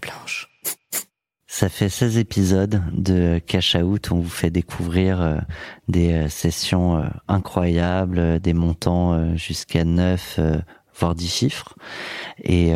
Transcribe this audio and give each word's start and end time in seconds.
blanche. 0.00 0.50
Ça 1.60 1.68
fait 1.68 1.90
16 1.90 2.16
épisodes 2.16 2.80
de 2.92 3.38
Cash 3.44 3.74
Out. 3.74 4.12
On 4.12 4.20
vous 4.20 4.30
fait 4.30 4.50
découvrir 4.50 5.20
euh, 5.20 5.36
des 5.88 6.12
euh, 6.12 6.28
sessions 6.28 6.96
euh, 6.96 7.08
incroyables, 7.28 8.40
des 8.40 8.54
montants 8.54 9.36
jusqu'à 9.36 9.84
9, 9.84 10.40
voire 10.94 11.14
10 11.14 11.28
chiffres. 11.28 11.74
Et 12.42 12.72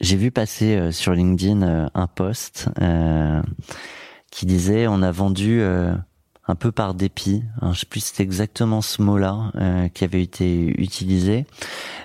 j'ai 0.00 0.16
vu 0.16 0.30
passer 0.30 0.92
sur 0.92 1.12
LinkedIn 1.12 1.90
un 1.92 2.06
post 2.06 2.68
qui 4.30 4.46
disait 4.46 4.86
on 4.86 5.02
a 5.02 5.10
vendu 5.10 5.62
un 6.50 6.56
peu 6.56 6.72
par 6.72 6.94
dépit. 6.94 7.42
Hein, 7.62 7.72
je 7.72 7.80
sais 7.80 7.86
plus 7.86 8.00
c'était 8.00 8.24
exactement 8.24 8.82
ce 8.82 9.00
mot-là 9.02 9.52
euh, 9.54 9.88
qui 9.88 10.04
avait 10.04 10.22
été 10.22 10.66
utilisé, 10.80 11.46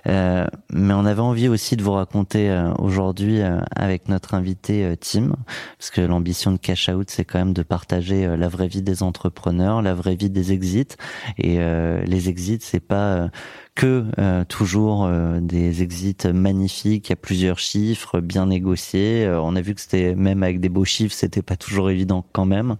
euh, 0.07 0.45
mais 0.71 0.93
on 0.93 1.05
avait 1.05 1.21
envie 1.21 1.47
aussi 1.47 1.75
de 1.75 1.83
vous 1.83 1.93
raconter 1.93 2.49
euh, 2.49 2.71
aujourd'hui 2.75 3.41
avec 3.75 4.07
notre 4.07 4.35
invité 4.35 4.95
Tim, 5.01 5.35
parce 5.79 5.89
que 5.89 6.01
l'ambition 6.01 6.51
de 6.51 6.57
Cash 6.57 6.89
Out, 6.89 7.09
c'est 7.09 7.25
quand 7.25 7.39
même 7.39 7.53
de 7.53 7.63
partager 7.63 8.37
la 8.37 8.47
vraie 8.47 8.67
vie 8.67 8.81
des 8.81 9.01
entrepreneurs, 9.03 9.81
la 9.81 9.93
vraie 9.93 10.15
vie 10.15 10.29
des 10.29 10.51
exits, 10.51 10.95
et 11.37 11.57
les 11.57 12.29
exits, 12.29 12.59
c'est 12.61 12.79
pas 12.79 13.29
que 13.75 14.05
euh, 14.19 14.45
toujours 14.45 15.05
euh, 15.05 15.39
des 15.41 15.83
exits 15.83 16.15
magnifiques 16.33 17.11
à 17.11 17.17
plusieurs 17.17 17.59
chiffres, 17.59 18.21
bien 18.21 18.45
négociés. 18.45 19.25
Euh, 19.25 19.41
on 19.41 19.55
a 19.57 19.61
vu 19.61 19.75
que 19.75 19.81
c'était 19.81 20.15
même 20.15 20.43
avec 20.43 20.61
des 20.61 20.69
beaux 20.69 20.85
chiffres, 20.85 21.13
c'était 21.13 21.41
pas 21.41 21.57
toujours 21.57 21.89
évident 21.89 22.25
quand 22.31 22.45
même. 22.45 22.77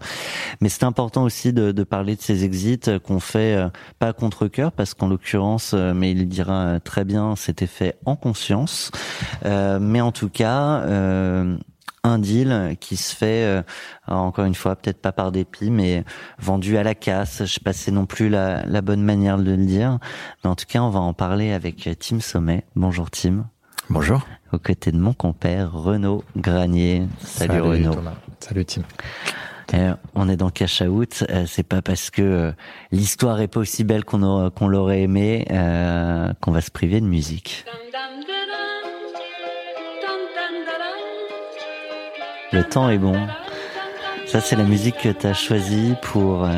Mais 0.62 0.70
c'est 0.70 0.86
important 0.86 1.24
aussi 1.24 1.52
de, 1.52 1.74
de, 1.74 1.84
parler 1.84 2.16
de 2.16 2.22
ces 2.22 2.46
exits 2.46 2.80
qu'on 3.04 3.20
fait 3.20 3.58
pas 4.00 4.14
contre 4.14 4.48
cœur, 4.48 4.72
parce 4.72 4.94
qu'en 4.94 5.08
l'occurrence, 5.08 5.74
mais 5.74 6.12
il 6.12 6.28
dira 6.28 6.80
très 6.80 7.04
bien, 7.04 7.36
c'était 7.36 7.68
fait 7.68 7.98
en 8.06 8.16
conscience. 8.16 8.92
mais 9.44 10.02
en 10.02 10.12
tout 10.12 10.30
cas 10.30 10.86
un 12.06 12.20
deal 12.20 12.78
qui 12.80 12.98
se 12.98 13.16
fait 13.16 13.44
euh, 13.44 13.62
encore 14.08 14.46
une 14.46 14.56
fois 14.56 14.76
peut-être 14.76 15.02
pas 15.02 15.12
par 15.12 15.32
dépit 15.32 15.72
mais 15.72 16.04
vendu 16.40 16.78
à 16.78 16.84
la 16.84 16.96
casse. 16.96 17.40
Je 17.40 17.54
sais 17.54 17.60
pas 17.60 17.74
c'est 17.74 17.92
non 17.92 18.06
plus 18.06 18.30
la, 18.30 18.66
la, 18.66 18.82
bonne 18.82 19.02
manière 19.02 19.38
de 19.38 19.52
le 19.52 19.66
dire. 19.66 19.98
Mais 20.44 20.50
en 20.50 20.56
tout 20.56 20.66
cas 20.68 20.82
on 20.82 20.90
va 20.90 21.00
en 21.00 21.14
parler 21.14 21.52
avec 21.52 21.90
Tim 22.00 22.20
Sommet. 22.20 22.64
Bonjour 22.76 23.10
Tim. 23.10 23.48
Bonjour. 23.90 24.22
Aux 24.54 24.60
côtés 24.60 24.92
de 24.92 25.00
mon 25.00 25.14
compère 25.14 25.74
Renaud 25.74 26.24
Granier. 26.38 27.04
Salut, 27.20 27.62
Renaud. 27.62 27.96
Salut 28.40 28.66
Tim. 28.66 28.84
Eh, 29.74 29.92
on 30.14 30.30
est 30.30 30.38
dans 30.38 30.52
Cash 30.52 30.82
Out, 30.82 31.24
euh, 31.30 31.46
c'est 31.48 31.68
pas 31.68 31.82
parce 31.82 32.12
que 32.12 32.22
euh, 32.22 32.52
l'histoire 32.92 33.42
est 33.42 33.48
pas 33.48 33.60
aussi 33.60 33.84
belle 33.84 34.06
qu'on 34.06 34.52
qu'on 34.52 34.68
l'aurait 34.68 35.02
aimé 35.02 35.46
qu'on 36.40 36.52
va 36.52 36.62
se 36.62 36.72
priver 36.72 37.02
de 37.02 37.08
musique. 37.08 37.66
Le 42.52 42.64
temps 42.64 42.90
est 42.90 42.98
bon. 42.98 43.16
Ça, 44.28 44.40
c'est 44.40 44.56
la 44.56 44.64
musique 44.64 44.98
que 44.98 45.10
tu 45.10 45.28
as 45.28 45.34
choisie 45.34 45.96
pour 46.02 46.46
euh, 46.46 46.50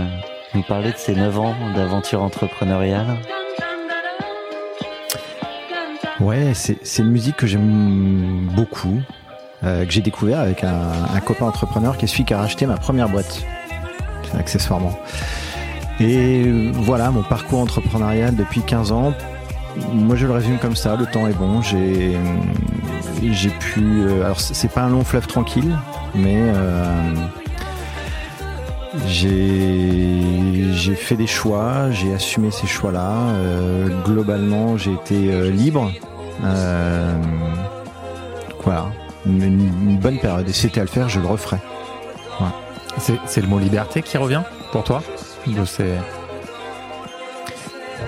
nous 0.53 0.63
parler 0.63 0.91
de 0.91 0.97
ces 0.97 1.15
9 1.15 1.39
ans 1.39 1.55
d'aventure 1.75 2.21
entrepreneuriale. 2.21 3.17
Ouais, 6.19 6.53
c'est 6.53 6.97
une 6.97 7.11
musique 7.11 7.35
que 7.37 7.47
j'aime 7.47 8.49
beaucoup, 8.55 8.99
euh, 9.63 9.85
que 9.85 9.91
j'ai 9.91 10.01
découvert 10.01 10.39
avec 10.39 10.63
un, 10.63 10.91
un, 11.13 11.19
copain 11.19 11.45
entrepreneur 11.45 11.95
qui 11.95 12.05
est 12.05 12.07
celui 12.07 12.25
qui 12.25 12.33
a 12.33 12.39
racheté 12.39 12.65
ma 12.65 12.77
première 12.77 13.07
boîte, 13.07 13.43
accessoirement. 14.37 14.97
Et 15.99 16.71
voilà, 16.73 17.11
mon 17.11 17.23
parcours 17.23 17.59
entrepreneurial 17.59 18.35
depuis 18.35 18.61
15 18.61 18.91
ans, 18.91 19.13
moi 19.93 20.15
je 20.15 20.25
le 20.25 20.33
résume 20.33 20.57
comme 20.57 20.75
ça, 20.75 20.95
le 20.95 21.05
temps 21.05 21.27
est 21.27 21.37
bon, 21.37 21.61
j'ai 21.61 22.17
j'ai 23.23 23.49
pu 23.49 23.81
euh, 23.81 24.23
alors 24.23 24.39
c'est 24.39 24.71
pas 24.71 24.81
un 24.81 24.89
long 24.89 25.03
fleuve 25.03 25.27
tranquille, 25.27 25.75
mais 26.15 26.37
euh, 26.37 27.13
j'ai 29.07 30.95
fait 30.95 31.15
des 31.15 31.27
choix, 31.27 31.91
j'ai 31.91 32.13
assumé 32.13 32.51
ces 32.51 32.67
choix-là. 32.67 33.11
Euh, 33.11 33.87
globalement, 34.03 34.77
j'ai 34.77 34.93
été 34.93 35.51
libre. 35.51 35.91
voilà, 38.63 38.87
une, 39.25 39.97
bonne 39.97 40.19
période. 40.19 40.47
Et 40.47 40.53
c'était 40.53 40.79
à 40.81 40.83
le 40.83 40.89
faire, 40.89 41.09
je 41.09 41.19
le 41.19 41.27
referais. 41.27 41.59
C'est 42.97 43.41
le 43.41 43.47
mot 43.47 43.59
liberté 43.59 44.01
qui 44.01 44.17
revient 44.17 44.41
pour 44.71 44.83
toi? 44.83 45.01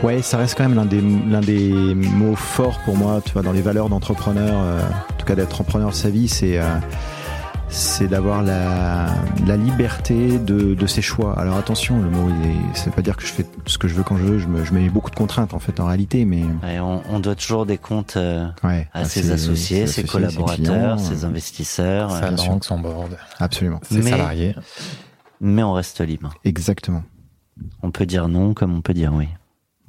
Ouais, 0.03 0.21
ça 0.21 0.37
reste 0.37 0.57
quand 0.57 0.67
même 0.67 0.75
l'un 0.75 0.85
des, 0.85 1.01
l'un 1.01 1.41
des 1.41 1.93
mots 1.93 2.35
forts 2.35 2.79
pour 2.85 2.95
moi, 2.95 3.21
tu 3.25 3.33
vois, 3.33 3.41
dans 3.41 3.51
les 3.51 3.61
valeurs 3.61 3.89
d'entrepreneur, 3.89 4.61
euh, 4.61 4.81
en 4.81 5.13
tout 5.17 5.25
cas 5.25 5.35
d'être 5.35 5.59
entrepreneur 5.59 5.89
de 5.89 5.95
sa 5.95 6.09
vie, 6.09 6.27
c'est 6.27 6.57
euh, 6.57 6.63
c'est 7.69 8.07
d'avoir 8.07 8.41
la, 8.41 9.07
la 9.45 9.55
liberté 9.55 10.39
de, 10.39 10.73
de 10.73 10.87
ses 10.87 11.01
choix. 11.01 11.37
Alors 11.37 11.57
attention, 11.57 12.01
le 12.01 12.09
mot, 12.09 12.29
ça 12.73 12.85
veut 12.85 12.91
pas 12.91 13.01
dire 13.01 13.15
que 13.15 13.23
je 13.23 13.31
fais 13.31 13.45
ce 13.67 13.77
que 13.77 13.87
je 13.87 13.93
veux 13.93 14.03
quand 14.03 14.17
je 14.17 14.23
veux. 14.23 14.39
Je, 14.39 14.47
me, 14.47 14.63
je 14.65 14.73
mets 14.73 14.89
beaucoup 14.89 15.11
de 15.11 15.15
contraintes 15.15 15.53
en 15.53 15.59
fait 15.59 15.79
en 15.79 15.85
réalité, 15.85 16.25
mais 16.25 16.43
on, 16.79 17.01
on, 17.09 17.19
doit 17.19 17.35
toujours 17.35 17.65
des 17.65 17.77
comptes 17.77 18.15
euh, 18.17 18.47
ouais, 18.63 18.87
à, 18.93 19.05
ses 19.05 19.31
associés, 19.31 19.85
ses, 19.85 20.03
collaborateurs, 20.03 20.99
ses, 20.99 21.25
investisseurs, 21.25 22.11
sa 22.11 22.31
banque, 22.31 22.65
son 22.65 22.79
board, 22.79 23.17
absolument, 23.39 23.79
ses 23.83 24.01
salariés. 24.01 24.55
Mais 25.41 25.63
on 25.63 25.73
reste 25.73 26.01
libre. 26.01 26.33
Exactement. 26.43 27.03
On 27.83 27.91
peut 27.91 28.05
dire 28.05 28.27
non 28.29 28.53
comme 28.53 28.75
on 28.75 28.81
peut 28.81 28.93
dire 28.93 29.13
oui. 29.13 29.27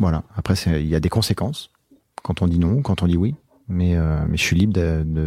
Voilà. 0.00 0.25
Après, 0.34 0.55
il 0.66 0.87
y 0.87 0.97
a 0.97 1.00
des 1.00 1.11
conséquences 1.11 1.71
quand 2.22 2.43
on 2.43 2.49
dit 2.49 2.59
non, 2.59 2.83
quand 2.83 3.03
on 3.03 3.06
dit 3.06 3.16
oui, 3.16 3.34
mais, 3.69 3.94
euh, 3.94 4.25
mais 4.28 4.37
je 4.37 4.43
suis 4.43 4.56
libre 4.56 4.72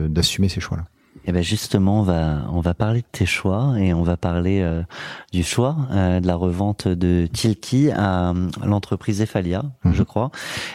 d'assumer 0.09 0.49
ces 0.49 0.59
choix-là. 0.59 0.83
Et 1.25 1.29
eh 1.29 1.31
ben 1.31 1.41
justement, 1.41 1.99
on 1.99 2.03
va 2.03 2.45
on 2.51 2.59
va 2.59 2.73
parler 2.73 2.99
de 2.99 3.07
tes 3.09 3.25
choix 3.25 3.75
et 3.79 3.93
on 3.93 4.03
va 4.03 4.17
parler 4.17 4.59
euh, 4.59 4.83
du 5.31 5.41
choix 5.41 5.77
euh, 5.91 6.19
de 6.19 6.27
la 6.27 6.35
revente 6.35 6.87
de 6.89 7.29
Tilki 7.31 7.91
à 7.91 8.33
l'entreprise 8.65 9.21
Efalia, 9.21 9.63
mhm. 9.85 9.93
je 9.93 10.03
crois. 10.03 10.31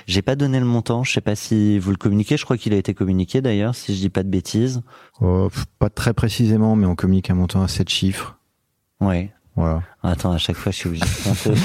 J'ai 0.07 0.23
pas 0.23 0.37
donné 0.37 0.59
le 0.59 0.65
montant, 0.65 1.05
je 1.05 1.13
sais 1.13 1.21
pas 1.21 1.35
si 1.35 1.79
vous 1.79 1.91
le 1.91 1.99
communiquez. 1.99 2.39
Je 2.39 2.45
crois 2.45 2.57
qu'il 2.57 2.73
a 2.73 2.79
été 2.79 2.95
communiqué 2.95 3.43
d'ailleurs, 3.43 3.75
si 3.75 3.95
je 3.95 4.01
dis 4.01 4.09
pas 4.09 4.23
de 4.23 4.31
bêtises. 4.31 4.81
Oh, 5.21 5.51
pas 5.79 5.91
très 5.91 6.15
précisément, 6.15 6.77
mais 6.77 6.87
on 6.87 6.95
communique 6.95 7.29
un 7.29 7.35
montant 7.35 7.63
à 7.63 7.69
7 7.69 7.91
chiffres. 7.91 8.39
Ouais. 9.01 9.31
Voilà. 9.59 9.83
Attends, 10.05 10.31
à 10.31 10.39
chaque 10.39 10.55
fois, 10.55 10.71
je 10.71 10.77
suis 10.77 10.89
obligé 10.89 11.05
de 11.05 11.25
compter. 11.25 11.61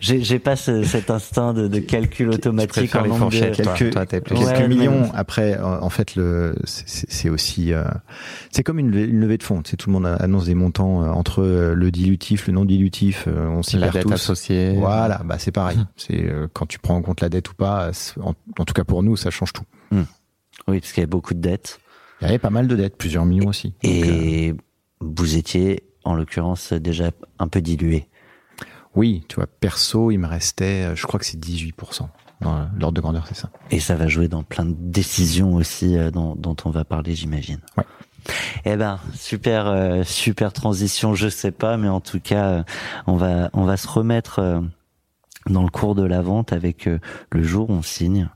j'ai, 0.02 0.38
pas 0.38 0.56
cet 0.56 1.10
instinct 1.10 1.54
de, 1.54 1.66
de 1.66 1.78
calcul 1.78 2.28
automatique 2.28 2.94
en 2.94 3.06
nombre 3.06 3.30
de... 3.30 3.38
quelques, 3.38 4.08
quelques 4.08 4.68
millions. 4.68 5.10
Après, 5.14 5.58
en 5.58 5.88
fait, 5.88 6.16
le 6.16 6.54
c'est, 6.64 7.30
aussi 7.30 7.72
euh, 7.72 7.84
c'est 8.50 8.62
comme 8.62 8.78
une, 8.78 8.90
levée 8.90 9.38
de 9.38 9.42
fonds. 9.42 9.62
C'est 9.64 9.78
tout 9.78 9.88
le 9.88 9.94
monde 9.94 10.04
annonce 10.06 10.44
des 10.44 10.54
montants 10.54 11.02
euh, 11.02 11.08
entre 11.08 11.42
euh, 11.42 11.74
le 11.74 11.90
dilutif, 11.90 12.46
le 12.48 12.52
non 12.52 12.66
dilutif. 12.66 13.26
on 13.26 13.62
s'y 13.62 13.78
la 13.78 13.88
dette 13.88 14.12
associée. 14.12 14.74
Voilà, 14.76 15.22
bah 15.24 15.38
c'est 15.38 15.52
pareil. 15.52 15.78
c'est 15.96 16.30
quand 16.52 16.66
tu 16.66 16.78
prends 16.78 16.96
en 16.96 17.02
compte 17.02 17.22
la 17.22 17.30
dette 17.30 17.50
ou 17.50 17.54
pas. 17.54 17.90
En, 18.20 18.64
tout 18.66 18.74
cas 18.74 18.84
pour 18.84 19.02
nous, 19.02 19.16
ça 19.16 19.30
change 19.30 19.54
tout. 19.54 19.64
Hmm. 19.90 20.02
Oui, 20.66 20.80
parce 20.80 20.92
qu'il 20.92 21.00
y 21.00 21.04
avait 21.04 21.06
beaucoup 21.06 21.32
de 21.32 21.40
dettes. 21.40 21.80
Il 22.20 22.24
y 22.26 22.28
avait 22.28 22.38
pas 22.38 22.50
mal 22.50 22.68
de 22.68 22.76
dettes, 22.76 22.98
plusieurs 22.98 23.24
millions 23.24 23.48
aussi. 23.48 23.72
Et 23.82 24.52
vous 25.00 25.36
étiez 25.36 25.87
en 26.08 26.14
l'occurrence 26.14 26.72
déjà 26.72 27.10
un 27.38 27.48
peu 27.48 27.60
dilué. 27.60 28.08
Oui, 28.94 29.24
tu 29.28 29.36
vois, 29.36 29.46
perso, 29.46 30.10
il 30.10 30.18
me 30.18 30.26
restait, 30.26 30.86
euh, 30.86 30.96
je 30.96 31.06
crois 31.06 31.20
que 31.20 31.26
c'est 31.26 31.38
18%. 31.38 32.08
Dans 32.40 32.68
l'ordre 32.78 32.92
de 32.92 33.00
grandeur, 33.00 33.26
c'est 33.26 33.36
ça. 33.36 33.50
Et 33.70 33.80
ça 33.80 33.94
va 33.94 34.08
jouer 34.08 34.28
dans 34.28 34.42
plein 34.42 34.64
de 34.64 34.74
décisions 34.78 35.54
aussi 35.54 35.98
euh, 35.98 36.10
dont, 36.10 36.34
dont 36.34 36.56
on 36.64 36.70
va 36.70 36.84
parler, 36.84 37.14
j'imagine. 37.14 37.60
Ouais. 37.76 37.84
Eh 38.64 38.76
ben, 38.76 38.98
super, 39.14 39.66
euh, 39.66 40.02
super 40.04 40.52
transition, 40.52 41.14
je 41.14 41.28
sais 41.28 41.50
pas, 41.50 41.76
mais 41.76 41.88
en 41.88 42.00
tout 42.00 42.20
cas, 42.20 42.64
on 43.06 43.16
va, 43.16 43.50
on 43.52 43.64
va 43.64 43.76
se 43.76 43.88
remettre 43.88 44.62
dans 45.48 45.62
le 45.62 45.68
cours 45.68 45.94
de 45.94 46.04
la 46.04 46.22
vente 46.22 46.52
avec 46.52 46.86
euh, 46.86 46.98
le 47.30 47.42
jour 47.42 47.70
on 47.70 47.82
signe. 47.82 48.28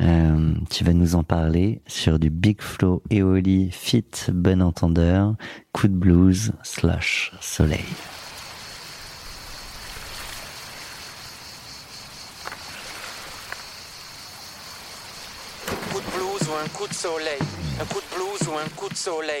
Euh, 0.00 0.52
tu 0.70 0.84
vas 0.84 0.92
nous 0.92 1.14
en 1.14 1.22
parler 1.22 1.82
sur 1.86 2.18
du 2.18 2.30
Big 2.30 2.60
Flow 2.60 3.02
Eoli 3.10 3.70
Fit 3.70 4.04
Bon 4.32 4.62
Entendeur, 4.62 5.34
Coup 5.72 5.88
de 5.88 5.94
Blues 5.94 6.52
slash 6.62 7.32
Soleil. 7.40 7.84
Coup 15.92 16.00
de 16.00 16.16
blues 16.16 16.48
ou 16.48 16.64
un 16.64 16.68
coup 16.68 16.88
de 16.88 16.94
soleil, 16.94 17.38
un 17.80 17.84
coup 17.84 18.00
de 18.00 18.16
blues 18.16 18.48
ou 18.48 18.58
un 18.58 18.68
coup 18.76 18.88
de 18.88 18.96
soleil. 18.96 19.40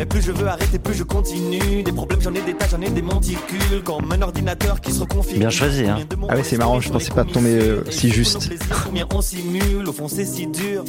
Mais 0.00 0.06
plus 0.06 0.22
je 0.22 0.32
veux 0.32 0.48
arrêter, 0.48 0.78
plus 0.78 0.94
je 0.94 1.02
continue. 1.02 1.82
Des 1.82 1.92
problèmes, 1.92 2.22
j'en 2.22 2.32
ai 2.32 2.40
des 2.40 2.54
tas, 2.54 2.66
j'en 2.70 2.80
ai 2.80 2.88
des 2.88 3.02
monticules. 3.02 3.82
Comme 3.84 4.10
un 4.10 4.22
ordinateur 4.22 4.80
qui 4.80 4.92
se 4.92 5.00
reconfigure. 5.00 5.40
Bien 5.40 5.50
choisi, 5.50 5.84
hein. 5.84 5.98
Ah 6.26 6.36
ouais, 6.36 6.42
c'est 6.42 6.56
marrant, 6.56 6.80
je 6.80 6.90
pensais 6.90 7.12
pas 7.12 7.24
tomber 7.24 7.60
euh, 7.60 7.84
si 7.90 8.08
juste. 8.08 8.50
Combien 8.86 9.06
on 9.12 9.20
simule, 9.20 9.86
au 9.86 9.92
fond 9.92 10.08
c'est 10.08 10.24
si 10.24 10.46
dur. 10.46 10.84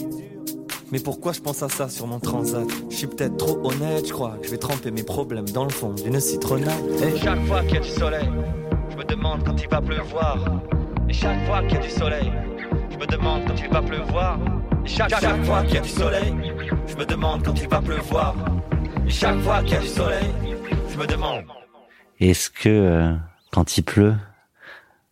Mais 0.94 1.00
pourquoi 1.00 1.34
je 1.34 1.42
pense 1.42 1.62
à 1.62 1.68
ça 1.68 1.90
sur 1.90 2.08
mon 2.08 2.20
transat? 2.22 2.64
Je 2.90 2.96
suis 2.96 3.08
peut-être 3.08 3.36
trop 3.36 3.60
honnête, 3.66 4.08
je 4.08 4.14
crois 4.14 4.38
que 4.42 4.46
je 4.46 4.52
vais 4.52 4.58
tremper 4.58 4.92
mes 4.92 5.04
problèmes 5.04 5.50
dans 5.50 5.66
le 5.66 5.72
fond 5.72 5.92
d'une 5.92 6.22
citronnade. 6.22 6.72
Et 7.04 7.20
chaque 7.20 7.46
fois 7.48 7.64
qu'il 7.64 7.74
y 7.74 7.78
a 7.78 7.82
du 7.82 7.90
soleil, 7.90 8.30
je 8.92 8.96
me 8.96 9.04
demande 9.04 9.44
quand 9.46 9.62
il 9.62 9.68
va 9.68 9.82
pleuvoir. 9.82 10.38
Et 11.10 11.14
chaque 11.14 11.46
fois 11.46 11.62
qu'il 11.64 11.74
y 11.74 11.78
a 11.78 11.82
du 11.82 11.90
soleil, 11.90 12.32
je 12.90 12.98
me 12.98 13.06
demande 13.06 13.42
quand 13.46 13.56
il 13.62 13.74
va 13.74 13.82
pleuvoir. 13.82 14.40
Et 14.86 14.88
chaque, 14.88 15.10
chaque 15.10 15.44
fois 15.44 15.64
qu'il 15.64 15.76
y 15.76 15.80
a 15.80 15.82
du 15.82 15.90
soleil, 15.90 16.34
je 16.88 16.96
me 16.96 17.06
demande 17.06 17.44
quand 17.44 17.62
il 17.62 17.68
va 17.68 17.82
pleuvoir. 17.82 18.36
Chaque 19.08 19.40
fois 19.40 19.62
qu'il 19.64 19.74
y 19.74 19.76
a 19.76 19.80
du 19.82 19.88
soleil, 19.88 20.26
je 20.92 20.98
me 20.98 21.06
demande. 21.08 21.44
Est-ce 22.20 22.50
que 22.50 22.70
euh, 22.70 23.14
quand 23.52 23.78
il 23.78 23.84
pleut, 23.84 24.16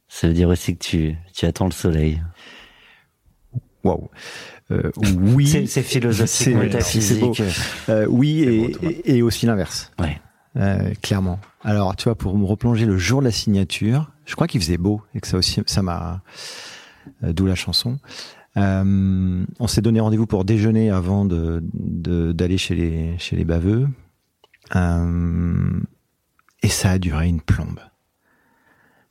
ça 0.08 0.28
veut 0.28 0.34
dire 0.34 0.50
aussi 0.50 0.76
que 0.78 0.84
tu, 0.84 1.16
tu 1.34 1.46
attends 1.46 1.66
le 1.66 1.72
soleil? 1.72 2.22
Waouh. 3.84 4.10
Euh, 4.72 4.92
oui, 5.18 5.48
C'est- 5.48 5.66
c'est 5.66 5.84
philosophique, 5.84 6.30
c'est- 6.30 6.54
métaphysique. 6.54 7.36
c'est 7.36 7.44
beau. 7.44 7.94
Euh, 7.94 8.06
oui, 8.10 8.42
et, 8.44 8.68
beau, 8.68 8.80
et- 8.90 9.18
et 9.18 9.22
aussi 9.22 9.46
l'inverse. 9.46 9.92
Ouais. 10.00 10.20
Euh, 10.58 10.94
clairement. 11.02 11.40
Alors, 11.64 11.96
tu 11.96 12.06
vois, 12.06 12.16
pour 12.16 12.38
me 12.38 12.46
replonger 12.46 12.86
le 12.86 12.98
jour 12.98 13.22
de 13.22 13.26
la 13.26 13.32
signature, 13.32 14.12
je 14.26 14.36
crois 14.36 14.48
qu'il 14.48 14.62
faisait 14.62 14.78
beau 14.78 15.02
et 15.16 15.22
que 15.22 15.28
ça 15.28 15.38
aussi, 15.38 15.62
ça 15.66 15.82
m'a, 15.82 16.22
euh, 17.24 17.34
d'où 17.34 17.46
la 17.46 17.56
chanson. 17.56 18.00
Euh, 18.58 19.46
on 19.60 19.68
s'est 19.68 19.82
donné 19.82 20.00
rendez-vous 20.00 20.26
pour 20.26 20.44
déjeuner 20.46 20.90
avant 20.90 21.24
de 21.26 21.62
de- 21.74 22.32
d'aller 22.32 22.58
chez 22.58 22.76
les 22.76 23.18
chez 23.18 23.36
les 23.36 23.46
baveux, 23.46 23.88
Euh, 24.76 25.80
et 26.62 26.68
ça 26.70 26.92
a 26.92 27.00
duré 27.00 27.28
une 27.28 27.42
plombe. 27.42 27.80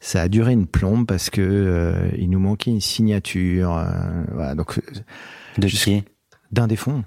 Ça 0.00 0.22
a 0.22 0.28
duré 0.28 0.52
une 0.52 0.66
plombe 0.68 1.06
parce 1.06 1.30
que 1.30 1.40
euh, 1.40 2.10
il 2.16 2.30
nous 2.30 2.38
manquait 2.38 2.70
une 2.70 2.80
signature. 2.80 3.70
voilà, 4.32 4.54
donc 4.54 4.80
De 5.58 5.66
qui 5.66 6.04
d'un 6.52 6.66
des 6.68 6.76
fonds. 6.76 7.04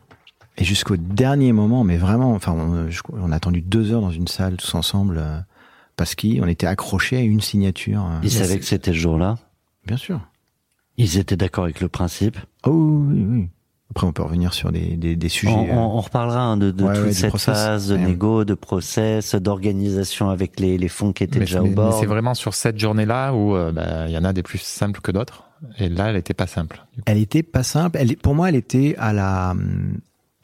Et 0.57 0.66
jusqu'au 0.66 0.98
dernier 0.98 1.54
moment, 1.54 1.84
mais 1.86 1.95
vraiment, 1.98 2.34
enfin, 2.34 2.51
on, 2.54 3.31
a 3.31 3.36
attendu 3.36 3.62
deux 3.62 3.92
heures 3.94 4.01
dans 4.01 4.12
une 4.12 4.27
salle 4.27 4.57
tous 4.57 4.75
ensemble 4.75 5.24
parce 5.95 6.13
qu'on 6.16 6.48
était 6.48 6.68
accrochés 6.68 7.18
à 7.18 7.22
une 7.22 7.39
signature. 7.42 8.06
Ils 8.24 8.30
savaient 8.31 8.60
que 8.60 8.66
c'était 8.66 8.92
ce 8.92 8.98
jour-là. 8.98 9.38
Bien 9.88 9.98
sûr. 9.98 10.19
Ils 11.03 11.18
étaient 11.18 11.36
d'accord 11.38 11.63
avec 11.65 11.81
le 11.81 11.88
principe. 11.89 12.38
Oh 12.65 12.71
oui, 13.09 13.25
oui. 13.27 13.48
Après, 13.89 14.07
on 14.07 14.13
peut 14.13 14.24
revenir 14.24 14.53
sur 14.53 14.71
des, 14.71 14.95
des, 14.95 15.18
des 15.18 15.30
sujets. 15.30 15.51
On, 15.53 15.68
euh, 15.68 15.74
on- 15.74 15.98
on 15.98 16.01
reparlera 16.01 16.39
hein, 16.42 16.56
de, 16.57 16.71
de 16.71 16.83
Ouais, 16.83 16.94
toute 16.94 17.03
ouais, 17.07 17.12
cette 17.13 17.30
process. 17.30 17.56
phase 17.57 17.88
de 17.89 17.95
Ouais. 17.95 18.06
négo, 18.06 18.45
de 18.45 18.53
process, 18.53 19.36
d'organisation 19.36 20.30
avec 20.30 20.59
les, 20.62 20.77
les 20.77 20.88
fonds 20.88 21.12
qui 21.12 21.24
étaient 21.25 21.39
Mais, 21.39 21.45
déjà 21.45 21.59
mais- 21.59 21.65
au 21.65 21.69
mais 21.69 21.75
bord. 21.75 22.00
c'est 22.00 22.06
vraiment 22.06 22.33
sur 22.33 22.53
cette 22.53 22.80
journée-là 22.80 23.33
où 23.33 23.53
euh, 23.56 23.71
bah, 23.74 24.07
il 24.07 24.13
y 24.13 24.18
en 24.18 24.24
a 24.24 24.31
des 24.31 24.44
plus 24.44 24.62
simples 24.62 25.01
que 25.01 25.12
d'autres. 25.12 25.44
Et 25.77 25.89
là, 25.89 26.09
elle 26.09 26.15
était 26.15 26.33
pas 26.33 26.48
simple. 26.48 26.86
Elle 27.06 27.18
était 27.18 27.44
pas 27.44 27.63
simple. 27.63 27.98
Elle, 28.00 28.15
pour 28.18 28.33
moi, 28.33 28.48
elle 28.50 28.56
était 28.56 28.95
à 28.98 29.12
la, 29.12 29.56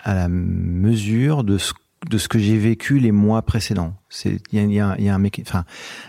à 0.03 0.13
la 0.13 0.27
mesure 0.27 1.43
de 1.45 1.57
ce, 1.57 1.71
de 2.09 2.17
ce 2.17 2.27
que 2.27 2.37
j'ai 2.39 2.57
vécu 2.57 2.99
les 2.99 3.11
mois 3.11 3.41
précédents. 3.41 3.93
Il 4.25 4.39
y 4.53 4.59
a, 4.59 4.63
y 4.63 4.79
a- 4.79 4.95
il 4.99 5.05
y 5.05 5.09
a 5.09 5.15
un 5.15 5.19
méca- 5.19 5.41
enfin, 5.41 5.63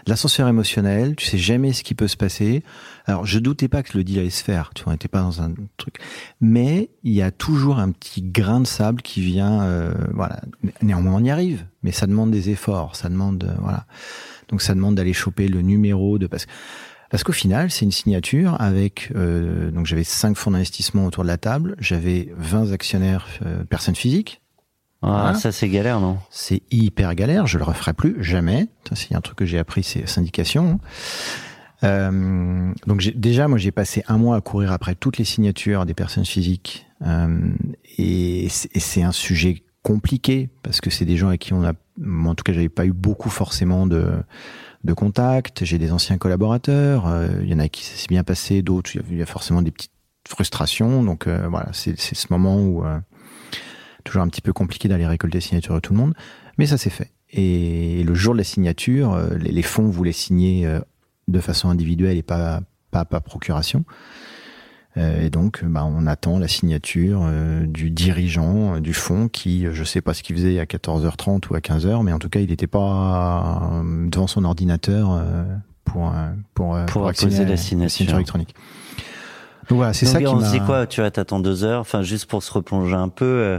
l'ascenseur 0.07 0.49
émotionnel. 0.49 1.15
Tu 1.17 1.25
sais 1.27 1.39
jamais 1.39 1.73
ce 1.73 1.83
qui 1.85 1.95
peut 1.95 2.09
se 2.09 2.17
passer. 2.17 2.63
Alors, 3.09 3.27
je 3.27 3.39
doutais 3.39 3.69
pas 3.69 3.83
que 3.83 3.97
le 3.99 4.05
deal 4.05 4.19
allait 4.21 4.31
se 4.31 4.45
faire. 4.45 4.71
Tu 4.75 4.85
vois, 4.85 4.91
on 4.93 4.95
n'était 4.95 5.09
pas 5.09 5.23
dans 5.23 5.43
un 5.43 5.53
truc. 5.79 5.97
Mais 6.41 6.91
il 7.03 7.13
y 7.15 7.23
a 7.23 7.31
toujours 7.31 7.79
un 7.79 7.91
petit 7.91 8.23
grain 8.23 8.61
de 8.61 8.67
sable 8.67 9.03
qui 9.03 9.21
vient. 9.23 9.63
euh, 9.63 9.93
voilà. 10.15 10.41
Néanmoins, 10.83 11.15
on 11.15 11.25
y 11.25 11.31
arrive. 11.31 11.65
Mais 11.83 11.91
ça 11.91 12.07
demande 12.07 12.31
des 12.31 12.51
efforts. 12.51 12.95
Ça 12.97 13.09
demande, 13.09 13.43
euh, 13.45 13.55
voilà. 13.61 13.87
Donc, 14.51 14.63
ça 14.63 14.75
demande 14.75 14.95
d'aller 14.95 15.13
choper 15.15 15.49
le 15.49 15.63
numéro 15.63 16.19
de 16.19 16.27
parce 16.27 16.47
que 16.47 16.51
parce 17.11 17.25
qu'au 17.25 17.33
final, 17.33 17.71
c'est 17.71 17.87
une 17.87 17.91
signature 17.91 18.61
avec 18.61 19.11
euh, 19.17 19.71
donc 19.71 19.87
j'avais 19.87 20.05
cinq 20.05 20.37
fonds 20.37 20.51
d'investissement 20.51 21.07
autour 21.07 21.23
de 21.23 21.29
la 21.29 21.39
table, 21.39 21.75
j'avais 21.79 22.29
20 22.37 22.73
actionnaires 22.73 23.27
euh, 23.47 23.65
personnes 23.65 23.95
physiques. 23.95 24.43
Ah, 25.01 25.07
Voilà. 25.09 25.35
ça 25.35 25.51
c'est 25.51 25.71
galère, 25.71 26.01
non? 26.01 26.19
C'est 26.29 26.61
hyper 26.71 27.15
galère, 27.15 27.47
je 27.47 27.57
le 27.57 27.65
referai 27.65 27.95
plus 27.95 28.23
jamais. 28.23 28.69
Ça, 28.87 28.95
c'est 28.95 29.15
un 29.15 29.23
truc 29.23 29.39
que 29.39 29.47
j'ai 29.47 29.59
appris, 29.59 29.83
c'est 29.85 30.07
syndication. 30.07 30.81
Euh, 31.85 32.73
donc 32.87 33.03
déjà, 33.15 33.49
moi, 33.49 33.59
j'ai 33.59 33.71
passé 33.71 34.03
un 34.09 34.19
mois 34.19 34.37
à 34.37 34.41
courir 34.41 34.73
après 34.73 34.95
toutes 34.95 35.19
les 35.19 35.25
signatures 35.25 35.87
des 35.87 35.95
personnes 35.95 36.25
physiques, 36.25 36.87
euh, 37.07 37.51
et 37.97 38.49
c'est 38.49 39.03
un 39.03 39.13
sujet 39.13 39.63
compliqué 39.83 40.51
parce 40.63 40.81
que 40.81 40.91
c'est 40.91 41.05
des 41.05 41.17
gens 41.17 41.29
avec 41.29 41.41
qui 41.41 41.53
on 41.53 41.65
a, 41.65 41.73
en 41.73 42.35
tout 42.35 42.43
cas, 42.43 42.53
j'avais 42.53 42.69
pas 42.69 42.87
eu 42.87 42.93
beaucoup 42.93 43.31
forcément 43.31 43.87
de 43.87 44.13
de 44.85 44.93
contact. 44.93 45.65
J'ai 45.65 45.79
des 45.79 45.91
anciens 45.91 46.19
collaborateurs, 46.19 47.09
euh, 47.09 47.29
il 47.43 47.49
y 47.49 47.55
en 47.55 47.59
a 47.59 47.69
qui 47.69 47.85
s'est 47.85 48.07
bien 48.09 48.23
passé, 48.23 48.63
d'autres 48.63 48.91
il 49.11 49.19
y 49.19 49.23
a- 49.23 49.27
forcément 49.27 49.61
des 49.61 49.73
petites 49.73 49.93
frustrations. 50.29 51.03
Donc 51.03 51.27
euh, 51.27 51.49
voilà, 51.49 51.69
c'est 51.73 51.99
ce 51.99 52.27
moment 52.31 52.61
où 52.61 52.85
toujours 54.05 54.23
un 54.23 54.29
petit 54.29 54.41
peu 54.41 54.53
compliqué 54.53 54.89
d'aller 54.89 55.07
récolter 55.07 55.39
les 55.39 55.43
signatures 55.43 55.75
de 55.75 55.81
tout 55.81 55.93
le 55.93 55.99
monde, 55.99 56.15
mais 56.59 56.67
ça 56.67 56.79
s'est 56.79 56.91
fait. 56.91 57.13
Et 57.31 58.03
le 58.05 58.15
jour 58.15 58.35
de 58.35 58.39
la 58.39 58.45
signature, 58.45 59.21
les, 59.39 59.63
fonds 59.63 59.89
voulaient 59.89 60.13
signer 60.13 60.67
de 61.29 61.41
façon 61.41 61.69
individuelle 61.71 62.17
et 62.17 62.23
pas 62.23 62.61
pas 62.91 63.05
par 63.05 63.23
procuration. 63.23 63.85
Euh, 64.97 65.21
et 65.27 65.31
donc, 65.31 65.63
bah, 65.65 65.85
on 65.85 66.07
attend 66.07 66.39
la 66.39 66.49
signature 66.49 67.21
euh, 67.23 67.67
du 67.67 67.91
dirigeant 67.91 68.77
euh, 68.77 68.81
du 68.81 68.95
fonds 68.95 69.29
qui, 69.29 69.67
euh, 69.67 69.73
je 69.73 69.85
sais 69.85 70.01
pas 70.01 70.15
ce 70.15 70.23
qu'il 70.23 70.35
faisait 70.35 70.59
à 70.59 70.65
14h30 70.65 71.43
ou 71.51 71.55
à 71.55 71.59
15h, 71.61 72.03
mais 72.03 72.13
en 72.13 72.19
tout 72.19 72.31
cas, 72.31 72.41
il 72.41 72.49
n'était 72.49 72.67
pas 72.67 73.71
euh, 73.75 74.09
devant 74.09 74.27
son 74.27 74.45
ordinateur 74.45 75.13
euh, 75.13 75.45
pour 75.85 76.13
pour 76.55 76.77
Pour 76.87 77.07
accéder 77.09 77.35
apposer 77.37 77.47
à 77.47 77.49
la 77.51 77.57
signature. 77.57 78.15
électronique. 78.15 78.55
Donc 79.69 79.77
voilà, 79.77 79.93
c'est 79.93 80.07
ça 80.07 80.19
qui 80.19 80.27
on 80.27 80.41
se 80.41 80.51
dit 80.51 80.61
quoi 80.61 80.87
Tu 80.87 81.01
vois, 81.03 81.11
t'attends 81.11 81.41
deux 81.41 81.63
heures. 81.63 81.81
Enfin, 81.83 82.03
juste 82.03 82.25
pour 82.27 82.43
se 82.43 82.51
replonger 82.51 82.95
un 82.95 83.11
peu, 83.11 83.25
euh, 83.27 83.59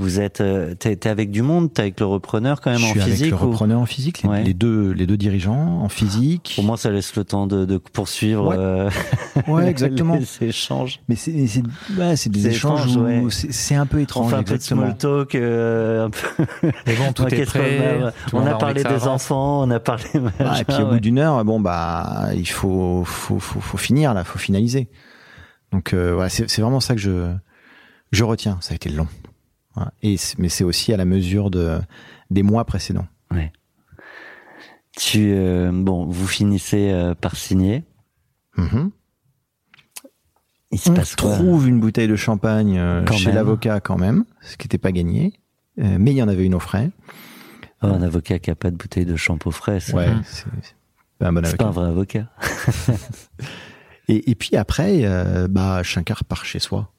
vous 0.00 0.20
êtes, 0.20 0.40
euh, 0.40 0.74
t'es 0.74 0.94
t'es 0.94 1.08
avec 1.08 1.32
du 1.32 1.42
monde, 1.42 1.72
t'es 1.72 1.82
avec 1.82 1.98
le 1.98 2.06
repreneur 2.06 2.60
quand 2.60 2.70
même 2.70 2.78
je 2.78 2.84
en 2.86 2.90
suis 2.90 3.00
avec 3.00 3.14
physique. 3.14 3.30
le 3.32 3.36
ou- 3.36 3.50
repreneur 3.50 3.80
en 3.80 3.86
physique, 3.86 4.22
les, 4.22 4.28
Ouais. 4.28 4.42
les 4.44 4.54
deux 4.54 4.92
les 4.92 5.06
deux 5.06 5.16
dirigeants 5.16 5.80
en 5.82 5.88
physique. 5.88 6.54
Au 6.58 6.62
moins, 6.62 6.76
ça 6.76 6.90
laisse 6.90 7.16
le 7.16 7.24
temps 7.24 7.46
de, 7.48 7.64
de 7.64 7.78
poursuivre 7.78 8.48
Ouais. 8.50 8.56
euh, 8.58 8.90
Ouais, 9.48 9.66
exactement. 9.68 10.16
les 10.16 10.26
échanges. 10.48 11.00
Mais 11.08 11.16
c'est 11.16 11.46
c'est 11.48 11.62
ouais, 11.98 12.14
c'est 12.16 12.30
des 12.30 12.40
C'est 12.42 12.48
échanges 12.50 12.86
étrange, 12.92 12.96
où 12.96 13.04
ouais. 13.04 13.24
c'est 13.30 13.52
c'est 13.52 13.74
un 13.74 13.86
peu 13.86 13.98
On 13.98 14.00
étrange 14.02 14.30
fait 14.30 14.36
un 14.36 14.42
peu 14.44 14.56
de 14.56 14.62
small 14.62 14.96
talk, 14.96 15.34
euh, 15.34 16.06
un 16.06 16.10
peu. 16.10 16.44
Mais 16.86 16.94
bon, 16.94 17.12
tout 17.14 17.26
est 17.26 17.44
prêt. 17.44 18.00
a- 18.02 18.12
tout 18.28 18.36
on 18.36 18.46
a 18.46 18.54
parlé 18.54 18.82
des 18.84 18.88
avance. 18.88 19.06
enfants, 19.08 19.62
on 19.64 19.70
a 19.72 19.80
parlé. 19.80 20.04
Ah, 20.14 20.18
et 20.18 20.44
machin, 20.44 20.64
puis 20.64 20.76
au 20.76 20.84
ouais. 20.86 20.90
bout 20.92 21.00
d'une 21.00 21.18
heure, 21.18 21.44
bon 21.44 21.58
bah 21.58 22.28
il 22.36 22.48
faut 22.48 23.02
faut 23.04 23.40
faut, 23.40 23.58
faut 23.60 23.76
finir 23.78 24.14
là, 24.14 24.22
faut 24.22 24.38
finaliser. 24.38 24.88
Donc 25.72 25.92
euh, 25.92 26.12
voilà, 26.14 26.28
c'est 26.28 26.48
c'est 26.48 26.62
vraiment 26.62 26.78
ça 26.80 26.94
que 26.94 27.00
je 27.00 27.32
je 28.12 28.22
retiens. 28.24 28.58
Ça 28.60 28.72
a 28.72 28.76
été 28.76 28.88
long. 28.90 29.08
Et 30.02 30.16
mais 30.38 30.48
c'est 30.48 30.64
aussi 30.64 30.92
à 30.92 30.96
la 30.96 31.04
mesure 31.04 31.50
de 31.50 31.78
des 32.30 32.42
mois 32.42 32.64
précédents. 32.64 33.06
Tu, 34.96 35.30
euh, 35.32 35.70
bon, 35.72 36.06
vous 36.06 36.26
finissez 36.26 36.90
euh, 36.90 37.14
par 37.14 37.36
signer. 37.36 37.84
Mhm. 38.56 38.90
Il 40.72 40.78
se 40.80 40.90
On 40.90 40.94
passe 40.94 41.14
quoi 41.14 41.34
trouve 41.36 41.68
une 41.68 41.78
bouteille 41.78 42.08
de 42.08 42.16
champagne 42.16 42.76
euh, 42.78 43.06
chez 43.12 43.30
l'avocat 43.30 43.78
quand 43.78 43.96
même, 43.96 44.24
ce 44.40 44.56
qui 44.56 44.66
n'était 44.66 44.78
pas 44.78 44.90
gagné. 44.90 45.34
Mais 45.76 46.10
il 46.10 46.16
y 46.16 46.22
en 46.22 46.26
avait 46.26 46.44
une 46.44 46.56
au 46.56 46.58
frais. 46.58 46.90
Oh, 47.82 47.86
Un 47.86 48.02
avocat 48.02 48.40
qui 48.40 48.50
a 48.50 48.56
pas 48.56 48.72
de 48.72 48.76
bouteille 48.76 49.04
de 49.06 49.14
shampoing 49.14 49.52
frais, 49.52 49.78
c'est 49.78 49.94
Ouais, 49.94 50.08
pas 51.20 51.28
un 51.28 51.32
bon 51.32 51.44
c'est 51.44 51.56
pas 51.56 51.66
avocat. 51.66 51.68
un 51.68 51.70
vrai 51.70 51.88
avocat. 51.88 52.26
Et, 54.08 54.30
et 54.30 54.34
puis 54.34 54.56
après, 54.56 55.04
bah 55.48 55.82
chacun 55.84 56.14
repart 56.14 56.44
chez 56.44 56.58
soi. 56.58 56.90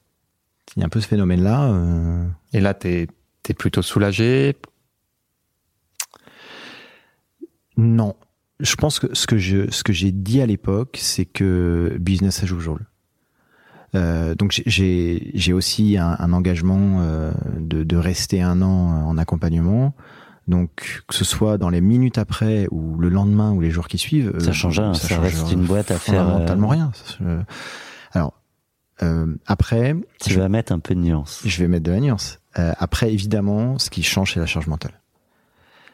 Il 0.75 0.79
y 0.79 0.83
a 0.83 0.85
un 0.85 0.89
peu 0.89 1.01
ce 1.01 1.07
phénomène-là. 1.07 1.71
euh, 1.71 2.25
Et 2.53 2.59
là, 2.59 2.73
t'es 2.73 3.07
es 3.49 3.53
plutôt 3.53 3.81
soulagé? 3.81 4.55
Non. 7.77 8.15
Je 8.59 8.75
pense 8.75 8.99
que 8.99 9.07
ce 9.15 9.25
que 9.25 9.37
je 9.37 9.71
ce 9.71 9.83
que 9.83 9.93
j'ai 9.93 10.11
dit 10.11 10.41
à 10.41 10.45
l'époque, 10.45 10.97
c'est 11.01 11.25
que 11.25 11.95
business 11.99 12.43
as 12.43 12.47
usual. 12.51 12.79
Euh, 13.95 14.35
donc 14.35 14.51
j'ai- 14.51 15.31
aussi 15.53 15.97
un, 15.97 16.15
un 16.19 16.31
engagement 16.33 16.97
euh, 16.99 17.31
de, 17.59 17.83
de 17.83 17.95
rester 17.97 18.41
un 18.41 18.61
an 18.61 19.07
en 19.07 19.17
accompagnement. 19.17 19.95
Donc 20.47 21.03
que 21.07 21.15
ce 21.15 21.23
soit 21.25 21.57
dans 21.57 21.69
les 21.69 21.81
minutes 21.81 22.17
après 22.17 22.67
ou 22.71 22.97
le 22.97 23.09
lendemain 23.09 23.51
ou 23.51 23.61
les 23.61 23.71
jours 23.71 23.87
qui 23.87 23.97
suivent, 23.97 24.33
Ça 24.39 24.49
euh, 24.49 24.53
change 24.53 24.79
rien, 24.79 24.93
ça 24.93 25.07
change 25.07 25.19
reste 25.21 25.51
une 25.51 25.65
boîte 25.65 25.89
à 25.91 25.97
faire, 25.97 26.23
Fondamentalement 26.25 26.67
euh, 26.67 26.73
rien. 26.73 26.91
Ça, 26.93 27.15
Euh, 27.23 27.41
après, 29.45 29.95
Tu 30.21 30.33
vas 30.33 30.49
mettre 30.49 30.71
un 30.71 30.79
peu 30.79 30.95
de 30.95 30.99
nuance. 30.99 31.41
je 31.45 31.59
vais 31.61 31.67
mettre 31.67 31.83
de 31.85 31.91
la 31.91 31.99
nuance. 31.99 32.39
Euh, 32.57 32.73
après, 32.79 33.13
évidemment, 33.13 33.77
ce 33.79 33.89
qui 33.89 34.03
change, 34.03 34.33
c'est 34.33 34.39
la 34.39 34.45
charge 34.45 34.67
mentale. 34.67 34.93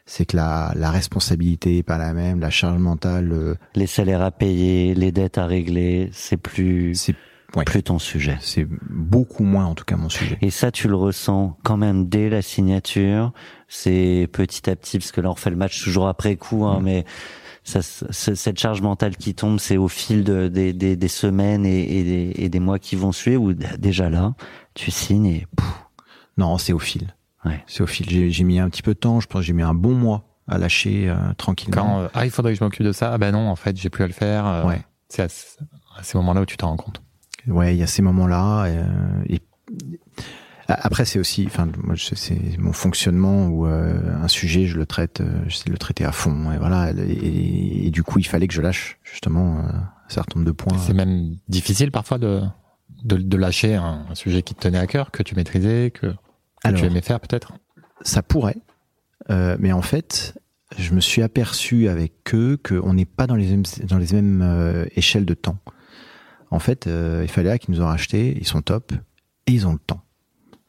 C'est 0.06 0.26
que 0.26 0.38
la, 0.38 0.72
la 0.76 0.92
responsabilité 0.92 1.78
est 1.80 1.84
pas 1.84 1.98
la 1.98 2.14
même, 2.14 2.40
la 2.40 2.50
charge 2.52 2.78
mentale, 2.80 3.32
euh, 3.32 3.56
Les 3.74 3.88
salaires 3.88 4.22
à 4.22 4.32
payer, 4.32 4.94
les 4.94 5.12
dettes 5.12 5.38
à 5.38 5.46
régler, 5.48 6.10
c'est 6.14 6.38
plus, 6.38 6.94
c'est 6.94 7.16
ouais. 7.56 7.64
plus 7.64 7.82
ton 7.82 7.98
sujet. 7.98 8.38
c'est 8.40 8.68
beaucoup 8.90 9.44
moins, 9.44 9.66
en 9.66 9.74
tout 9.74 9.84
cas, 9.86 9.96
mon 9.98 10.10
sujet. 10.10 10.38
Et 10.42 10.52
ça, 10.52 10.72
tu 10.72 10.88
le 10.88 10.96
ressens 10.96 11.58
quand 11.64 11.78
même 11.78 12.08
dès 12.08 12.30
la 12.30 12.44
signature. 12.44 13.34
C'est 13.68 14.30
petit 14.32 14.70
à 14.70 14.76
petit, 14.76 15.00
parce 15.00 15.12
que 15.12 15.22
là, 15.22 15.30
on 15.30 15.34
refait 15.34 15.50
le 15.50 15.56
match 15.56 15.84
toujours 15.84 16.08
après 16.08 16.36
coup, 16.36 16.66
hein, 16.66 16.80
Mm. 16.80 16.84
mais 16.84 17.06
ça, 17.66 17.82
cette 17.82 18.60
charge 18.60 18.82
mentale 18.82 19.18
qui 19.18 19.34
tombe, 19.36 19.60
c'est 19.60 19.76
au 19.78 19.88
fil 19.88 20.24
de, 20.24 20.48
des, 20.48 20.72
des, 20.72 20.96
des 20.96 21.08
semaines 21.08 21.66
et, 21.66 21.82
et, 22.00 22.04
des, 22.04 22.34
et 22.44 22.48
des 22.50 22.60
mois 22.60 22.78
qui 22.80 22.96
vont 22.96 23.12
suivre, 23.12 23.42
où 23.42 23.54
d- 23.54 23.66
déjà 23.80 24.10
là, 24.10 24.36
tu 24.76 24.92
signes 24.92 25.26
et 25.26 25.48
pouf, 25.58 25.86
Non, 26.38 26.58
c'est 26.60 26.74
au 26.74 26.80
fil. 26.80 27.16
Ouais. 27.44 27.64
C'est 27.68 27.82
au 27.84 27.88
fil. 27.88 28.32
J'ai 28.32 28.44
mis 28.44 28.60
un 28.60 28.70
petit 28.70 28.82
peu 28.84 28.94
de 28.94 29.00
temps. 29.00 29.20
Je 29.20 29.28
pense 29.28 29.42
que 29.42 29.46
j'ai 29.48 29.54
mis 29.54 29.64
un 29.64 29.74
bon 29.74 29.94
mois 29.96 30.24
à 30.48 30.58
lâcher 30.60 31.10
euh, 31.10 31.16
tranquillement. 31.38 31.76
Quand 31.84 32.00
euh, 32.02 32.08
ah 32.14 32.26
il 32.26 32.32
faudrait 32.32 32.54
que 32.54 32.60
je 32.60 32.64
m'occupe 32.64 32.86
de 32.86 32.92
ça, 32.92 33.12
ah 33.14 33.18
ben 33.18 33.32
non 33.32 33.50
en 33.50 33.56
fait 33.56 33.76
j'ai 33.78 33.90
plus 33.90 34.04
à 34.04 34.08
le 34.08 34.14
faire. 34.14 34.46
euh, 34.46 34.64
Ouais. 34.68 34.82
C'est 35.10 35.24
à, 35.24 35.30
ce- 35.30 35.58
à 35.98 36.04
ces 36.04 36.18
moments-là 36.20 36.42
où 36.42 36.46
tu 36.46 36.58
t'en 36.58 36.70
rends 36.70 36.78
compte. 36.78 37.02
Ouais, 37.48 37.76
il 37.76 37.80
y 37.80 37.84
a 37.84 37.88
ces 37.88 38.02
moments-là. 38.04 38.68
et 39.30 39.40
après, 40.68 41.06
c'est 41.06 41.20
aussi, 41.20 41.46
enfin, 41.46 41.68
moi, 41.84 41.96
c'est 41.98 42.58
mon 42.58 42.74
fonctionnement 42.74 43.48
où 43.48 43.68
euh, 43.68 44.16
un 44.22 44.28
sujet, 44.28 44.66
je 44.66 44.78
le 44.78 44.86
traite, 44.86 45.22
euh, 45.22 45.44
j'essaie 45.48 45.66
de 45.66 45.72
le 45.72 45.78
traiter 45.78 46.06
à 46.06 46.12
fond. 46.12 46.52
Et 46.52 46.58
voilà. 46.58 46.92
Et, 46.92 47.88
et 47.88 47.92
du 47.92 48.04
coup, 48.04 48.20
il 48.20 48.26
fallait 48.26 48.48
que 48.48 48.54
je 48.54 48.62
lâche 48.62 48.98
justement 49.04 49.60
euh, 49.60 49.62
un 49.62 50.10
certain 50.10 50.40
nombre 50.40 50.48
de 50.48 50.52
points. 50.52 50.78
C'est 50.80 50.94
même 50.94 51.36
difficile 51.48 51.92
parfois 51.92 52.18
de, 52.18 52.42
de, 53.04 53.18
de 53.18 53.38
lâcher 53.38 53.76
un, 53.76 54.06
un 54.10 54.16
sujet 54.16 54.42
qui 54.42 54.56
te 54.56 54.62
tenait 54.62 54.80
à 54.80 54.88
cœur, 54.88 55.12
que 55.12 55.22
tu 55.24 55.36
maîtrisais, 55.36 55.92
que, 55.92 56.08
que 56.08 56.16
Alors, 56.64 56.80
tu 56.80 56.86
aimais 56.86 57.02
faire 57.02 57.20
peut-être? 57.20 57.54
ça 58.02 58.22
pourrait, 58.22 58.58
euh, 59.30 59.56
mais 59.60 59.72
en 59.72 59.82
fait, 59.82 60.38
je 60.78 60.94
me 60.94 61.00
suis 61.00 61.22
aperçu 61.22 61.88
avec 61.88 62.14
eux 62.34 62.58
qu'on 62.62 62.94
n'est 62.94 63.06
pas 63.06 63.26
dans 63.26 63.36
les 63.36 63.48
mêmes, 63.48 63.64
dans 63.88 63.98
les 63.98 64.14
mêmes 64.14 64.42
euh, 64.42 64.86
échelles 64.96 65.26
de 65.26 65.34
temps. 65.34 65.58
En 66.52 66.60
fait, 66.60 66.88
euh, 66.88 67.22
il 67.24 67.30
fallait 67.30 67.58
qu'ils 67.60 67.74
nous 67.74 67.82
ont 67.82 67.88
racheté, 67.88 68.36
ils 68.38 68.46
sont 68.46 68.62
top 68.62 68.92
et 69.48 69.52
ils 69.52 69.66
ont 69.66 69.74
le 69.74 69.80
temps. 69.80 70.02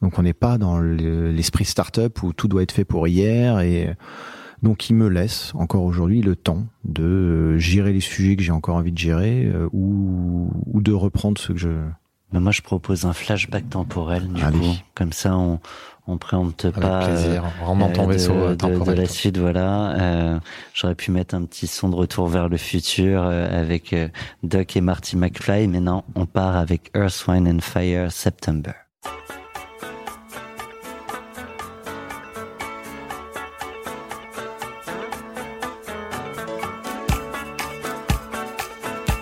Donc 0.03 0.19
on 0.19 0.23
n'est 0.23 0.33
pas 0.35 0.59
dans 0.59 0.79
le- 0.79 1.31
l'esprit 1.31 1.65
startup 1.65 2.23
où 2.23 2.33
tout 2.33 2.49
doit 2.49 2.63
être 2.63 2.73
fait 2.73 2.85
pour 2.85 3.09
hier 3.09 3.61
et 3.61 3.95
donc 4.63 4.89
ils 4.91 4.95
me 4.95 5.09
laissent 5.09 5.53
encore 5.55 5.85
aujourd'hui 5.85 6.23
le 6.23 6.37
temps 6.37 6.67
de 6.85 7.03
euh, 7.05 7.59
gérer 7.59 7.93
les 7.93 8.01
sujets 8.01 8.37
que 8.37 8.43
j'ai 8.43 8.53
encore 8.53 8.77
envie 8.77 8.93
de 8.93 8.99
gérer 8.99 9.45
euh, 9.47 9.69
ou, 9.73 10.51
ou 10.67 10.81
de 10.81 10.93
reprendre 10.93 11.39
ce 11.41 11.53
que 11.53 11.59
je 11.59 11.69
Mais 12.33 12.41
moi, 12.41 12.53
je 12.53 12.61
propose 12.63 13.05
un 13.07 13.13
flashback 13.13 13.69
temporel, 13.71 14.27
du 14.29 14.43
Allez. 14.43 14.59
coup. 14.59 14.75
Comme 14.95 15.13
ça, 15.13 15.37
on, 15.37 15.61
on 16.07 16.19
préempte 16.19 16.65
Avec 16.65 16.81
pas. 16.81 17.07
plaisir. 17.07 17.45
Ton 17.95 18.05
euh, 18.05 18.07
vaisseau 18.07 18.33
de, 18.35 18.39
euh, 18.39 18.55
de- 18.57 18.85
de 18.85 18.93
la 18.93 19.07
suite, 19.07 19.39
voilà. 19.39 19.93
Euh, 20.01 20.41
J'aurais 20.75 20.95
pu 20.97 21.11
mettre 21.13 21.35
un 21.35 21.45
petit 21.45 21.67
son 21.67 21.89
de 21.89 21.95
retour 21.95 22.27
vers 22.29 22.49
le 22.49 22.57
futur 22.57 23.23
euh, 23.23 23.61
avec 23.61 23.93
euh, 23.93 24.09
Doc 24.43 24.77
et 24.77 24.81
Marty 24.81 25.17
McFly, 25.17 25.69
mais 25.69 25.81
non, 25.81 26.03
on 26.15 26.27
part 26.27 26.57
avec 26.57 26.91
Earth, 26.97 27.25
Wine 27.29 27.49
and 27.49 27.61
Fire, 27.61 28.11
September. 28.11 28.73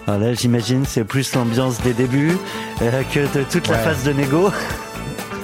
Alors 0.07 0.21
là, 0.21 0.35
j'imagine, 0.35 0.85
c'est 0.87 1.05
plus 1.05 1.35
l'ambiance 1.35 1.81
des 1.81 1.93
débuts 1.95 2.37
euh, 2.83 3.03
que 3.13 3.21
de 3.39 3.45
toute 3.45 3.69
la 3.69 3.77
Ouais. 3.79 3.83
phase 3.85 4.05
de 4.05 4.13
négo. 4.13 4.51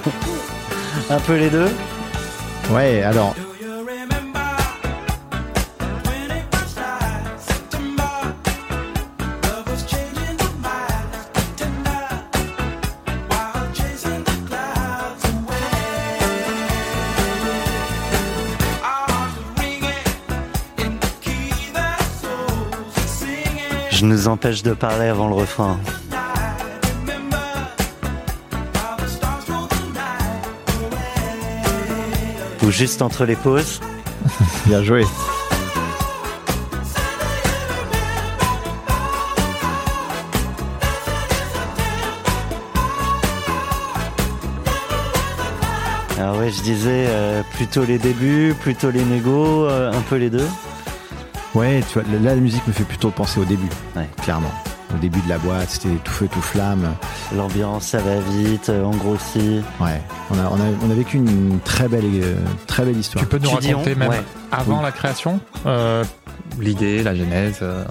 Un 1.10 1.18
peu 1.20 1.36
les 1.36 1.50
deux. 1.50 1.68
Ouais, 2.70 3.02
alors 3.02 3.34
Je 24.00 24.06
nous 24.06 24.28
empêche 24.28 24.62
de 24.62 24.72
parler 24.72 25.08
avant 25.08 25.28
le 25.28 25.34
refrain. 25.34 25.78
Ou 32.62 32.70
juste 32.70 33.02
entre 33.02 33.26
les 33.26 33.36
pauses. 33.36 33.82
bien 34.66 34.82
joué. 34.82 35.04
Alors 46.16 46.38
ouais, 46.38 46.50
je 46.50 46.62
disais 46.62 47.04
euh, 47.06 47.42
plutôt 47.52 47.84
les 47.84 47.98
débuts, 47.98 48.54
plutôt 48.58 48.90
les 48.90 49.04
négos, 49.04 49.66
euh, 49.66 49.92
un 49.92 50.00
peu 50.00 50.16
les 50.16 50.30
deux. 50.30 50.48
Ouais, 51.54 51.82
tu 51.88 51.94
vois, 51.98 52.02
là, 52.20 52.34
la 52.34 52.40
musique 52.40 52.66
me 52.66 52.72
fait 52.72 52.84
plutôt 52.84 53.10
penser 53.10 53.40
au 53.40 53.44
début, 53.44 53.68
Ouais. 53.96 54.08
clairement. 54.22 54.52
Au 54.94 54.98
début 54.98 55.20
de 55.20 55.28
la 55.28 55.38
boîte, 55.38 55.68
c'était 55.70 55.94
tout 56.04 56.10
feu, 56.12 56.28
tout 56.30 56.40
flamme. 56.42 56.88
L'ambiance, 57.36 57.84
ça 57.86 57.98
va 57.98 58.18
vite, 58.18 58.68
euh, 58.70 58.82
on 58.84 58.90
grossit. 58.96 59.62
Ouais, 59.80 60.00
on 60.30 60.34
a, 60.38 60.44
on 60.50 60.54
a, 60.56 60.64
on 60.86 60.90
a 60.90 60.94
vécu 60.94 61.16
une 61.16 61.60
très 61.64 61.86
belle, 61.88 62.04
euh, 62.06 62.34
très 62.66 62.84
belle 62.84 62.96
histoire. 62.96 63.22
Tu 63.24 63.28
peux 63.28 63.38
nous 63.38 63.48
Tu 63.48 63.54
raconter 63.68 63.94
on 63.94 63.98
même 63.98 64.08
Ouais. 64.10 64.22
avant 64.50 64.78
Oui. 64.78 64.82
la 64.84 64.90
création 64.92 65.40
euh, 65.66 66.02
l'idée, 66.60 67.02
la 67.04 67.14
genèse. 67.14 67.58
euh, 67.62 67.84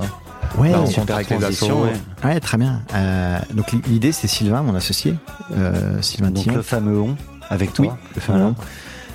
Ouais, 0.57 0.71
la 0.71 1.13
avec 1.15 1.29
les 1.29 1.43
assos. 1.45 1.83
ouais. 1.83 1.93
ouais, 2.25 2.39
très 2.41 2.57
bien. 2.57 2.81
Euh, 2.95 3.39
donc 3.53 3.71
l'idée, 3.87 4.11
c'est 4.11 4.27
Sylvain, 4.27 4.61
mon 4.63 4.75
associé, 4.75 5.15
euh, 5.55 6.01
Sylvain 6.01 6.31
Donc 6.31 6.43
Tillon. 6.43 6.55
le 6.55 6.61
fameux 6.63 6.99
on 6.99 7.15
avec 7.49 7.71
toi. 7.73 7.85
Oui, 7.87 7.91
le 8.15 8.21
fameux 8.21 8.39
Voilà. 8.39 8.51
nom. 8.51 8.55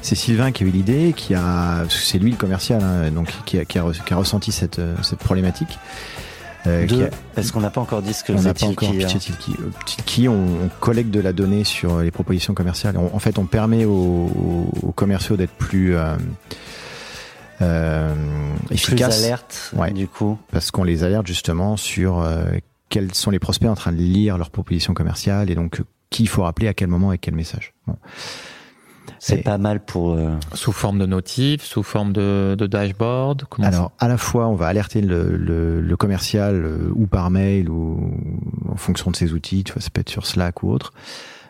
C'est 0.04 0.16
Sylvain 0.16 0.52
qui 0.52 0.64
a 0.64 0.66
eu 0.66 0.70
l'idée, 0.70 1.14
qui 1.16 1.34
a, 1.34 1.84
c'est 1.88 2.18
lui 2.18 2.30
le 2.30 2.37
commercial, 2.37 2.82
hein, 2.82 3.11
donc 3.11 3.32
qui 3.46 3.58
a, 3.58 3.64
qui, 3.64 3.78
a, 3.78 3.84
qui 3.90 4.12
a 4.12 4.16
ressenti 4.16 4.52
cette, 4.52 4.78
euh, 4.78 4.94
cette 5.02 5.18
problématique. 5.20 5.78
Euh, 6.66 6.87
qui 6.87 6.96
Deux, 6.96 7.04
a- 7.06 7.11
parce 7.34 7.50
qu'on 7.50 7.61
n'a 7.61 7.70
pas 7.70 7.80
encore 7.80 8.02
dit 8.02 8.12
ce 8.12 8.23
que 8.23 8.32
on 8.32 8.42
n'a 8.42 8.52
pas 8.52 8.66
encore 8.66 8.90
hein. 8.90 8.99
pitché 8.99 9.18
Tilki. 9.18 9.54
Euh, 10.26 10.28
on, 10.30 10.64
on 10.66 10.68
collecte 10.80 11.11
de 11.11 11.20
la 11.20 11.32
donnée 11.32 11.64
sur 11.64 12.00
les 12.00 12.11
propositions 12.11 12.52
commerciales. 12.52 12.99
On- 12.99 13.14
en 13.14 13.18
fait, 13.18 13.38
on 13.38 13.46
permet 13.46 13.87
aux, 13.87 14.70
aux 14.82 14.92
commerciaux 14.92 15.37
d'être 15.38 15.52
plus 15.54 15.96
euh, 15.96 16.16
euh, 17.62 18.14
Plus 18.66 18.75
efficaces 18.75 19.25
alerte, 19.25 19.73
Ouais. 19.76 19.90
du 19.92 20.06
coup. 20.08 20.38
parce 20.52 20.70
qu'on 20.70 20.84
les 20.84 21.02
alerte 21.04 21.26
justement 21.26 21.76
sur 21.78 22.20
euh, 22.20 22.44
quels 22.90 23.14
sont 23.14 23.30
les 23.30 23.38
prospects 23.38 23.70
en 23.70 23.75
train 23.75 23.92
de 23.92 23.96
lire 23.99 24.37
leurs 24.38 24.50
propositions 24.50 24.92
commerciales 24.94 25.50
et 25.50 25.54
donc 25.54 25.80
euh, 25.80 25.84
qui 26.11 26.25
il 26.25 26.28
faut 26.28 26.42
rappeler 26.42 26.68
à 26.68 26.75
quel 26.75 26.88
moment 26.88 27.12
et 27.12 27.18
quel 27.18 27.34
message. 27.34 27.73
Bon. 27.87 27.96
C'est 29.18 29.42
pas 29.42 29.58
mal 29.58 29.84
pour. 29.84 30.12
euh, 30.12 30.30
Sous 30.54 30.73
forme 30.73 30.99
de 30.99 31.06
notifs, 31.06 31.62
sous 31.62 31.82
forme 31.82 32.12
de, 32.12 32.54
de 32.58 32.66
dashboard. 32.66 33.44
Comment 33.49 33.66
Alors, 33.66 33.92
à 33.99 34.08
la 34.08 34.16
fois, 34.18 34.49
on 34.49 34.54
va 34.54 34.66
alerter 34.66 35.00
le, 35.00 35.37
le, 35.37 35.80
le 35.80 35.96
commercial 35.96 36.54
euh, 36.64 36.90
ou 36.94 37.06
par 37.06 37.30
mail 37.30 37.68
ou 37.70 38.12
en 38.68 38.76
fonction 38.76 39.11
de 39.11 39.16
ses 39.16 39.32
outils, 39.32 39.64
tu 39.64 39.73
vois, 39.73 39.82
ça 39.82 39.90
peut 39.90 40.00
être 40.00 40.11
sur 40.11 40.26
Slack 40.26 40.62
ou 40.62 40.70
autre. 40.70 40.92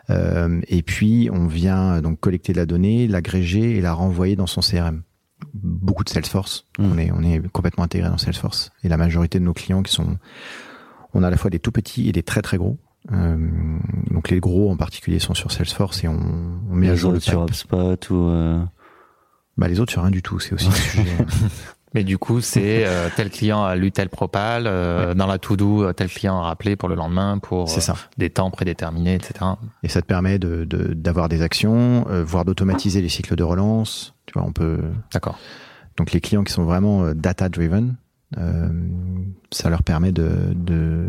Euh, 0.09 0.61
et 0.67 0.83
puis, 0.83 1.29
on 1.33 1.47
vient 1.47 2.01
donc 2.01 2.19
collecter 2.19 2.53
de 2.53 2.57
la 2.59 2.65
donnée, 2.65 3.07
l'agréger 3.07 3.77
et 3.77 3.81
la 3.81 3.93
renvoyer 3.93 4.35
dans 4.35 4.47
son 4.47 4.61
CRM. 4.61 5.01
Beaucoup 5.53 6.03
de 6.03 6.09
Salesforce. 6.09 6.65
Mm. 6.79 6.83
On 6.91 6.97
est 6.97 7.11
on 7.11 7.23
est 7.23 7.47
complètement 7.49 7.83
intégré 7.83 8.09
dans 8.09 8.17
Salesforce. 8.17 8.71
Et 8.83 8.89
la 8.89 8.97
majorité 8.97 9.39
de 9.39 9.43
nos 9.43 9.53
clients 9.53 9.83
qui 9.83 9.91
sont, 9.93 10.17
on 11.13 11.23
a 11.23 11.27
à 11.27 11.29
la 11.29 11.37
fois 11.37 11.49
des 11.49 11.59
tout 11.59 11.71
petits 11.71 12.07
et 12.07 12.11
des 12.11 12.23
très 12.23 12.41
très 12.41 12.57
gros. 12.57 12.77
Euh, 13.11 13.37
donc 14.11 14.29
les 14.29 14.39
gros 14.39 14.71
en 14.71 14.77
particulier 14.77 15.19
sont 15.19 15.33
sur 15.35 15.51
Salesforce 15.51 16.03
et 16.03 16.07
on, 16.07 16.19
on 16.69 16.75
met 16.75 16.87
à 16.87 16.91
les 16.91 16.97
jour 16.97 17.11
le 17.11 17.17
autres 17.17 17.25
sur. 17.25 17.43
HubSpot 17.43 18.09
ou. 18.09 18.15
euh, 18.29 18.59
Bah 19.57 19.67
les 19.67 19.79
autres 19.79 19.91
sur 19.91 20.01
rien 20.01 20.11
du 20.11 20.21
tout. 20.23 20.39
C'est 20.39 20.53
aussi 20.53 20.67
un 20.67 20.71
sujet. 20.71 21.17
Mais 21.93 22.03
du 22.03 22.17
coup, 22.17 22.41
c'est 22.41 22.85
euh, 22.85 23.07
tel 23.15 23.29
client 23.29 23.63
a 23.63 23.75
lu 23.75 23.89
tel 23.91 24.09
propal, 24.09 24.65
euh, 24.67 25.13
dans 25.13 25.27
la 25.27 25.37
to-do, 25.37 25.83
euh, 25.85 25.93
tel 25.93 26.09
client 26.09 26.37
a 26.37 26.41
rappelé 26.41 26.75
pour 26.75 26.89
le 26.89 26.95
lendemain 26.95 27.37
pour 27.37 27.69
C'est 27.69 27.77
euh, 27.77 27.93
ça. 27.93 27.95
des 28.17 28.29
temps 28.29 28.51
prédéterminés, 28.51 29.13
etc. 29.15 29.45
Et 29.81 29.87
ça 29.87 30.01
te 30.01 30.07
permet 30.07 30.37
de 30.37 30.65
de- 30.65 30.93
d'avoir 30.93 31.29
des 31.29 31.41
actions, 31.41 32.05
euh, 32.09 32.21
voire 32.23 32.43
d'automatiser 32.43 33.01
les 33.01 33.07
cycles 33.07 33.35
de 33.37 33.43
relance. 33.43 34.13
Tu 34.25 34.33
vois, 34.33 34.43
on 34.47 34.51
peut. 34.51 34.79
D'accord. 35.13 35.39
Donc 35.97 36.11
les 36.11 36.19
clients 36.19 36.43
qui 36.43 36.51
sont 36.51 36.65
vraiment 36.65 37.13
data 37.13 37.47
driven, 37.47 37.95
euh, 38.37 38.67
ça 39.51 39.69
leur 39.69 39.81
permet 39.83 40.11
de 40.11 40.51
de- 40.53 41.07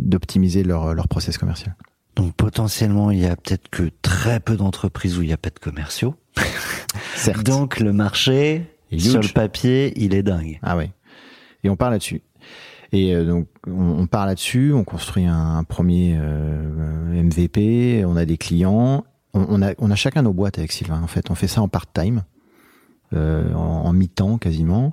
d'optimiser 0.00 0.62
leur 0.62 0.94
leur 0.94 1.08
process 1.08 1.38
commercial. 1.38 1.74
Donc 2.16 2.34
potentiellement, 2.34 3.10
il 3.10 3.20
y 3.20 3.26
a 3.26 3.36
peut-être 3.36 3.68
que 3.70 3.90
très 4.02 4.40
peu 4.40 4.56
d'entreprises 4.56 5.18
où 5.18 5.22
il 5.22 5.28
n'y 5.28 5.32
a 5.32 5.38
pas 5.38 5.50
de 5.50 5.58
commerciaux. 5.58 6.14
Certes. 7.16 7.44
Donc 7.44 7.80
le 7.80 7.92
marché, 7.92 8.66
sur 8.98 9.20
le 9.22 9.32
papier, 9.32 9.92
il 9.96 10.14
est 10.14 10.22
dingue. 10.22 10.58
Ah 10.62 10.76
ouais. 10.76 10.90
Et 11.62 11.70
on 11.70 11.76
parle 11.76 11.92
là-dessus. 11.92 12.22
Et 12.92 13.14
euh, 13.14 13.24
donc 13.24 13.46
on, 13.66 14.06
part 14.06 14.26
là-dessus, 14.26 14.72
on 14.72 14.82
construit 14.82 15.24
un, 15.24 15.58
un 15.58 15.64
premier 15.64 16.18
euh, 16.20 17.22
MVP, 17.22 18.04
on 18.04 18.16
a 18.16 18.24
des 18.24 18.36
clients, 18.36 19.04
on, 19.32 19.46
on 19.48 19.62
a 19.62 19.74
on 19.78 19.90
a 19.90 19.94
chacun 19.94 20.22
nos 20.22 20.32
boîtes 20.32 20.58
avec 20.58 20.72
Sylvain. 20.72 21.00
En 21.00 21.06
fait, 21.06 21.30
on 21.30 21.36
fait 21.36 21.46
ça 21.46 21.62
en 21.62 21.68
part-time, 21.68 22.24
euh, 23.12 23.52
en, 23.54 23.84
en 23.86 23.92
mi-temps 23.92 24.38
quasiment. 24.38 24.92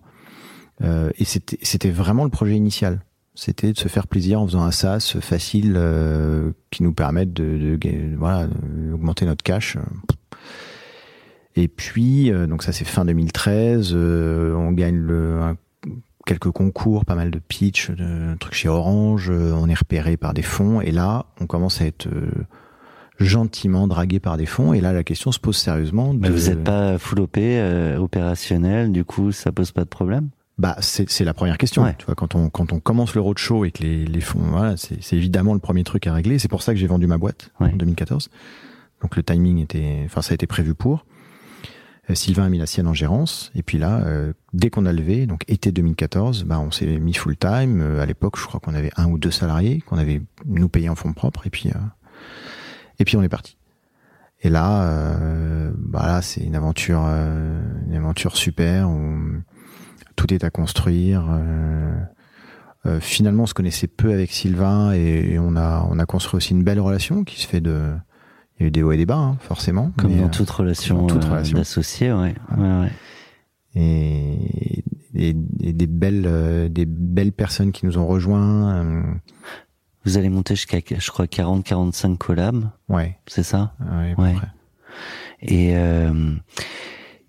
Euh, 0.84 1.10
et 1.18 1.26
c'était 1.26 1.58
c'était 1.64 1.90
vraiment 1.90 2.24
le 2.24 2.30
projet 2.30 2.56
initial. 2.56 3.02
C'était 3.40 3.72
de 3.72 3.78
se 3.78 3.88
faire 3.88 4.08
plaisir 4.08 4.42
en 4.42 4.48
faisant 4.48 4.64
un 4.64 4.72
SaaS 4.72 5.16
facile 5.22 5.76
euh, 5.78 6.52
qui 6.72 6.82
nous 6.82 6.92
permette 6.92 7.34
de, 7.34 7.78
de, 7.78 8.16
voilà 8.18 8.48
d'augmenter 8.48 9.26
notre 9.28 9.44
cash. 9.44 9.78
Et 11.56 11.68
puis 11.68 12.32
euh, 12.32 12.48
donc 12.48 12.64
ça 12.64 12.72
c'est 12.72 12.84
fin 12.86 13.06
2013, 13.06 13.92
euh, 13.94 14.54
on 14.56 14.72
gagne 14.72 14.98
le, 14.98 15.40
un- 15.42 15.58
quelques 16.26 16.50
concours, 16.52 17.06
pas 17.06 17.14
mal 17.16 17.30
de 17.32 17.40
pitch, 17.40 17.92
de 17.92 18.36
trucs 18.40 18.56
chez 18.56 18.70
Orange, 18.70 19.30
euh, 19.30 19.54
on 19.56 19.68
est 19.70 19.78
repéré 19.78 20.18
par 20.18 20.34
des 20.34 20.42
fonds 20.42 20.82
et 20.82 20.92
là 20.92 21.28
on 21.40 21.46
commence 21.46 21.80
à 21.82 21.86
être 21.86 22.08
euh, 22.08 22.30
gentiment 23.20 23.88
dragué 23.88 24.20
par 24.20 24.38
des 24.38 24.46
fonds 24.48 24.74
et 24.74 24.82
là 24.82 24.94
la 24.94 25.04
question 25.04 25.32
se 25.32 25.40
pose 25.40 25.58
sérieusement. 25.58 26.14
Mais 26.14 26.30
vous 26.30 26.50
n'êtes 26.50 26.64
pas 26.64 26.98
full 26.98 27.20
OP, 27.22 27.38
euh, 27.38 27.98
opérationnel, 27.98 28.92
du 28.92 29.04
coup, 29.06 29.32
ça 29.32 29.52
pose 29.52 29.72
pas 29.72 29.84
de 29.84 29.90
problème? 29.90 30.30
Bah, 30.58 30.76
c'est 30.80 31.10
c'est 31.10 31.24
la 31.24 31.34
première 31.36 31.58
question. 31.58 31.84
Ouais. 31.84 31.96
Tu 31.98 32.06
vois, 32.06 32.16
quand 32.16 32.34
on 32.36 32.50
quand 32.50 32.74
on 32.74 32.80
commence 32.80 33.14
le 33.14 33.22
roadshow 33.22 33.64
et 33.66 33.72
que 33.72 33.84
les 33.84 34.06
les 34.06 34.22
fonds, 34.22 34.40
voilà, 34.42 34.76
c'est 34.78 35.02
c'est 35.04 35.16
évidemment 35.16 35.54
le 35.54 35.60
premier 35.60 35.84
truc 35.84 36.08
à 36.08 36.14
régler. 36.14 36.40
C'est 36.40 36.48
pour 36.48 36.64
ça 36.64 36.74
que 36.74 36.80
j'ai 36.80 36.88
vendu 36.88 37.06
ma 37.08 37.18
boîte 37.20 37.52
Ouais. 37.60 37.72
en 37.72 37.76
2014. 37.76 38.30
Donc 39.04 39.16
le 39.16 39.22
timing 39.24 39.60
était, 39.60 40.02
enfin 40.06 40.22
ça 40.24 40.32
a 40.32 40.36
été 40.36 40.48
prévu 40.48 40.74
pour. 40.74 41.06
Euh, 42.10 42.16
Sylvain 42.16 42.46
a 42.46 42.50
mis 42.50 42.58
la 42.58 42.66
sienne 42.66 42.88
en 42.88 42.94
gérance 42.96 43.52
et 43.54 43.62
puis 43.62 43.78
là, 43.78 44.00
euh, 44.06 44.34
dès 44.54 44.70
qu'on 44.72 44.86
a 44.88 44.94
levé, 44.94 45.28
donc 45.28 45.44
été 45.48 45.72
2014, 45.72 46.46
bah 46.46 46.60
on 46.60 46.72
s'est 46.72 46.98
mis 46.98 47.14
full 47.14 47.38
time. 47.38 47.80
Euh, 47.82 48.02
à 48.02 48.06
l'époque, 48.08 48.40
je 48.40 48.46
crois 48.48 48.60
qu'on 48.60 48.74
avait 48.74 48.92
un 48.98 49.08
ou 49.12 49.20
deux 49.20 49.30
salariés 49.30 49.82
qu'on 49.82 49.98
avait 50.00 50.22
nous 50.46 50.70
payé 50.70 50.90
en 50.90 50.96
fonds 50.96 51.14
propres 51.14 51.46
et 51.46 51.50
puis 51.52 51.70
euh, 51.70 51.80
et 52.98 53.06
puis 53.06 53.16
on 53.18 53.22
est 53.22 53.30
parti. 53.30 53.58
Et 54.42 54.50
là, 54.50 54.84
euh, 54.90 55.72
bah 55.78 56.08
là 56.08 56.22
c'est 56.24 56.42
une 56.42 56.56
aventure, 56.56 57.04
euh, 57.06 57.62
une 57.88 57.96
aventure 57.96 58.38
super 58.38 58.90
où 58.90 59.20
tout 60.18 60.34
est 60.34 60.44
à 60.44 60.50
construire. 60.50 61.26
euh, 61.32 61.96
euh, 62.86 63.00
finalement, 63.00 63.44
on 63.44 63.46
se 63.48 63.54
connaissait 63.54 63.88
peu 63.88 64.12
avec 64.12 64.32
Sylvain 64.32 64.92
et, 64.94 65.34
et 65.34 65.40
on 65.40 65.56
a 65.56 65.88
on 65.90 65.98
a 66.00 66.06
construit 66.06 66.38
aussi 66.38 66.52
une 66.54 66.64
belle 66.64 66.80
relation 66.82 67.24
qui 67.24 67.40
se 67.42 67.48
fait 67.48 67.62
de. 67.62 67.94
Il 68.60 68.64
y 68.64 68.66
a 68.66 68.68
eu 68.68 68.72
des 68.72 68.82
hauts 68.84 68.92
et 68.92 68.98
des 68.98 69.06
bas, 69.06 69.16
hein, 69.18 69.38
forcément. 69.40 69.92
Comme 69.98 70.12
mais, 70.12 70.18
dans 70.20 70.26
euh, 70.26 70.30
toute 70.30 70.50
relation, 70.50 70.98
dans 70.98 71.08
toute 71.08 71.26
euh, 71.26 71.30
relation. 71.30 71.58
d'associés, 71.60 72.12
ouais. 72.12 72.34
ouais, 72.58 72.80
ouais. 72.82 72.92
et, 73.76 74.84
et, 75.14 75.36
et 75.62 75.74
des 75.74 75.88
belles 75.88 76.26
euh, 76.28 76.68
des 76.68 76.86
belles 76.86 77.32
personnes 77.34 77.72
qui 77.72 77.86
nous 77.86 77.98
ont 78.00 78.08
rejoints. 78.08 78.74
euh, 78.84 79.02
Vous 80.06 80.18
allez 80.18 80.30
monter 80.30 80.56
jusqu'à, 80.56 80.80
je 80.80 81.12
crois, 81.12 81.26
40-45 81.26 82.18
collabs, 82.18 82.70
ouais, 82.90 83.18
c'est 83.28 83.44
ça? 83.44 83.74
Ouais, 83.80 84.16
Ouais. 84.18 84.36
Et, 85.42 85.74
euh, 85.76 86.34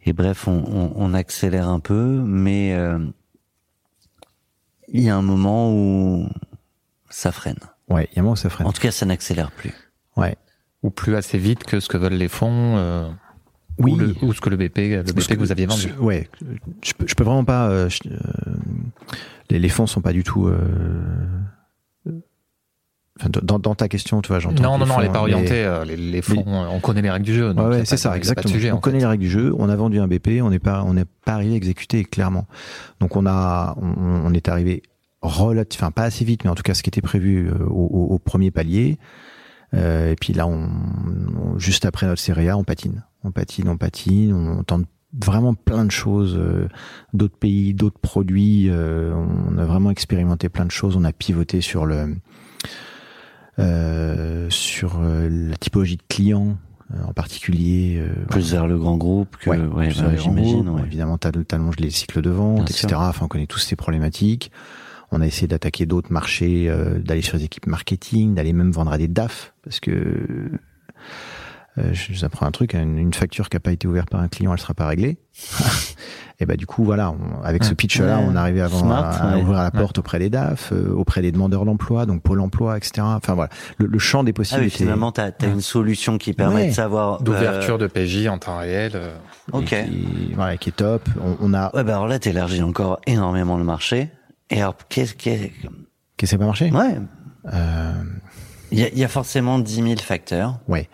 et 0.04 0.12
bref, 0.12 0.48
on, 0.48 0.62
on, 0.66 0.92
on 0.96 1.14
accélère 1.14 1.68
un 1.68 1.80
peu, 1.80 2.22
mais 2.24 2.74
euh, 2.74 2.98
il 4.88 5.02
y 5.02 5.10
a 5.10 5.16
un 5.16 5.22
moment 5.22 5.72
où 5.72 6.28
ça 7.10 7.32
freine. 7.32 7.58
Ouais, 7.88 8.08
il 8.12 8.16
y 8.16 8.18
a 8.18 8.20
un 8.20 8.22
moment 8.22 8.32
où 8.34 8.36
ça 8.36 8.50
freine. 8.50 8.66
En 8.66 8.72
tout 8.72 8.80
cas, 8.82 8.90
ça 8.90 9.06
n'accélère 9.06 9.50
plus. 9.50 9.72
Ouais. 10.16 10.36
Ou 10.82 10.90
plus 10.90 11.16
assez 11.16 11.38
vite 11.38 11.64
que 11.64 11.80
ce 11.80 11.88
que 11.88 11.96
veulent 11.96 12.12
les 12.14 12.28
fonds, 12.28 12.76
euh, 12.76 13.08
Oui. 13.78 13.92
ou, 13.92 13.96
le- 13.96 14.14
ou 14.22 14.32
ce 14.32 14.40
que 14.40 14.48
le 14.50 14.56
BP, 14.56 14.78
le 14.78 15.02
BP 15.02 15.26
que, 15.26 15.34
vous 15.38 15.52
aviez 15.52 15.66
vendu. 15.66 15.92
Ouais, 16.00 16.28
je 16.84 16.92
peux, 16.92 17.06
je 17.06 17.14
peux 17.14 17.24
vraiment 17.24 17.44
pas. 17.44 17.68
euh, 17.68 17.88
je- 17.88 18.08
euh, 18.08 18.16
les, 19.50 19.58
les 19.58 19.68
fonds 19.68 19.86
sont 19.86 20.00
pas 20.00 20.12
du 20.12 20.22
tout. 20.24 20.48
Dans, 23.42 23.58
dans 23.58 23.74
ta 23.74 23.88
question, 23.88 24.20
tu 24.22 24.28
vois, 24.28 24.38
j'entends. 24.38 24.62
Non, 24.62 24.78
non, 24.78 24.84
les 24.84 24.90
non, 24.90 24.94
elle 25.00 25.06
fonds, 25.06 25.10
est 25.10 25.12
pas 25.12 25.12
mais- 25.26 25.34
orientée. 25.34 25.64
euh, 25.64 25.84
Les, 25.84 25.96
les 25.96 26.22
fonds, 26.22 26.44
euh, 26.46 26.66
on 26.70 26.80
connaît 26.80 27.02
les 27.02 27.10
règles 27.10 27.24
du 27.24 27.34
jeu. 27.34 27.52
Ouais, 27.52 27.84
c'est 27.84 27.96
ça, 27.96 28.16
exactement. 28.16 28.52
sujet, 28.54 28.70
on 28.72 28.78
connaît 28.80 28.98
fait. 28.98 29.04
les 29.04 29.10
règles 29.10 29.22
du 29.24 29.30
jeu, 29.30 29.54
on 29.58 29.68
a 29.68 29.76
vendu 29.76 29.98
un 29.98 30.06
BP, 30.08 30.40
on 30.42 30.50
n'est 30.50 30.58
pas, 30.58 30.82
on 30.84 30.94
n'est 30.94 31.04
pas 31.24 31.32
arrivé 31.34 31.54
à 31.54 31.56
exécuter 31.56 32.04
clairement. 32.04 32.46
Donc 33.00 33.16
on 33.16 33.26
a, 33.26 33.76
on, 33.80 34.26
on 34.26 34.32
est 34.34 34.48
arrivé 34.48 34.82
relatif, 35.22 35.82
enfin 35.82 35.90
pas 35.90 36.04
assez 36.04 36.24
vite, 36.24 36.44
mais 36.44 36.50
en 36.50 36.54
tout 36.54 36.62
cas 36.62 36.74
ce 36.74 36.82
qui 36.82 36.90
était 36.90 37.00
prévu 37.02 37.48
euh, 37.48 37.54
au, 37.66 37.86
au- 37.86 38.14
au 38.14 38.18
premier 38.18 38.50
palier. 38.50 38.98
Euh, 39.74 40.12
et 40.12 40.16
puis 40.16 40.32
là, 40.32 40.46
on, 40.46 40.68
on- 41.44 41.58
juste 41.58 41.84
après 41.84 42.06
notre 42.06 42.20
série 42.22 42.48
A, 42.48 42.56
on 42.56 42.64
patine, 42.64 43.02
on 43.24 43.32
patine, 43.32 43.68
on 43.68 43.76
patine, 43.76 44.32
on 44.32 44.62
tente 44.62 44.86
vraiment 45.20 45.54
plein 45.54 45.84
de 45.84 45.90
choses, 45.90 46.36
euh, 46.38 46.68
d'autres 47.14 47.36
pays, 47.36 47.74
d'autres 47.74 47.98
produits. 47.98 48.68
euh, 48.70 49.12
on 49.14 49.58
a 49.58 49.64
vraiment 49.64 49.90
expérimenté 49.90 50.48
plein 50.48 50.66
de 50.66 50.70
choses. 50.70 50.96
On 50.96 51.04
a 51.04 51.12
pivoté 51.12 51.60
sur 51.62 51.84
le 51.86 52.14
sur 54.50 55.00
euh, 55.00 55.28
la 55.50 55.56
typologie 55.56 55.96
de 55.96 56.02
clients 56.08 56.56
euh, 56.94 57.02
en 57.06 57.12
particulier. 57.12 57.96
euh, 57.98 58.08
Plus 58.30 58.52
vers 58.52 58.66
le 58.66 58.78
grand 58.78 58.96
groupe 58.96 59.36
que, 59.36 59.50
Ouais, 59.50 59.58
ouais, 59.58 59.88
bah, 60.00 60.16
j'imagine. 60.16 60.68
ouais. 60.68 60.82
Évidemment, 60.86 61.18
t'allonges 61.18 61.78
les 61.78 61.90
cycles 61.90 62.22
de 62.22 62.30
vente, 62.30 62.56
Bien 62.56 62.64
etc. 62.64 62.88
sûr. 62.88 63.00
Enfin, 63.00 63.24
on 63.26 63.28
connaît 63.28 63.46
tous 63.46 63.58
ces 63.58 63.76
problématiques. 63.76 64.50
On 65.10 65.20
a 65.22 65.26
essayé 65.26 65.46
d'attaquer 65.48 65.86
d'autres 65.86 66.12
marchés, 66.12 66.68
euh, 66.68 66.98
d'aller 66.98 67.22
sur 67.22 67.36
les 67.38 67.44
équipes 67.44 67.66
marketing, 67.66 68.34
d'aller 68.34 68.52
même 68.52 68.70
vendre 68.72 68.92
à 68.92 68.98
des 68.98 69.08
DAF, 69.08 69.54
parce 69.64 69.80
que 69.80 70.50
euh, 71.78 71.92
je 71.92 72.12
vous 72.12 72.24
apprends 72.24 72.46
un 72.46 72.50
truc, 72.50 72.74
une, 72.74 72.98
une 72.98 73.14
facture 73.14 73.48
qui 73.48 73.56
n'a 73.56 73.60
pas 73.60 73.72
été 73.72 73.86
ouverte 73.86 74.10
par 74.10 74.20
un 74.20 74.28
client, 74.28 74.52
elle 74.52 74.60
sera 74.60 74.74
pas 74.74 74.86
réglée. 74.86 75.18
Et 76.40 76.46
bah 76.46 76.54
du 76.56 76.66
coup, 76.66 76.84
voilà, 76.84 77.10
on- 77.10 77.42
avec 77.42 77.64
ce 77.64 77.74
pitch-là, 77.74 78.18
Ouais. 78.18 78.24
on 78.28 78.36
arrivait 78.36 78.60
à, 78.60 78.68
vendre- 78.68 78.84
Smart, 78.84 79.22
à 79.22 79.34
ouais. 79.34 79.42
ouvrir 79.42 79.58
la 79.60 79.70
porte 79.72 79.98
auprès 79.98 80.20
des 80.20 80.30
DAF, 80.30 80.72
euh, 80.72 80.92
auprès 80.92 81.20
des 81.20 81.32
demandeurs 81.32 81.64
d'emploi, 81.64 82.06
donc 82.06 82.22
Pôle 82.22 82.40
Emploi, 82.40 82.76
etc. 82.76 82.92
Enfin 83.02 83.34
voilà, 83.34 83.50
le, 83.78 83.86
le 83.86 83.98
champ 83.98 84.22
des 84.22 84.30
Ah 84.30 84.34
possibles. 84.34 84.60
oui, 84.60 84.66
était- 84.68 84.76
finalement, 84.76 85.10
t'as 85.10 85.30
as 85.40 85.46
une 85.46 85.60
solution 85.60 86.16
qui 86.16 86.34
permet 86.34 86.54
Ouais. 86.54 86.68
de 86.68 86.72
savoir. 86.74 87.22
D'ouverture 87.22 87.74
euh, 87.74 87.78
de 87.78 87.86
PJ 87.88 88.28
en 88.28 88.38
temps 88.38 88.58
réel. 88.58 88.92
euh, 88.94 89.16
Ok. 89.52 89.64
qui, 89.66 90.32
voilà, 90.34 90.56
qui 90.58 90.68
est 90.68 90.72
top. 90.76 91.08
On, 91.20 91.36
on 91.40 91.54
a. 91.54 91.74
Ouais, 91.74 91.82
bah 91.82 91.94
alors 91.94 92.06
là, 92.06 92.20
t'élargis 92.20 92.62
encore 92.62 93.00
énormément 93.08 93.56
le 93.58 93.64
marché. 93.64 94.10
Et 94.50 94.60
alors, 94.62 94.76
qu'est-ce 94.88 95.14
qu'est 95.14 95.52
Qu'est-ce 96.16 96.30
qui 96.30 96.36
n'a 96.36 96.40
pas 96.40 96.46
marché? 96.46 96.70
Ouais. 96.70 96.98
Euh, 97.52 97.92
Il 98.70 98.78
y 98.78 98.84
a, 98.84 98.88
y 98.94 99.02
a 99.04 99.08
forcément 99.08 99.58
10 99.58 99.74
000 99.82 99.96
facteurs. 100.00 100.60
Ouais. 100.68 100.88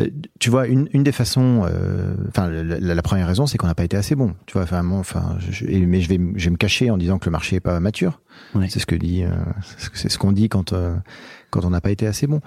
Euh, 0.00 0.08
Tu 0.38 0.50
vois, 0.50 0.66
une, 0.66 0.88
une 0.92 1.02
des 1.02 1.12
façons, 1.12 1.64
euh, 1.66 2.14
enfin, 2.28 2.48
la, 2.48 2.62
la- 2.78 2.94
la 2.94 3.02
première 3.02 3.26
raison, 3.26 3.46
c'est 3.46 3.58
qu'on 3.58 3.66
n'a 3.66 3.74
pas 3.74 3.84
été 3.84 3.96
assez 3.96 4.14
bon. 4.14 4.34
Tu 4.46 4.54
vois, 4.54 4.64
vraiment, 4.64 4.98
enfin, 4.98 5.36
mais 5.70 6.00
je 6.00 6.08
vais, 6.08 6.18
je 6.36 6.44
vais 6.44 6.50
me 6.50 6.56
cacher 6.56 6.90
en 6.90 6.96
disant 6.96 7.18
que 7.18 7.26
le 7.26 7.32
marché 7.32 7.56
est 7.56 7.60
pas 7.60 7.78
mature. 7.80 8.20
C'est 8.68 8.78
ce 8.80 8.86
que 8.86 8.94
dit, 8.96 9.22
euh, 9.24 9.30
c'est 9.94 10.08
ce 10.10 10.18
qu'on 10.18 10.32
dit 10.32 10.48
quand 10.48 10.72
euh, 10.72 10.96
quand 11.50 11.64
on 11.64 11.70
n'a 11.70 11.80
pas 11.80 11.90
été 11.90 12.06
assez 12.06 12.26
bon. 12.26 12.40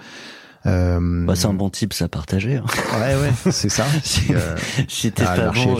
Euh, 0.66 1.24
Bah, 1.26 1.34
c'est 1.36 1.46
un 1.46 1.52
bon 1.54 1.68
type, 1.70 1.92
ça 1.92 2.08
partager. 2.08 2.56
hein. 2.56 2.64
ouais, 2.98 3.14
ouais, 3.16 3.32
c'est 3.52 3.68
ça. 3.68 3.84
Si- 4.02 4.32
Euh, 4.34 4.56
si 4.88 5.12
t'es 5.12 5.24
ah, 5.26 5.36
le 5.36 5.40
pas 5.40 5.46
marché 5.46 5.66
bon, 5.66 5.78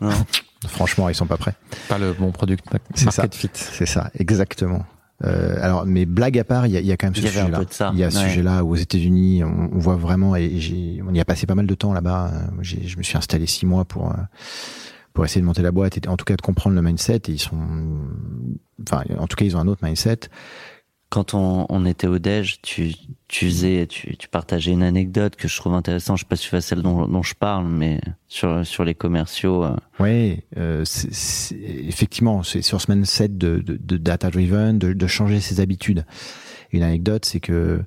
non. 0.00 0.10
franchement, 0.68 1.08
ils 1.08 1.14
sont 1.14 1.26
pas 1.26 1.36
prêts. 1.36 1.54
pas 1.88 1.98
le 1.98 2.12
bon 2.12 2.30
product 2.30 2.64
C'est 2.94 3.06
market 3.06 3.34
ça. 3.34 3.38
fit. 3.40 3.50
C'est 3.54 3.86
ça, 3.86 4.10
exactement. 4.18 4.84
Euh, 5.24 5.56
alors, 5.60 5.86
mais 5.86 6.04
blague 6.04 6.38
à 6.38 6.44
part, 6.44 6.66
il 6.66 6.74
y 6.74 6.84
y 6.84 6.92
a 6.92 6.96
quand 6.96 7.06
même 7.06 7.14
ce 7.14 7.22
sujet-là. 7.22 7.60
Il 7.92 7.98
y 7.98 8.04
a 8.04 8.10
ce 8.10 8.18
ouais. 8.18 8.28
sujet-là 8.28 8.64
où 8.64 8.72
aux 8.72 8.76
États-Unis, 8.76 9.44
on, 9.44 9.70
on 9.72 9.78
voit 9.78 9.96
vraiment, 9.96 10.34
et 10.36 11.00
on 11.06 11.14
y 11.14 11.20
a 11.20 11.24
passé 11.24 11.46
pas 11.46 11.54
mal 11.54 11.66
de 11.66 11.74
temps 11.74 11.92
là-bas. 11.92 12.32
Euh, 12.32 12.62
je 12.62 12.96
me 12.96 13.02
suis 13.02 13.16
installé 13.16 13.46
six 13.46 13.66
mois 13.66 13.84
pour 13.84 14.10
euh, 14.10 14.16
pour 15.12 15.24
essayer 15.24 15.40
de 15.40 15.46
monter 15.46 15.62
la 15.62 15.72
boîte 15.72 15.98
et 15.98 16.08
en 16.08 16.16
tout 16.16 16.24
cas 16.24 16.36
de 16.36 16.42
comprendre 16.42 16.74
le 16.74 16.82
mindset. 16.82 17.22
Et 17.28 17.32
ils 17.32 17.38
sont, 17.38 17.58
enfin, 18.86 19.04
en 19.18 19.26
tout 19.26 19.36
cas, 19.36 19.44
ils 19.44 19.56
ont 19.56 19.60
un 19.60 19.68
autre 19.68 19.84
mindset. 19.84 20.20
Quand 21.12 21.34
on, 21.34 21.66
on 21.68 21.84
était 21.84 22.06
au 22.06 22.18
déj, 22.18 22.62
tu, 22.62 22.94
tu 23.28 23.44
faisais, 23.44 23.86
tu, 23.86 24.16
tu 24.16 24.28
partageais 24.28 24.70
une 24.72 24.82
anecdote 24.82 25.36
que 25.36 25.46
je 25.46 25.54
trouve 25.58 25.74
intéressante. 25.74 26.16
Je 26.16 26.22
sais 26.22 26.26
pas 26.26 26.36
si 26.36 26.48
vois 26.48 26.62
celle 26.62 26.80
dont, 26.80 27.06
dont 27.06 27.22
je 27.22 27.34
parle, 27.34 27.66
mais 27.68 28.00
sur, 28.28 28.64
sur 28.66 28.82
les 28.82 28.94
commerciaux. 28.94 29.62
euh, 29.62 29.76
Ouais, 30.00 30.44
euh, 30.56 30.86
c'est- 30.86 31.12
c'est- 31.12 31.54
effectivement, 31.86 32.42
c'est 32.42 32.62
sur 32.62 32.80
ce 32.80 32.90
mindset 32.90 33.28
de, 33.28 33.58
de, 33.58 33.76
de 33.78 33.96
data 33.98 34.30
driven, 34.30 34.78
de, 34.78 34.94
de 34.94 35.06
changer 35.06 35.40
ses 35.40 35.60
habitudes. 35.60 36.06
Une 36.72 36.82
anecdote, 36.82 37.26
c'est 37.26 37.40
que 37.40 37.82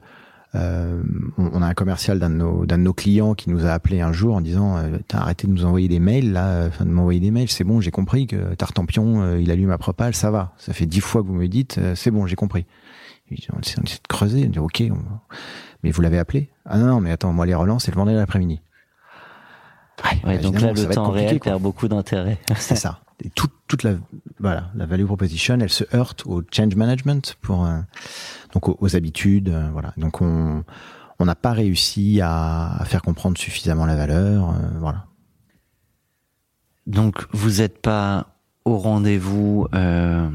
euh, 0.53 1.01
on, 1.39 1.63
a 1.63 1.65
un 1.67 1.73
commercial 1.73 2.19
d'un 2.19 2.29
de 2.29 2.35
nos 2.35 2.65
de 2.67 2.75
nos 2.75 2.93
clients 2.93 3.33
qui 3.33 3.49
nous 3.49 3.65
a 3.65 3.71
appelé 3.71 4.01
un 4.01 4.13
jour 4.13 4.35
en 4.35 4.41
disant 4.41 4.77
euh, 4.77 4.99
t'as 5.07 5.17
arrêté 5.17 5.47
de 5.47 5.51
nous 5.51 5.65
envoyer 5.65 5.87
des 5.87 5.99
mails 5.99 6.31
là, 6.31 6.47
euh, 6.47 6.67
enfin 6.69 6.85
de 6.85 6.91
m'envoyer 6.91 7.19
des 7.19 7.31
mails, 7.31 7.49
c'est 7.49 7.65
bon, 7.65 7.81
j'ai 7.81 7.91
compris 7.91 8.25
que 8.27 8.53
Tartampion 8.53 9.21
euh, 9.23 9.41
il 9.41 9.49
allume 9.51 9.67
ma 9.69 9.77
propale, 9.79 10.13
ça 10.15 10.29
va, 10.31 10.53
ça 10.57 10.71
fait 10.73 10.85
dix 10.85 11.01
fois 11.01 11.23
que 11.23 11.27
vous 11.27 11.33
me 11.33 11.47
dites, 11.47 11.79
c'est 11.95 12.11
bon, 12.11 12.25
j'ai 12.27 12.35
compris. 12.37 12.65
On 13.53 13.59
essaie, 13.59 13.81
de 13.81 13.89
creuser, 14.07 14.45
on 14.47 14.49
dit 14.49 14.59
ok, 14.59 14.83
on- 14.91 15.19
mais 15.83 15.91
vous 15.91 16.01
l'avez 16.01 16.19
appelé? 16.19 16.49
Ah 16.65 16.77
non 16.77 16.85
non, 16.87 17.01
mais 17.01 17.11
attends, 17.11 17.33
moi 17.33 17.45
les 17.45 17.55
relances 17.55 17.85
c'est 17.85 17.91
le 17.91 17.95
vendredi 17.97 18.17
l'après-midi. 18.17 18.61
Ouais, 20.03 20.21
Ouais, 20.25 20.37
donc 20.39 20.59
là, 20.59 20.73
le 20.73 20.85
temps 20.89 21.09
réel 21.09 21.39
quoi. 21.39 21.51
perd 21.53 21.61
beaucoup 21.63 21.87
d'intérêt. 21.87 22.37
C'est 22.57 22.75
ça. 22.75 22.99
Et 23.23 23.29
toute, 23.29 23.53
toute 23.67 23.83
la, 23.83 23.93
voilà, 24.39 24.69
la 24.75 24.85
value 24.85 25.05
proposition, 25.05 25.57
elle 25.59 25.69
se 25.69 25.85
heurte 25.95 26.23
au 26.25 26.43
change 26.51 26.75
management 26.75 27.35
pour, 27.41 27.65
euh, 27.65 27.79
donc 28.53 28.67
aux, 28.67 28.77
aux 28.81 28.95
habitudes, 28.97 29.47
euh, 29.49 29.69
voilà. 29.71 29.93
Donc 29.95 30.21
on, 30.21 30.65
on 31.17 31.25
n'a 31.25 31.35
pas 31.35 31.53
réussi 31.53 32.19
à, 32.21 32.75
à 32.75 32.83
faire 32.85 33.01
comprendre 33.01 33.37
suffisamment 33.37 33.85
la 33.85 33.95
valeur, 33.95 34.49
euh, 34.49 34.53
voilà. 34.79 35.05
Donc, 36.87 37.25
vous 37.31 37.61
n'êtes 37.61 37.81
pas 37.81 38.27
au 38.65 38.77
rendez-vous 38.77 39.65
euh, 39.73 40.29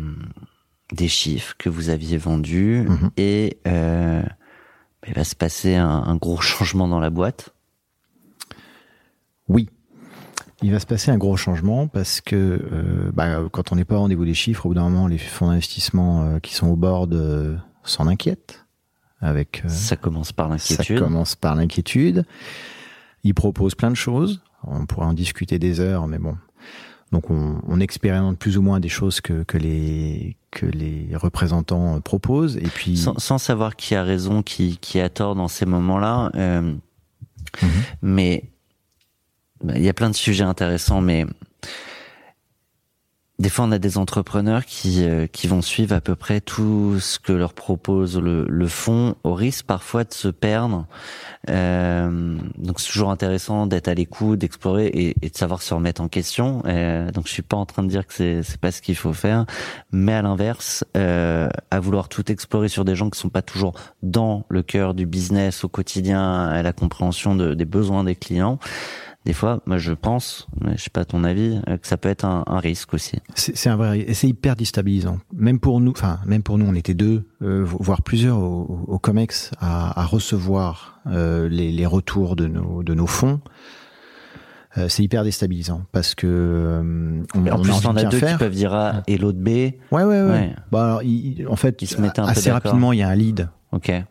des 0.93 1.09
chiffres 1.09 1.55
que 1.59 1.69
vous 1.69 1.89
aviez 1.89 2.17
vendus 2.19 2.85
Mhm. 2.89 3.11
et 3.17 3.59
euh, 3.67 4.23
il 5.07 5.15
va 5.15 5.25
se 5.25 5.35
passer 5.37 5.75
un, 5.77 5.89
un 5.89 6.17
gros 6.17 6.41
changement 6.41 6.89
dans 6.89 7.01
la 7.01 7.11
boîte. 7.11 7.51
Oui. 9.49 9.69
Il 10.63 10.73
va 10.73 10.79
se 10.81 10.87
passer 10.87 11.11
un 11.11 11.17
gros 11.17 11.37
changement 11.39 11.87
parce 11.89 12.21
que 12.21 12.37
euh, 12.37 13.11
bah, 13.15 13.41
quand 13.51 13.73
on 13.73 13.77
n'est 13.77 13.85
pas 13.87 13.97
au 13.97 14.01
rendez-vous 14.01 14.27
des 14.27 14.35
chiffres, 14.35 14.67
au 14.67 14.71
bout 14.71 14.75
d'un 14.75 14.89
moment, 14.91 15.07
les 15.07 15.17
fonds 15.19 15.49
d'investissement 15.49 16.23
euh, 16.23 16.39
qui 16.39 16.55
sont 16.55 16.67
au 16.69 16.77
board 16.77 17.15
euh, 17.15 17.57
s'en 17.83 18.07
inquiètent. 18.07 18.67
Avec, 19.23 19.63
euh, 19.65 19.69
Ça 19.69 19.97
commence 19.97 20.33
par 20.33 20.47
ça 20.49 20.53
l'inquiétude. 20.55 20.99
commence 20.99 21.35
par 21.37 21.55
l'inquiétude. 21.55 22.25
Ils 23.23 23.35
proposent 23.35 23.75
plein 23.75 23.91
de 23.91 23.97
choses. 23.97 24.43
On 24.65 24.85
pourrait 24.87 25.07
en 25.07 25.13
discuter 25.15 25.59
des 25.59 25.81
heures, 25.81 26.07
mais 26.07 26.19
bon. 26.19 26.37
Donc 27.13 27.31
on, 27.31 27.61
on 27.67 27.81
expérimente 27.81 28.39
plus 28.39 28.57
ou 28.57 28.63
moins 28.63 28.79
des 28.81 28.89
choses 28.89 29.21
que, 29.21 29.43
que 29.43 29.59
les 29.59 30.37
que 30.53 30.67
les 30.67 31.09
représentants 31.15 31.97
euh, 31.97 32.01
proposent. 32.01 32.57
Et 32.57 32.69
puis 32.69 32.97
Sans, 32.97 33.19
sans 33.19 33.39
savoir 33.39 33.77
qui 33.77 33.95
a 33.95 34.03
raison, 34.05 34.43
qui, 34.43 34.79
qui 34.81 35.01
a 35.01 35.09
tort 35.09 35.35
dans 35.35 35.49
ces 35.49 35.67
moments-là. 35.67 36.31
euh, 36.35 36.75
Mhm. 37.63 37.69
Mais 38.03 38.45
bah, 39.65 39.73
il 39.77 39.83
y 39.83 39.89
a 39.89 39.93
plein 39.95 40.09
de 40.11 40.15
sujets 40.15 40.45
intéressants, 40.45 41.01
mais 41.01 41.27
des 43.41 43.49
fois 43.49 43.65
on 43.65 43.73
a 43.73 43.79
des 43.79 43.97
entrepreneurs 43.97 44.67
qui, 44.67 45.03
euh, 45.03 45.27
qui 45.27 45.49
vont 45.49 45.63
suivre 45.63 45.95
à 45.95 46.01
peu 46.03 46.15
près 46.15 46.41
tout 46.43 47.01
ce 47.01 47.19
que 47.19 47.33
leur 47.33 47.55
propose 47.55 48.19
le, 48.19 48.45
le 48.47 48.69
fonds, 48.69 49.17
au 49.25 49.35
risque 49.35 49.65
parfois 49.65 50.05
de 50.05 50.13
se 50.13 50.29
perdre. 50.29 50.87
Euh, 51.49 52.37
donc 52.59 52.81
c'est 52.81 52.93
toujours 52.93 53.11
intéressant 53.11 53.67
d'être 53.67 53.89
à 53.89 53.95
l'écoute, 53.95 54.39
d'explorer 54.39 54.87
et, 54.89 55.17
et 55.23 55.31
de 55.31 55.37
savoir 55.37 55.63
se 55.63 55.73
remettre 55.73 56.03
en 56.03 56.09
question. 56.09 56.63
Euh, 56.67 57.11
donc 57.11 57.27
je 57.27 57.33
suis 57.33 57.43
pas 57.43 57.57
en 57.57 57.65
train 57.65 57.83
de 57.83 57.89
dire 57.89 58.07
que 58.07 58.13
c'est 58.13 58.43
c'est 58.43 58.61
pas 58.61 58.71
ce 58.73 58.83
qu'il 58.83 58.95
faut 58.95 59.15
faire, 59.15 59.47
mais 59.91 60.13
à 60.13 60.21
l'inverse, 60.23 60.85
euh, 60.99 61.49
à 61.71 61.81
vouloir 61.81 62.11
tout 62.11 62.31
explorer 62.31 62.69
sur 62.69 62.85
des 62.85 62.95
gens 62.95 63.09
qui 63.09 63.19
sont 63.19 63.31
pas 63.31 63.43
toujours 63.43 63.73
dans 64.03 64.45
le 64.51 64.63
cœur 64.63 64.93
du 64.93 65.07
business 65.07 65.65
au 65.65 65.69
quotidien, 65.69 66.43
à 66.45 66.63
la 66.63 66.75
compréhension 66.75 67.35
de- 67.35 67.55
des 67.55 67.65
besoins 67.65 68.05
des 68.05 68.17
clients. 68.17 68.59
Des 69.27 69.35
fois, 69.35 69.61
moi 69.67 69.77
je 69.77 69.93
pense, 69.93 70.47
mais 70.63 70.77
je 70.79 70.83
sais 70.85 70.91
pas 70.91 71.05
ton 71.05 71.25
avis, 71.25 71.61
euh, 71.69 71.77
que 71.77 71.87
ça 71.87 71.99
peut 71.99 72.09
être 72.09 72.25
un, 72.25 72.43
un 72.47 72.59
risque 72.59 72.95
aussi. 72.95 73.19
C'est 73.35 73.69
un 73.69 73.77
vrai, 73.77 74.01
et 74.01 74.15
c'est 74.15 74.29
hyper 74.29 74.57
déstabilisant. 74.57 75.19
Même 75.35 75.61
pour 75.61 75.79
nous, 75.81 75.91
enfin 75.91 76.21
même 76.25 76.43
pour 76.43 76.57
nous, 76.57 76.65
on 76.67 76.75
était 76.75 76.95
deux, 76.95 77.29
euh, 77.43 77.63
vo- 77.63 77.77
voire 77.81 78.01
plusieurs 78.03 78.39
au, 78.39 78.85
au 78.89 78.99
Comex 78.99 79.51
à, 79.61 80.01
à 80.01 80.05
recevoir 80.07 81.01
euh, 81.07 81.49
les, 81.51 81.71
les 81.71 81.85
retours 81.87 82.35
de 82.35 82.47
nos 82.47 82.83
de 82.83 82.95
nos 82.95 83.07
fonds. 83.07 83.41
Euh, 84.79 84.89
c'est 84.89 85.03
hyper 85.03 85.25
déstabilisant 85.25 85.83
parce 85.93 86.15
que 86.15 86.81
on, 87.35 87.47
en 87.47 87.59
on 87.59 87.63
plus, 87.63 87.73
a 87.73 87.75
de 87.93 87.99
as 87.99 88.01
bien 88.03 88.09
deux 88.09 88.19
qui 88.19 88.25
faire. 88.25 88.39
peuvent 88.39 88.55
dire 88.55 88.73
A 88.73 89.03
et 89.09 89.19
l'autre 89.19 89.39
B. 89.41 89.49
Ouais, 89.49 89.75
ouais, 89.91 90.05
ouais. 90.05 90.23
Ouais. 90.31 90.57
Bah, 90.71 90.85
alors, 90.85 91.03
il- 91.03 91.45
en 91.49 91.57
fait, 91.57 91.83
Ils 91.83 91.89
se 91.89 91.97
un 92.01 92.25
assez 92.25 92.51
rapidement, 92.53 92.93
il 92.93 93.01
y 93.01 93.03
a 93.03 93.09
un 93.09 93.15
lead 93.17 93.49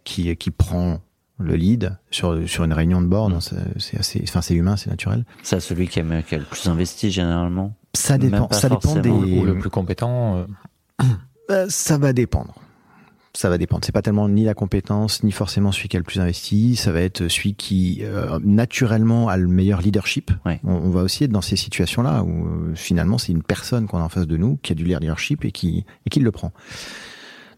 qui 0.04 0.36
qui 0.36 0.52
prend 0.52 1.00
le 1.40 1.56
lead 1.56 1.98
sur 2.12 2.48
sur 2.48 2.64
une 2.66 2.74
réunion 2.74 3.02
de 3.02 3.08
board. 3.08 3.34
Mm. 3.34 3.40
C'est 3.78 3.98
assez, 4.00 4.22
enfin 4.24 4.42
c'est 4.42 4.56
humain, 4.56 4.76
c'est 4.78 4.90
naturel. 4.90 5.26
C'est 5.44 5.60
celui 5.60 5.88
qui 5.88 6.00
a, 6.00 6.22
qui 6.22 6.36
a 6.36 6.38
le 6.40 6.44
plus 6.46 6.68
investi 6.68 7.12
généralement? 7.12 7.76
Ça 7.94 8.18
dépend, 8.18 8.50
ça 8.52 8.70
dépend 8.70 8.96
des. 8.96 9.10
Ou 9.10 9.44
le 9.46 9.58
plus 9.58 9.70
compétent. 9.70 10.38
euh, 10.38 10.46
Euh, 11.52 11.66
ça 11.70 11.98
va 11.98 12.14
dépendre. 12.14 12.54
Ça 13.34 13.50
va 13.50 13.58
dépendre. 13.58 13.84
C'est 13.86 13.92
pas 13.92 14.02
tellement 14.02 14.28
ni 14.30 14.44
la 14.44 14.54
compétence, 14.54 15.24
ni 15.24 15.32
forcément 15.32 15.72
celui 15.72 15.88
qui 15.88 15.96
a 15.98 16.00
le 16.00 16.04
plus 16.04 16.20
investi. 16.20 16.76
Ça 16.76 16.92
va 16.92 17.02
être 17.02 17.28
celui 17.28 17.56
qui 17.56 18.00
euh, 18.04 18.40
naturellement 18.44 19.30
a 19.30 19.38
le 19.38 19.48
meilleur 19.48 19.82
leadership. 19.82 20.32
Ouais. 20.46 20.60
On, 20.64 20.74
on 20.74 20.90
va 20.90 21.02
aussi 21.02 21.24
être 21.24 21.32
dans 21.32 21.42
ces 21.42 21.56
situations-là 21.56 22.24
où 22.24 22.46
euh, 22.48 22.76
finalement 22.76 23.18
c'est 23.18 23.32
une 23.32 23.42
personne 23.44 23.88
qu'on 23.88 24.00
a 24.00 24.04
en 24.04 24.10
face 24.10 24.28
de 24.28 24.38
nous 24.38 24.58
qui 24.62 24.74
a 24.74 24.76
du 24.76 24.84
leadership 24.84 25.46
et 25.46 25.52
qui 25.52 25.86
et 26.06 26.10
qui 26.10 26.20
le 26.20 26.32
prend. 26.32 26.52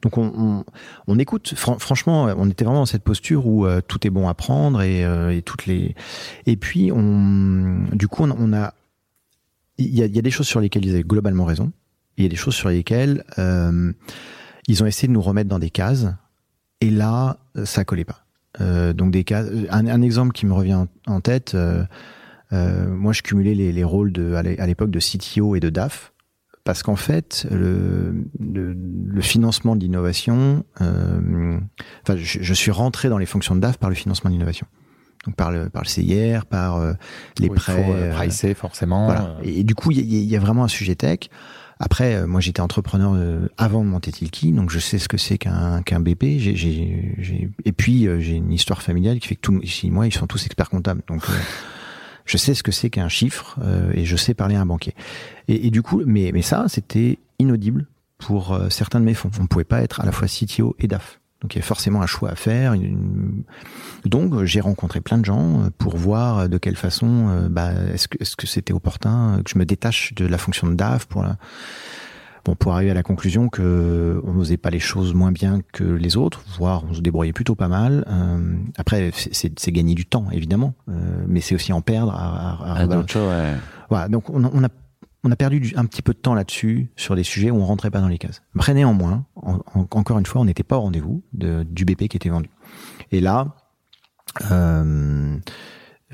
Donc 0.01 0.17
on, 0.17 0.65
on, 1.07 1.19
écoute. 1.19 1.53
Fran- 1.55 1.79
franchement, 1.79 2.25
on 2.37 2.49
était 2.49 2.65
vraiment 2.65 2.79
dans 2.79 2.85
cette 2.85 3.03
posture 3.03 3.47
où 3.47 3.65
euh, 3.65 3.81
tout 3.87 4.05
est 4.05 4.09
bon 4.09 4.27
à 4.27 4.33
prendre 4.33 4.81
et, 4.81 5.05
euh, 5.05 5.35
et 5.35 5.41
toutes 5.41 5.65
les. 5.65 5.95
Et 6.45 6.57
puis 6.57 6.91
on, 6.91 7.85
du 7.93 8.07
coup, 8.07 8.23
on, 8.23 8.53
a. 8.53 8.73
Il 9.77 9.93
y 9.95 10.03
a, 10.03 10.21
des 10.21 10.31
choses 10.31 10.47
sur 10.47 10.59
lesquelles 10.59 10.85
ils 10.85 10.93
avaient 10.93 11.03
globalement 11.03 11.45
raison. 11.45 11.71
Il 12.17 12.23
y 12.23 12.25
a 12.25 12.29
des 12.29 12.35
choses 12.35 12.55
sur 12.55 12.69
lesquelles 12.69 13.23
euh, 13.39 13.93
ils 14.67 14.83
ont 14.83 14.85
essayé 14.85 15.07
de 15.07 15.13
nous 15.13 15.21
remettre 15.21 15.49
dans 15.49 15.59
des 15.59 15.69
cases. 15.69 16.07
Et 16.81 16.89
là, 16.89 17.37
ça 17.63 17.85
collait 17.85 18.05
pas. 18.05 18.25
Donc 18.59 19.11
des 19.11 19.23
cases. 19.23 19.47
Un, 19.69 20.01
exemple 20.01 20.33
qui 20.33 20.45
me 20.45 20.53
revient 20.53 20.85
en, 21.07 21.21
tête. 21.21 21.55
moi, 22.51 23.13
je 23.13 23.21
cumulais 23.21 23.53
les, 23.55 23.71
les 23.71 23.83
rôles 23.83 24.11
de 24.11 24.33
à 24.33 24.67
l'époque 24.67 24.91
de 24.91 24.99
CTO 24.99 25.55
et 25.55 25.59
de 25.59 25.69
DAF 25.69 26.10
parce 26.63 26.83
qu'en 26.83 26.95
fait, 26.95 27.47
le, 27.51 28.13
le, 28.39 28.75
le 29.07 29.21
financement 29.21 29.75
de 29.75 29.81
l'innovation, 29.81 30.63
euh, 30.81 31.57
enfin, 32.03 32.15
je, 32.17 32.39
je 32.41 32.53
suis 32.53 32.71
rentré 32.71 33.09
dans 33.09 33.17
les 33.17 33.25
fonctions 33.25 33.55
de 33.55 33.59
DAF 33.61 33.77
par 33.77 33.89
le 33.89 33.95
financement 33.95 34.29
de 34.29 34.35
l'innovation. 34.35 34.67
Donc 35.25 35.35
par 35.35 35.51
le, 35.51 35.69
par 35.69 35.83
le 35.83 35.87
CIR, 35.87 36.45
par 36.45 36.77
euh, 36.77 36.93
les 37.39 37.49
où 37.49 37.53
prêts. 37.53 37.83
Faut 37.83 37.91
euh, 37.93 38.09
euh, 38.11 38.13
pricer 38.15 38.53
forcément. 38.55 39.05
voilà. 39.05 39.37
Et, 39.43 39.59
et 39.59 39.63
du 39.63 39.75
coup, 39.75 39.91
il 39.91 39.99
y, 39.99 40.23
y 40.25 40.35
a 40.35 40.39
vraiment 40.39 40.63
un 40.63 40.67
sujet 40.67 40.95
tech. 40.95 41.19
Après, 41.79 42.15
euh, 42.15 42.27
moi, 42.27 42.41
j'étais 42.41 42.61
entrepreneur 42.61 43.13
euh, 43.15 43.47
avant 43.57 43.83
de 43.83 43.89
monter 43.89 44.11
Tilki, 44.11 44.51
donc 44.51 44.69
je 44.69 44.77
sais 44.77 44.99
ce 44.99 45.07
que 45.07 45.17
c'est 45.17 45.39
qu'un 45.39 45.81
qu'un 45.81 45.99
BP. 45.99 46.23
J'ai, 46.37 46.55
j'ai, 46.55 47.15
j'ai- 47.17 47.49
Et 47.65 47.71
puis, 47.71 48.07
euh, 48.07 48.19
j'ai 48.19 48.35
une 48.35 48.51
histoire 48.51 48.81
familiale 48.83 49.19
qui 49.19 49.27
fait 49.27 49.35
que 49.35 49.41
tout, 49.41 49.59
moi, 49.89 50.05
ils 50.07 50.13
sont 50.13 50.27
tous 50.27 50.45
experts 50.45 50.69
comptables. 50.69 51.01
Donc, 51.07 51.23
je 52.31 52.37
sais 52.37 52.53
ce 52.53 52.63
que 52.63 52.71
c'est 52.71 52.89
qu'un 52.89 53.09
chiffre 53.09 53.59
euh, 53.61 53.91
et 53.93 54.05
je 54.05 54.15
sais 54.15 54.33
parler 54.33 54.55
à 54.55 54.61
un 54.61 54.65
banquier. 54.65 54.95
Et, 55.49 55.67
et 55.67 55.69
du 55.69 55.81
coup, 55.81 56.01
mais, 56.05 56.31
mais 56.33 56.41
ça, 56.41 56.65
c'était 56.69 57.19
inaudible 57.39 57.87
pour 58.19 58.53
euh, 58.53 58.69
certains 58.69 59.01
de 59.01 59.05
mes 59.05 59.13
fonds. 59.13 59.31
On 59.37 59.43
ne 59.43 59.47
pouvait 59.47 59.65
pas 59.65 59.81
être 59.81 59.99
à 59.99 60.05
la 60.05 60.13
fois 60.13 60.27
CTO 60.29 60.77
et 60.79 60.87
DAF. 60.87 61.19
Donc 61.41 61.53
il 61.53 61.57
y 61.57 61.59
avait 61.59 61.67
forcément 61.67 62.01
un 62.01 62.07
choix 62.07 62.29
à 62.29 62.35
faire. 62.35 62.73
Donc 64.05 64.43
j'ai 64.45 64.61
rencontré 64.61 65.01
plein 65.01 65.17
de 65.17 65.25
gens 65.25 65.63
euh, 65.63 65.69
pour 65.77 65.97
voir 65.97 66.47
de 66.47 66.57
quelle 66.57 66.77
façon, 66.77 67.27
euh, 67.29 67.49
bah, 67.49 67.73
est-ce 67.93 68.07
que 68.07 68.17
que 68.17 68.47
c'était 68.47 68.73
opportun 68.73 69.41
que 69.43 69.51
je 69.51 69.57
me 69.59 69.65
détache 69.65 70.13
de 70.13 70.25
la 70.25 70.37
fonction 70.37 70.67
de 70.67 70.75
DAF 70.75 71.05
pour 71.05 71.23
la... 71.23 71.37
Bon, 72.43 72.55
pour 72.55 72.73
arriver 72.73 72.89
à 72.91 72.95
la 72.95 73.03
conclusion 73.03 73.49
que 73.49 74.19
on 74.25 74.33
n'osait 74.33 74.57
pas 74.57 74.71
les 74.71 74.79
choses 74.79 75.13
moins 75.13 75.31
bien 75.31 75.59
que 75.73 75.83
les 75.83 76.17
autres, 76.17 76.43
voire 76.57 76.83
on 76.89 76.93
se 76.93 77.01
débrouillait 77.01 77.33
plutôt 77.33 77.53
pas 77.55 77.67
mal. 77.67 78.03
Euh, 78.09 78.55
après, 78.77 79.11
c'est- 79.13 79.33
c'est 79.33 79.59
c'est 79.59 79.71
gagner 79.71 79.93
du 79.93 80.05
temps, 80.05 80.25
évidemment, 80.31 80.73
euh, 80.89 81.23
mais 81.27 81.39
c'est 81.39 81.53
aussi 81.53 81.71
en 81.71 81.81
perdre. 81.81 82.13
À, 82.13 82.53
à- 82.53 82.73
à 82.79 82.87
d'autres 82.97 83.11
choses, 83.13 83.29
ouais. 83.29 83.53
Voilà, 83.89 84.07
donc 84.07 84.29
on 84.31 84.43
a, 84.43 84.49
on 84.53 84.63
a, 84.63 84.69
on 85.23 85.31
a 85.31 85.35
perdu 85.35 85.59
du- 85.59 85.73
un 85.75 85.85
petit 85.85 86.01
peu 86.01 86.13
de 86.13 86.17
temps 86.17 86.33
là-dessus, 86.33 86.89
sur 86.95 87.15
des 87.15 87.21
sujets 87.23 87.51
où 87.51 87.57
on 87.57 87.65
rentrait 87.65 87.91
pas 87.91 88.01
dans 88.01 88.07
les 88.07 88.17
cases. 88.17 88.41
Après, 88.55 88.73
néanmoins, 88.73 89.23
en- 89.35 89.59
en- 89.75 89.87
encore 89.91 90.17
une 90.17 90.25
fois, 90.25 90.41
on 90.41 90.45
n'était 90.45 90.63
pas 90.63 90.77
au 90.77 90.81
rendez-vous 90.81 91.21
de- 91.33 91.61
du 91.69 91.85
BP 91.85 92.07
qui 92.07 92.17
était 92.17 92.29
vendu. 92.29 92.49
Et 93.11 93.21
là, 93.21 93.55
euh, 94.49 95.37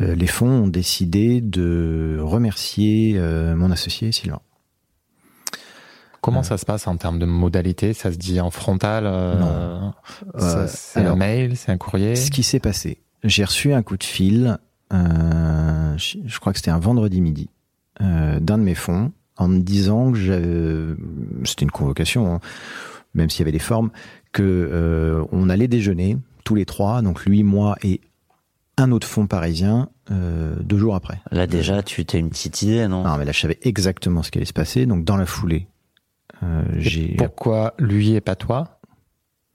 euh, 0.02 0.16
les 0.16 0.28
fonds 0.28 0.64
ont 0.64 0.68
décidé 0.68 1.40
de 1.42 2.18
remercier 2.22 3.14
euh, 3.18 3.56
mon 3.56 3.72
associé 3.72 4.12
Sylvain. 4.12 4.42
Comment 6.22 6.44
ça 6.44 6.58
se 6.58 6.66
passe 6.66 6.88
en 6.88 6.98
termes 6.98 7.20
de 7.20 7.26
modalité? 7.26 7.94
Ça 7.94 8.12
se 8.12 8.18
dit 8.18 8.40
en 8.42 8.52
frontal 8.52 9.06
euh, 9.06 9.40
Non. 9.40 9.94
Euh, 10.36 10.68
C'est 10.68 11.06
un 11.06 11.16
mail, 11.16 11.56
c'est 11.56 11.72
un 11.72 11.78
courrier? 11.78 12.16
Ce 12.16 12.32
qui 12.32 12.44
s'est 12.44 12.60
passé, 12.60 13.02
j'ai 13.24 13.44
reçu 13.46 13.74
un 13.74 13.84
coup 13.84 13.98
de 13.98 14.04
fil, 14.04 14.58
euh, 14.94 15.98
je, 15.98 16.40
crois 16.40 16.54
que 16.54 16.60
c'était 16.60 16.72
un 16.72 16.80
vendredi 16.80 17.22
midi, 17.22 17.50
euh, 18.02 18.40
d'un 18.40 18.58
de 18.58 18.64
mes 18.64 18.76
fonds, 18.76 19.12
en 19.38 19.48
me 19.48 19.60
disant 19.60 20.12
que 20.12 20.18
j'avais- 20.18 20.96
c'était 21.46 21.64
une 21.66 21.72
convocation, 21.72 22.34
hein, 22.36 22.40
même 23.14 23.30
s'il 23.30 23.40
y 23.40 23.44
avait 23.44 23.52
des 23.52 23.60
formes, 23.60 23.92
que 24.32 24.44
euh, 24.44 25.24
on 25.32 25.50
allait 25.50 25.68
déjeuner 25.68 26.18
tous 26.44 26.56
les 26.56 26.66
trois, 26.66 27.02
donc 27.02 27.26
lui, 27.26 27.44
moi 27.44 27.76
et 27.84 28.02
un 28.78 28.92
autre 28.92 29.08
fonds 29.08 29.28
parisien, 29.28 29.90
euh, 30.12 30.56
deux 30.62 30.78
jours 30.78 30.96
après. 30.96 31.20
Là 31.32 31.48
déjà, 31.48 31.82
tu 31.84 32.06
t'as 32.06 32.20
une 32.20 32.30
petite 32.30 32.62
idée, 32.62 32.88
non? 32.88 33.04
Non, 33.04 33.18
mais 33.18 33.26
là, 33.26 33.32
je 33.32 33.40
savais 33.40 33.58
exactement 33.64 34.24
ce 34.24 34.32
qui 34.32 34.38
allait 34.38 34.46
se 34.46 34.54
passer, 34.54 34.86
donc 34.86 35.04
dans 35.04 35.18
la 35.18 35.26
foulée, 35.26 35.68
j'ai 36.78 37.16
Pourquoi 37.18 37.74
lui 37.80 38.14
et 38.14 38.22
pas 38.22 38.36
toi? 38.36 38.80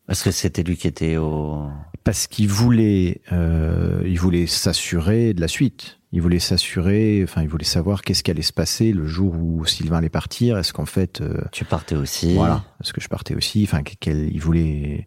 Parce 0.06 0.22
que 0.22 0.30
c'était 0.30 0.62
lui 0.62 0.76
qui 0.76 0.88
était 0.88 1.16
au. 1.16 1.68
parce 2.04 2.26
qu'il 2.26 2.48
voulait, 2.48 3.22
euh, 3.32 4.02
il 4.04 4.18
voulait 4.18 4.46
s'assurer 4.46 5.32
de 5.32 5.40
la 5.40 5.48
suite. 5.48 6.00
Il 6.14 6.20
voulait 6.20 6.40
s'assurer, 6.40 7.22
enfin, 7.24 7.40
il 7.40 7.48
voulait 7.48 7.64
savoir 7.64 8.02
qu'est-ce 8.02 8.22
qui 8.22 8.30
allait 8.30 8.42
se 8.42 8.52
passer 8.52 8.92
le 8.92 9.06
jour 9.06 9.34
où 9.34 9.64
Sylvain 9.64 9.96
allait 9.98 10.10
partir. 10.10 10.58
Est-ce 10.58 10.74
qu'en 10.74 10.84
fait, 10.84 11.22
euh, 11.22 11.40
Tu 11.52 11.64
partais 11.64 11.94
aussi. 11.94 12.34
voilà, 12.34 12.64
est-ce 12.82 12.92
que 12.92 13.00
je 13.00 13.08
partais 13.08 13.34
aussi, 13.34 13.64
enfin, 13.66 13.82
quel, 13.82 14.28
il 14.30 14.40
voulait. 14.40 15.06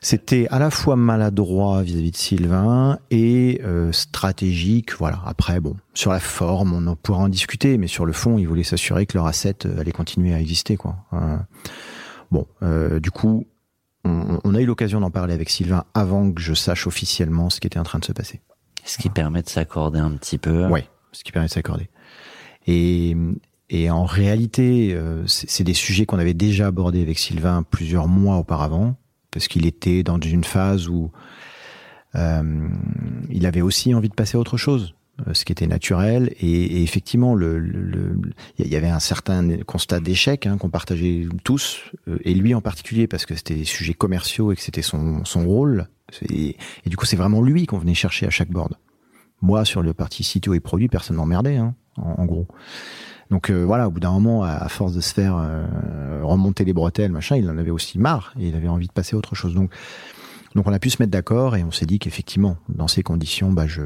C'était 0.00 0.46
à 0.50 0.58
la 0.58 0.70
fois 0.70 0.96
maladroit 0.96 1.82
vis-à-vis 1.82 2.10
de 2.10 2.16
Sylvain 2.16 2.98
et 3.10 3.60
euh, 3.64 3.90
stratégique. 3.92 4.96
Voilà. 4.98 5.20
Après, 5.26 5.60
bon, 5.60 5.76
sur 5.94 6.12
la 6.12 6.20
forme, 6.20 6.72
on 6.72 6.86
en 6.86 6.96
pourra 6.96 7.24
en 7.24 7.28
discuter, 7.28 7.78
mais 7.78 7.88
sur 7.88 8.06
le 8.06 8.12
fond, 8.12 8.38
il 8.38 8.46
voulait 8.46 8.62
s'assurer 8.62 9.06
que 9.06 9.16
leur 9.16 9.26
asset 9.26 9.56
euh, 9.66 9.80
allait 9.80 9.92
continuer 9.92 10.34
à 10.34 10.40
exister, 10.40 10.76
quoi. 10.76 10.96
Euh, 11.12 11.36
bon, 12.30 12.46
euh, 12.62 13.00
du 13.00 13.10
coup, 13.10 13.46
on, 14.04 14.38
on 14.44 14.54
a 14.54 14.60
eu 14.60 14.66
l'occasion 14.66 15.00
d'en 15.00 15.10
parler 15.10 15.34
avec 15.34 15.50
Sylvain 15.50 15.84
avant 15.94 16.30
que 16.32 16.40
je 16.40 16.54
sache 16.54 16.86
officiellement 16.86 17.50
ce 17.50 17.60
qui 17.60 17.66
était 17.66 17.78
en 17.78 17.84
train 17.84 17.98
de 17.98 18.04
se 18.04 18.12
passer. 18.12 18.40
Ce 18.84 18.98
qui 18.98 19.10
permet 19.10 19.42
de 19.42 19.48
s'accorder 19.48 19.98
un 19.98 20.12
petit 20.12 20.38
peu. 20.38 20.66
Ouais, 20.68 20.88
ce 21.12 21.24
qui 21.24 21.32
permet 21.32 21.48
de 21.48 21.52
s'accorder. 21.52 21.90
Et, 22.66 23.16
Et 23.70 23.90
en 23.90 24.04
réalité, 24.04 24.94
euh, 24.94 25.26
c'est 25.26 25.64
des 25.64 25.74
sujets 25.74 26.06
qu'on 26.06 26.18
avait 26.18 26.32
déjà 26.32 26.68
abordés 26.68 27.02
avec 27.02 27.18
Sylvain 27.18 27.62
plusieurs 27.62 28.08
mois 28.08 28.36
auparavant, 28.36 28.96
parce 29.30 29.48
qu'il 29.48 29.66
était 29.66 30.02
dans 30.02 30.18
une 30.18 30.44
phase 30.44 30.88
où 30.88 31.10
euh, 32.14 32.68
il 33.30 33.46
avait 33.46 33.60
aussi 33.60 33.94
envie 33.94 34.08
de 34.08 34.14
passer 34.14 34.36
à 34.36 34.40
autre 34.40 34.56
chose, 34.56 34.94
euh, 35.26 35.34
ce 35.34 35.44
qui 35.44 35.52
était 35.52 35.66
naturel. 35.66 36.34
Et, 36.40 36.82
effectivement, 36.82 37.38
il 37.38 38.32
y 38.58 38.76
avait 38.76 38.88
un 38.88 39.00
certain 39.00 39.58
constat 39.64 40.00
d'échec 40.00 40.46
hein, 40.46 40.56
qu'on 40.58 40.70
partageait 40.70 41.26
tous, 41.44 41.82
euh, 42.08 42.18
et 42.24 42.34
lui 42.34 42.54
en 42.54 42.60
particulier, 42.60 43.06
parce 43.06 43.26
que 43.26 43.34
c'était 43.34 43.54
des 43.54 43.64
sujets 43.64 43.94
commerciaux 43.94 44.52
et 44.52 44.56
que 44.56 44.62
c'était 44.62 44.82
son, 44.82 45.22
rôle. 45.34 45.88
Et, 46.28 46.56
du 46.86 46.96
coup, 46.96 47.04
c'est 47.04 47.16
vraiment 47.16 47.42
lui 47.42 47.66
qu'on 47.66 47.78
venait 47.78 47.94
chercher 47.94 48.26
à 48.26 48.30
chaque 48.30 48.50
board. 48.50 48.74
Moi, 49.40 49.64
sur 49.64 49.82
le 49.82 49.94
parti 49.94 50.24
CTO 50.24 50.54
et 50.54 50.60
produit, 50.60 50.88
personne 50.88 51.16
m'emmerdait, 51.16 51.56
hein, 51.56 51.74
en 51.96 52.24
gros. 52.24 52.48
Donc 53.30 53.50
euh, 53.50 53.62
voilà, 53.64 53.88
au 53.88 53.90
bout 53.90 54.00
d'un 54.00 54.10
moment, 54.12 54.42
à, 54.42 54.50
à 54.52 54.68
force 54.68 54.94
de 54.94 55.00
se 55.00 55.12
faire 55.12 55.36
euh, 55.38 56.20
remonter 56.22 56.64
les 56.64 56.72
bretelles, 56.72 57.12
machin, 57.12 57.36
il 57.36 57.48
en 57.50 57.58
avait 57.58 57.70
aussi 57.70 57.98
marre 57.98 58.32
et 58.38 58.48
il 58.48 58.54
avait 58.56 58.68
envie 58.68 58.86
de 58.86 58.92
passer 58.92 59.16
à 59.16 59.18
autre 59.18 59.34
chose. 59.34 59.54
Donc, 59.54 59.70
donc 60.54 60.66
on 60.66 60.72
a 60.72 60.78
pu 60.78 60.88
se 60.90 60.96
mettre 61.02 61.12
d'accord 61.12 61.54
et 61.56 61.62
on 61.62 61.70
s'est 61.70 61.84
dit 61.86 61.98
qu'effectivement, 61.98 62.56
dans 62.68 62.88
ces 62.88 63.02
conditions, 63.02 63.52
bah 63.52 63.66
je, 63.66 63.82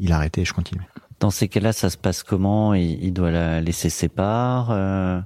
il 0.00 0.10
arrêtait 0.12 0.40
et 0.42 0.44
je 0.46 0.54
continuais. 0.54 0.86
Dans 1.20 1.30
ces 1.30 1.48
cas-là, 1.48 1.72
ça 1.72 1.90
se 1.90 1.98
passe 1.98 2.22
comment? 2.22 2.74
Il, 2.74 3.04
il 3.04 3.12
doit 3.12 3.30
la 3.30 3.60
laisser 3.60 3.90
ses 3.90 4.08
parts 4.08 4.68
euh, 4.70 5.20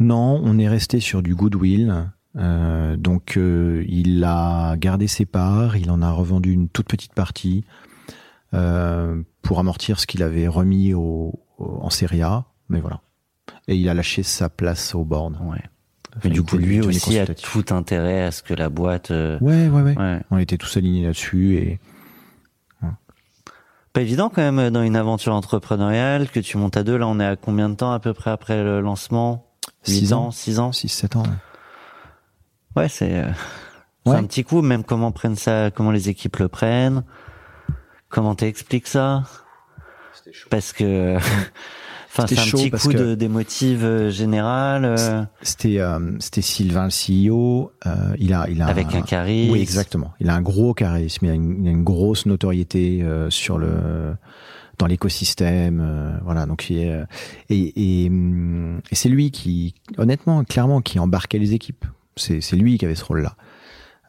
Non, 0.00 0.40
on 0.42 0.58
est 0.58 0.68
resté 0.68 0.98
sur 1.00 1.22
du 1.22 1.34
goodwill. 1.34 2.08
Euh, 2.36 2.96
donc 2.96 3.36
euh, 3.36 3.84
il 3.88 4.24
a 4.24 4.74
gardé 4.78 5.06
ses 5.06 5.26
parts, 5.26 5.76
il 5.76 5.90
en 5.90 6.00
a 6.00 6.10
revendu 6.10 6.50
une 6.50 6.68
toute 6.68 6.86
petite 6.88 7.12
partie 7.12 7.62
euh, 8.54 9.22
pour 9.42 9.58
amortir 9.58 10.00
ce 10.00 10.06
qu'il 10.06 10.22
avait 10.22 10.48
remis 10.48 10.94
au- 10.94 11.38
en 11.80 11.90
Serie 11.90 12.22
A. 12.22 12.44
Mais 12.68 12.80
voilà. 12.80 13.00
Et 13.68 13.76
il 13.76 13.88
a 13.88 13.94
lâché 13.94 14.22
sa 14.22 14.48
place 14.48 14.94
au 14.94 15.04
board. 15.04 15.36
Ouais. 15.42 15.62
Mais 16.24 16.30
du 16.30 16.42
coup, 16.42 16.58
lui 16.58 16.80
aussi 16.80 17.18
a 17.18 17.26
tout 17.26 17.64
intérêt 17.70 18.22
à 18.22 18.30
ce 18.30 18.42
que 18.42 18.54
la 18.54 18.68
boîte. 18.68 19.10
euh, 19.10 19.38
Ouais, 19.40 19.68
ouais, 19.68 19.82
ouais, 19.82 19.96
ouais. 19.96 20.20
On 20.30 20.38
était 20.38 20.58
tous 20.58 20.76
alignés 20.76 21.04
là-dessus 21.04 21.56
et 21.56 21.80
Pas 23.92 24.00
évident 24.00 24.28
quand 24.30 24.40
même 24.42 24.58
euh, 24.58 24.70
dans 24.70 24.82
une 24.82 24.96
aventure 24.96 25.34
entrepreneuriale 25.34 26.28
que 26.30 26.40
tu 26.40 26.56
montes 26.56 26.76
à 26.76 26.82
deux. 26.82 26.96
Là, 26.96 27.06
on 27.06 27.20
est 27.20 27.26
à 27.26 27.36
combien 27.36 27.68
de 27.68 27.74
temps 27.74 27.92
à 27.92 27.98
peu 28.00 28.14
près 28.14 28.30
après 28.30 28.62
le 28.62 28.80
lancement? 28.80 29.46
Six 29.82 30.00
Huit 30.00 30.12
ans. 30.12 30.30
6 30.30 30.58
ans? 30.60 30.70
6-7 30.70 31.16
ans. 31.18 31.22
Ouais, 32.76 32.88
c'est 32.88 33.18
euh, 33.18 33.30
un 34.06 34.24
petit 34.24 34.44
coup. 34.44 34.62
Même 34.62 34.84
comment 34.84 35.12
prennent 35.12 35.36
ça, 35.36 35.70
comment 35.70 35.90
les 35.90 36.08
équipes 36.08 36.36
le 36.38 36.48
prennent. 36.48 37.04
Comment 38.08 38.34
t'expliques 38.34 38.86
ça? 38.86 39.24
Parce 40.50 40.72
que, 40.72 41.16
enfin, 42.08 42.26
c'est 42.26 42.38
un 42.38 42.42
chaud 42.42 42.58
petit 42.58 42.70
coup 42.70 42.88
que- 42.90 42.96
de 42.98 43.14
d'émotive 43.14 43.84
euh, 43.84 44.10
générale 44.10 44.84
euh, 44.84 45.22
C'était 45.42 45.78
euh, 45.78 45.98
c'était 46.20 46.42
Sylvain 46.42 46.86
le 46.86 46.90
CEO. 47.30 47.72
euh, 47.86 47.90
il 48.18 48.32
a 48.34 48.48
il 48.50 48.60
a 48.62 48.66
avec 48.66 48.94
un 48.94 49.02
charisme. 49.02 49.52
Oui, 49.52 49.60
exactement. 49.60 50.12
Il 50.20 50.28
a 50.30 50.34
un 50.34 50.42
gros 50.42 50.74
charisme, 50.74 51.26
il 51.26 51.30
a 51.30 51.34
une, 51.34 51.64
il 51.64 51.68
a 51.68 51.70
une 51.72 51.84
grosse 51.84 52.26
notoriété 52.26 53.02
euh, 53.02 53.30
sur 53.30 53.58
le 53.58 54.14
dans 54.78 54.86
l'écosystème, 54.86 55.80
euh, 55.80 56.12
voilà. 56.24 56.46
Donc 56.46 56.68
il 56.70 56.78
est, 56.78 57.00
et 57.50 58.04
et, 58.04 58.08
hum, 58.08 58.80
et 58.90 58.94
c'est 58.94 59.08
lui 59.08 59.30
qui, 59.30 59.74
honnêtement, 59.98 60.42
clairement, 60.44 60.80
qui 60.80 60.98
embarquait 60.98 61.38
les 61.38 61.52
équipes. 61.54 61.84
C'est 62.16 62.40
c'est 62.40 62.56
lui 62.56 62.78
qui 62.78 62.84
avait 62.84 62.94
ce 62.94 63.04
rôle-là. 63.04 63.36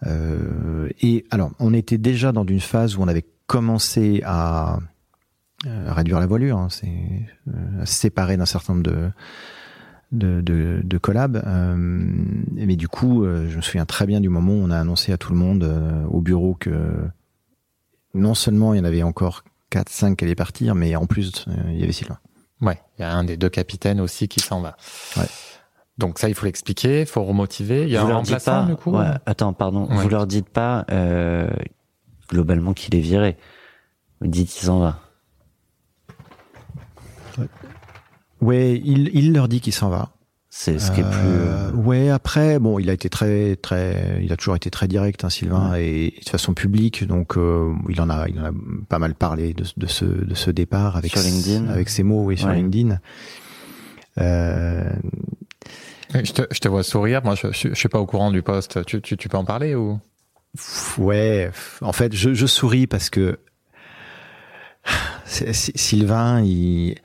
Euh, 0.08 0.90
et 1.02 1.26
alors, 1.32 1.52
on 1.60 1.74
était 1.74 1.98
déjà 1.98 2.32
dans 2.32 2.46
une 2.46 2.60
phase 2.60 2.98
où 2.98 3.02
on 3.02 3.08
avait 3.08 3.26
commencé 3.48 4.22
à 4.26 4.80
réduire 5.66 6.20
la 6.20 6.26
voilure, 6.28 6.58
hein, 6.58 6.68
c'est 6.70 6.88
euh, 7.48 7.86
se 7.86 7.94
séparer 7.94 8.38
d'un 8.38 8.46
certain 8.46 8.74
nombre 8.74 8.84
de 8.84 9.10
de, 10.12 10.42
de, 10.42 10.82
de 10.84 10.98
collabs. 11.00 11.42
Euh, 11.46 11.76
mais 11.76 12.76
du 12.76 12.88
coup, 12.88 13.24
euh, 13.26 13.50
je 13.50 13.58
me 13.58 13.62
souviens 13.62 13.86
très 13.86 14.06
bien 14.06 14.22
du 14.22 14.30
moment 14.30 14.54
où 14.54 14.64
on 14.64 14.70
a 14.70 14.78
annoncé 14.78 15.12
à 15.12 15.18
tout 15.18 15.34
le 15.34 15.40
monde 15.40 15.64
euh, 15.64 16.06
au 16.06 16.22
bureau 16.22 16.54
que 16.54 16.94
non 18.14 18.36
seulement 18.36 18.74
il 18.74 18.78
y 18.78 18.80
en 18.80 18.86
avait 18.86 19.04
encore 19.04 19.44
4, 19.72 19.90
5 19.90 20.18
qui 20.18 20.24
allaient 20.26 20.36
partir, 20.36 20.76
mais 20.76 20.96
en 20.96 21.08
plus, 21.08 21.46
euh, 21.48 21.52
il 21.70 21.80
y 21.80 21.84
avait 21.84 21.92
Sylvain. 21.94 22.20
Ouais, 22.62 22.80
il 22.98 23.02
y 23.02 23.06
a 23.06 23.12
un 23.12 23.24
des 23.24 23.38
deux 23.38 23.50
capitaines 23.50 24.00
aussi 24.00 24.28
qui 24.28 24.40
s'en 24.40 24.62
va. 24.62 24.78
Ouais. 25.18 25.26
Donc 25.98 26.20
ça, 26.20 26.30
il 26.30 26.36
faut 26.36 26.46
l'expliquer, 26.46 27.02
il 27.02 27.08
faut 27.08 27.24
remotiver. 27.24 27.84
Il 27.84 27.90
y 27.90 27.98
a 27.98 28.04
vous 28.04 28.12
un 28.12 28.16
remplaçant 28.18 28.66
pas. 28.66 28.66
du 28.66 28.76
coup. 28.76 28.92
ouais, 28.92 29.08
attends, 29.26 29.54
pardon. 29.54 29.88
Ouais. 29.88 29.96
Vous 29.98 30.10
leur 30.10 30.28
dites 30.28 30.50
pas 30.50 30.86
euh, 30.92 31.50
globalement 32.30 32.74
qu'il 32.74 32.96
est 32.96 33.02
viré. 33.02 33.38
Vous 34.22 34.28
dites 34.28 34.50
qu'il 34.50 34.64
s'en 34.64 34.80
va. 34.80 35.00
Ouais, 38.44 38.82
il, 38.84 39.10
il 39.14 39.34
leur 39.34 39.48
dit 39.48 39.62
qu'il 39.62 39.74
s'en 39.74 39.90
va. 39.90 40.10
C'est 40.56 40.78
ce 40.78 40.92
qui 40.92 41.00
est 41.02 41.04
plus. 41.10 41.14
Euh, 41.16 41.72
Ouais, 41.72 42.10
après, 42.10 42.60
bon, 42.60 42.78
il 42.78 42.88
a 42.90 42.94
été 42.94 43.10
très, 43.10 43.56
très, 43.56 44.20
il 44.22 44.32
a 44.32 44.38
toujours 44.38 44.56
été 44.56 44.70
très 44.70 44.88
direct, 44.88 45.24
hein, 45.24 45.30
Sylvain, 45.32 45.74
et, 45.76 46.14
de 46.24 46.30
façon 46.30 46.54
publique, 46.54 47.08
donc 47.08 47.38
euh, 47.38 47.74
il 47.90 48.00
en 48.00 48.10
a, 48.12 48.28
il 48.30 48.40
en 48.40 48.46
a 48.46 48.52
pas 48.88 49.00
mal 49.00 49.16
parlé 49.16 49.54
de, 49.56 49.64
de 49.76 49.88
ce, 49.88 50.06
de 50.06 50.36
ce 50.36 50.52
départ 50.52 50.96
avec 50.96 51.12
Sur 51.18 51.22
LinkedIn. 51.22 51.68
avec 51.70 51.90
ses 51.90 52.04
mots, 52.04 52.24
oui, 52.26 52.38
sur 52.38 52.50
Ouais. 52.50 52.58
LinkedIn. 52.58 53.00
Euh, 54.20 54.92
Je 56.14 56.32
te, 56.34 56.44
je 56.52 56.60
te 56.60 56.68
vois 56.68 56.84
sourire. 56.84 57.22
Moi, 57.24 57.34
je, 57.34 57.48
je, 57.52 57.70
je 57.70 57.74
suis 57.74 57.90
pas 57.90 58.00
au 58.00 58.06
courant 58.06 58.30
du 58.30 58.44
poste. 58.44 58.86
Tu, 58.86 59.02
tu, 59.02 59.18
tu 59.18 59.30
peux 59.30 59.38
en 59.38 59.46
parler 59.46 59.74
ou? 59.74 60.00
Ouais, 61.00 61.50
en 61.82 61.94
fait, 61.94 62.14
je, 62.14 62.36
je 62.36 62.46
souris 62.46 62.86
parce 62.86 63.10
que 63.10 63.40
Sylvain, 65.26 66.42
il, 66.44 66.96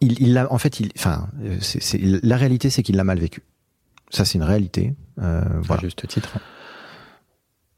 il, 0.00 0.20
il 0.22 0.32
l'a, 0.34 0.52
en 0.52 0.58
fait, 0.58 0.80
il, 0.80 0.90
enfin, 0.96 1.28
euh, 1.44 1.56
c'est, 1.60 1.82
c'est- 1.82 1.98
la 2.00 2.36
réalité, 2.36 2.70
c'est 2.70 2.82
qu'il 2.82 2.96
l'a 2.96 3.04
mal 3.04 3.18
vécu. 3.18 3.42
Ça, 4.10 4.24
c'est 4.24 4.38
une 4.38 4.44
réalité. 4.44 4.94
Euh, 5.20 5.42
à 5.68 5.80
juste 5.80 6.06
titre 6.06 6.38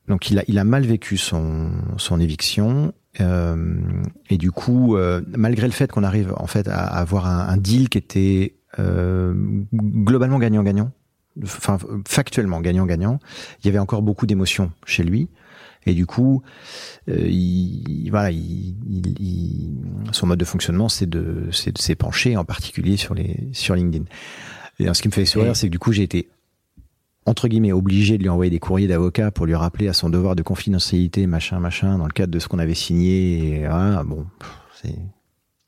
Donc, 0.09 0.31
il 0.31 0.39
a, 0.39 0.45
il 0.49 0.59
a 0.59 0.65
mal 0.65 0.85
vécu 0.85 1.17
son, 1.17 1.71
son 1.97 2.21
éviction. 2.21 2.93
euh, 3.21 3.77
et 4.29 4.39
du 4.39 4.51
coup, 4.53 4.97
euh, 4.97 5.21
malgré 5.37 5.67
le 5.67 5.73
fait 5.73 5.91
qu'on 5.91 6.05
arrive 6.05 6.33
en 6.37 6.47
fait 6.47 6.69
à, 6.69 6.79
à 6.79 7.01
avoir 7.01 7.27
un, 7.27 7.49
un 7.49 7.57
deal 7.57 7.89
qui 7.89 7.99
était 7.99 8.55
euh, 8.79 9.35
globalement 9.75 10.39
gagnant-gagnant, 10.39 10.93
enfin 11.45 11.79
factuellement 12.07 12.61
gagnant-gagnant, 12.61 13.19
il 13.63 13.67
y 13.67 13.69
avait 13.71 13.79
encore 13.81 14.03
beaucoup 14.03 14.27
d'émotions 14.27 14.71
chez 14.85 15.03
lui. 15.03 15.29
Et 15.87 15.95
du 15.95 16.05
coup, 16.07 16.43
euh, 17.09 17.27
il, 17.27 18.09
voilà, 18.11 18.31
il, 18.31 18.75
il- 19.19 19.79
son 20.13 20.27
mode 20.27 20.39
de 20.39 20.45
fonctionnement, 20.45 20.89
c'est 20.89 21.09
de, 21.09 21.49
c'est 21.53 21.73
de 21.73 21.79
s'épancher, 21.79 22.37
en 22.37 22.45
particulier 22.45 22.97
sur 22.97 23.15
les, 23.15 23.49
sur 23.53 23.75
LinkedIn. 23.75 24.05
Et 24.79 24.85
alors, 24.85 24.97
ce 24.97 25.03
qui 25.03 25.09
me 25.09 25.13
fait 25.13 25.25
sourire, 25.25 25.57
c'est 25.57 25.67
que 25.69 25.73
du 25.73 25.79
coup, 25.79 25.93
j'ai 25.93 26.03
été 26.03 26.29
entre 27.27 27.49
guillemets 27.49 27.73
obligé 27.73 28.17
de 28.19 28.23
lui 28.23 28.29
envoyer 28.31 28.51
des 28.51 28.59
courriers 28.59 28.89
d'avocat 28.89 29.31
pour 29.31 29.47
lui 29.47 29.55
rappeler 29.55 29.89
à 29.89 29.93
son 29.93 30.09
devoir 30.11 30.35
de 30.37 30.43
confidentialité, 30.43 31.27
machin, 31.27 31.61
machin, 31.61 31.99
dans 31.99 32.07
le 32.07 32.13
cadre 32.13 32.33
de 32.33 32.39
ce 32.39 32.49
qu'on 32.49 32.59
avait 32.59 32.75
signé. 32.75 33.55
Et 33.55 33.59
voilà, 33.61 34.03
bon, 34.05 34.27
c'est 34.83 34.97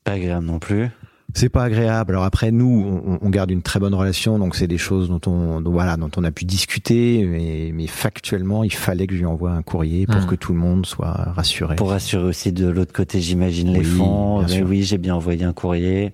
pas 0.05 0.13
agréable 0.13 0.47
non 0.47 0.59
plus. 0.59 0.89
C'est 1.35 1.49
pas 1.49 1.65
agréable. 1.65 2.13
Alors 2.13 2.25
après, 2.25 2.51
nous, 2.51 3.03
on, 3.07 3.19
on 3.21 3.31
garde 3.31 3.51
une 3.51 3.63
très 3.63 3.81
bonne 3.81 3.95
relation, 3.95 4.39
donc 4.39 4.55
c'est 4.57 4.67
des 4.67 4.79
choses 4.79 5.09
dont 5.09 5.21
on, 5.27 5.61
dont, 5.61 5.71
voilà, 5.71 5.97
dont 5.97 6.11
on 6.17 6.25
a 6.25 6.31
pu 6.31 6.45
discuter, 6.45 7.25
mais, 7.25 7.71
mais 7.75 7.87
factuellement, 7.87 8.65
il 8.65 8.73
fallait 8.73 9.07
que 9.07 9.15
je 9.15 9.21
lui 9.21 9.27
envoie 9.27 9.53
un 9.53 9.63
courrier 9.63 10.07
pour 10.07 10.21
Hmm. 10.23 10.27
que 10.27 10.35
tout 10.35 10.53
le 10.53 10.59
monde 10.59 10.87
soit 10.87 11.11
rassuré. 11.35 11.77
Pour 11.77 11.91
rassurer 11.91 12.25
aussi 12.25 12.53
de 12.53 12.69
l'autre 12.69 12.93
côté, 12.93 13.21
j'imagine, 13.21 13.73
les 13.73 13.83
fonds. 13.85 14.43
Mais 14.49 14.63
oui, 14.63 14.83
j'ai 14.83 14.99
bien 14.99 15.15
envoyé 15.15 15.45
un 15.45 15.53
courrier. 15.53 16.13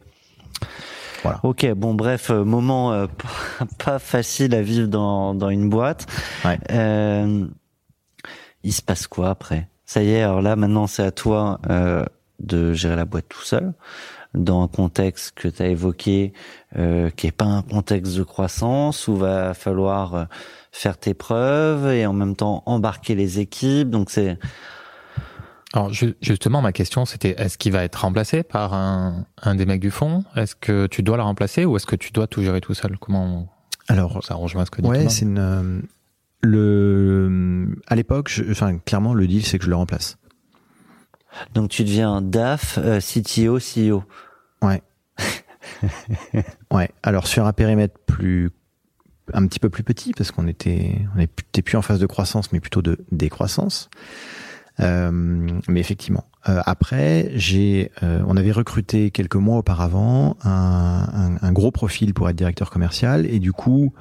Voilà. 1.25 1.41
Ok, 1.43 1.67
bon, 1.77 1.95
bref, 1.95 2.31
euh, 2.31 2.45
moment 2.45 2.93
euh, 2.93 3.07
pas- 3.07 3.67
pas 3.85 3.99
facile 3.99 4.55
à 4.55 4.63
vivre 4.63 4.87
dans, 4.87 5.35
dans 5.35 5.49
une 5.51 5.69
boîte. 5.69 6.07
Ouais. 6.45 6.59
Euh, 6.71 7.45
il 8.63 8.73
se 8.73 8.83
passe 8.83 9.07
quoi 9.09 9.31
après? 9.31 9.69
Ça 9.85 10.03
y 10.03 10.11
est, 10.11 10.23
alors 10.23 10.43
là, 10.43 10.55
maintenant, 10.55 10.87
c'est 10.87 11.03
à 11.03 11.11
toi 11.11 11.61
euh, 11.71 12.05
de 12.41 12.73
gérer 12.73 12.95
la 12.95 13.05
boîte 13.05 13.25
tout 13.29 13.43
seul, 13.43 13.73
dans 14.35 14.63
un 14.63 14.69
contexte 14.69 15.33
que 15.35 15.49
tu 15.49 15.63
as 15.63 15.67
évoqué, 15.69 16.33
euh, 16.77 17.11
qui 17.11 17.27
est 17.27 17.33
pas 17.33 17.47
un 17.47 17.63
contexte 17.63 18.17
de 18.17 18.23
croissance, 18.23 19.09
où 19.09 19.17
va 19.17 19.55
falloir 19.55 20.15
euh, 20.15 20.25
faire 20.73 20.99
tes 20.99 21.15
preuves 21.15 21.87
et 21.89 22.05
en 22.07 22.13
même 22.13 22.37
temps 22.37 22.63
embarquer 22.67 23.15
les 23.15 23.41
équipes. 23.41 23.91
Donc 23.91 24.11
c'est 24.11 24.39
Alors 25.73 25.93
ju- 25.93 26.15
justement, 26.21 26.61
ma 26.63 26.73
question 26.73 27.05
c'était 27.07 27.35
est-ce 27.39 27.59
qu'il 27.59 27.73
va 27.73 27.85
être 27.85 27.97
remplacé 27.97 28.43
par 28.43 28.75
un, 28.75 29.25
un 29.43 29.55
des 29.55 29.67
mecs 29.67 29.81
du 29.81 29.91
fond? 29.91 30.25
Est-ce 30.37 30.55
que 30.55 30.87
tu 30.87 31.03
dois 31.03 31.17
le 31.17 31.23
remplacer 31.23 31.65
ou 31.65 31.77
est-ce 31.77 31.87
que 31.87 31.97
tu 31.97 32.11
dois 32.13 32.27
tout 32.27 32.43
gérer 32.43 32.61
tout 32.61 32.75
seul? 32.75 32.99
Comment 32.99 33.49
Alors, 33.89 34.23
ça 34.25 34.35
rejoint 34.35 34.65
ce 34.67 34.71
que 34.71 34.83
dit 34.83 34.89
ouais, 34.89 35.09
c'est 35.09 35.25
une. 35.25 35.39
euh, 35.39 35.81
le, 36.41 37.69
à 37.87 37.97
l'époque, 37.97 38.29
je- 38.29 38.45
enfin, 38.51 38.79
clairement, 38.79 39.15
le 39.15 39.27
deal, 39.27 39.45
c'est 39.45 39.59
que 39.59 39.65
je 39.65 39.71
le 39.71 39.77
remplace. 39.77 40.18
Donc 41.55 41.71
tu 41.71 41.85
deviens 41.85 42.21
DAF, 42.23 42.79
euh, 42.83 43.01
CTO, 43.01 43.59
CEO. 43.59 44.05
Ouais. 46.71 46.91
Alors 47.03 47.27
sur 47.27 47.47
un 47.47 47.53
périmètre 47.53 47.99
plus, 48.07 48.51
un 49.33 49.47
petit 49.47 49.59
peu 49.61 49.71
plus 49.71 49.83
petit, 49.83 50.13
parce 50.13 50.31
qu'on 50.31 50.47
était, 50.47 50.99
on 51.17 51.21
était 51.21 51.63
plus 51.63 51.77
en 51.77 51.83
phase 51.83 51.99
de 52.01 52.07
croissance, 52.07 52.53
mais 52.53 52.61
plutôt 52.61 52.83
de 52.83 52.99
décroissance. 53.13 53.91
Euh, 54.81 55.11
mais 55.69 55.81
effectivement. 55.81 56.25
Euh, 56.49 56.61
après, 56.65 57.31
j'ai, 57.35 57.91
euh, 58.03 58.23
on 58.27 58.37
avait 58.37 58.53
recruté 58.53 59.11
quelques 59.11 59.35
mois 59.37 59.59
auparavant 59.59 60.37
un, 60.45 61.09
un- 61.13 61.39
un 61.47 61.53
gros 61.53 61.73
profil 61.73 62.15
pour 62.15 62.29
être 62.31 62.37
directeur 62.37 62.71
commercial, 62.71 63.27
et 63.27 63.41
du 63.41 63.53
coup, 63.53 63.93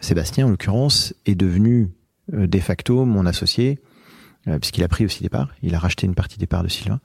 Sébastien, 0.00 0.46
en 0.46 0.50
l'occurrence, 0.50 1.14
est 1.26 1.34
devenu 1.34 1.90
euh, 2.32 2.46
de 2.46 2.58
facto 2.60 3.04
mon 3.04 3.26
associé, 3.26 3.80
puisqu'il 4.58 4.84
a 4.84 4.88
pris 4.88 5.04
aussi 5.04 5.22
des 5.22 5.28
parts. 5.28 5.48
Il 5.62 5.74
a 5.74 5.78
racheté 5.78 6.06
une 6.06 6.14
partie 6.14 6.38
des 6.38 6.46
parts 6.46 6.62
de 6.62 6.68
Sylvain. 6.68 7.00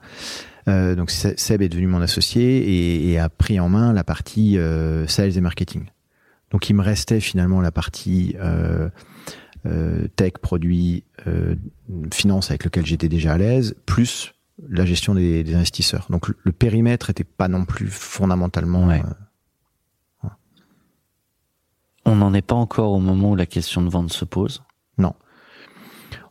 Euh, 0.68 0.94
donc 0.94 1.10
Se- 1.10 1.34
Seb 1.36 1.62
est 1.62 1.68
devenu 1.68 1.86
mon 1.86 2.00
associé 2.02 2.58
et, 2.58 3.10
et 3.10 3.18
a 3.18 3.28
pris 3.28 3.58
en 3.58 3.68
main 3.68 3.92
la 3.92 4.04
partie 4.04 4.58
euh, 4.58 5.06
sales 5.06 5.36
et 5.36 5.40
marketing. 5.40 5.86
Donc 6.50 6.68
il 6.68 6.74
me 6.74 6.82
restait 6.82 7.20
finalement 7.20 7.60
la 7.60 7.70
partie 7.72 8.36
euh, 8.40 8.90
euh, 9.66 10.06
tech, 10.16 10.32
produit, 10.42 11.04
euh, 11.26 11.54
finance 12.12 12.50
avec 12.50 12.64
lequel 12.64 12.84
j'étais 12.84 13.08
déjà 13.08 13.32
à 13.34 13.38
l'aise, 13.38 13.74
plus 13.86 14.34
la 14.68 14.84
gestion 14.84 15.14
des, 15.14 15.42
des 15.44 15.54
investisseurs. 15.54 16.06
Donc 16.10 16.28
le, 16.28 16.36
le 16.42 16.52
périmètre 16.52 17.08
était 17.08 17.24
pas 17.24 17.48
non 17.48 17.64
plus 17.64 17.86
fondamentalement. 17.88 18.86
Ouais. 18.88 19.02
euh, 20.24 20.28
On 22.04 22.16
n'en 22.16 22.34
est 22.34 22.42
pas 22.42 22.54
encore 22.54 22.92
au 22.92 23.00
moment 23.00 23.30
où 23.32 23.36
la 23.36 23.46
question 23.46 23.82
de 23.82 23.88
vente 23.88 24.12
se 24.12 24.24
pose. 24.24 24.62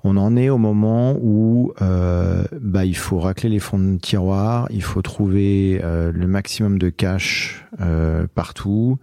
On 0.03 0.15
en 0.17 0.35
est 0.37 0.49
au 0.49 0.57
moment 0.57 1.17
où 1.21 1.73
euh, 1.81 2.43
bah, 2.61 2.85
il 2.85 2.95
faut 2.95 3.19
racler 3.19 3.49
les 3.49 3.59
fonds 3.59 3.79
de 3.79 3.97
tiroir, 3.97 4.67
il 4.71 4.83
faut 4.83 5.01
trouver 5.01 5.81
euh, 5.83 6.11
le 6.13 6.27
maximum 6.27 6.77
de 6.79 6.89
cash 6.89 7.65
euh, 7.81 8.25
partout, 8.33 8.97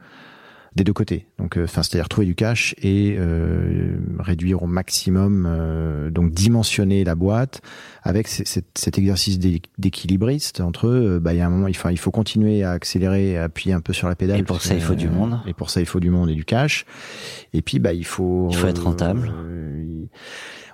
des 0.74 0.84
deux 0.84 0.92
côtés. 0.92 1.26
Donc, 1.38 1.56
euh, 1.56 1.64
enfin, 1.64 1.82
c'est-à-dire 1.82 2.08
trouver 2.08 2.26
du 2.26 2.34
cash 2.34 2.74
et 2.82 3.16
euh, 3.18 3.96
réduire 4.18 4.62
au 4.62 4.66
maximum, 4.66 5.46
euh, 5.48 6.10
donc 6.10 6.32
dimensionner 6.32 7.02
la 7.04 7.14
boîte 7.14 7.62
avec 8.02 8.28
cet, 8.28 8.98
exercice 8.98 9.38
d'é- 9.38 9.62
d'équilibriste 9.78 10.60
entre 10.60 10.88
eux. 10.88 11.18
Bah, 11.18 11.32
il 11.32 11.38
y 11.38 11.40
a 11.40 11.46
un 11.46 11.50
moment, 11.50 11.68
il 11.68 11.76
faut, 11.76 11.88
il 11.88 11.98
faut 11.98 12.10
continuer 12.10 12.62
à 12.62 12.72
accélérer, 12.72 13.38
à 13.38 13.44
appuyer 13.44 13.74
un 13.74 13.80
peu 13.80 13.94
sur 13.94 14.06
la 14.08 14.16
pédale. 14.16 14.40
Et 14.40 14.42
pour 14.42 14.60
ça, 14.60 14.74
il 14.74 14.82
faut 14.82 14.94
du 14.94 15.08
monde. 15.08 15.40
Et 15.46 15.54
pour 15.54 15.70
ça, 15.70 15.80
il 15.80 15.86
faut 15.86 16.00
du 16.00 16.10
monde 16.10 16.28
et 16.30 16.34
du 16.34 16.44
cash. 16.44 16.84
Et 17.54 17.62
puis, 17.62 17.78
bah, 17.78 17.94
il 17.94 18.04
faut. 18.04 18.48
Il 18.50 18.56
faut 18.56 18.66
être 18.66 18.84
rentable. 18.84 19.32
il- 19.82 20.08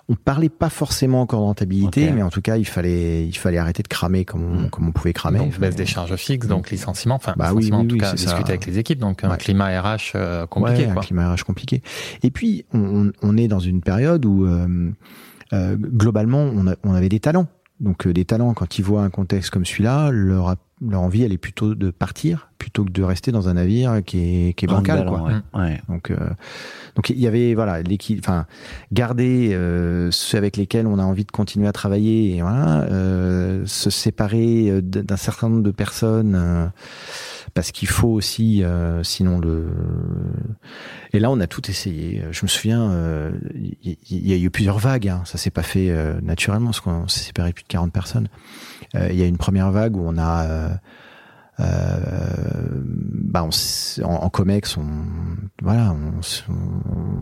on 0.08 0.14
parlait 0.14 0.48
pas 0.48 0.68
forcément 0.68 1.22
encore 1.22 1.40
de 1.40 1.44
rentabilité, 1.46 2.10
mais 2.10 2.22
en 2.22 2.28
tout 2.30 2.42
cas, 2.42 2.56
il 2.56 2.64
fallait, 2.66 3.26
il 3.26 3.36
fallait 3.36 3.58
arrêter 3.58 3.82
de 3.82 3.88
cramer 3.88 4.24
comme 4.24 4.42
on, 4.44 4.60
Mm. 4.62 4.70
comme 4.70 4.88
on 4.88 4.92
pouvait 4.92 5.12
cramer. 5.12 5.38
Donc 5.38 5.58
baisse 5.58 5.76
des 5.76 5.86
charges 5.86 6.14
fixes, 6.16 6.46
donc 6.48 6.70
licenciement, 6.70 7.14
enfin 7.14 7.34
Bah 7.36 7.50
oui, 7.52 7.62
licenciement, 7.64 7.78
oui, 7.78 7.84
en 7.84 7.88
tout 7.88 7.94
oui, 7.94 8.00
cas 8.00 8.12
discuter 8.12 8.30
ça. 8.42 8.48
avec 8.48 8.66
les 8.66 8.78
équipes, 8.78 8.98
donc 8.98 9.24
un 9.24 9.36
climat 9.36 9.80
RH 9.80 10.12
euh, 10.16 10.46
compliqué 10.46 10.86
Ouais, 10.86 10.90
un 10.90 10.94
climat 10.96 11.32
RH 11.34 11.44
compliqué. 11.44 11.82
Et 12.22 12.30
puis, 12.30 12.64
on, 12.74 13.12
on- 13.22 13.36
est 13.36 13.48
dans 13.48 13.60
une 13.60 13.80
période 13.80 14.24
où, 14.26 14.44
euh, 14.46 14.90
euh, 15.52 15.76
globalement, 15.76 16.42
on, 16.54 16.66
a- 16.66 16.76
on 16.84 16.94
avait 16.94 17.08
des 17.08 17.20
talents. 17.20 17.46
Donc, 17.80 18.06
euh, 18.06 18.12
des 18.12 18.24
talents, 18.24 18.54
quand 18.54 18.78
ils 18.78 18.82
voient 18.84 19.02
un 19.02 19.10
contexte 19.10 19.50
comme 19.50 19.64
celui-là, 19.64 20.10
leur, 20.12 20.56
leur 20.90 21.02
envie, 21.02 21.22
elle 21.22 21.32
est 21.32 21.38
plutôt 21.38 21.74
de 21.74 21.90
partir, 21.90 22.48
plutôt 22.58 22.84
que 22.84 22.90
de 22.90 23.02
rester 23.02 23.32
dans 23.32 23.48
un 23.48 23.54
navire 23.54 24.00
qui 24.04 24.48
est, 24.48 24.52
qui 24.54 24.64
est 24.64 24.68
bancal. 24.68 24.98
Ballon, 25.00 25.18
Quoi. 25.18 25.28
ouais. 25.28 25.60
Ouais. 25.60 25.80
Donc, 25.88 26.10
euh, 26.10 26.16
donc 26.96 27.10
il 27.10 27.18
y 27.18 27.26
avait 27.26 27.54
voilà 27.54 27.82
l'équipe, 27.82 28.18
enfin 28.20 28.46
garder 28.92 29.50
euh, 29.52 30.10
ceux 30.10 30.38
avec 30.38 30.56
lesquels 30.56 30.86
on 30.86 30.98
a 30.98 31.02
envie 31.04 31.24
de 31.24 31.30
continuer 31.30 31.68
à 31.68 31.72
travailler, 31.72 32.36
et 32.36 32.42
voilà, 32.42 32.82
euh, 32.82 33.62
se 33.66 33.90
séparer 33.90 34.70
euh, 34.70 34.80
d'un 34.82 35.16
certain 35.16 35.48
nombre 35.48 35.62
de 35.62 35.70
personnes 35.70 36.34
euh, 36.34 36.66
parce 37.54 37.70
qu'il 37.72 37.88
faut 37.88 38.08
aussi, 38.08 38.62
euh, 38.62 39.02
sinon 39.02 39.38
le. 39.38 39.66
Et 41.12 41.18
là, 41.18 41.30
on 41.30 41.38
a 41.40 41.46
tout 41.46 41.68
essayé. 41.70 42.22
Je 42.30 42.40
me 42.44 42.48
souviens, 42.48 42.90
euh, 42.90 43.32
il 43.54 43.96
y, 44.10 44.30
y 44.30 44.32
a 44.32 44.36
eu 44.36 44.48
plusieurs 44.50 44.78
vagues. 44.78 45.08
Hein. 45.08 45.22
Ça 45.26 45.36
s'est 45.36 45.50
pas 45.50 45.62
fait 45.62 45.90
euh, 45.90 46.18
naturellement, 46.22 46.66
parce 46.70 46.80
qu'on 46.80 47.08
s'est 47.08 47.24
séparé 47.24 47.52
plus 47.52 47.62
de 47.64 47.68
40 47.68 47.92
personnes. 47.92 48.28
Euh, 48.94 49.08
Il 49.10 49.16
y 49.18 49.22
a 49.22 49.26
une 49.26 49.36
première 49.38 49.70
vague 49.70 49.96
où 49.96 50.02
on 50.04 50.16
a 50.18 50.44
euh, 50.46 50.68
euh, 51.60 51.66
bah 53.24 53.44
on 53.44 53.50
en, 54.04 54.14
en 54.14 54.30
comex, 54.30 54.76
on, 54.76 54.84
voilà, 55.62 55.92
on, 55.94 56.52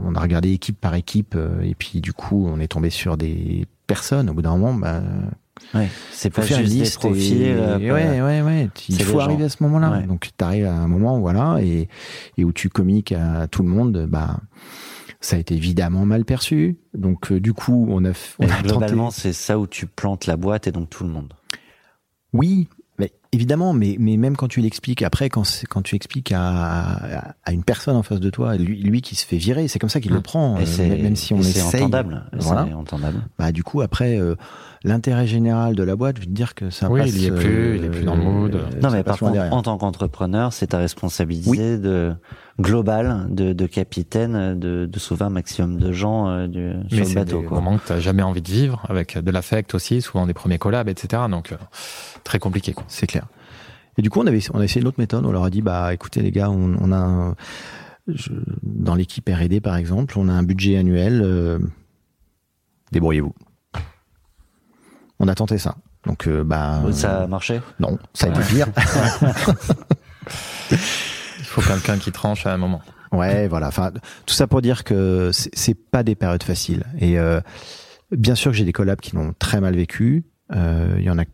on- 0.06 0.14
a 0.14 0.20
regardé 0.20 0.50
équipe 0.52 0.80
par 0.80 0.94
équipe 0.94 1.34
euh, 1.36 1.60
et 1.62 1.74
puis 1.74 2.00
du 2.00 2.12
coup, 2.12 2.46
on 2.48 2.58
est 2.60 2.68
tombé 2.68 2.90
sur 2.90 3.16
des 3.16 3.66
personnes. 3.86 4.28
Au 4.30 4.34
bout 4.34 4.42
d'un 4.42 4.56
moment, 4.56 4.74
bah, 4.74 5.02
Ouais. 5.74 5.88
C'est 6.10 6.30
pas 6.30 6.40
faire 6.42 6.60
juste 6.60 6.72
des 6.74 6.90
profils. 7.08 7.42
et- 7.42 7.52
euh, 7.52 7.76
ouais, 7.78 8.20
ouais, 8.22 8.40
ouais. 8.40 8.70
Il 8.88 9.02
faut 9.02 9.18
gens. 9.18 9.26
arriver 9.26 9.44
à 9.44 9.48
ce 9.50 9.62
moment-là. 9.62 9.90
Ouais. 9.90 10.06
Donc, 10.06 10.30
tu 10.36 10.44
arrives 10.44 10.64
à 10.64 10.72
un 10.74 10.88
moment, 10.88 11.20
voilà, 11.20 11.58
et, 11.60 11.88
et 12.38 12.44
où 12.44 12.52
tu 12.52 12.70
communiques 12.70 13.12
à 13.12 13.46
tout 13.46 13.62
le 13.62 13.68
monde, 13.68 14.06
bah, 14.08 14.38
ça 15.20 15.36
a 15.36 15.38
été 15.38 15.54
évidemment 15.54 16.06
mal 16.06 16.24
perçu. 16.24 16.78
Donc, 16.94 17.30
euh, 17.30 17.40
du 17.40 17.52
coup, 17.52 17.86
on 17.90 18.04
a, 18.06 18.12
on 18.38 18.44
a 18.46 18.48
tenté- 18.48 18.62
globalement, 18.68 19.10
c'est 19.10 19.34
ça 19.34 19.58
où 19.58 19.66
tu 19.66 19.86
plantes 19.86 20.26
la 20.26 20.36
boîte 20.38 20.66
et 20.66 20.72
donc 20.72 20.88
tout 20.88 21.04
le 21.04 21.10
monde. 21.10 21.34
Oui, 22.32 22.68
mais 22.98 23.12
évidemment, 23.32 23.72
mais, 23.72 23.96
mais 23.98 24.16
même 24.16 24.36
quand 24.36 24.46
tu 24.48 24.60
l'expliques, 24.60 25.02
après, 25.02 25.28
quand, 25.30 25.42
c'est- 25.44 25.66
quand 25.66 25.82
tu 25.82 25.96
expliques 25.96 26.32
à, 26.36 27.34
à 27.44 27.52
une 27.52 27.64
personne 27.64 27.96
en 27.96 28.02
face 28.02 28.20
de 28.20 28.30
toi, 28.30 28.56
lui, 28.56 28.80
lui 28.82 29.00
qui 29.00 29.16
se 29.16 29.24
fait 29.26 29.36
virer, 29.38 29.68
c'est 29.68 29.78
comme 29.78 29.88
ça 29.90 30.00
qu'il 30.00 30.12
le 30.12 30.20
prend, 30.20 30.58
Et 30.58 30.62
euh, 30.62 30.66
c'est 30.66 30.88
même 30.88 31.16
si 31.16 31.32
on 31.34 31.38
et 31.38 31.42
c'est 31.42 31.62
entendable. 31.62 32.24
Voilà. 32.34 32.66
C'est 32.68 32.74
entendable. 32.74 33.22
Bah, 33.38 33.52
du 33.52 33.64
coup, 33.64 33.80
après, 33.80 34.18
euh, 34.18 34.34
l'intérêt 34.84 35.26
général 35.26 35.74
de 35.74 35.82
la 35.82 35.96
boîte, 35.96 36.16
je 36.16 36.20
veux 36.22 36.26
te 36.26 36.32
dire 36.32 36.54
que 36.54 36.70
ça 36.70 36.90
Oui, 36.90 37.00
passe. 37.00 37.10
il 37.10 37.22
y 37.22 37.26
est 37.26 37.30
plus, 37.32 37.76
il 37.78 37.84
est 37.84 37.88
plus 37.90 38.04
dans 38.04 38.14
le 38.16 38.22
mood. 38.22 38.54
euh, 38.54 38.64
Non, 38.82 38.90
mais 38.90 39.02
par 39.02 39.18
contre, 39.18 39.32
derrière. 39.32 39.52
en 39.54 39.62
tant 39.62 39.76
qu'entrepreneur, 39.78 40.52
c'est 40.52 40.68
ta 40.68 40.78
responsabilité 40.78 41.78
de 41.78 42.12
globale, 42.60 43.26
de, 43.30 43.52
de 43.52 43.66
capitaine, 43.66 44.58
de, 44.58 44.86
de 44.86 44.98
sauver 44.98 45.24
un 45.24 45.30
maximum 45.30 45.78
de 45.78 45.92
gens 45.92 46.28
euh, 46.28 46.46
du, 46.46 46.60
Mais 46.60 46.88
sur 46.88 46.98
le 46.98 47.04
c'est 47.04 47.14
bateau. 47.14 47.40
des 47.40 47.46
Quoi. 47.46 47.60
moments 47.60 47.78
que 47.78 47.94
tu 47.94 48.00
jamais 48.00 48.22
envie 48.22 48.42
de 48.42 48.50
vivre, 48.50 48.84
avec 48.88 49.16
de 49.18 49.30
l'affect 49.30 49.74
aussi, 49.74 50.02
souvent 50.02 50.26
des 50.26 50.34
premiers 50.34 50.58
collabs, 50.58 50.88
etc. 50.88 51.22
Donc 51.30 51.52
euh, 51.52 51.56
très 52.24 52.38
compliqué. 52.38 52.72
Quoi. 52.72 52.84
C'est 52.88 53.06
clair. 53.06 53.26
Et 53.98 54.02
du 54.02 54.10
coup, 54.10 54.20
on 54.20 54.26
avait, 54.26 54.40
on 54.54 54.60
a 54.60 54.64
essayé 54.64 54.80
une 54.82 54.88
autre 54.88 55.00
méthode. 55.00 55.24
On 55.26 55.32
leur 55.32 55.44
a 55.44 55.50
dit, 55.50 55.62
bah, 55.62 55.92
écoutez, 55.92 56.22
les 56.22 56.30
gars, 56.30 56.48
on, 56.50 56.76
on 56.80 56.92
a, 56.92 56.96
un- 56.96 57.34
je- 58.08 58.30
dans 58.62 58.94
l'équipe 58.94 59.28
R&D, 59.28 59.60
par 59.60 59.76
exemple, 59.76 60.18
on 60.18 60.28
a 60.28 60.32
un 60.32 60.42
budget 60.42 60.76
annuel. 60.76 61.20
euh, 61.24 61.58
débrouillez-vous. 62.92 63.34
On 65.18 65.28
a 65.28 65.34
tenté 65.34 65.58
ça. 65.58 65.76
Donc, 66.06 66.26
euh, 66.28 66.44
bah, 66.44 66.80
Ça 66.92 67.22
a 67.22 67.26
marché? 67.26 67.60
Non, 67.78 67.98
ça 68.14 68.28
a 68.28 68.30
été 68.30 68.40
pire. 68.48 68.68
Il 71.50 71.52
faut 71.52 71.62
quelqu'un 71.62 71.98
qui 71.98 72.12
tranche 72.12 72.46
à 72.46 72.54
un 72.54 72.56
moment. 72.56 72.80
Ouais, 73.12 73.48
voilà. 73.48 73.66
Enfin, 73.68 73.90
tout 74.24 74.34
ça 74.34 74.46
pour 74.46 74.62
dire 74.62 74.84
que 74.84 75.30
c'est 75.32 75.74
pas 75.74 76.02
des 76.04 76.14
périodes 76.14 76.44
faciles. 76.44 76.84
Et 77.00 77.18
euh, 77.18 77.40
bien 78.12 78.36
sûr 78.36 78.52
que 78.52 78.56
j'ai 78.56 78.64
des 78.64 78.72
collabs 78.72 79.00
qui 79.00 79.16
l'ont 79.16 79.34
très 79.38 79.60
mal 79.60 79.74
vécu. 79.74 80.24
Euh, 80.54 80.94
Il 80.98 81.04
y 81.04 81.10
en 81.10 81.18
a 81.18 81.24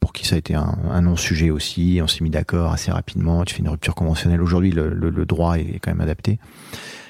pour 0.00 0.12
qui 0.12 0.26
ça 0.26 0.34
a 0.34 0.38
été 0.38 0.54
un, 0.54 0.76
un 0.90 1.00
non-sujet 1.02 1.50
aussi. 1.50 2.00
On 2.02 2.06
s'est 2.06 2.22
mis 2.22 2.30
d'accord 2.30 2.72
assez 2.72 2.90
rapidement. 2.90 3.44
Tu 3.44 3.54
fais 3.54 3.60
une 3.62 3.68
rupture 3.70 3.94
conventionnelle. 3.94 4.42
Aujourd'hui, 4.42 4.70
le, 4.70 4.90
le- 4.90 5.10
le 5.10 5.24
droit 5.26 5.58
est 5.58 5.78
quand 5.80 5.90
même 5.90 6.00
adapté. 6.02 6.38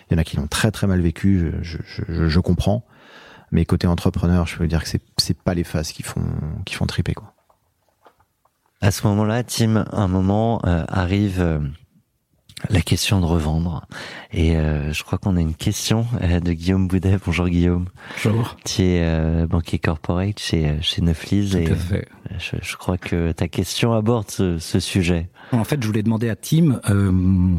Il 0.08 0.14
y 0.14 0.16
en 0.16 0.20
a 0.20 0.24
qui 0.24 0.36
l'ont 0.36 0.46
très 0.46 0.70
très 0.70 0.86
mal 0.86 1.00
vécu. 1.00 1.52
Je, 1.62 1.78
je, 1.84 2.02
je, 2.08 2.28
je 2.28 2.40
comprends. 2.40 2.84
Mais 3.50 3.64
côté 3.64 3.86
entrepreneur, 3.88 4.46
je 4.46 4.56
peux 4.56 4.66
dire 4.68 4.82
que 4.84 4.88
c'est 4.88 5.00
c'est 5.16 5.36
pas 5.42 5.54
les 5.54 5.64
phases 5.64 5.90
qui 5.92 6.02
font 6.04 6.22
qui 6.64 6.74
font 6.74 6.86
triper 6.86 7.14
quoi. 7.14 7.34
À 8.80 8.90
ce 8.92 9.04
moment-là, 9.08 9.42
Tim, 9.42 9.84
un 9.90 10.06
moment 10.06 10.60
euh, 10.64 10.84
arrive 10.86 11.40
euh, 11.40 11.58
la 12.70 12.80
question 12.80 13.20
de 13.20 13.24
revendre. 13.26 13.86
Et 14.32 14.56
euh, 14.56 14.92
je 14.92 15.02
crois 15.04 15.18
qu'on 15.18 15.36
a 15.36 15.40
une 15.40 15.54
question 15.54 16.06
euh, 16.22 16.40
de 16.40 16.52
Guillaume 16.52 16.88
Boudet. 16.88 17.16
Bonjour 17.24 17.48
Guillaume. 17.48 17.86
Bonjour. 18.24 18.56
Tu 18.64 18.82
es 18.82 19.00
euh, 19.02 19.46
banquier 19.46 19.78
corporate 19.78 20.38
chez, 20.38 20.66
euh, 20.68 20.76
chez 20.80 21.00
Neuflis 21.02 21.56
et 21.56 21.64
Tout 21.64 21.72
à 21.72 21.76
fait. 21.76 22.08
euh, 22.30 22.34
je, 22.38 22.56
je 22.62 22.76
crois 22.76 22.98
que 22.98 23.32
ta 23.32 23.48
question 23.48 23.92
aborde 23.92 24.30
ce, 24.30 24.58
ce 24.58 24.80
sujet. 24.80 25.28
En 25.52 25.64
fait, 25.64 25.80
je 25.82 25.86
voulais 25.86 26.02
demander 26.02 26.28
à 26.28 26.36
Tim, 26.36 26.80
euh, 26.90 27.56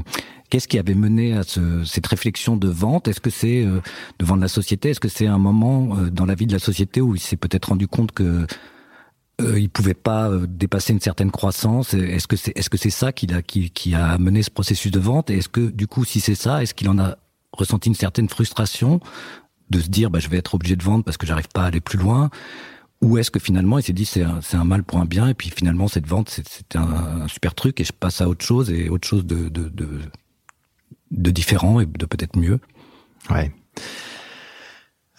qu'est-ce 0.49 0.67
qui 0.67 0.77
avait 0.77 0.93
mené 0.95 1.33
à 1.33 1.43
ce, 1.43 1.83
cette 1.85 2.05
réflexion 2.07 2.55
de 2.57 2.67
vente? 2.67 3.07
Est-ce 3.07 3.21
que 3.21 3.29
c'est 3.31 3.63
euh, 3.65 3.81
de 4.19 4.25
vendre 4.25 4.41
la 4.41 4.47
société? 4.47 4.89
Est-ce 4.91 4.99
que 4.99 5.07
c'est 5.09 5.27
un 5.27 5.37
moment 5.39 5.97
euh, 5.97 6.09
dans 6.11 6.25
la 6.25 6.35
vie 6.35 6.45
de 6.45 6.53
la 6.53 6.59
société 6.59 7.01
où 7.01 7.15
il 7.15 7.19
s'est 7.21 7.37
peut-être 7.37 7.69
rendu 7.69 7.87
compte 7.87 8.11
que 8.11 8.45
euh, 9.39 9.59
il 9.59 9.69
pouvait 9.69 9.93
pas 9.93 10.29
euh, 10.29 10.45
dépasser 10.47 10.93
une 10.93 10.99
certaine 10.99 11.31
croissance 11.31 11.93
Est-ce 11.93 12.27
que 12.27 12.35
c'est 12.35 12.57
est-ce 12.57 12.69
que 12.69 12.77
c'est 12.77 12.89
ça 12.89 13.11
qui 13.11 13.31
a 13.33 13.41
qui, 13.41 13.69
qui 13.71 13.95
a 13.95 14.17
mené 14.17 14.43
ce 14.43 14.51
processus 14.51 14.91
de 14.91 14.99
vente? 14.99 15.29
Et 15.29 15.37
est-ce 15.37 15.49
que 15.49 15.69
du 15.69 15.87
coup, 15.87 16.05
si 16.05 16.19
c'est 16.19 16.35
ça, 16.35 16.61
est-ce 16.61 16.73
qu'il 16.73 16.89
en 16.89 16.99
a 16.99 17.17
ressenti 17.51 17.89
une 17.89 17.95
certaine 17.95 18.29
frustration 18.29 18.99
de 19.69 19.79
se 19.79 19.89
dire 19.89 20.09
bah, 20.09 20.19
je 20.19 20.29
vais 20.29 20.37
être 20.37 20.55
obligé 20.55 20.75
de 20.75 20.83
vendre 20.83 21.03
parce 21.03 21.17
que 21.17 21.25
j'arrive 21.27 21.47
pas 21.53 21.63
à 21.63 21.65
aller 21.67 21.81
plus 21.81 21.97
loin? 21.97 22.29
Ou 23.01 23.17
est-ce 23.17 23.31
que 23.31 23.39
finalement 23.39 23.79
il 23.79 23.83
s'est 23.83 23.93
dit 23.93 24.05
c'est 24.05 24.23
un, 24.23 24.41
un 24.53 24.63
mal 24.65 24.83
pour 24.83 24.99
un 24.99 25.05
bien 25.05 25.29
et 25.29 25.33
puis 25.33 25.49
finalement 25.49 25.87
cette 25.87 26.05
vente 26.05 26.29
c'est, 26.29 26.45
c'est 26.47 26.75
un, 26.75 27.21
un 27.21 27.27
super 27.29 27.55
truc 27.55 27.79
et 27.79 27.85
je 27.85 27.93
passe 27.93 28.19
à 28.19 28.27
autre 28.27 28.45
chose 28.45 28.69
et 28.71 28.89
autre 28.89 29.07
chose 29.07 29.25
de, 29.25 29.47
de, 29.47 29.69
de, 29.69 29.87
de 31.11 31.31
différent 31.31 31.79
et 31.79 31.85
de 31.85 32.05
peut-être 32.05 32.37
mieux? 32.37 32.59
Ouais. 33.29 33.53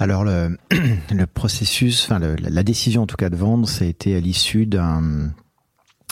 Alors 0.00 0.24
le, 0.24 0.56
le 1.12 1.26
processus, 1.26 2.04
enfin 2.04 2.18
le- 2.18 2.34
la 2.36 2.62
décision 2.62 3.02
en 3.02 3.06
tout 3.06 3.16
cas 3.16 3.28
de 3.30 3.36
vendre, 3.36 3.68
ça 3.68 3.84
a 3.84 3.88
été 3.88 4.16
à 4.16 4.20
l'issue 4.20 4.66
d'un 4.66 5.30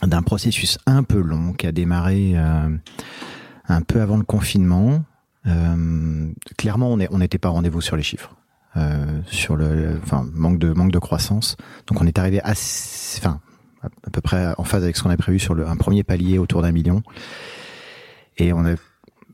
d'un 0.04 0.22
processus 0.22 0.78
un 0.86 1.02
peu 1.02 1.18
long 1.20 1.52
qui 1.54 1.66
a 1.66 1.72
démarré 1.72 2.34
euh, 2.36 2.68
un 3.66 3.82
peu 3.82 4.00
avant 4.00 4.16
le 4.16 4.22
confinement. 4.22 5.02
Euh, 5.46 6.30
clairement, 6.56 6.92
on 6.92 7.18
n'était 7.18 7.38
pas 7.38 7.48
rendez-vous 7.48 7.80
sur 7.80 7.96
les 7.96 8.02
chiffres. 8.04 8.36
euh, 8.76 9.20
sur 9.26 9.56
le, 9.56 9.98
enfin 10.04 10.24
manque 10.34 10.58
de 10.60 10.72
manque 10.72 10.92
de 10.92 10.98
croissance. 11.00 11.56
Donc 11.88 12.00
on 12.00 12.06
est 12.06 12.18
arrivé 12.18 12.40
assez, 12.42 13.18
enfin 13.18 13.40
à 13.82 13.86
à 13.86 14.10
peu 14.10 14.20
près 14.20 14.52
en 14.58 14.64
phase 14.64 14.82
avec 14.84 14.96
ce 14.96 15.02
qu'on 15.02 15.08
avait 15.08 15.16
prévu 15.16 15.38
sur 15.40 15.54
le, 15.54 15.66
un 15.66 15.76
premier 15.76 16.04
palier 16.04 16.38
autour 16.38 16.62
d'un 16.62 16.72
million, 16.72 17.02
et 18.36 18.52
on 18.52 18.64
a 18.66 18.74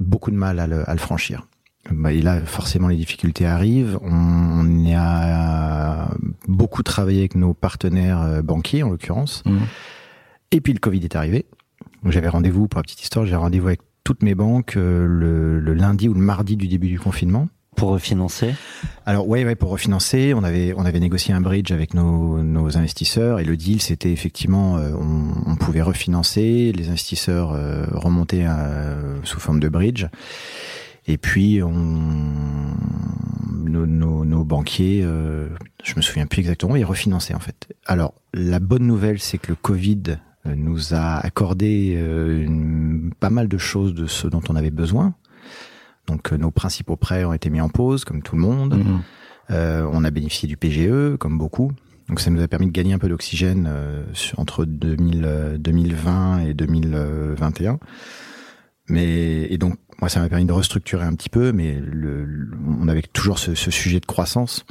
beaucoup 0.00 0.30
de 0.30 0.36
mal 0.36 0.60
à 0.60 0.66
le, 0.66 0.88
à 0.88 0.92
le 0.94 1.00
franchir. 1.00 1.46
Bah, 1.90 2.12
et 2.12 2.22
là, 2.22 2.40
forcément, 2.40 2.88
les 2.88 2.96
difficultés 2.96 3.46
arrivent. 3.46 3.98
On, 4.02 4.10
on 4.10 4.94
a 4.94 6.08
beaucoup 6.48 6.82
travaillé 6.82 7.20
avec 7.20 7.34
nos 7.34 7.54
partenaires 7.54 8.22
euh, 8.22 8.42
banquiers, 8.42 8.82
en 8.82 8.90
l'occurrence. 8.90 9.42
Mhm. 9.46 9.60
Et 10.50 10.60
puis 10.60 10.72
le 10.72 10.78
Covid 10.78 11.04
est 11.04 11.16
arrivé. 11.16 11.46
J'avais 12.06 12.28
rendez-vous, 12.28 12.68
pour 12.68 12.78
la 12.78 12.82
petite 12.82 13.02
histoire, 13.02 13.26
j'ai 13.26 13.36
rendez-vous 13.36 13.68
avec 13.68 13.80
toutes 14.04 14.22
mes 14.22 14.34
banques 14.34 14.76
euh, 14.76 15.06
le, 15.06 15.60
le 15.60 15.74
lundi 15.74 16.08
ou 16.08 16.14
le 16.14 16.20
mardi 16.20 16.56
du 16.56 16.68
début 16.68 16.88
du 16.88 16.98
confinement. 17.00 17.48
Pour 17.76 17.88
refinancer? 17.88 18.54
Alors 19.04 19.26
ouais, 19.26 19.44
ouais, 19.44 19.56
pour 19.56 19.70
refinancer, 19.70 20.32
on 20.32 20.44
avait 20.44 20.72
on 20.76 20.84
avait 20.84 21.00
négocié 21.00 21.34
un 21.34 21.40
bridge 21.40 21.72
avec 21.72 21.92
nos, 21.92 22.40
nos 22.40 22.76
investisseurs 22.76 23.40
et 23.40 23.44
le 23.44 23.56
deal 23.56 23.82
c'était 23.82 24.12
effectivement 24.12 24.76
euh, 24.76 24.92
on, 24.92 25.50
on 25.50 25.56
pouvait 25.56 25.82
refinancer, 25.82 26.70
les 26.72 26.88
investisseurs 26.88 27.52
euh, 27.52 27.84
remontaient 27.90 28.46
euh, 28.46 29.16
sous 29.24 29.40
forme 29.40 29.58
de 29.58 29.68
bridge 29.68 30.06
et 31.06 31.18
puis 31.18 31.62
on 31.62 31.72
nos, 33.66 33.86
nos, 33.86 34.24
nos 34.24 34.44
banquiers, 34.44 35.00
euh, 35.04 35.48
je 35.82 35.94
me 35.96 36.02
souviens 36.02 36.26
plus 36.26 36.40
exactement, 36.40 36.76
ils 36.76 36.84
refinançaient 36.84 37.34
en 37.34 37.40
fait. 37.40 37.68
Alors 37.86 38.14
la 38.32 38.60
bonne 38.60 38.86
nouvelle 38.86 39.18
c'est 39.18 39.38
que 39.38 39.48
le 39.52 39.56
Covid 39.56 40.02
euh, 40.46 40.54
nous 40.54 40.94
a 40.94 41.16
accordé 41.18 41.94
euh, 41.96 42.44
une- 42.44 43.12
pas 43.18 43.30
mal 43.30 43.48
de 43.48 43.58
choses 43.58 43.94
de 43.94 44.06
ce 44.06 44.26
dont 44.28 44.42
on 44.48 44.56
avait 44.56 44.70
besoin. 44.70 45.14
Donc 46.06 46.32
euh, 46.32 46.36
nos 46.36 46.50
principaux 46.50 46.96
prêts 46.96 47.24
ont 47.24 47.32
été 47.32 47.48
mis 47.50 47.60
en 47.60 47.68
pause, 47.70 48.04
comme 48.04 48.22
tout 48.22 48.36
le 48.36 48.42
monde. 48.42 48.74
Mhm. 48.76 49.00
Euh, 49.50 49.88
on 49.92 50.04
a 50.04 50.10
bénéficié 50.10 50.46
du 50.48 50.56
PGE, 50.56 51.16
comme 51.18 51.38
beaucoup. 51.38 51.72
Donc 52.08 52.20
ça 52.20 52.30
nous 52.30 52.42
a 52.42 52.48
permis 52.48 52.66
de 52.66 52.72
gagner 52.72 52.92
un 52.92 52.98
peu 52.98 53.08
d'oxygène 53.08 53.66
euh, 53.68 54.04
entre 54.36 54.66
2000, 54.66 55.22
euh, 55.24 55.56
2020 55.58 56.40
et 56.40 56.54
2021. 56.54 57.78
Mais 58.88 59.46
et 59.50 59.56
donc 59.56 59.76
moi 60.00 60.08
ça 60.08 60.20
m'a 60.20 60.28
permis 60.28 60.44
de 60.44 60.52
restructurer 60.52 61.04
un 61.04 61.14
petit 61.14 61.28
peu, 61.30 61.52
mais 61.52 61.74
le, 61.80 62.24
le- 62.24 62.56
on 62.80 62.88
avait 62.88 63.02
toujours 63.02 63.38
ce, 63.38 63.54
ce 63.54 63.70
sujet 63.70 64.00
de 64.00 64.06
croissance. 64.06 64.64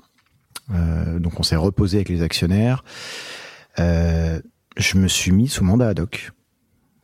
Euh, 0.72 1.20
donc 1.20 1.40
on 1.40 1.44
s'est 1.44 1.56
reposé 1.56 1.98
avec 1.98 2.10
les 2.10 2.22
actionnaires. 2.22 2.84
Euh, 3.80 4.40
je 4.78 4.98
me 4.98 5.08
suis 5.08 5.32
mis 5.32 5.48
sous 5.48 5.64
mandat 5.64 5.90
ad 5.90 6.00
hoc. 6.00 6.32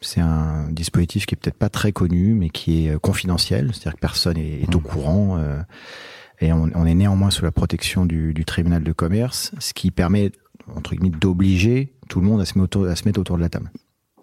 C'est 0.02 0.22
un 0.22 0.72
dispositif 0.72 1.26
qui 1.26 1.36
est 1.36 1.38
peut-être 1.38 1.58
pas 1.58 1.70
très 1.70 1.92
connu, 1.92 2.34
mais 2.34 2.50
qui 2.50 2.86
est 2.86 2.92
euh, 2.92 3.00
confidentiel, 3.00 3.72
c'est-à-dire 3.74 3.96
que 3.96 4.00
personne 4.00 4.38
est, 4.38 4.62
est 4.62 4.76
au 4.76 4.80
courant. 4.80 5.38
euh, 5.38 5.62
et 6.40 6.54
on, 6.54 6.70
on 6.74 6.86
est 6.86 6.94
néanmoins 6.96 7.32
sous 7.32 7.44
la 7.44 7.52
protection 7.52 8.06
du, 8.06 8.34
du 8.34 8.46
tribunal 8.46 8.82
de 8.82 8.92
commerce, 8.94 9.52
ce 9.60 9.74
qui 9.74 9.92
permet, 9.92 10.32
entre 10.74 10.96
guillemets, 10.96 11.18
d'obliger 11.18 11.92
tout 12.08 12.22
le 12.22 12.28
monde 12.28 12.40
à 12.40 12.46
se, 12.46 12.58
mettre 12.58 12.64
autour, 12.78 12.88
à 12.88 12.96
se 12.96 13.04
mettre 13.06 13.20
autour 13.20 13.36
de 13.36 13.42
la 13.42 13.50
table. 13.50 13.70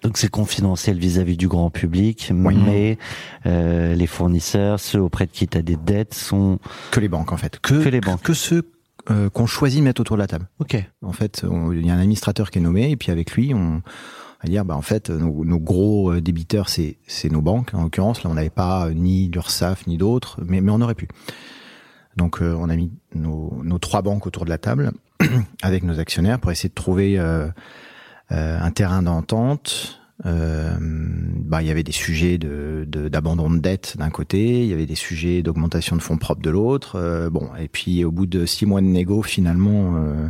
Donc 0.03 0.19
c'est 0.19 0.29
confidentiel 0.31 0.99
vis-à-vis 0.99 1.37
du 1.37 1.49
grand 1.49 1.71
public, 1.71 2.31
Oui. 2.33 2.57
mais 2.57 2.99
euh, 3.47 3.95
les 3.95 4.07
fournisseurs, 4.07 4.79
ceux 4.79 5.01
auprès 5.01 5.27
de 5.27 5.33
qui 5.33 5.49
tu 5.49 5.59
as 5.59 5.63
des 5.63 5.77
dettes, 5.77 6.15
sont... 6.15 6.59
Que 6.91 7.01
les 7.01 7.09
banques, 7.09 7.33
en 7.33 7.37
fait. 7.37 7.59
Que, 7.61 7.83
Que 7.83 7.89
les 7.89 8.01
banques. 8.01 8.23
Que 8.23 8.35
ceux 8.35 8.63
euh, 9.11 9.31
qu'on 9.31 9.47
choisit 9.47 9.81
de 9.81 9.85
mettre 9.85 10.01
autour 10.01 10.17
de 10.17 10.21
la 10.23 10.27
table. 10.27 10.49
Ok. 10.59 10.77
En 11.03 11.13
fait, 11.13 11.45
il 11.73 11.87
y 11.87 11.91
a 11.91 11.95
un 11.95 11.99
administrateur 11.99 12.51
qui 12.51 12.59
est 12.59 12.63
nommé, 12.63 12.91
et 12.91 12.97
puis 12.97 13.11
avec 13.11 13.33
lui, 13.33 13.55
on 13.55 13.83
va 14.43 14.49
dire, 14.49 14.65
bah, 14.65 14.77
en 14.77 14.83
fait, 14.83 15.11
nos, 15.11 15.45
nos 15.45 15.59
gros 15.59 16.13
euh, 16.13 16.21
débiteurs, 16.21 16.69
c'est 16.69 16.99
c'est 17.07 17.31
nos 17.31 17.41
banques. 17.43 17.73
En 17.75 17.83
l'occurrence, 17.83 18.23
là, 18.23 18.31
on 18.31 18.35
n'avait 18.35 18.51
pas 18.51 18.91
ni 18.91 19.29
l'URSSAF, 19.29 19.87
ni 19.87 19.97
d'autres, 19.97 20.41
mais, 20.47 20.61
mais 20.61 20.71
on 20.73 20.81
aurait 20.81 20.95
pu. 20.95 21.09
Donc, 22.17 22.41
euh, 22.43 22.55
on 22.59 22.69
a 22.69 22.77
mis 22.77 22.91
nos, 23.15 23.61
nos 23.65 23.79
trois 23.79 24.03
banques 24.03 24.27
autour 24.27 24.45
de 24.45 24.51
la 24.51 24.59
table, 24.59 24.93
avec 25.63 25.83
nos 25.85 25.99
actionnaires, 26.01 26.39
pour 26.41 26.51
essayer 26.51 26.69
de 26.69 26.75
trouver 26.75 27.19
euh, 27.19 27.49
un 28.31 28.70
terrain 28.70 29.03
d'entente. 29.03 30.01
Euh, 30.24 30.74
bah, 30.81 31.61
il 31.61 31.68
y 31.68 31.70
avait 31.70 31.83
des 31.83 31.93
sujets 31.93 32.39
de 32.39 32.85
de- 32.89 33.09
d'abandon 33.09 33.51
de, 33.51 33.59
dette 33.59 33.97
d'un 33.99 34.09
côté, 34.09 34.62
il 34.62 34.66
y 34.66 34.72
avait 34.72 34.87
des 34.87 34.95
sujets 34.95 35.43
d'augmentation 35.43 35.95
de 35.95 36.01
fonds 36.01 36.16
propres 36.16 36.41
de 36.41 36.49
l'autre. 36.49 36.97
Euh, 36.97 37.29
bon, 37.29 37.51
et 37.61 37.68
puis 37.68 38.03
au 38.05 38.11
bout 38.11 38.24
de 38.27 38.47
six 38.47 38.64
mois 38.64 38.81
de 38.81 38.87
négo, 38.87 39.22
finalement, 39.22 39.97
euh, 39.97 40.27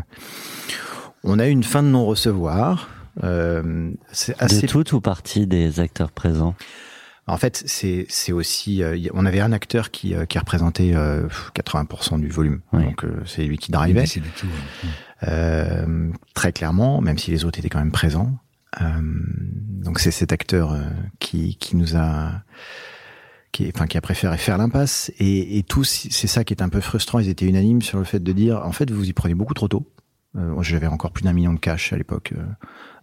on 1.22 1.38
a 1.38 1.46
eu 1.46 1.50
une 1.50 1.62
fin 1.62 1.82
de 1.84 1.88
non-recevoir. 1.88 2.88
Euh, 3.22 3.90
c'est 4.12 4.34
assez 4.42 4.62
De 4.62 4.66
toute 4.66 4.92
ou 4.92 5.00
partie 5.00 5.46
des 5.46 5.78
acteurs 5.80 6.10
présents? 6.10 6.54
En 7.28 7.36
fait, 7.38 7.62
c'est 7.66 8.32
aussi 8.32 8.82
euh, 8.82 8.96
on 9.14 9.26
avait 9.26 9.40
un 9.40 9.52
acteur 9.52 9.90
qui 9.90 10.14
euh, 10.14 10.26
qui 10.26 10.38
représentait 10.38 10.92
euh, 10.94 11.26
80% 11.54 12.20
du 12.20 12.28
volume. 12.28 12.60
Oui. 12.72 12.84
Donc 12.84 13.04
euh, 13.04 13.20
c'est 13.26 13.44
lui 13.44 13.58
qui 13.58 13.72
drivait 13.72 14.04
tout, 14.36 14.46
euh, 15.24 16.10
très 16.34 16.52
clairement, 16.52 17.00
même 17.00 17.18
si 17.18 17.30
les 17.30 17.44
autres 17.44 17.58
étaient 17.58 17.68
quand 17.68 17.78
même 17.80 17.92
présents. 17.92 18.38
Euh, 18.80 18.84
donc 19.82 19.98
c'est 19.98 20.10
cet 20.10 20.32
acteur 20.32 20.72
euh, 20.72 20.82
qui 21.18 21.56
qui 21.56 21.76
nous 21.76 21.96
a 21.96 22.42
qui, 23.52 23.70
enfin, 23.74 23.86
qui 23.86 23.96
a 23.96 24.02
préféré 24.02 24.36
faire 24.36 24.58
l'impasse 24.58 25.10
et, 25.18 25.56
et 25.58 25.62
tous, 25.62 26.08
c'est 26.10 26.26
ça 26.26 26.44
qui 26.44 26.52
est 26.52 26.62
un 26.62 26.68
peu 26.68 26.80
frustrant. 26.82 27.20
Ils 27.20 27.28
étaient 27.30 27.46
unanimes 27.46 27.80
sur 27.80 27.96
le 27.98 28.04
fait 28.04 28.22
de 28.22 28.32
dire, 28.32 28.60
en 28.66 28.72
fait, 28.72 28.90
vous 28.90 29.08
y 29.08 29.14
prenez 29.14 29.34
beaucoup 29.34 29.54
trop 29.54 29.66
tôt. 29.68 29.90
Euh, 30.36 30.60
J'avais 30.60 30.88
encore 30.88 31.10
plus 31.10 31.22
d'un 31.24 31.32
million 31.32 31.54
de 31.54 31.58
cash 31.58 31.90
à 31.94 31.96
l'époque. 31.96 32.34
euh. 32.36 32.42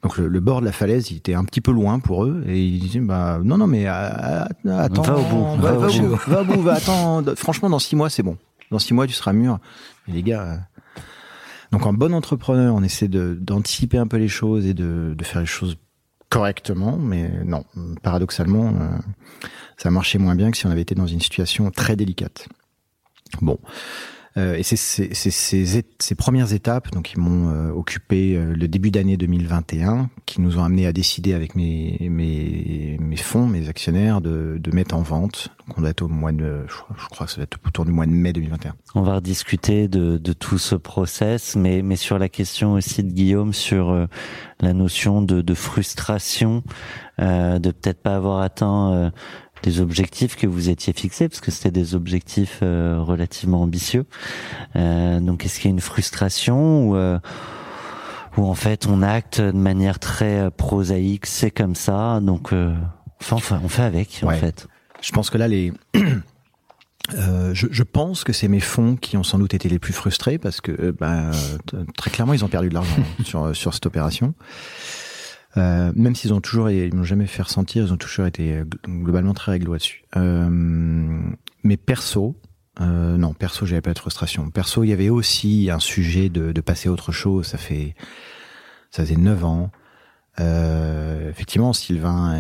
Donc 0.04 0.18
le, 0.18 0.28
le 0.28 0.40
bord 0.42 0.60
de 0.62 0.66
la 0.66 0.72
falaise, 0.74 1.10
il 1.12 1.18
était 1.18 1.34
un 1.34 1.46
petit 1.46 1.62
peu 1.62 1.72
loin 1.72 2.00
pour 2.00 2.26
eux 2.26 2.44
et 2.48 2.62
ils 2.64 2.80
disaient, 2.80 3.00
bah 3.00 3.40
non, 3.44 3.58
non, 3.58 3.68
mais 3.68 3.88
euh, 3.88 4.44
attends, 4.78 5.02
Va 5.02 5.16
au 5.18 5.24
bout, 5.24 5.62
va, 5.62 5.74
au 5.78 5.82
bout. 5.82 5.88
bout, 6.10 6.20
va 6.28 6.42
au 6.42 6.46
bout, 6.46 6.62
va 6.62 6.74
attends. 6.74 7.24
Franchement, 7.36 7.70
dans 7.70 7.80
six 7.80 7.96
mois, 7.96 8.10
c'est 8.10 8.24
bon. 8.24 8.38
Dans 8.70 8.80
six 8.80 8.94
mois, 8.94 9.08
tu 9.08 9.14
seras 9.14 9.34
mûr. 9.34 9.60
Mais 10.08 10.14
les 10.16 10.24
gars. 10.24 10.42
euh, 10.44 11.02
Donc 11.72 11.86
en 11.86 11.94
bon 11.94 12.14
entrepreneur, 12.14 12.76
on 12.76 12.84
essaie 12.84 13.08
de 13.08 13.38
d'anticiper 13.40 13.98
un 13.98 14.08
peu 14.08 14.18
les 14.18 14.28
choses 14.28 14.66
et 14.66 14.74
de, 14.74 15.14
de 15.18 15.24
faire 15.24 15.40
les 15.42 15.48
choses 15.48 15.78
correctement, 16.30 16.98
mais 16.98 17.30
non, 17.46 17.64
paradoxalement, 18.02 18.68
euh, 18.70 18.88
ça 19.78 19.92
marchait 19.92 20.18
moins 20.18 20.36
bien 20.36 20.50
que 20.52 20.58
si 20.58 20.66
on 20.66 20.72
avait 20.72 20.82
été 20.82 20.96
dans 20.96 21.06
une 21.08 21.22
situation 21.22 21.70
très 21.72 21.96
délicate. 21.96 22.48
Bon. 23.42 23.58
Euh, 24.36 24.56
et 24.56 24.64
c'est 24.64 24.76
ces, 24.76 26.16
premières 26.16 26.54
étapes 26.54 26.92
donc 26.92 27.04
qui 27.04 27.20
m'ont 27.20 27.50
euh, 27.50 27.70
occupé 27.72 28.36
euh, 28.36 28.56
le 28.56 28.68
début 28.68 28.90
d'année 28.90 29.16
2021, 29.16 30.10
qui 30.26 30.42
nous 30.42 30.58
ont 30.58 30.64
amené 30.64 30.88
à 30.88 30.94
décider 30.94 31.34
avec 31.34 31.56
mes, 31.56 31.98
mes, 32.10 32.98
mes 33.00 33.18
fonds, 33.18 33.46
mes 33.46 33.70
actionnaires, 33.70 34.22
de, 34.22 34.58
de 34.60 34.72
mettre 34.76 34.96
en 34.96 35.02
vente. 35.02 35.50
Donc 35.68 35.78
on 35.78 35.82
doit 35.82 35.92
être 35.92 36.02
au 36.02 36.08
mois 36.08 36.32
de, 36.32 36.66
je 36.68 37.06
crois, 37.10 37.28
que 37.28 37.32
ça 37.32 37.38
doit 37.38 37.44
être 37.44 37.60
autour 37.66 37.86
du 37.86 37.92
mois 37.92 38.06
de 38.06 38.12
mai 38.12 38.34
2021. 38.34 38.76
On 38.96 39.02
va 39.02 39.16
rediscuter 39.16 39.88
de, 39.88 40.18
de 40.18 40.34
tout 40.34 40.58
ce 40.58 40.76
process, 40.76 41.56
mais, 41.56 41.82
mais 41.82 41.96
sur 41.96 42.18
la 42.18 42.30
question 42.30 42.74
aussi 42.74 43.04
de 43.04 43.12
Guillaume 43.12 43.54
sur 43.54 43.92
euh, 43.92 44.08
la 44.60 44.74
notion 44.74 45.22
de, 45.22 45.42
de 45.42 45.54
frustration, 45.54 46.64
euh, 47.22 47.60
de 47.60 47.72
peut-être 47.72 48.02
pas 48.02 48.16
avoir 48.16 48.42
atteint 48.42 48.94
euh, 48.94 49.10
des 49.64 49.82
objectifs 49.82 50.36
que 50.36 50.46
vous 50.48 50.70
étiez 50.70 50.94
fixés, 50.94 51.28
parce 51.30 51.42
que 51.42 51.50
c'était 51.52 51.72
des 51.72 51.96
objectifs 51.96 52.60
euh, 52.62 53.00
relativement 53.02 53.62
ambitieux. 53.64 54.06
Euh, 54.76 55.20
donc 55.20 55.46
est-ce 55.46 55.60
qu'il 55.60 55.66
y 55.72 55.74
a 55.74 55.76
une 55.76 55.82
frustration 55.82 56.90
ou 56.90 56.96
euh, 56.96 57.18
où 58.38 58.46
en 58.46 58.56
fait 58.56 58.86
on 58.88 59.02
acte 59.02 59.42
de 59.42 59.52
manière 59.52 60.00
très 60.00 60.40
euh, 60.40 60.50
prosaïque, 60.50 61.26
c'est 61.26 61.52
comme 61.52 61.76
ça, 61.76 62.20
donc 62.22 62.54
euh, 62.54 62.76
enfin, 63.22 63.38
enfin, 63.38 63.62
on 63.64 63.70
fait 63.70 63.84
avec 63.84 64.22
en 64.24 64.30
fait. 64.40 64.68
Je 65.02 65.12
pense 65.12 65.30
que 65.30 65.38
là, 65.38 65.48
les. 65.48 65.74
Euh, 67.16 67.54
je, 67.54 67.68
je 67.70 67.84
pense 67.84 68.24
que 68.24 68.32
c'est 68.32 68.48
mes 68.48 68.62
fonds 68.62 68.96
qui 68.96 69.18
ont 69.18 69.24
sans 69.24 69.38
doute 69.38 69.54
été 69.54 69.68
les 69.68 69.78
plus 69.78 69.92
frustrés 69.92 70.38
parce 70.38 70.62
que 70.62 70.72
euh, 70.72 70.94
euh, 71.02 71.32
t- 71.66 71.76
très 71.98 72.10
clairement 72.10 72.32
ils 72.34 72.46
ont 72.46 72.48
perdu 72.48 72.70
de 72.70 72.74
l'argent 72.74 72.96
sur 73.26 73.54
sur 73.54 73.74
cette 73.74 73.86
opération. 73.86 74.34
Euh, 75.58 75.92
même 75.96 76.16
s'ils 76.16 76.34
ont 76.34 76.42
toujours, 76.42 76.70
ils 76.70 76.94
m'ont 76.96 77.04
jamais 77.04 77.28
fait 77.28 77.44
ressentir, 77.44 77.86
ils 77.86 77.94
ont 77.94 77.98
toujours 77.98 78.26
été 78.26 78.54
euh, 78.54 78.64
gl- 78.64 79.04
globalement 79.04 79.34
très 79.34 79.52
réglo 79.52 79.74
là-dessus. 79.74 80.04
Euh, 80.16 80.50
mais 81.64 81.78
perso, 81.78 82.36
euh, 82.82 83.18
non, 83.18 83.34
perso, 83.34 83.66
j'avais 83.66 83.82
pas 83.82 83.94
de 83.94 84.00
frustration. 84.00 84.50
Perso, 84.50 84.84
il 84.84 84.88
y 84.90 84.94
avait 84.94 85.10
aussi 85.10 85.70
un 85.72 85.80
sujet 85.80 86.30
de, 86.30 86.52
de 86.52 86.62
passer 86.62 86.90
à 86.90 86.92
autre 86.92 87.12
chose. 87.12 87.46
Ça 87.48 87.58
fait, 87.60 87.94
ça 88.90 89.04
faisait 89.04 89.16
neuf 89.16 89.44
ans. 89.46 89.70
Euh, 90.40 91.30
effectivement, 91.30 91.74
Sylvain 91.74 92.36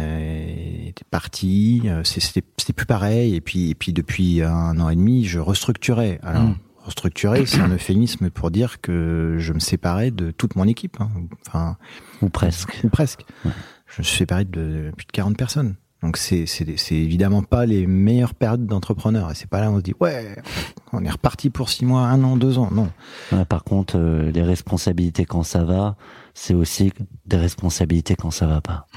était 0.88 1.05
parti. 1.11 1.84
euh, 1.86 2.03
C'était 2.03 2.41
plus 2.76 2.88
pareil. 2.88 3.36
Et 3.36 3.41
puis, 3.41 3.70
et 3.70 3.76
puis 3.76 3.93
depuis 3.93 4.41
un 4.41 4.80
an 4.80 4.89
et 4.89 4.95
demi, 4.95 5.26
je 5.26 5.38
restructurais. 5.39 6.20
Alors, 6.24 6.43
Mm. 6.43 6.55
Restructurer, 6.84 7.46
c'est 7.46 7.60
un 7.62 7.70
euphémisme 7.70 8.30
pour 8.30 8.52
dire 8.52 8.82
que 8.82 9.36
je 9.40 9.54
me 9.54 9.60
séparais 9.60 10.12
de 10.12 10.32
toute 10.32 10.56
mon 10.56 10.68
équipe. 10.68 10.98
hein. 11.00 11.10
Enfin, 11.48 11.78
Ou 12.22 12.30
presque. 12.30 12.80
ou 12.84 12.90
presque. 12.90 13.26
Je 13.46 14.00
me 14.00 14.04
suis 14.04 14.18
séparé 14.18 14.46
de 14.46 14.92
plus 14.96 15.06
de 15.06 15.12
40 15.12 15.38
personnes. 15.38 15.76
Donc 16.02 16.18
c'est 16.18 16.46
c'est 16.48 16.78
c'est 16.78 16.96
évidemment 16.96 17.44
pas 17.44 17.66
les 17.66 17.88
meilleures 17.88 18.36
périodes 18.36 18.66
d'entrepreneurs. 18.66 19.32
Et 19.32 19.36
c'est 19.36 19.50
pas 19.50 19.62
là 19.62 19.72
où 19.72 19.76
on 19.76 19.78
se 19.78 19.84
dit 19.84 19.94
ouais, 20.02 20.36
on 20.92 21.02
est 21.06 21.10
reparti 21.10 21.50
pour 21.50 21.70
six 21.70 21.86
mois, 21.86 22.02
un 22.08 22.22
an, 22.26 22.36
deux 22.36 22.58
ans. 22.58 22.70
Non. 22.72 22.90
Ouais, 23.32 23.46
par 23.46 23.64
contre, 23.64 23.98
euh, 23.98 24.30
les 24.32 24.44
responsabilités 24.44 25.24
quand 25.24 25.44
ça 25.44 25.64
va, 25.64 25.96
c'est 26.34 26.54
aussi 26.54 26.92
des 27.26 27.38
responsabilités 27.38 28.16
quand 28.18 28.32
ça 28.32 28.48
va 28.48 28.60
pas. 28.60 28.88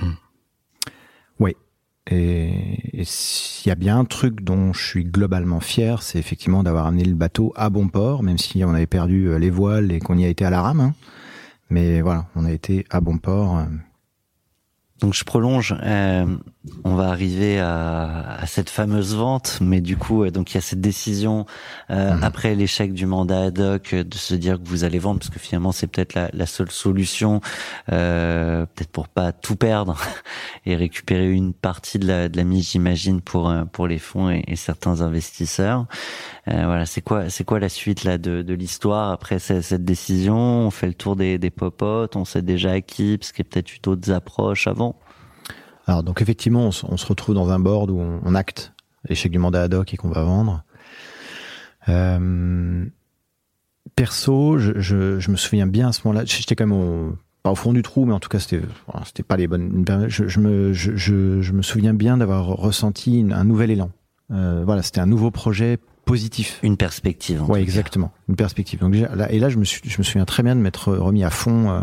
Et 2.08 3.02
s'il 3.04 3.68
y 3.68 3.72
a 3.72 3.74
bien 3.74 3.98
un 3.98 4.04
truc 4.04 4.42
dont 4.42 4.72
je 4.72 4.84
suis 4.84 5.04
globalement 5.04 5.60
fier, 5.60 6.02
c'est 6.02 6.18
effectivement 6.18 6.62
d'avoir 6.62 6.86
amené 6.86 7.04
le 7.04 7.14
bateau 7.14 7.52
à 7.56 7.68
bon 7.68 7.88
port, 7.88 8.22
même 8.22 8.38
si 8.38 8.64
on 8.64 8.74
avait 8.74 8.86
perdu 8.86 9.28
euh, 9.28 9.38
les 9.38 9.50
voiles 9.50 9.90
et 9.90 9.98
qu'on 9.98 10.16
y 10.16 10.24
a 10.24 10.28
été 10.28 10.44
à 10.44 10.50
la 10.50 10.62
rame. 10.62 10.80
hein. 10.80 10.94
Mais 11.68 12.00
voilà, 12.00 12.26
on 12.36 12.44
a 12.44 12.52
été 12.52 12.84
à 12.90 13.00
bon 13.00 13.18
port. 13.18 13.60
Donc 15.00 15.12
je 15.14 15.24
prolonge. 15.24 15.76
euh, 15.82 16.24
on 16.84 16.94
va 16.96 17.08
arriver 17.10 17.60
à, 17.60 18.38
à 18.40 18.46
cette 18.46 18.70
fameuse 18.70 19.14
vente, 19.14 19.58
mais 19.60 19.80
du 19.80 19.96
coup, 19.96 20.24
euh, 20.24 20.30
donc 20.32 20.52
il 20.52 20.54
y 20.56 20.58
a 20.58 20.60
cette 20.62 20.80
décision 20.80 21.44
euh, 21.90 22.14
Mhm. 22.14 22.24
après 22.24 22.54
l'échec 22.54 22.92
du 22.92 23.06
mandat 23.06 23.42
ad 23.44 23.58
hoc 23.60 23.94
de 23.94 24.16
se 24.16 24.34
dire 24.34 24.60
que 24.60 24.66
vous 24.66 24.82
allez 24.84 24.98
vendre, 24.98 25.18
parce 25.20 25.30
que 25.30 25.38
finalement 25.38 25.70
c'est 25.70 25.86
peut-être 25.86 26.14
la, 26.14 26.28
la 26.32 26.46
seule 26.46 26.70
solution, 26.70 27.40
euh, 27.92 28.66
peut-être 28.74 28.90
pour 28.90 29.08
pas 29.08 29.32
tout 29.32 29.56
perdre 29.56 29.96
et 30.66 30.74
récupérer 30.76 31.30
une 31.30 31.52
partie 31.52 31.98
de 31.98 32.06
la, 32.06 32.28
de 32.28 32.36
la 32.36 32.44
mise, 32.44 32.70
j'imagine, 32.70 33.20
pour 33.20 33.52
pour 33.72 33.86
les 33.86 33.98
fonds 33.98 34.30
et, 34.30 34.42
et 34.48 34.56
certains 34.56 35.02
investisseurs. 35.02 35.86
Euh, 36.48 36.64
voilà, 36.64 36.86
c'est 36.86 37.00
quoi 37.02 37.28
c'est 37.28 37.44
quoi 37.44 37.58
la 37.60 37.68
suite 37.68 38.04
là 38.04 38.18
de, 38.18 38.42
de 38.42 38.54
l'histoire 38.54 39.10
après 39.12 39.38
ce- 39.38 39.60
cette 39.60 39.84
décision? 39.84 40.36
On 40.36 40.70
fait 40.70 40.86
le 40.86 40.94
tour 40.94 41.16
des, 41.16 41.38
des 41.38 41.50
popotes, 41.50 42.16
on 42.16 42.24
sait 42.24 42.42
déjà 42.42 42.72
à 42.72 42.80
qui, 42.80 43.18
parce 43.18 43.32
qu'il 43.32 43.44
y 43.44 43.48
a 43.48 43.50
peut-être 43.50 43.72
eu 43.74 43.78
d'autres 43.82 44.10
approches 44.12 44.66
avant. 44.66 44.85
Alors 45.86 46.02
donc 46.02 46.20
effectivement, 46.22 46.62
on, 46.66 46.70
se- 46.72 46.84
on 46.88 46.96
se 46.96 47.06
retrouve 47.06 47.34
dans 47.34 47.50
un 47.50 47.58
board 47.60 47.90
où 47.90 47.98
on, 47.98 48.20
on 48.24 48.34
acte 48.34 48.72
l'échec 49.08 49.30
du 49.30 49.38
mandat 49.38 49.62
ad 49.62 49.74
hoc 49.74 49.94
et 49.94 49.96
qu'on 49.96 50.08
va 50.10 50.24
vendre. 50.24 50.64
Euh, 51.88 52.84
perso, 53.94 54.58
je, 54.58 54.72
je, 54.80 55.20
je 55.20 55.30
me 55.30 55.36
souviens 55.36 55.66
bien 55.66 55.88
à 55.88 55.92
ce 55.92 56.00
moment-là, 56.04 56.24
j'étais 56.24 56.56
quand 56.56 56.66
même 56.66 56.76
au, 56.78 57.16
pas 57.42 57.52
au 57.52 57.54
fond 57.54 57.72
du 57.72 57.82
trou, 57.82 58.04
mais 58.04 58.12
en 58.12 58.20
tout 58.20 58.28
cas 58.28 58.40
c'était 58.40 58.60
c'était 59.04 59.22
pas 59.22 59.36
les 59.36 59.46
bonnes. 59.46 59.84
Je, 60.08 60.26
je 60.26 60.40
me 60.40 60.72
je, 60.72 61.52
me 61.52 61.62
souviens 61.62 61.94
bien 61.94 62.16
d'avoir 62.16 62.46
ressenti 62.46 63.20
une- 63.20 63.32
un 63.32 63.44
nouvel 63.44 63.70
élan. 63.70 63.90
Euh, 64.32 64.62
voilà, 64.66 64.82
c'était 64.82 65.00
un 65.00 65.06
nouveau 65.06 65.30
projet 65.30 65.78
positif. 66.04 66.58
Une 66.64 66.76
perspective. 66.76 67.42
en 67.42 67.46
cas. 67.46 67.54
exactement, 67.60 68.12
une 68.28 68.34
perspective. 68.36 68.80
Donc 68.80 68.94
là, 68.96 69.30
et 69.30 69.38
là, 69.38 69.48
je 69.48 69.56
me 69.58 69.64
suis, 69.64 69.80
je 69.88 69.98
me 69.98 70.02
souviens 70.02 70.24
très 70.24 70.42
bien 70.42 70.56
de 70.56 70.60
m'être 70.60 70.92
remis 70.92 71.22
à 71.22 71.30
fond 71.30 71.70
euh, 71.70 71.80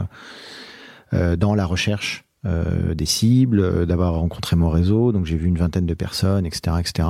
euh, 1.14 1.36
dans 1.38 1.56
la 1.56 1.66
recherche 1.66 2.26
euh, 2.46 2.94
des 2.94 3.06
cibles, 3.06 3.60
euh, 3.60 3.86
d'avoir 3.86 4.14
rencontré 4.16 4.56
mon 4.56 4.70
réseau. 4.70 5.12
Donc 5.12 5.26
j'ai 5.26 5.38
vu 5.38 5.48
une 5.48 5.58
vingtaine 5.58 5.86
de 5.86 5.94
personnes, 5.94 6.46
etc., 6.46 6.78
etc. 6.80 7.08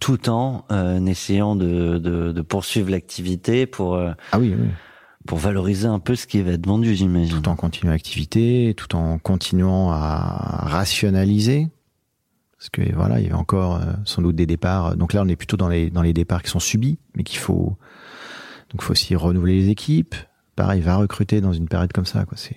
Tout 0.00 0.28
en 0.28 0.64
euh, 0.70 1.04
essayant 1.06 1.56
de, 1.56 1.98
de, 1.98 2.32
de 2.32 2.42
poursuivre 2.42 2.90
l'activité 2.90 3.66
pour 3.66 3.94
euh, 3.94 4.12
Ah 4.32 4.38
oui, 4.38 4.54
oui, 4.58 4.68
pour 5.26 5.38
valoriser 5.38 5.86
un 5.86 5.98
peu 5.98 6.14
ce 6.14 6.26
qui 6.26 6.40
va 6.40 6.52
être 6.52 6.66
vendu, 6.66 6.94
j'imagine. 6.94 7.42
tout 7.42 7.48
en 7.48 7.56
continuant 7.56 7.92
l'activité, 7.92 8.74
tout 8.76 8.96
en 8.96 9.18
continuant 9.18 9.90
à 9.90 10.64
rationaliser. 10.66 11.68
Parce 12.56 12.70
que 12.70 12.94
voilà, 12.94 13.20
il 13.20 13.24
y 13.24 13.26
avait 13.26 13.34
encore 13.34 13.76
euh, 13.76 13.92
sans 14.04 14.22
doute 14.22 14.36
des 14.36 14.46
départs. 14.46 14.96
Donc 14.96 15.12
là, 15.12 15.22
on 15.22 15.28
est 15.28 15.36
plutôt 15.36 15.56
dans 15.56 15.68
les 15.68 15.90
dans 15.90 16.02
les 16.02 16.12
départs 16.12 16.42
qui 16.42 16.50
sont 16.50 16.60
subis, 16.60 16.98
mais 17.14 17.22
qu'il 17.22 17.38
faut 17.38 17.76
donc 18.70 18.82
faut 18.82 18.92
aussi 18.92 19.14
renouveler 19.16 19.54
les 19.54 19.68
équipes. 19.68 20.14
Pareil, 20.56 20.80
va 20.80 20.96
recruter 20.96 21.40
dans 21.40 21.52
une 21.52 21.68
période 21.68 21.92
comme 21.92 22.06
ça, 22.06 22.24
quoi. 22.24 22.36
C'est 22.36 22.56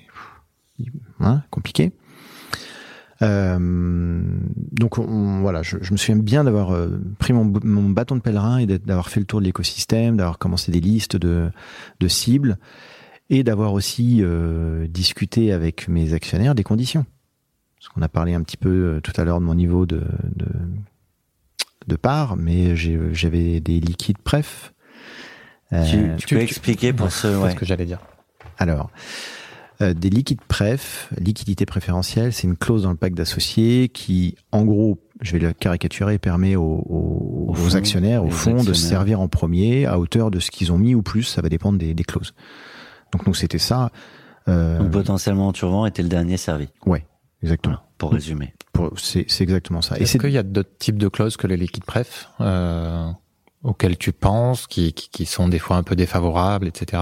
hein, 1.20 1.43
compliqué. 1.49 1.91
Euh, 3.22 3.59
donc 4.72 4.97
on- 4.97 5.39
voilà, 5.41 5.61
je, 5.64 5.78
je 5.82 5.91
me 5.93 5.97
souviens 5.97 6.18
bien 6.22 6.43
d'avoir 6.43 6.72
euh, 6.74 6.99
pris 7.20 7.32
mon, 7.32 7.45
mon 7.64 7.89
bâton 7.89 8.16
de 8.16 8.22
pèlerin 8.22 8.57
et 8.57 8.66
d'avoir 8.66 9.09
fait 9.09 9.20
le 9.20 9.26
tour 9.26 9.39
de 9.39 9.45
l'écosystème, 9.45 10.18
d'avoir 10.18 10.38
commencé 10.39 10.72
des 10.72 10.82
listes 10.82 11.16
de, 11.16 11.49
de 11.99 12.07
cibles 12.07 12.57
et 13.30 13.43
d'avoir 13.43 13.74
aussi 13.74 14.20
euh, 14.22 14.88
discuté 14.88 15.53
avec 15.53 15.88
mes 15.88 16.14
actionnaires 16.14 16.55
des 16.55 16.64
conditions. 16.64 17.05
Parce 17.78 17.89
qu'on 17.89 18.01
a 18.01 18.09
parlé 18.09 18.34
un 18.34 18.41
petit 18.43 18.57
peu 18.57 18.70
euh, 18.70 18.99
tout 19.01 19.14
à 19.16 19.24
l'heure 19.24 19.39
de 19.39 19.45
mon 19.45 19.55
niveau 19.55 19.86
de, 19.86 20.03
de, 20.36 20.45
de 21.88 21.95
part, 21.95 22.36
mais 22.36 22.76
j'avais 22.76 23.59
des 23.61 23.80
liquides 23.80 24.18
préf. 24.18 24.74
Euh, 25.72 25.86
Tu, 26.18 26.26
tu 26.28 26.36
peux 26.36 26.41
expliquer 26.41 26.91
pour 26.93 27.11
ce 27.11 27.28
ouais. 27.41 27.51
ce 27.51 27.55
que 27.55 27.66
j'allais 27.66 27.86
dire. 27.86 27.99
alors, 28.57 28.89
euh, 29.84 29.93
des 29.93 30.09
liquides 30.09 30.41
préf, 30.47 31.09
liquidité 31.19 31.65
préférentielle, 31.65 32.34
c'est 32.34 32.47
une 32.47 32.55
clause 32.57 32.84
dans 32.84 32.91
le 32.91 32.95
pacte 32.97 33.15
d'associés 33.15 33.89
qui, 33.89 34.36
en 34.51 34.63
gros, 34.65 34.99
je 35.21 35.34
vais 35.34 35.39
le 35.39 35.53
caricaturer, 35.53 36.17
permet 36.17 36.55
aux, 36.55 36.63
aux- 36.89 37.45
Au 37.47 37.51
aux 37.51 37.53
fond, 37.53 37.75
actionnaires, 37.75 38.23
au 38.23 38.27
aux 38.27 38.31
fond, 38.31 38.51
de 38.55 38.63
se 38.63 38.69
actionnaires. 38.71 38.89
servir 38.89 39.19
en 39.21 39.27
premier 39.27 39.86
à 39.86 39.99
hauteur 39.99 40.31
de 40.31 40.39
ce 40.39 40.49
qu'ils 40.51 40.71
ont 40.71 40.77
mis 40.77 40.95
ou 40.95 41.01
plus. 41.01 41.23
Ça 41.23 41.41
va 41.41 41.49
dépendre 41.49 41.77
des, 41.77 41.93
des 41.93 42.03
clauses. 42.03 42.34
Donc, 43.11 43.27
nous, 43.27 43.34
c'était 43.34 43.59
ça. 43.59 43.91
Euh, 44.47 44.79
Donc 44.79 44.91
potentiellement 44.91 45.53
Turvan 45.53 45.86
était 45.86 46.01
le 46.03 46.09
dernier 46.09 46.36
servi. 46.38 46.67
ouais, 46.86 47.05
exactement. 47.41 47.75
Voilà, 47.75 47.88
pour 47.97 48.11
résumer. 48.11 48.53
Pour- 48.73 48.91
C'est 48.99 49.25
c'est 49.29 49.43
exactement 49.43 49.81
ça. 49.81 49.97
Et 49.97 50.01
Est-ce 50.03 50.13
c'est 50.13 50.19
qu'il 50.19 50.31
y 50.31 50.38
a 50.38 50.43
d'autres 50.43 50.75
types 50.79 50.97
de 50.97 51.07
clauses 51.07 51.38
que 51.38 51.47
les 51.47 51.55
liquides 51.57 51.86
préf 51.86 52.27
euh, 52.41 53.07
auxquelles 53.63 53.97
tu 53.97 54.11
penses, 54.11 54.67
qui, 54.67 54.91
qui, 54.91 55.07
qui 55.09 55.25
sont 55.25 55.47
des 55.47 55.59
fois 55.59 55.77
un 55.77 55.84
peu 55.84 55.95
défavorables, 55.95 56.67
etc. 56.67 57.01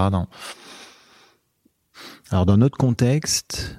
alors 2.32 2.46
dans 2.46 2.56
notre 2.56 2.76
contexte. 2.78 3.78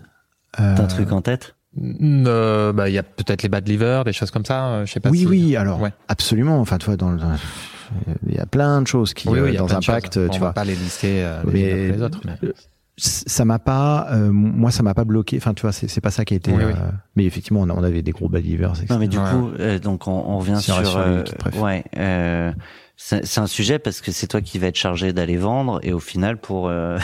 euh, 0.59 0.75
T'as 0.75 0.83
un 0.83 0.87
truc 0.87 1.11
en 1.11 1.21
tête? 1.21 1.55
Euh, 1.81 2.71
bah, 2.71 2.87
il 2.89 2.93
y 2.93 2.99
a 2.99 3.03
peut-être 3.03 3.41
les 3.43 3.49
bad 3.49 3.67
liver, 3.67 4.03
des 4.05 4.13
choses 4.13 4.29
comme 4.31 4.45
ça. 4.45 4.67
euh, 4.67 4.85
Je 4.85 4.91
sais 4.93 4.99
pas. 4.99 5.09
oui, 5.09 5.19
si- 5.19 5.25
oui, 5.27 5.55
alors 5.55 5.81
Ouais. 5.81 5.91
absolument. 6.07 6.59
Enfin, 6.59 6.77
toi, 6.77 6.95
dans, 6.95 7.11
le- 7.11 7.19
il 8.27 8.35
y 8.35 8.39
a 8.39 8.45
plein 8.45 8.81
de 8.81 8.87
choses 8.87 9.13
qui 9.13 9.27
Oui, 9.27 9.39
oui, 9.39 9.47
euh, 9.49 9.51
il 9.53 9.57
dans 9.57 9.65
de 9.65 9.71
choses. 9.71 9.85
pacte, 9.87 10.17
On 10.17 10.27
tu 10.29 10.39
va 10.39 10.47
vois. 10.47 10.53
pas 10.53 10.65
les 10.65 10.75
lister 10.75 11.23
euh, 11.23 11.41
les 11.51 11.91
les 11.91 12.01
autres. 12.01 12.19
mais- 12.25 12.37
ça 12.95 13.43
m'a 13.43 13.57
pas 13.57 14.07
euh, 14.11 14.31
moi 14.31 14.69
ça 14.69 14.83
m'a 14.83 14.93
pas 14.93 15.03
bloqué 15.03 15.37
enfin 15.37 15.55
tu 15.55 15.63
vois 15.63 15.71
c'est 15.71 15.99
pas 15.99 16.11
ça 16.11 16.25
qui 16.25 16.35
a 16.35 16.37
été 16.37 16.51
Oui, 16.51 16.63
oui. 16.63 16.73
euh, 16.73 16.91
mais 17.15 17.25
effectivement 17.25 17.61
on, 17.61 17.69
a- 17.69 17.73
on 17.73 17.83
avait 17.83 18.03
des 18.03 18.11
gros 18.11 18.29
bad 18.29 18.43
livers 18.45 18.69
etc. 18.69 18.85
Non 18.91 18.99
mais 18.99 19.07
du 19.07 19.17
Ouais. 19.17 19.29
coup, 19.31 19.49
euh, 19.59 19.79
donc 19.79 20.07
on, 20.07 20.11
on 20.11 20.37
revient 20.37 20.59
sur, 20.61 20.75
sur 20.85 20.97
euh, 20.99 21.23
ouais, 21.59 21.83
euh, 21.97 22.51
c'est 22.95 23.39
un 23.39 23.47
sujet 23.47 23.79
parce 23.79 23.99
que 23.99 24.11
c'est 24.11 24.27
toi 24.27 24.41
qui 24.41 24.59
va 24.59 24.67
être 24.67 24.75
chargé 24.77 25.11
d'aller 25.11 25.37
vendre 25.37 25.79
et 25.81 25.91
au 25.91 25.99
final 25.99 26.37
pour 26.37 26.67
euh, 26.67 26.99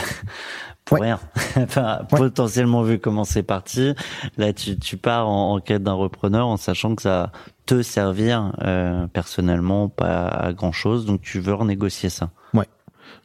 pour 0.90 0.98
Ouais. 1.00 1.06
rien, 1.06 1.20
enfin 1.56 2.00
Ouais. 2.12 2.18
potentiellement 2.18 2.82
vu 2.82 2.98
comment 2.98 3.24
c'est 3.24 3.42
parti, 3.42 3.94
là 4.36 4.52
tu 4.52 4.78
tu 4.78 4.96
pars 4.96 5.28
en, 5.28 5.54
en 5.54 5.60
quête 5.60 5.82
d'un 5.82 5.92
repreneur 5.94 6.46
en 6.48 6.56
sachant 6.56 6.94
que 6.94 7.02
ça 7.02 7.10
va 7.10 7.32
te 7.66 7.82
servir 7.82 8.52
euh, 8.62 9.06
personnellement 9.06 9.88
pas 9.88 10.26
à 10.26 10.52
grand 10.52 10.72
chose, 10.72 11.06
donc 11.06 11.20
tu 11.22 11.40
veux 11.40 11.54
renégocier 11.54 12.08
ça. 12.10 12.30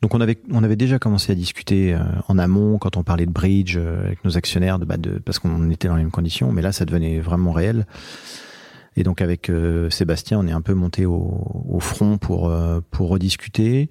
donc 0.02 0.14
on 0.16 0.22
avait 0.22 0.38
on 0.52 0.64
avait 0.64 0.76
déjà 0.76 1.00
commencé 1.00 1.32
à 1.32 1.36
discuter 1.36 1.94
euh, 1.94 2.00
en 2.28 2.38
amont 2.38 2.78
quand 2.78 2.98
on 2.98 3.04
parlait 3.04 3.26
de 3.26 3.32
bridge 3.32 3.76
euh, 3.78 4.06
avec 4.06 4.24
nos 4.26 4.36
actionnaires 4.38 4.78
de, 4.80 4.86
bah, 4.86 4.98
de 4.98 5.20
parce 5.20 5.40
qu'on 5.40 5.70
était 5.70 5.88
dans 5.88 5.96
les 5.96 6.04
mêmes 6.04 6.12
conditions 6.12 6.52
mais 6.52 6.62
là 6.62 6.72
ça 6.72 6.86
devenait 6.86 7.20
vraiment 7.20 7.52
réel 7.52 7.86
et 8.98 9.04
donc 9.04 9.22
avec 9.22 9.50
euh, 9.50 9.90
Sébastien 9.90 10.40
on 10.40 10.48
est 10.48 10.52
un 10.52 10.62
peu 10.62 10.74
monté 10.74 11.06
au, 11.06 11.64
au 11.70 11.80
front 11.80 12.18
pour 12.18 12.50
euh, 12.50 12.82
pour 12.92 13.10
rediscuter 13.10 13.90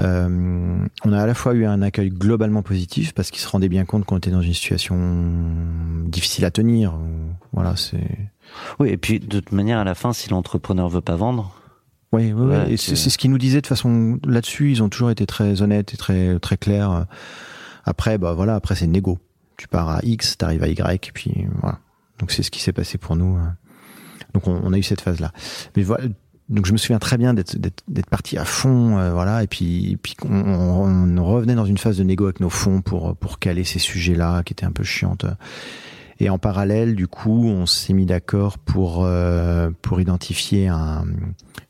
Euh, 0.00 0.86
on 1.04 1.12
a 1.12 1.22
à 1.22 1.26
la 1.26 1.34
fois 1.34 1.52
eu 1.54 1.66
un 1.66 1.82
accueil 1.82 2.08
globalement 2.10 2.62
positif 2.62 3.12
parce 3.12 3.30
qu'il 3.30 3.40
se 3.40 3.48
rendait 3.48 3.68
bien 3.68 3.84
compte 3.84 4.04
qu'on 4.06 4.16
était 4.16 4.30
dans 4.30 4.40
une 4.40 4.54
situation 4.54 4.96
difficile 6.06 6.44
à 6.44 6.50
tenir. 6.50 6.94
Voilà, 7.52 7.76
c'est 7.76 8.06
Oui, 8.78 8.88
et 8.88 8.96
puis 8.96 9.20
de 9.20 9.40
toute 9.40 9.52
manière 9.52 9.78
à 9.78 9.84
la 9.84 9.94
fin 9.94 10.12
si 10.12 10.30
l'entrepreneur 10.30 10.88
veut 10.88 11.00
pas 11.02 11.16
vendre, 11.16 11.54
Oui, 12.12 12.32
oui, 12.32 12.42
oui. 12.44 12.46
Ouais, 12.56 12.68
tu- 12.76 12.96
c'est 12.96 13.10
ce 13.10 13.18
qu'ils 13.18 13.30
nous 13.30 13.38
disaient 13.38 13.60
de 13.60 13.66
façon 13.66 14.18
là-dessus. 14.24 14.70
Ils 14.72 14.82
ont 14.82 14.88
toujours 14.88 15.10
été 15.10 15.26
très 15.26 15.60
honnêtes 15.62 15.92
et 15.94 15.96
très 15.96 16.38
très 16.40 16.56
clairs. 16.56 17.06
Après, 17.84 18.16
bah 18.18 18.32
voilà, 18.32 18.54
après 18.54 18.74
c'est 18.74 18.86
négo. 18.86 19.18
Tu 19.58 19.68
pars 19.68 19.88
à 19.90 20.00
X, 20.02 20.38
t'arrives 20.38 20.62
à 20.62 20.68
Y, 20.68 21.08
et 21.08 21.12
puis 21.12 21.46
voilà. 21.60 21.78
Donc 22.18 22.30
c'est 22.30 22.42
ce 22.42 22.50
qui 22.50 22.60
s'est 22.60 22.72
passé 22.72 22.96
pour 22.98 23.16
nous. 23.16 23.38
Donc 24.34 24.46
on, 24.48 24.58
on 24.64 24.72
a 24.72 24.78
eu 24.78 24.82
cette 24.82 25.00
phase-là. 25.02 25.32
Mais 25.76 25.82
voilà. 25.82 26.04
Donc 26.48 26.66
je 26.66 26.72
me 26.72 26.76
souviens 26.76 26.98
très 26.98 27.16
bien 27.18 27.32
d'être 27.34 28.10
parti 28.10 28.36
à 28.36 28.44
fond, 28.44 28.98
euh, 28.98 29.12
voilà. 29.12 29.42
Et 29.42 29.46
puis 29.46 29.96
puis 30.02 30.14
on, 30.28 30.34
on, 30.34 31.16
on 31.18 31.24
revenait 31.24 31.54
dans 31.54 31.64
une 31.64 31.78
phase 31.78 31.96
de 31.98 32.02
négo 32.04 32.24
avec 32.24 32.40
nos 32.40 32.50
fonds 32.50 32.82
pour 32.82 33.16
pour 33.16 33.38
caler 33.38 33.64
ces 33.64 33.78
sujets-là 33.78 34.42
qui 34.42 34.52
étaient 34.52 34.66
un 34.66 34.72
peu 34.72 34.84
chiantes. 34.84 35.24
Et 36.20 36.28
en 36.30 36.38
parallèle, 36.38 36.94
du 36.94 37.08
coup, 37.08 37.46
on 37.48 37.66
s'est 37.66 37.94
mis 37.94 38.06
d'accord 38.06 38.58
pour 38.58 39.04
euh, 39.04 39.70
pour 39.82 40.00
identifier 40.00 40.68
un 40.68 41.04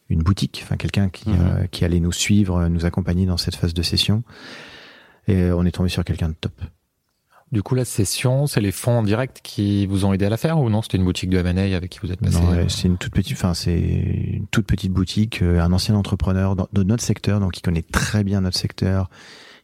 une 0.09 0.23
boutique, 0.23 0.61
enfin 0.65 0.77
quelqu'un 0.77 1.09
qui, 1.09 1.31
Mhm. 1.31 1.37
euh, 1.41 1.67
qui 1.71 1.85
allait 1.87 2.01
nous 2.01 2.13
suivre, 2.13 2.69
nous 2.69 2.85
accompagner 2.85 3.25
dans 3.25 3.39
cette 3.39 3.55
phase 3.57 3.73
de 3.73 3.83
session. 3.83 4.23
Et 5.29 5.51
on 5.53 5.65
est 5.65 5.71
tombé 5.71 5.89
sur 5.89 6.05
quelqu'un 6.05 6.29
de 6.31 6.35
top. 6.35 6.53
Du 7.53 7.63
coup, 7.63 7.75
la 7.75 7.85
session, 7.85 8.47
c'est 8.47 8.63
les 8.63 8.73
fonds 8.73 8.99
en 8.99 9.03
direct 9.03 9.41
qui 9.43 9.87
vous 9.87 10.07
ont 10.07 10.15
aidé 10.15 10.25
à 10.25 10.31
la 10.31 10.39
faire 10.39 10.59
ou 10.59 10.71
non? 10.71 10.81
C'était 10.81 10.97
une 10.97 11.05
boutique 11.05 11.29
de 11.29 11.37
M&A 11.39 11.77
avec 11.77 11.91
qui 11.91 11.99
vous 12.03 12.11
êtes 12.11 12.21
passé? 12.21 12.41
Non, 12.41 12.51
euh, 12.53 12.65
c'est 12.69 12.89
une 12.89 12.97
toute 12.97 13.13
petite, 13.13 13.35
enfin 13.37 13.53
c'est 13.53 13.79
une 13.79 14.47
toute 14.51 14.67
petite 14.67 14.91
boutique, 14.93 15.43
euh, 15.43 15.61
un 15.61 15.71
ancien 15.73 15.95
entrepreneur 15.95 16.57
dans- 16.57 16.69
de 16.73 16.83
notre 16.83 17.03
secteur, 17.05 17.41
donc 17.41 17.53
qui 17.53 17.61
connaît 17.61 17.83
très 17.83 18.25
bien 18.25 18.41
notre 18.41 18.57
secteur, 18.57 19.11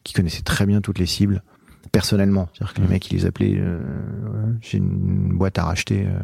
qui 0.05 0.13
connaissait 0.13 0.43
très 0.43 0.67
bien 0.67 0.83
toutes 0.83 0.99
les 0.99 1.07
cibles 1.07 1.43
personnellement. 1.91 2.51
C'est-à-dire 2.53 2.75
que 2.75 2.81
les 2.81 2.87
Mhm. 2.89 2.93
mecs, 2.93 3.11
ils 3.11 3.15
les 3.15 3.25
appelaient, 3.27 3.57
euh, 3.57 3.81
j'ai 4.61 4.77
une 4.77 5.33
boîte 5.39 5.59
à 5.59 5.65
racheter, 5.65 6.05
euh, 6.07 6.19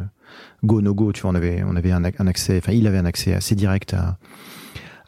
go 0.65 0.83
no 0.83 0.93
go. 0.95 1.13
Tu 1.13 1.23
vois, 1.23 1.31
on 1.31 1.35
avait 1.35 1.63
on 1.67 1.77
avait 1.77 1.93
un, 1.93 2.03
ac- 2.03 2.17
un 2.19 2.27
accès, 2.27 2.59
enfin 2.59 2.73
il 2.73 2.87
avait 2.87 2.99
un 2.99 3.07
accès 3.07 3.33
assez 3.33 3.55
direct 3.55 3.95
à 3.95 4.19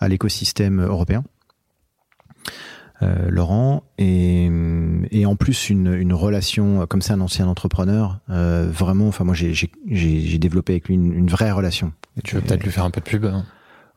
à 0.01 0.09
l'écosystème 0.09 0.81
européen. 0.83 1.23
Euh, 3.03 3.29
Laurent, 3.29 3.83
et, 3.99 4.51
et 5.11 5.27
en 5.27 5.37
plus 5.37 5.71
une, 5.71 5.93
une 5.93 6.13
relation 6.15 6.83
euh, 6.83 6.87
comme 6.87 7.03
c'est 7.03 7.13
un 7.13 7.21
ancien 7.21 7.47
entrepreneur, 7.49 8.21
euh, 8.31 8.69
vraiment. 8.71 9.09
Enfin 9.09 9.25
moi 9.25 9.35
j'ai 9.35 9.53
j'ai 9.55 9.71
j'ai 9.91 10.21
j'ai 10.21 10.39
développé 10.39 10.73
avec 10.75 10.89
lui 10.89 10.95
une, 10.95 11.13
une 11.13 11.29
vraie 11.29 11.51
relation. 11.53 11.93
Tu 12.25 12.37
veux 12.37 12.41
peut-être 12.41 12.65
lui 12.65 12.71
faire 12.71 12.85
un 12.85 12.91
peu 12.91 13.01
de 13.01 13.07
pub. 13.07 13.25
hein? 13.27 13.45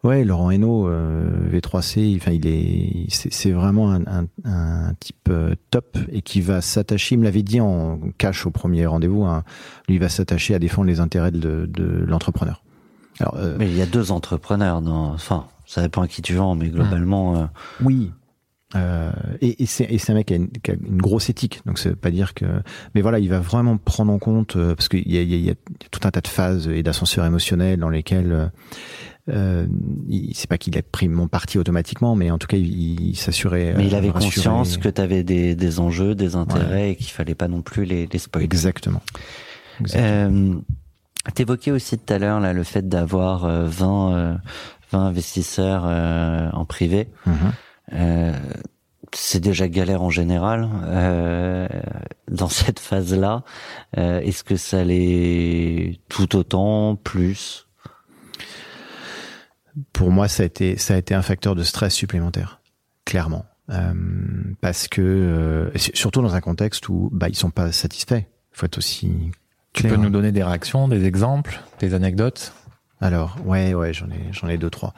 Ouais, 0.02 0.24
Laurent 0.24 0.50
Hainaut, 0.50 0.88
euh, 0.88 1.30
V3C, 1.54 2.16
enfin 2.16 2.32
il 2.32 2.48
est, 2.48 3.06
c'est 3.10 3.34
c'est 3.34 3.52
vraiment 3.52 3.92
un, 3.92 4.02
un, 4.08 4.26
un 4.46 4.94
type 4.98 5.28
euh, 5.30 5.56
top 5.72 5.98
et 6.10 6.22
qui 6.22 6.40
va 6.40 6.62
s'attacher. 6.62 7.16
Il 7.16 7.20
me 7.20 7.26
l'avait 7.26 7.44
dit 7.44 7.60
en 7.60 8.00
cash 8.18 8.46
au 8.46 8.50
premier 8.50 8.86
rendez-vous. 8.86 9.24
Hein, 9.26 9.44
lui 9.90 9.96
il 9.96 10.00
va 10.00 10.08
s'attacher 10.08 10.56
à 10.56 10.60
défendre 10.60 10.88
les 10.88 11.02
intérêts 11.02 11.32
de, 11.32 11.66
de 11.68 12.06
l'entrepreneur. 12.08 12.64
Alors 13.20 13.36
euh, 13.38 13.58
Mais 13.60 13.68
il 13.68 13.76
y 13.76 13.82
a 13.82 13.86
deux 13.86 14.14
entrepreneurs. 14.14 14.82
Dans... 14.82 15.12
Enfin, 15.12 15.48
ça 15.66 15.82
dépend 15.82 16.02
à 16.02 16.08
qui 16.08 16.22
tu 16.22 16.34
vends, 16.34 16.56
mais 16.56 16.70
globalement, 16.70 17.36
euh, 17.36 17.46
oui. 17.84 18.12
Euh, 18.76 19.12
et 19.42 19.64
et 19.64 19.66
c'est 19.66 19.98
c'est 19.98 20.12
un 20.12 20.16
mec 20.16 20.28
qui 20.28 20.34
a, 20.34 20.38
une, 20.38 20.50
qui 20.50 20.70
a 20.70 20.76
une 20.76 21.02
grosse 21.02 21.30
éthique, 21.32 21.62
donc 21.66 21.80
veut 21.80 21.96
pas 21.96 22.12
dire 22.12 22.36
que. 22.36 22.46
Mais 22.94 23.02
voilà, 23.02 23.18
il 23.18 23.28
va 23.30 23.40
vraiment 23.40 23.78
prendre 23.78 24.12
en 24.14 24.20
compte 24.20 24.58
euh, 24.58 24.76
parce 24.76 24.90
qu'il 24.90 25.08
y 25.12 25.18
y, 25.18 25.40
y 25.46 25.50
a 25.50 25.56
tout 25.90 26.02
un 26.08 26.12
tas 26.12 26.22
de 26.22 26.28
phases 26.28 26.68
et 26.68 26.84
d'ascenseurs 26.84 27.26
émotionnels 27.26 27.80
dans 27.80 27.90
lesquels 27.90 28.32
euh, 28.32 28.46
euh, 29.30 29.66
il- 30.08 30.36
c'est 30.36 30.48
pas 30.48 30.60
qu'il 30.60 30.78
a 30.78 30.84
pris 30.84 31.08
mon 31.08 31.28
parti 31.28 31.58
automatiquement, 31.58 32.16
mais 32.16 32.30
en 32.30 32.38
tout 32.38 32.46
cas 32.46 32.58
il, 32.58 33.10
il 33.10 33.16
s'assurait. 33.16 33.74
mais 33.76 33.88
il 33.88 33.96
euh, 33.96 33.98
avait 33.98 34.12
rassurer. 34.12 34.36
conscience 34.36 34.78
que 34.78 34.90
tu 34.90 35.02
avais 35.02 35.24
des, 35.24 35.56
des 35.56 35.80
enjeux, 35.80 36.14
des 36.14 36.36
intérêts 36.36 36.92
et 36.92 36.96
qu'il 36.96 37.08
fallait 37.12 37.34
pas 37.36 37.48
non 37.48 37.64
plus 37.64 37.86
les, 37.86 38.06
les 38.06 38.20
spoiler. 38.20 38.46
Exactement. 38.46 39.02
Exactement. 39.80 40.62
T'évoquais 41.34 41.72
aussi 41.72 41.98
tout 41.98 42.14
à 42.14 42.18
l'heure 42.20 42.40
là 42.40 42.54
le 42.54 42.64
fait 42.64 42.88
d'avoir 42.88 43.46
euh, 43.46 43.66
20, 43.68 44.14
euh, 44.14 44.36
20 44.92 45.08
investisseurs 45.08 45.86
en 45.86 46.66
privé. 46.66 47.08
Mhm. 47.26 47.52
Euh, 47.94 48.34
c'est 49.14 49.40
déjà 49.40 49.68
galère 49.68 50.04
en 50.04 50.10
général 50.12 50.70
euh, 50.86 51.68
dans 52.30 52.50
cette 52.50 52.80
phase-là. 52.80 53.44
Euh, 53.98 54.20
Est-ce 54.20 54.44
que 54.44 54.56
ça 54.56 54.84
l'est 54.84 56.00
tout 56.10 56.36
autant, 56.36 56.96
plus? 56.96 57.68
Pour 59.94 60.12
moi, 60.12 60.28
ça 60.28 60.44
a 60.44 60.46
été 60.46 60.78
ça 60.78 60.96
a 60.96 60.98
été 60.98 61.14
un 61.16 61.22
facteur 61.22 61.56
de 61.56 61.64
stress 61.64 61.94
supplémentaire, 61.94 62.62
clairement, 63.06 63.46
Euh, 63.70 63.94
parce 64.62 64.88
que 64.88 65.02
euh, 65.02 65.70
surtout 65.94 66.22
dans 66.24 66.34
un 66.34 66.42
contexte 66.42 66.90
où 66.90 67.10
bah 67.14 67.30
ils 67.30 67.36
sont 67.36 67.52
pas 67.52 67.72
satisfaits. 67.72 68.24
Il 68.26 68.58
faut 68.58 68.66
être 68.66 68.80
aussi 68.80 69.32
Tu 69.74 69.84
peux 69.84 69.96
nous 69.96 70.10
donner 70.10 70.32
des 70.32 70.44
réactions, 70.44 70.88
des 70.88 71.06
exemples, 71.06 71.62
des 71.80 71.94
anecdotes? 71.94 72.52
Alors, 73.02 73.38
ouais, 73.46 73.74
ouais, 73.74 73.94
j'en 73.94 74.08
ai, 74.08 74.20
j'en 74.32 74.48
ai 74.50 74.58
deux, 74.58 74.70
trois. 74.70 74.94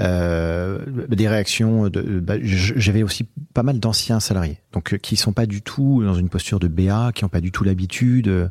Euh, 0.00 0.78
des 1.08 1.28
réactions. 1.28 1.88
De, 1.88 2.00
bah, 2.20 2.34
j'avais 2.42 3.02
aussi 3.02 3.26
pas 3.52 3.62
mal 3.62 3.78
d'anciens 3.78 4.20
salariés, 4.20 4.58
donc 4.72 4.94
euh, 4.94 4.96
qui 4.96 5.16
sont 5.16 5.32
pas 5.32 5.46
du 5.46 5.62
tout 5.62 6.02
dans 6.04 6.14
une 6.14 6.28
posture 6.28 6.58
de 6.58 6.68
BA, 6.68 7.12
qui 7.14 7.24
ont 7.24 7.28
pas 7.28 7.40
du 7.40 7.52
tout 7.52 7.64
l'habitude. 7.64 8.28
euh, 8.28 8.48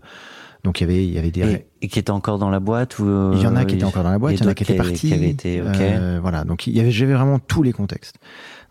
Donc 0.63 0.79
il 0.79 0.83
y 0.83 0.85
avait, 0.85 1.05
il 1.05 1.13
y 1.13 1.17
avait 1.17 1.31
des. 1.31 1.41
et, 1.41 1.65
et 1.81 1.87
qui 1.87 1.99
était 1.99 2.11
encore 2.11 2.37
dans 2.39 2.49
la 2.49 2.59
boîte 2.59 2.99
ou 2.99 3.07
euh, 3.07 3.33
il 3.35 3.41
y 3.41 3.47
en 3.47 3.55
a 3.55 3.65
qui 3.65 3.75
étaient 3.75 3.83
encore 3.83 4.03
dans 4.03 4.11
la 4.11 4.19
boîte, 4.19 4.35
il 4.35 4.43
y 4.43 4.45
en 4.45 4.49
a 4.49 4.53
qui 4.53 4.63
étaient 4.63 4.75
partis. 4.75 5.09
qui 5.09 5.25
été, 5.25 5.61
ok. 5.61 5.67
Euh, 5.79 6.19
voilà, 6.21 6.43
donc 6.43 6.67
il 6.67 6.75
y 6.77 6.79
avait, 6.79 6.91
j'avais 6.91 7.13
vraiment 7.13 7.39
tous 7.39 7.63
les 7.63 7.73
contextes. 7.73 8.15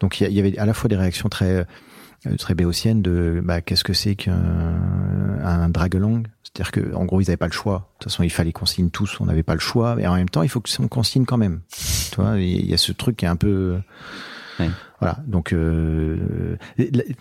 Donc 0.00 0.20
il 0.20 0.32
y 0.32 0.38
avait 0.40 0.56
à 0.58 0.66
la 0.66 0.72
fois 0.72 0.88
des 0.88 0.96
réactions 0.96 1.28
très 1.28 1.50
euh, 1.50 1.64
très 2.38 2.54
béotiennes 2.54 3.02
de 3.02 3.40
bah, 3.44 3.60
qu'est-ce 3.60 3.84
que 3.84 3.92
c'est 3.92 4.14
qu'un 4.14 4.42
un 5.44 5.68
drag 5.68 5.96
along 5.96 6.22
c'est-à-dire 6.54 6.70
que 6.70 6.94
en 6.94 7.06
gros 7.06 7.20
ils 7.20 7.24
n'avaient 7.24 7.38
pas 7.38 7.46
le 7.46 7.52
choix. 7.52 7.88
De 7.98 8.04
toute 8.04 8.12
façon 8.12 8.22
il 8.24 8.30
fallait 8.30 8.52
qu'on 8.52 8.66
signe 8.66 8.90
tous 8.90 9.20
on 9.20 9.24
n'avait 9.24 9.42
pas 9.42 9.54
le 9.54 9.60
choix. 9.60 9.96
Mais 9.96 10.06
en 10.06 10.14
même 10.14 10.28
temps 10.28 10.42
il 10.42 10.50
faut 10.50 10.60
que 10.60 10.70
on 10.80 10.88
consigne 10.88 11.24
quand 11.24 11.38
même. 11.38 11.60
Tu 12.10 12.16
vois 12.16 12.38
il 12.38 12.66
y 12.66 12.74
a 12.74 12.76
ce 12.76 12.92
truc 12.92 13.16
qui 13.16 13.24
est 13.24 13.28
un 13.28 13.36
peu 13.36 13.78
Ouais. 14.60 14.70
Voilà. 15.02 15.18
Donc 15.26 15.52
euh, 15.52 16.56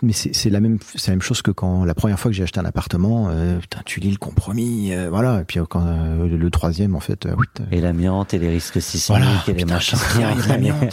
mais 0.02 0.12
c'est 0.12 0.34
c'est 0.34 0.50
la 0.50 0.60
même 0.60 0.78
c'est 0.94 1.08
la 1.10 1.14
même 1.16 1.22
chose 1.22 1.42
que 1.42 1.50
quand 1.50 1.84
la 1.84 1.94
première 1.94 2.18
fois 2.18 2.30
que 2.30 2.36
j'ai 2.36 2.42
acheté 2.44 2.60
un 2.60 2.64
appartement 2.64 3.28
euh, 3.30 3.58
putain 3.58 3.80
tu 3.84 4.00
lis 4.00 4.10
le 4.10 4.16
compromis 4.16 4.94
euh, 4.94 5.08
voilà. 5.10 5.40
Et 5.40 5.44
puis 5.44 5.58
euh, 5.58 5.64
quand 5.68 5.84
euh, 5.84 6.28
le 6.28 6.50
troisième 6.50 6.94
en 6.94 7.00
fait 7.00 7.26
euh, 7.26 7.34
oui, 7.36 7.46
Et 7.70 7.80
l'amiante 7.80 8.34
et 8.34 8.38
les 8.38 8.48
risques 8.48 8.80
sismiques 8.80 9.18
voilà 9.18 9.42
et 9.46 9.52
les 9.52 9.64
putain, 9.64 9.74
machins. 9.74 9.98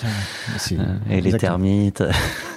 Euh, 0.72 0.98
et 1.10 1.22
les 1.22 1.34
termites. 1.34 2.04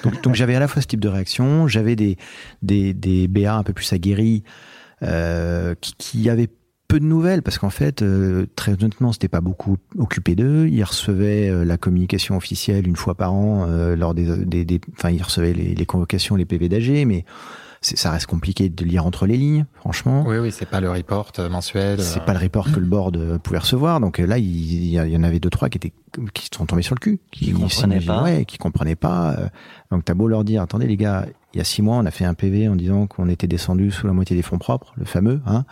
Donc, 0.03 0.23
donc 0.23 0.35
j'avais 0.35 0.55
à 0.55 0.61
la 0.61 0.69
fois 0.69 0.83
ce 0.83 0.87
type 0.87 1.01
de 1.01 1.09
réaction, 1.09 1.69
j'avais 1.69 1.97
des, 1.97 2.17
des, 2.63 2.95
des 2.95 3.29
BA 3.29 3.55
un 3.55 3.63
peu 3.63 3.73
plus 3.73 3.93
aguerris 3.93 4.43
euh, 5.03 5.75
qui, 5.81 5.95
qui 5.97 6.31
avaient 6.31 6.49
peu 6.93 7.01
de 7.01 7.07
nouvelles 7.07 7.43
parce 7.43 7.57
qu'en 7.59 7.71
fait, 7.71 8.03
euh, 8.03 8.45
très 8.55 8.73
honnêtement, 8.75 9.13
c'était 9.13 9.29
pas 9.29 9.41
beaucoup 9.41 9.79
occupé 9.99 10.35
d'eux. 10.35 10.69
Ils 10.69 10.85
recevaient 10.85 11.49
euh, 11.49 11.65
la 11.65 11.79
communication 11.79 12.37
officielle 12.37 12.87
une 12.87 12.97
fois 12.97 13.15
par 13.15 13.33
an 13.33 13.65
euh, 13.67 13.97
lors 13.97 14.15
des, 14.15 14.45
des, 14.45 14.65
des- 14.67 14.81
enfin, 14.99 15.11
ils 15.11 15.23
recevaient 15.23 15.55
les, 15.55 15.75
les 15.75 15.87
convocations, 15.87 16.37
les 16.37 16.45
PV 16.45 16.69
d'AG, 16.69 17.07
mais 17.07 17.25
c'est- 17.81 17.97
ça 17.97 18.11
reste 18.11 18.27
compliqué 18.27 18.69
de 18.69 18.85
lire 18.85 19.07
entre 19.07 19.25
les 19.27 19.39
lignes, 19.39 19.65
franchement. 19.75 20.25
Oui, 20.27 20.37
oui, 20.37 20.53
c'est 20.53 20.69
pas 20.69 20.81
le 20.83 20.91
report 20.91 21.33
euh, 21.39 21.49
mensuel. 21.49 21.99
C'est 22.01 22.21
euh, 22.21 22.25
pas 22.25 22.35
le 22.35 22.41
report 22.41 22.71
que 22.71 22.79
le 22.79 22.85
board 22.87 23.17
euh, 23.17 23.39
pouvait 23.39 23.59
recevoir. 23.59 23.99
Donc 23.99 24.19
là, 24.19 24.37
il, 24.37 24.45
il 24.45 24.91
y, 24.91 25.17
en 25.17 25.23
avait 25.23 25.41
deux 25.41 25.51
trois 25.51 25.71
qui 25.71 25.79
étaient 25.79 25.93
qui 26.35 26.49
sont 26.55 26.67
tombés 26.67 26.83
sur 26.83 26.95
le 26.95 27.01
cul, 27.01 27.21
Qui 27.31 27.53
comprenaient 27.53 27.71
s'imaginaient- 28.01 28.07
pas. 28.07 28.23
ouais, 28.23 28.45
qui 28.45 28.59
comprenaient 28.59 28.97
pas. 28.97 29.35
Donc 29.91 30.05
t'as 30.05 30.13
beau 30.15 30.29
leur 30.29 30.45
dire, 30.45 30.61
attendez 30.61 30.87
les 30.87 30.99
gars, 30.99 31.25
il 31.55 31.59
y 31.59 31.61
a 31.61 31.65
six 31.65 31.83
mois, 31.83 31.97
on 31.97 32.07
a 32.07 32.11
fait 32.11 32.25
un 32.25 32.35
PV 32.35 32.69
en 32.69 32.77
disant 32.77 33.07
qu'on 33.07 33.29
était 33.29 33.47
descendu 33.47 33.91
sous 33.91 34.07
la 34.07 34.13
moitié 34.13 34.35
des 34.35 34.43
fonds 34.43 34.59
propres, 34.59 34.93
le 34.97 35.05
fameux, 35.05 35.41
hein, 35.47 35.65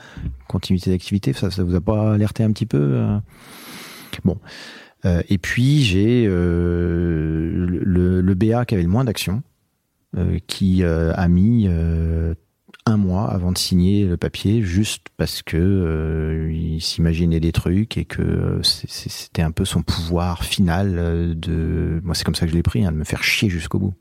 continuité 0.49 0.91
d'activité. 0.91 1.33
Ça, 1.33 1.51
ça 1.51 1.65
vous 1.65 1.75
a 1.75 1.81
pas 1.81 2.15
alerté 2.15 2.43
un 2.43 2.53
petit 2.53 2.67
peu 2.67 2.79
euh? 2.79 3.19
Bon. 4.25 4.39
Euh, 5.05 5.23
et 5.29 5.39
puis 5.39 5.83
j'ai 5.83 6.27
euh, 6.29 7.67
le, 7.67 8.35
BA 8.35 8.65
qui 8.65 8.75
avait 8.75 8.83
le 8.83 8.89
moins 8.89 9.05
d'action, 9.05 9.43
euh, 10.17 10.39
qui 10.47 10.85
a 10.85 11.29
mis 11.29 11.69
un 12.87 12.97
mois 12.97 13.31
avant 13.31 13.53
de 13.53 13.59
signer 13.59 14.07
le 14.07 14.17
papier, 14.17 14.63
juste 14.63 15.07
parce 15.17 15.43
que 15.43 16.49
il 16.51 16.81
s'imaginait 16.81 17.41
des 17.41 17.53
trucs 17.53 17.97
et 17.99 18.05
que 18.05 18.61
c'était 18.63 19.43
un 19.43 19.51
peu 19.51 19.65
son 19.65 19.83
pouvoir 19.83 20.45
final 20.45 21.39
de. 21.39 22.01
Moi, 22.03 22.15
c'est 22.15 22.25
comme 22.25 22.35
ça 22.35 22.47
que 22.47 22.53
je 22.53 22.57
l'ai 22.57 22.63
pris, 22.63 22.85
hein, 22.85 22.93
de 22.93 22.97
me 22.97 23.05
faire 23.05 23.23
chier 23.23 23.49
jusqu'au 23.49 23.79
bout. 23.79 23.95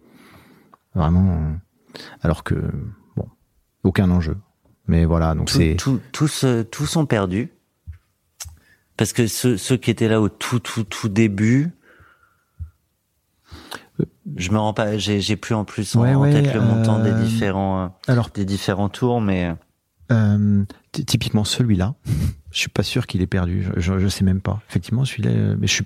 Vraiment. 0.95 1.59
Euh, 1.95 1.99
Alors 2.21 2.43
que 2.43 2.55
bon, 3.15 3.27
aucun 3.83 4.09
enjeu. 4.11 4.37
Mais 4.87 5.05
voilà, 5.05 5.35
donc 5.35 5.49
c'est. 5.49 5.75
tout- 5.75 5.99
tous, 6.11 6.43
euh, 6.43 6.63
tous 6.63 6.85
sont 6.85 7.05
perdus. 7.05 7.49
Parce 8.97 9.13
que 9.13 9.27
ceux, 9.27 9.55
ceux 9.57 9.77
qui 9.77 9.91
étaient 9.91 10.09
là 10.09 10.19
au 10.19 10.27
tout, 10.29 10.59
tout, 10.59 10.83
tout 10.83 11.07
début, 11.09 11.71
je 14.37 14.51
me 14.51 14.57
rends 14.57 14.73
pas, 14.73 14.97
j'ai, 14.97 15.35
plus 15.35 15.55
en 15.55 15.65
plus 15.65 15.95
en, 15.95 16.01
Ouais, 16.01 16.15
en 16.15 16.21
ouais, 16.21 16.31
tête 16.31 16.53
le 16.53 16.61
montant 16.61 16.99
des 16.99 17.11
euh, 17.11 17.13
différents, 17.13 17.83
euh, 17.85 17.87
Alors 18.07 18.29
des 18.29 18.45
différents 18.45 18.89
tours, 18.89 19.21
mais 19.21 19.53
Euh, 20.11 20.63
ty- 20.91 21.05
typiquement 21.05 21.43
celui-là, 21.43 21.95
je 22.51 22.59
suis 22.59 22.69
pas 22.69 22.83
sûr 22.83 23.07
qu'il 23.07 23.21
ait 23.21 23.27
perdu. 23.27 23.63
Je, 23.75 23.79
je, 23.79 23.99
je 23.99 24.07
sais 24.07 24.23
même 24.23 24.41
pas. 24.41 24.61
Effectivement, 24.69 25.05
celui-là, 25.05 25.31
euh, 25.31 25.55
mais 25.59 25.67
je 25.67 25.73
suis, 25.73 25.85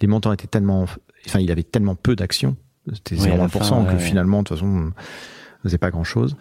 les 0.00 0.06
montants 0.06 0.32
étaient 0.32 0.46
tellement, 0.46 0.82
enfin, 1.26 1.38
il 1.40 1.50
avait 1.50 1.62
tellement 1.62 1.94
peu 1.94 2.16
d'actions, 2.16 2.56
c'était 2.92 3.16
Oui, 3.20 3.30
à 3.30 3.36
la 3.36 3.46
0%, 3.46 3.50
fin, 3.64 3.84
que 3.84 3.92
ouais. 3.92 3.98
finalement, 3.98 4.42
de 4.42 4.48
toute 4.48 4.58
façon, 4.58 4.66
on 4.68 4.92
faisait 5.62 5.78
pas 5.78 5.90
grand-chose. 5.90 6.36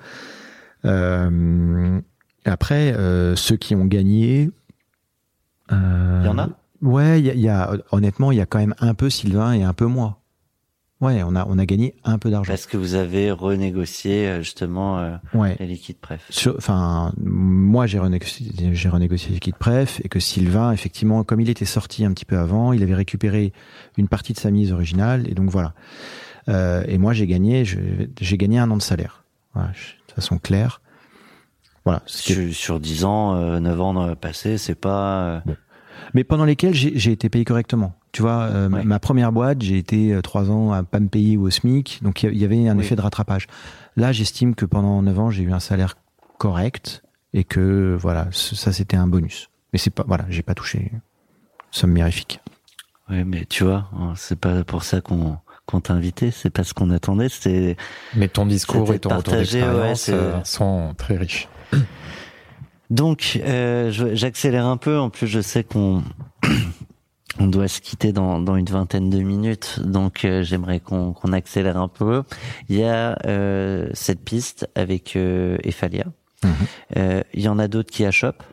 Euh, 0.86 2.00
après, 2.46 2.94
euh, 2.94 3.36
ceux 3.36 3.56
qui 3.58 3.76
ont 3.76 3.86
gagné, 3.86 4.50
euh, 5.72 6.20
il 6.24 6.26
y 6.26 6.30
en 6.30 6.38
a? 6.40 6.50
Ouais, 6.82 7.20
il 7.20 7.26
y 7.26 7.30
a, 7.30 7.34
y 7.36 7.50
a- 7.50 7.72
honnêtement, 7.92 8.32
il 8.32 8.38
y 8.38 8.42
a 8.42 8.46
quand 8.46 8.58
même 8.60 8.74
un 8.80 8.94
peu 8.96 9.10
Sylvain 9.10 9.54
et 9.54 9.64
un 9.64 9.74
peu 9.74 9.86
moi. 9.86 10.18
Ouais, 11.00 11.24
on 11.24 11.36
a, 11.36 11.46
on 11.48 11.58
a 11.58 11.66
gagné 11.66 11.96
un 12.04 12.20
peu 12.20 12.30
d'argent. 12.30 12.52
Parce 12.52 12.68
que 12.68 12.78
vous 12.78 12.94
avez 12.94 13.32
renégocié 13.32 14.38
justement 14.44 15.00
euh, 15.00 15.16
Ouais. 15.34 15.56
les 15.60 15.66
liquides 15.66 15.98
préf. 15.98 16.30
Enfin, 16.58 17.12
moi 17.20 17.88
j'ai 17.88 17.98
renégocié, 17.98 18.52
j'ai 18.74 18.90
renégocié 18.90 19.34
le 19.34 19.40
kit 19.40 19.52
préf 19.52 20.00
et 20.04 20.10
que 20.10 20.20
Sylvain, 20.20 20.72
effectivement, 20.72 21.24
comme 21.24 21.42
il 21.42 21.50
était 21.50 21.66
sorti 21.66 22.06
un 22.06 22.12
petit 22.14 22.26
peu 22.26 22.38
avant, 22.38 22.72
il 22.72 22.84
avait 22.84 22.94
récupéré 22.94 23.52
une 23.98 24.08
partie 24.10 24.34
de 24.34 24.38
sa 24.40 24.52
mise 24.52 24.72
originale 24.72 25.28
et 25.28 25.34
donc 25.34 25.50
voilà. 25.50 25.74
Euh, 26.50 26.84
et 26.88 26.98
moi 26.98 27.14
j'ai 27.14 27.28
gagné, 27.28 27.64
j'ai 27.66 28.38
gagné 28.38 28.60
un 28.60 28.70
an 28.72 28.78
de 28.78 28.82
salaire, 28.82 29.24
voilà, 29.54 29.70
de 30.08 30.14
façon 30.14 30.38
claire. 30.40 30.82
Voilà. 31.86 32.02
qui 32.06 32.34
est- 32.34 32.52
Sur, 32.52 32.56
sur 32.56 32.80
10 32.80 33.06
ans, 33.06 33.36
euh, 33.36 33.60
9 33.60 33.82
ans 33.82 34.16
passés, 34.16 34.58
c'est 34.60 34.76
pas. 34.76 35.24
euh, 35.24 35.40
Mais 36.14 36.24
pendant 36.24 36.46
lesquels 36.46 36.74
j'ai 36.76 37.12
été 37.12 37.28
payé 37.30 37.44
correctement. 37.46 37.94
Tu 38.12 38.22
vois, 38.22 38.42
euh, 38.44 38.70
ma- 38.70 38.78
Ouais. 38.80 38.84
ma 38.84 39.00
première 39.00 39.32
boîte, 39.32 39.62
j'ai 39.62 39.78
été 39.78 40.14
euh, 40.14 40.22
trois 40.22 40.52
ans 40.52 40.72
à 40.74 40.84
pas 40.84 41.00
me 41.00 41.08
payer 41.08 41.38
ou 41.38 41.44
au 41.44 41.50
SMIC, 41.50 42.00
donc 42.04 42.22
il 42.24 42.38
y 42.38 42.44
avait 42.46 42.68
un 42.68 42.78
Oui. 42.78 42.84
effet 42.84 42.96
de 42.96 43.02
rattrapage. 43.02 43.48
Là, 43.96 44.12
j'estime 44.12 44.54
que 44.54 44.66
pendant 44.66 45.02
neuf 45.02 45.18
ans, 45.18 45.30
j'ai 45.32 45.44
eu 45.44 45.52
un 45.54 45.60
salaire 45.60 45.96
correct 46.38 47.02
et 47.34 47.44
que 47.44 47.96
voilà, 48.00 48.28
ça 48.32 48.72
c'était 48.74 48.98
un 48.98 49.08
bonus. 49.08 49.50
Mais 49.74 49.80
c'est 49.80 49.90
pas, 49.90 50.04
voilà, 50.08 50.26
j'ai 50.30 50.44
pas 50.44 50.54
touché 50.54 50.92
somme 51.72 51.92
mirifique. 51.92 52.42
Oui, 53.10 53.24
mais 53.24 53.46
tu 53.46 53.64
vois, 53.64 53.90
hein, 53.98 54.14
c'est 54.18 54.40
pas 54.40 54.64
pour 54.64 54.84
ça 54.84 55.02
qu'on 55.02 55.38
qu'on 55.66 55.82
t'a 55.82 55.94
invité, 55.94 56.32
c'est 56.32 56.50
pas 56.50 56.64
ce 56.64 56.74
qu'on 56.74 56.90
attendait. 56.90 57.30
C'est 57.30 57.78
Mais 58.16 58.28
ton 58.28 58.46
discours 58.46 58.88
C'était 58.88 58.98
et 58.98 59.00
ton 59.00 59.10
retour 59.10 59.34
partagé, 59.34 59.62
d'expérience 59.62 60.08
ouais, 60.08 60.14
euh, 60.14 60.44
sont 60.44 60.94
très 60.98 61.18
riches. 61.18 61.48
donc 62.90 63.40
euh, 63.44 63.92
j'accélère 64.14 64.66
un 64.66 64.78
peu. 64.78 64.98
En 64.98 65.10
plus, 65.10 65.28
je 65.28 65.42
sais 65.42 65.64
qu'on 65.64 66.04
On 67.40 67.48
doit 67.48 67.68
se 67.68 67.80
quitter 67.80 68.12
dans, 68.12 68.42
dans 68.42 68.56
une 68.56 68.66
vingtaine 68.66 69.10
de 69.10 69.20
minutes, 69.20 69.80
donc 69.84 70.26
euh, 70.26 70.44
j'aimerais 70.44 70.80
qu'on 70.80 71.14
qu'on 71.14 71.32
accélère 71.32 71.78
un 71.78 71.88
peu. 71.88 72.24
Il 72.68 72.78
y 72.78 72.84
a 72.84 73.18
euh, 73.26 73.90
cette 73.94 74.22
piste 74.22 74.70
avec 74.76 75.16
euh, 75.16 75.58
Ephalia. 75.64 76.06
Mhm. 76.44 76.52
Euh, 76.98 77.24
Il 77.34 77.42
y 77.42 77.48
en 77.48 77.58
a 77.58 77.68
d'autres 77.68 77.92
qui 77.92 78.06
achoppent. 78.06 78.44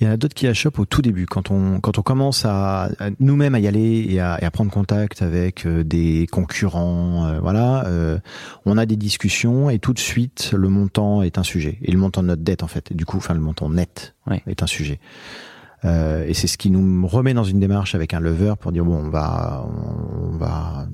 Il 0.00 0.06
y 0.06 0.10
en 0.10 0.12
a 0.12 0.16
d'autres 0.16 0.34
qui 0.34 0.46
achoppent 0.46 0.78
au 0.78 0.84
tout 0.84 1.02
début, 1.02 1.26
quand 1.26 1.50
on 1.50 1.80
quand 1.80 1.98
on 1.98 2.02
commence 2.02 2.44
à, 2.44 2.84
à 3.00 3.10
nous-mêmes 3.18 3.56
à 3.56 3.58
y 3.58 3.66
aller 3.66 4.06
et 4.08 4.20
à, 4.20 4.38
et 4.40 4.44
à 4.44 4.50
prendre 4.52 4.70
contact 4.70 5.22
avec 5.22 5.66
euh, 5.66 5.82
des 5.82 6.28
concurrents, 6.30 7.26
euh, 7.26 7.40
voilà, 7.40 7.84
euh, 7.86 8.18
on 8.64 8.78
a 8.78 8.86
des 8.86 8.96
discussions 8.96 9.70
et 9.70 9.80
tout 9.80 9.92
de 9.92 9.98
suite 9.98 10.52
le 10.56 10.68
montant 10.68 11.22
est 11.22 11.36
un 11.36 11.42
sujet 11.42 11.78
et 11.82 11.90
le 11.90 11.98
montant 11.98 12.22
de 12.22 12.28
notre 12.28 12.42
dette 12.42 12.62
en 12.62 12.68
fait, 12.68 12.92
et 12.92 12.94
du 12.94 13.04
coup, 13.06 13.16
enfin 13.16 13.34
le 13.34 13.40
montant 13.40 13.68
net 13.70 14.14
Ouais. 14.28 14.42
est 14.46 14.62
un 14.62 14.66
sujet. 14.68 15.00
Euh, 15.84 16.24
et 16.26 16.34
c'est 16.34 16.46
ce 16.48 16.58
qui 16.58 16.70
nous 16.70 17.06
remet 17.06 17.34
dans 17.34 17.44
une 17.44 17.58
démarche 17.60 17.94
avec 17.94 18.14
un 18.14 18.20
lever 18.20 18.54
pour 18.60 18.70
dire 18.72 18.84
bon, 18.84 18.96
on 18.96 19.08
va 19.10 19.66
on 20.32 20.36
va 20.36 20.86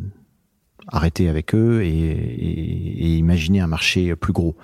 arrêter 0.89 1.29
avec 1.29 1.55
eux 1.55 1.83
et, 1.83 1.89
et, 1.89 3.05
et 3.07 3.17
imaginer 3.17 3.61
un 3.61 3.67
marché 3.67 4.15
plus 4.17 4.33
gros. 4.33 4.57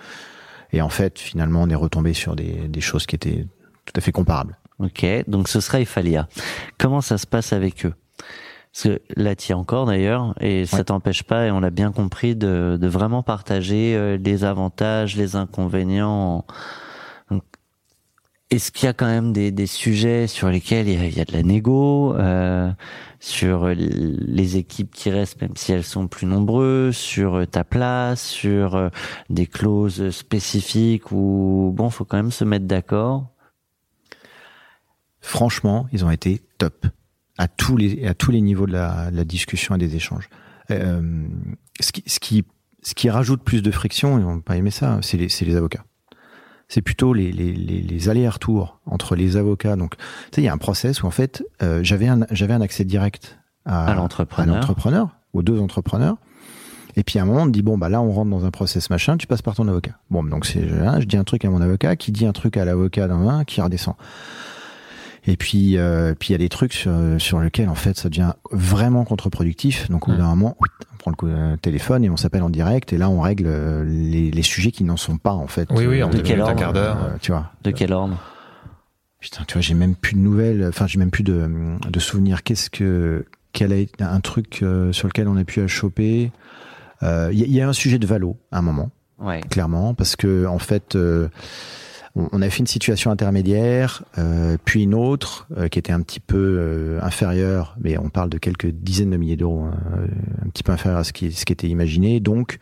Et 0.72 0.82
en 0.82 0.88
fait, 0.88 1.18
finalement, 1.18 1.62
on 1.62 1.68
est 1.68 1.74
retombé 1.74 2.12
sur 2.14 2.36
des, 2.36 2.68
des 2.68 2.80
choses 2.80 3.06
qui 3.06 3.16
étaient 3.16 3.46
tout 3.92 3.98
à 3.98 4.00
fait 4.00 4.12
comparables. 4.12 4.56
Ok, 4.78 5.04
donc 5.26 5.48
ce 5.48 5.60
sera 5.60 5.80
Ephalia. 5.80 6.28
Comment 6.78 7.00
ça 7.00 7.18
se 7.18 7.26
passe 7.26 7.52
avec 7.52 7.84
eux? 7.84 7.94
Parce 8.72 8.84
que 8.84 9.02
là, 9.16 9.34
tu 9.34 9.48
y 9.48 9.50
es 9.50 9.54
encore 9.54 9.86
d'ailleurs, 9.86 10.34
et 10.40 10.64
ça 10.64 10.78
Ouais. 10.78 10.84
t'empêche 10.84 11.24
pas, 11.24 11.46
et 11.46 11.50
on 11.50 11.58
l'a 11.60 11.70
bien 11.70 11.90
compris, 11.90 12.36
de, 12.36 12.78
de 12.80 12.86
vraiment 12.88 13.22
partager 13.22 13.94
euh, 13.96 14.16
les 14.16 14.44
avantages, 14.44 15.16
les 15.16 15.34
inconvénients. 15.34 16.44
Est-ce 18.52 18.72
qu'il 18.72 18.86
y 18.86 18.88
a 18.88 18.92
quand 18.92 19.06
même 19.06 19.32
des, 19.32 19.52
des 19.52 19.66
sujets 19.68 20.26
sur 20.26 20.48
lesquels 20.48 20.88
il 20.88 20.94
y 20.94 21.00
a, 21.00 21.06
il 21.06 21.16
y 21.16 21.20
a 21.20 21.24
de 21.24 21.32
la 21.32 21.42
négo, 21.44 22.14
euh, 22.16 22.70
sur 23.20 23.68
les 23.68 24.56
équipes 24.56 24.92
qui 24.92 25.10
restent, 25.10 25.40
même 25.40 25.54
si 25.54 25.70
elles 25.72 25.84
sont 25.84 26.08
plus 26.08 26.26
nombreuses, 26.26 26.96
sur 26.96 27.46
ta 27.48 27.62
place, 27.62 28.22
sur 28.22 28.74
euh, 28.74 28.88
des 29.30 29.46
clauses 29.46 30.10
spécifiques 30.10 31.12
où 31.12 31.72
bon, 31.76 31.90
faut 31.90 32.04
quand 32.04 32.16
même 32.16 32.32
se 32.32 32.44
mettre 32.44 32.66
d'accord. 32.66 33.26
Franchement, 35.20 35.86
ils 35.92 36.04
ont 36.04 36.10
été 36.10 36.40
top 36.58 36.86
à 37.38 37.48
tous 37.48 37.76
les 37.76 38.06
à 38.06 38.14
tous 38.14 38.30
les 38.30 38.40
niveaux 38.40 38.66
de 38.66 38.72
la, 38.72 39.10
de 39.10 39.16
la 39.16 39.24
discussion 39.24 39.74
et 39.74 39.78
des 39.78 39.96
échanges. 39.96 40.28
Euh, 40.70 41.26
ce 41.80 41.92
qui 41.92 42.02
ce 42.06 42.20
qui 42.20 42.44
ce 42.82 42.94
qui 42.94 43.10
rajoute 43.10 43.42
plus 43.42 43.62
de 43.62 43.70
friction, 43.70 44.18
ils 44.18 44.24
n'ont 44.24 44.40
pas 44.40 44.56
aimé 44.56 44.70
ça, 44.70 44.98
c'est 45.02 45.16
les 45.16 45.28
c'est 45.28 45.44
les 45.44 45.56
avocats. 45.56 45.84
C'est 46.68 46.82
plutôt 46.82 47.12
les 47.12 47.32
les 47.32 47.52
les, 47.52 47.80
les 47.82 48.08
allers-retours 48.08 48.80
entre 48.86 49.16
les 49.16 49.36
avocats. 49.36 49.76
Donc, 49.76 49.96
tu 49.96 50.04
sais, 50.36 50.42
il 50.42 50.44
y 50.44 50.48
a 50.48 50.52
un 50.52 50.58
process 50.58 51.02
où 51.02 51.06
en 51.06 51.10
fait, 51.10 51.42
euh, 51.62 51.80
j'avais 51.82 52.08
un 52.08 52.26
j'avais 52.30 52.54
un 52.54 52.60
accès 52.60 52.84
direct 52.84 53.38
à, 53.66 53.86
À 54.52 54.56
l'entrepreneur. 54.56 55.16
aux 55.32 55.42
deux 55.42 55.60
entrepreneurs. 55.60 56.16
Et 56.96 57.04
puis 57.04 57.18
à 57.18 57.22
un 57.22 57.24
moment, 57.24 57.42
on 57.42 57.46
te 57.46 57.50
dit 57.50 57.62
bon 57.62 57.78
bah 57.78 57.88
là 57.88 58.00
on 58.00 58.10
rentre 58.10 58.30
dans 58.30 58.44
un 58.44 58.50
process 58.50 58.90
machin, 58.90 59.16
tu 59.16 59.26
passes 59.26 59.42
par 59.42 59.54
ton 59.54 59.68
avocat. 59.68 59.92
Bon 60.10 60.24
donc 60.24 60.44
c'est 60.46 60.66
je 60.66 61.04
dis 61.04 61.16
un 61.16 61.24
truc 61.24 61.44
à 61.44 61.50
mon 61.50 61.60
avocat, 61.60 61.96
qui 61.96 62.10
dit 62.12 62.26
un 62.26 62.32
truc 62.32 62.56
à 62.56 62.64
l'avocat 62.64 63.06
d'un 63.06 63.28
un, 63.28 63.44
qui 63.44 63.60
redescend. 63.60 63.94
Et 65.26 65.36
puis, 65.36 65.76
euh, 65.76 66.14
puis 66.18 66.30
il 66.30 66.32
y 66.32 66.34
a 66.34 66.38
des 66.38 66.48
trucs 66.48 66.72
sur, 66.72 66.92
sur 67.18 67.40
lesquels 67.40 67.68
en 67.68 67.74
fait 67.74 67.96
ça 67.98 68.08
devient 68.08 68.32
vraiment 68.50 69.04
contre-productif. 69.04 69.90
Donc 69.90 70.08
au 70.08 70.12
bout 70.12 70.16
Mm. 70.16 70.20
d'un 70.20 70.28
moment, 70.34 70.56
on 70.60 70.96
prend 70.96 71.10
le 71.10 71.16
coup- 71.16 71.26
euh, 71.28 71.56
téléphone 71.58 72.04
et 72.04 72.10
on 72.10 72.16
s'appelle 72.16 72.42
en 72.42 72.48
direct 72.50 72.92
et 72.92 72.98
là 72.98 73.10
on 73.10 73.20
règle 73.20 73.44
euh, 73.46 73.84
les, 73.84 74.30
les 74.30 74.42
sujets 74.42 74.70
qui 74.70 74.82
n'en 74.84 74.96
sont 74.96 75.18
pas 75.18 75.32
en 75.32 75.46
fait. 75.46 75.68
Oui, 75.72 75.86
oui, 75.86 76.02
en 76.02 76.08
Euh, 76.08 76.12
deux 76.12 76.22
de 76.22 76.32
un 76.34 76.40
ordre, 76.40 76.56
quart 76.56 76.72
d'heure. 76.72 76.96
euh, 77.04 77.16
tu 77.20 77.32
vois. 77.32 77.52
De 77.64 77.70
quel 77.70 77.92
ordre? 77.92 78.18
Putain, 79.20 79.44
tu 79.46 79.52
vois, 79.54 79.60
j'ai 79.60 79.74
même 79.74 79.94
plus 79.94 80.14
de 80.14 80.20
nouvelles. 80.20 80.64
Enfin, 80.68 80.86
j'ai 80.86 80.98
même 80.98 81.10
plus 81.10 81.22
de, 81.24 81.48
de 81.88 82.00
souvenirs. 82.00 82.42
Qu'est-ce 82.42 82.70
que 82.70 83.26
quel 83.52 83.72
a 83.72 83.76
été 83.76 84.02
un 84.02 84.20
truc 84.20 84.60
euh, 84.62 84.92
sur 84.92 85.06
lequel 85.08 85.28
on 85.28 85.36
a 85.36 85.44
pu 85.44 85.66
choper? 85.68 86.32
Euh, 87.02 87.28
Il 87.32 87.38
y, 87.40 87.50
y 87.52 87.60
a 87.60 87.68
un 87.68 87.72
sujet 87.74 87.98
de 87.98 88.06
valo 88.06 88.38
à 88.50 88.58
un 88.58 88.62
moment 88.62 88.90
Ouais. 89.18 89.42
clairement, 89.50 89.92
parce 89.92 90.16
que 90.16 90.46
en 90.46 90.58
fait, 90.58 90.96
euh, 90.96 91.28
on, 92.16 92.42
a 92.42 92.50
fait 92.50 92.58
une 92.58 92.66
situation 92.66 93.10
intermédiaire, 93.10 94.02
euh, 94.18 94.56
puis 94.64 94.82
une 94.82 94.94
autre 94.94 95.46
euh, 95.56 95.68
qui 95.68 95.78
était 95.78 95.92
un 95.92 96.00
petit 96.00 96.18
peu 96.18 96.36
euh, 96.58 97.00
inférieure, 97.02 97.76
mais 97.80 97.98
on 97.98 98.08
parle 98.08 98.30
de 98.30 98.38
quelques 98.38 98.66
dizaines 98.66 99.10
de 99.10 99.16
milliers 99.16 99.36
d'euros, 99.36 99.62
hein, 99.62 99.78
euh, 99.96 100.06
un 100.44 100.48
petit 100.48 100.62
peu 100.62 100.72
inférieur 100.72 100.98
à 100.98 101.04
ce 101.04 101.12
qui, 101.12 101.30
ce 101.30 101.44
qui 101.44 101.52
était 101.52 101.68
imaginé. 101.68 102.18
Donc, 102.18 102.58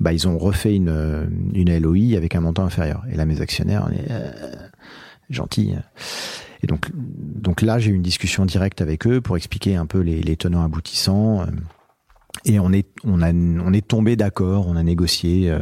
bah, 0.00 0.12
ils 0.12 0.26
ont 0.26 0.38
refait 0.38 0.74
une, 0.74 0.88
euh, 0.88 1.26
une 1.52 1.78
LOI 1.78 2.16
avec 2.16 2.34
un 2.34 2.40
montant 2.40 2.64
inférieur. 2.64 3.04
Et 3.10 3.16
là, 3.16 3.26
mes 3.26 3.42
actionnaires, 3.42 3.86
on 3.88 3.92
est 3.92 4.10
euh, 4.10 4.30
gentils. 5.28 5.74
Et 6.62 6.66
donc, 6.66 6.90
donc 6.94 7.60
là, 7.60 7.78
j'ai 7.78 7.90
eu 7.90 7.94
une 7.94 8.02
discussion 8.02 8.46
directe 8.46 8.80
avec 8.80 9.06
eux 9.06 9.20
pour 9.20 9.36
expliquer 9.36 9.76
un 9.76 9.86
peu 9.86 10.00
les, 10.00 10.22
les 10.22 10.36
tenants 10.36 10.64
aboutissants. 10.64 11.44
Et 12.46 12.58
on 12.58 12.72
est, 12.72 12.86
on 13.04 13.20
a, 13.20 13.30
on 13.32 13.72
est 13.74 13.86
tombé 13.86 14.16
d'accord, 14.16 14.66
on 14.68 14.76
a 14.76 14.82
négocié. 14.82 15.54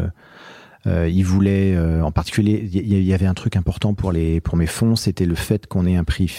Euh, 0.86 0.90
euh, 1.04 1.08
ils 1.08 1.24
voulaient, 1.24 1.74
euh, 1.74 2.02
en 2.02 2.12
particulier, 2.12 2.68
il 2.72 3.02
y, 3.02 3.14
avait 3.14 3.26
un 3.26 3.34
truc 3.34 3.56
important 3.56 3.94
pour 3.94 4.12
les, 4.12 4.40
pour 4.40 4.56
mes 4.56 4.66
fonds, 4.66 4.96
c'était 4.96 5.26
le 5.26 5.34
fait 5.34 5.66
qu'on 5.66 5.86
ait 5.86 5.96
un 5.96 6.04
prix 6.04 6.32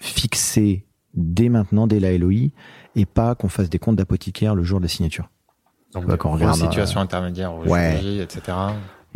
fixé 0.00 0.86
dès 1.14 1.48
maintenant, 1.48 1.86
dès 1.86 2.00
la 2.00 2.16
LOI, 2.16 2.48
et 2.96 3.04
pas 3.06 3.34
qu'on 3.34 3.48
fasse 3.48 3.68
des 3.68 3.78
comptes 3.78 3.96
d'apothicaire 3.96 4.54
le 4.54 4.62
jour 4.62 4.78
de 4.80 4.84
la 4.84 4.88
signature. 4.88 5.28
Donc, 5.92 6.06
Ouais, 6.08 6.16
quand 6.16 6.30
on 6.30 6.34
regarde, 6.34 6.56
situations 6.58 7.00
intermédiaires, 7.00 7.52
au 7.54 7.64
ouais. 7.64 7.96
jury, 8.00 8.20
etc. 8.20 8.56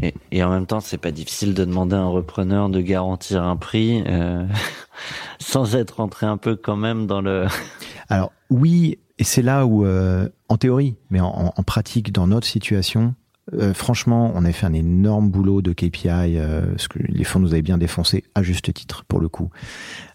Et, 0.02 0.12
et 0.32 0.42
en 0.42 0.50
même 0.50 0.66
temps, 0.66 0.80
c'est 0.80 0.98
pas 0.98 1.12
difficile 1.12 1.54
de 1.54 1.64
demander 1.64 1.94
à 1.94 2.00
un 2.00 2.08
repreneur 2.08 2.68
de 2.68 2.80
garantir 2.80 3.42
un 3.44 3.56
prix 3.56 4.02
euh, 4.06 4.44
sans 5.38 5.76
être 5.76 5.98
rentré 5.98 6.26
un 6.26 6.36
peu 6.36 6.56
quand 6.56 6.76
même 6.76 7.06
dans 7.06 7.20
le. 7.20 7.46
Alors 8.08 8.32
oui, 8.50 8.98
et 9.18 9.24
c'est 9.24 9.42
là 9.42 9.66
où, 9.66 9.84
euh, 9.86 10.28
en 10.48 10.56
théorie, 10.56 10.96
mais 11.10 11.20
en, 11.20 11.28
en- 11.28 11.52
en 11.56 11.62
pratique, 11.62 12.12
dans 12.12 12.26
notre 12.26 12.46
situation, 12.46 13.14
euh, 13.52 13.74
franchement, 13.74 14.32
on 14.34 14.44
a 14.46 14.52
fait 14.52 14.64
un 14.64 14.72
énorme 14.72 15.30
boulot 15.30 15.60
de 15.60 15.72
KPI, 15.72 16.08
euh, 16.38 16.66
parce 16.70 16.88
que 16.88 16.98
les 17.00 17.24
fonds 17.24 17.40
nous 17.40 17.52
avaient 17.52 17.60
bien 17.62 17.76
défoncé 17.76 18.24
à 18.34 18.42
juste 18.42 18.72
titre 18.72 19.04
pour 19.04 19.20
le 19.20 19.28
coup. 19.28 19.50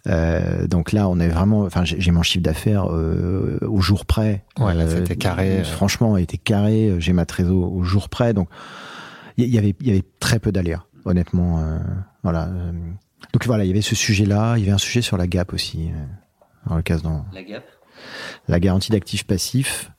Euh, 0.07 0.65
donc 0.67 0.91
là, 0.93 1.07
on 1.07 1.19
est 1.19 1.27
vraiment, 1.27 1.61
enfin, 1.61 1.85
j'ai 1.85 2.01
j'ai 2.01 2.11
mon 2.11 2.23
chiffre 2.23 2.43
d'affaires 2.43 2.85
euh, 2.91 3.59
au 3.61 3.81
jour 3.81 4.05
près. 4.07 4.43
Ouais, 4.59 4.73
là, 4.73 4.87
c'était 4.89 5.15
carré, 5.15 5.59
euh. 5.59 5.63
Franchement, 5.63 6.17
il 6.17 6.23
était 6.23 6.37
carré. 6.39 6.95
J'ai 6.99 7.13
ma 7.13 7.25
trésor 7.25 7.71
au 7.71 7.83
jour 7.83 8.09
près, 8.09 8.33
donc 8.33 8.49
il 9.37 9.43
y, 9.45 9.47
il 9.47 9.53
y 9.53 9.57
avait, 9.59 9.75
il 9.79 9.87
y 9.87 9.91
avait 9.91 10.05
très 10.19 10.39
peu 10.39 10.51
d'aléas, 10.51 10.83
honnêtement. 11.05 11.59
euh, 11.59 11.77
voilà. 12.23 12.45
euh. 12.47 12.71
Donc 13.33 13.45
voilà, 13.45 13.63
il 13.63 13.67
y 13.67 13.71
avait 13.71 13.81
ce 13.81 13.93
sujet-là. 13.95 14.55
Il 14.57 14.61
y 14.61 14.63
avait 14.63 14.73
un 14.73 14.77
sujet 14.79 15.01
sur 15.01 15.17
la 15.17 15.27
gap 15.27 15.53
aussi, 15.53 15.89
euh, 15.93 16.05
dans 16.67 16.75
le 16.77 16.81
cas 16.81 16.97
dans 16.97 17.25
La 17.31 17.43
gap? 17.43 17.63
la 18.47 18.59
garantie 18.59 18.91
d'actifs 18.91 19.25
passifs. 19.27 19.91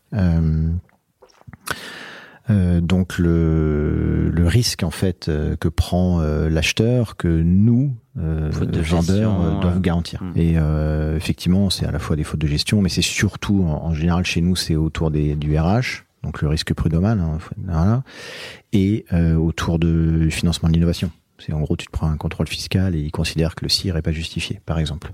Euh, 2.50 2.80
donc 2.80 3.18
le, 3.18 4.28
le 4.30 4.46
risque 4.46 4.82
en 4.82 4.90
fait 4.90 5.28
euh, 5.28 5.56
que 5.56 5.68
prend 5.68 6.20
euh, 6.20 6.48
l'acheteur 6.48 7.16
que 7.16 7.28
nous 7.28 7.94
euh, 8.18 8.50
de 8.50 8.80
vendeurs 8.80 9.40
euh, 9.40 9.60
doivent 9.60 9.80
garantir. 9.80 10.22
hmm. 10.22 10.32
Et 10.36 10.54
euh, 10.56 11.16
effectivement, 11.16 11.70
c'est 11.70 11.86
à 11.86 11.90
la 11.92 11.98
fois 11.98 12.16
des 12.16 12.24
fautes 12.24 12.40
de 12.40 12.46
gestion, 12.48 12.82
mais 12.82 12.88
c'est 12.88 13.02
surtout 13.02 13.62
en, 13.64 13.84
en 13.86 13.94
général 13.94 14.24
chez 14.24 14.40
nous, 14.40 14.56
c'est 14.56 14.76
autour 14.76 15.10
des, 15.10 15.36
du 15.36 15.56
RH, 15.58 16.04
donc 16.24 16.42
le 16.42 16.48
risque 16.48 16.74
prud'homal, 16.74 17.20
hein, 17.20 17.38
voilà, 17.66 18.02
et 18.72 19.04
euh, 19.12 19.36
autour 19.36 19.78
de- 19.78 20.18
du 20.22 20.30
financement 20.30 20.68
de 20.68 20.74
l'innovation. 20.74 21.10
C'est 21.38 21.52
en 21.54 21.60
gros, 21.60 21.76
tu 21.76 21.86
te 21.86 21.90
prends 21.92 22.10
un 22.10 22.16
contrôle 22.18 22.48
fiscal 22.48 22.94
et 22.94 23.00
ils 23.00 23.12
considèrent 23.12 23.54
que 23.54 23.64
le 23.64 23.68
CIR 23.70 23.96
est 23.96 24.02
pas 24.02 24.12
justifié, 24.12 24.60
par 24.66 24.78
exemple. 24.78 25.12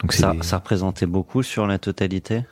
Donc 0.00 0.12
Ça, 0.12 0.34
ça 0.42 0.56
représentait 0.58 1.06
beaucoup 1.06 1.42
sur 1.42 1.66
la 1.66 1.78
totalité? 1.78 2.42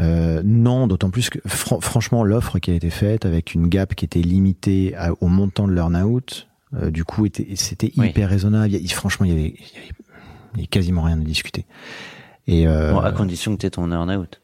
Euh, 0.00 0.42
non, 0.44 0.86
d'autant 0.86 1.10
plus 1.10 1.30
que 1.30 1.38
fran- 1.46 1.80
franchement 1.80 2.24
l'offre 2.24 2.58
qui 2.58 2.70
a 2.70 2.74
été 2.74 2.90
faite 2.90 3.26
avec 3.26 3.54
une 3.54 3.68
gap 3.68 3.94
qui 3.94 4.04
était 4.04 4.20
limitée 4.22 4.94
à- 4.96 5.12
au 5.20 5.28
montant 5.28 5.68
de 5.68 5.72
l'earn-out, 5.72 6.48
euh, 6.74 6.90
du 6.90 7.04
coup 7.04 7.26
était 7.26 7.46
c'était 7.56 7.92
Oui. 7.96 8.08
hyper 8.08 8.28
raisonnable. 8.28 8.72
Il 8.72 8.92
franchement, 8.92 9.24
il 9.26 9.30
y, 9.30 9.32
avait, 9.34 9.54
il 9.56 9.74
y 9.74 9.78
avait- 9.78 9.88
il 10.54 10.56
y 10.56 10.60
avait 10.60 10.66
quasiment 10.66 11.02
rien 11.02 11.20
à 11.20 11.24
discuter. 11.24 11.64
Et 12.46 12.66
euh, 12.66 12.92
Bon, 12.92 13.00
à 13.00 13.12
condition 13.12 13.54
que 13.54 13.60
tu 13.60 13.66
aies 13.66 13.70
ton 13.70 13.90
earn-out. 13.92 14.40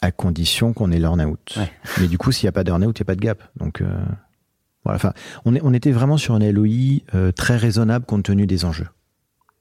à 0.00 0.10
condition 0.10 0.72
qu'on 0.72 0.90
ait 0.90 0.98
l'earn-out. 0.98 1.54
Ouais. 1.56 1.70
Mais 2.00 2.08
du 2.08 2.18
coup, 2.18 2.32
s'il 2.32 2.46
n'y 2.46 2.48
a 2.48 2.52
pas 2.52 2.64
d'earn-out, 2.64 2.98
il 2.98 3.02
n'y 3.02 3.04
a 3.04 3.06
pas 3.06 3.14
de 3.14 3.20
gap. 3.20 3.42
Donc 3.56 3.80
euh, 3.80 3.86
voilà. 4.84 4.96
Enfin, 4.96 5.12
on, 5.44 5.54
est, 5.54 5.60
on 5.62 5.72
était 5.72 5.92
vraiment 5.92 6.16
sur 6.16 6.36
une 6.36 6.50
LOI 6.50 7.30
très 7.36 7.56
raisonnable 7.56 8.04
compte 8.04 8.24
tenu 8.24 8.46
des 8.46 8.64
enjeux. 8.64 8.88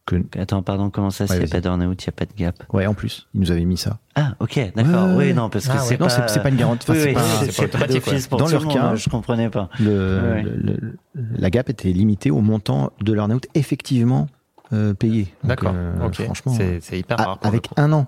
Que, 0.06 0.16
Attends, 0.40 0.64
pardon, 0.64 0.90
comment 0.90 1.12
ça, 1.12 1.28
s'il 1.28 1.38
n'y 1.38 1.46
a 1.46 1.48
pas 1.48 1.62
d'earn-out, 1.62 2.04
il 2.04 2.08
n'y 2.08 2.10
a 2.10 2.12
pas 2.12 2.26
de 2.26 2.34
gap 2.36 2.56
ouais, 2.74 2.88
en 2.88 2.94
plus, 2.96 3.28
ils 3.36 3.40
nous 3.42 3.52
avaient 3.52 3.66
mis 3.66 3.78
ça. 3.78 4.00
Ah, 4.16 4.34
ok, 4.40 4.72
d'accord. 4.76 5.10
Ouais, 5.10 5.14
ouais, 5.16 5.28
oui, 5.28 5.34
non, 5.34 5.50
parce 5.50 5.68
que 5.68 5.74
Ah, 5.76 5.80
c'est. 5.80 6.00
Non, 6.00 6.08
pas... 6.08 6.28
c'est 6.28 6.42
pas 6.42 6.50
une 6.50 6.56
garantie. 6.58 6.90
enfin, 6.90 6.94
Oui, 6.94 7.00
c'est 7.02 7.10
oui, 7.10 7.68
pas- 7.68 7.78
pas 7.78 7.86
pas 7.88 8.28
pour 8.30 8.40
Dans 8.40 8.48
leur 8.48 8.62
le 8.62 8.66
monde, 8.68 8.76
cas, 8.76 8.96
je 8.96 9.10
comprenais 9.10 9.50
pas. 9.52 9.70
le, 9.80 9.86
Ouais. 10.34 10.42
le- 10.44 10.58
le- 10.58 10.98
la 11.38 11.50
gap 11.52 11.70
était 11.70 11.90
limitée 11.94 12.32
au 12.32 12.42
montant 12.42 12.92
de 13.00 13.14
l'earn-out 13.14 13.46
effectivement 13.54 14.28
euh, 14.74 14.94
payé. 14.96 15.28
D'accord. 15.44 15.74
euh, 15.76 16.08
ok. 16.08 16.24
Franchement, 16.24 16.54
C'est 16.82 16.98
hyper 17.00 17.18
rare. 17.18 17.38
avec 17.44 17.68
un 17.78 17.92
an 17.94 18.08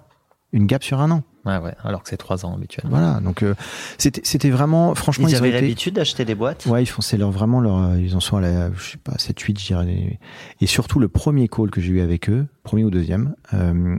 une 0.53 0.65
gap 0.67 0.83
sur 0.83 1.01
un 1.01 1.11
an. 1.11 1.23
Ouais, 1.45 1.57
ouais. 1.57 1.75
Alors 1.83 2.03
que 2.03 2.09
c'est 2.09 2.15
trois 2.15 2.45
ans 2.45 2.53
habituellement. 2.55 2.91
Voilà, 2.97 3.19
donc 3.19 3.43
euh, 3.43 3.53
c'était 3.97 4.21
c'était 4.23 4.49
vraiment, 4.49 4.95
franchement, 4.95 5.27
Ils 5.27 5.35
avaient 5.35 5.49
été- 5.49 5.59
l'habitude 5.59 5.95
d'acheter 5.95 6.23
des 6.23 6.35
boîtes? 6.35 6.65
Ouais, 6.67 6.81
ils 6.83 6.85
font 6.85 7.01
c'est 7.01 7.17
leur 7.17 7.31
vraiment 7.31 7.59
leur 7.59 7.77
euh, 7.77 7.99
ils 7.99 8.15
en 8.15 8.21
sont 8.21 8.37
à 8.37 8.41
la 8.41 8.71
je 8.73 8.91
sais 8.91 8.97
pas 8.97 9.17
7 9.17 9.37
8 9.41 9.59
je 9.59 9.65
dirais 9.67 10.19
et 10.61 10.67
surtout 10.67 10.99
le 10.99 11.09
premier 11.09 11.49
call 11.49 11.69
que 11.69 11.81
j'ai 11.81 11.91
eu 11.91 11.99
avec 12.01 12.29
eux, 12.29 12.47
premier 12.63 12.85
ou 12.85 12.89
deuxième, 12.91 13.35
euh, 13.53 13.97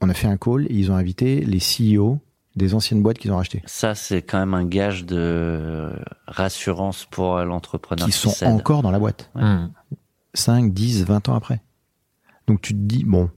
on 0.00 0.08
a 0.08 0.14
fait 0.14 0.28
un 0.28 0.36
call 0.36 0.66
et 0.70 0.74
ils 0.74 0.92
ont 0.92 0.94
invité 0.96 1.40
les 1.40 1.58
CEO 1.58 2.20
des 2.56 2.74
anciennes 2.74 3.02
boîtes 3.02 3.18
qu'ils 3.18 3.32
ont 3.32 3.36
rachetées 3.36 3.62
Ça, 3.66 3.94
c'est 3.94 4.22
quand 4.22 4.38
même 4.38 4.54
un 4.54 4.64
gage 4.64 5.04
de 5.06 5.90
rassurance 6.26 7.06
pour 7.10 7.38
l'entrepreneur 7.40 8.06
qui 8.06 8.12
qui, 8.12 8.18
sont 8.18 8.30
cède. 8.30 8.48
encore 8.48 8.82
dans 8.82 8.90
la 8.90 8.98
boîte 8.98 9.30
Hmm. 9.34 9.68
5 10.34 10.72
10 10.72 11.04
20 11.04 11.28
ans 11.30 11.34
après. 11.34 11.60
Donc 12.46 12.60
tu 12.60 12.74
te 12.74 12.78
dis 12.78 13.04
bon 13.04 13.30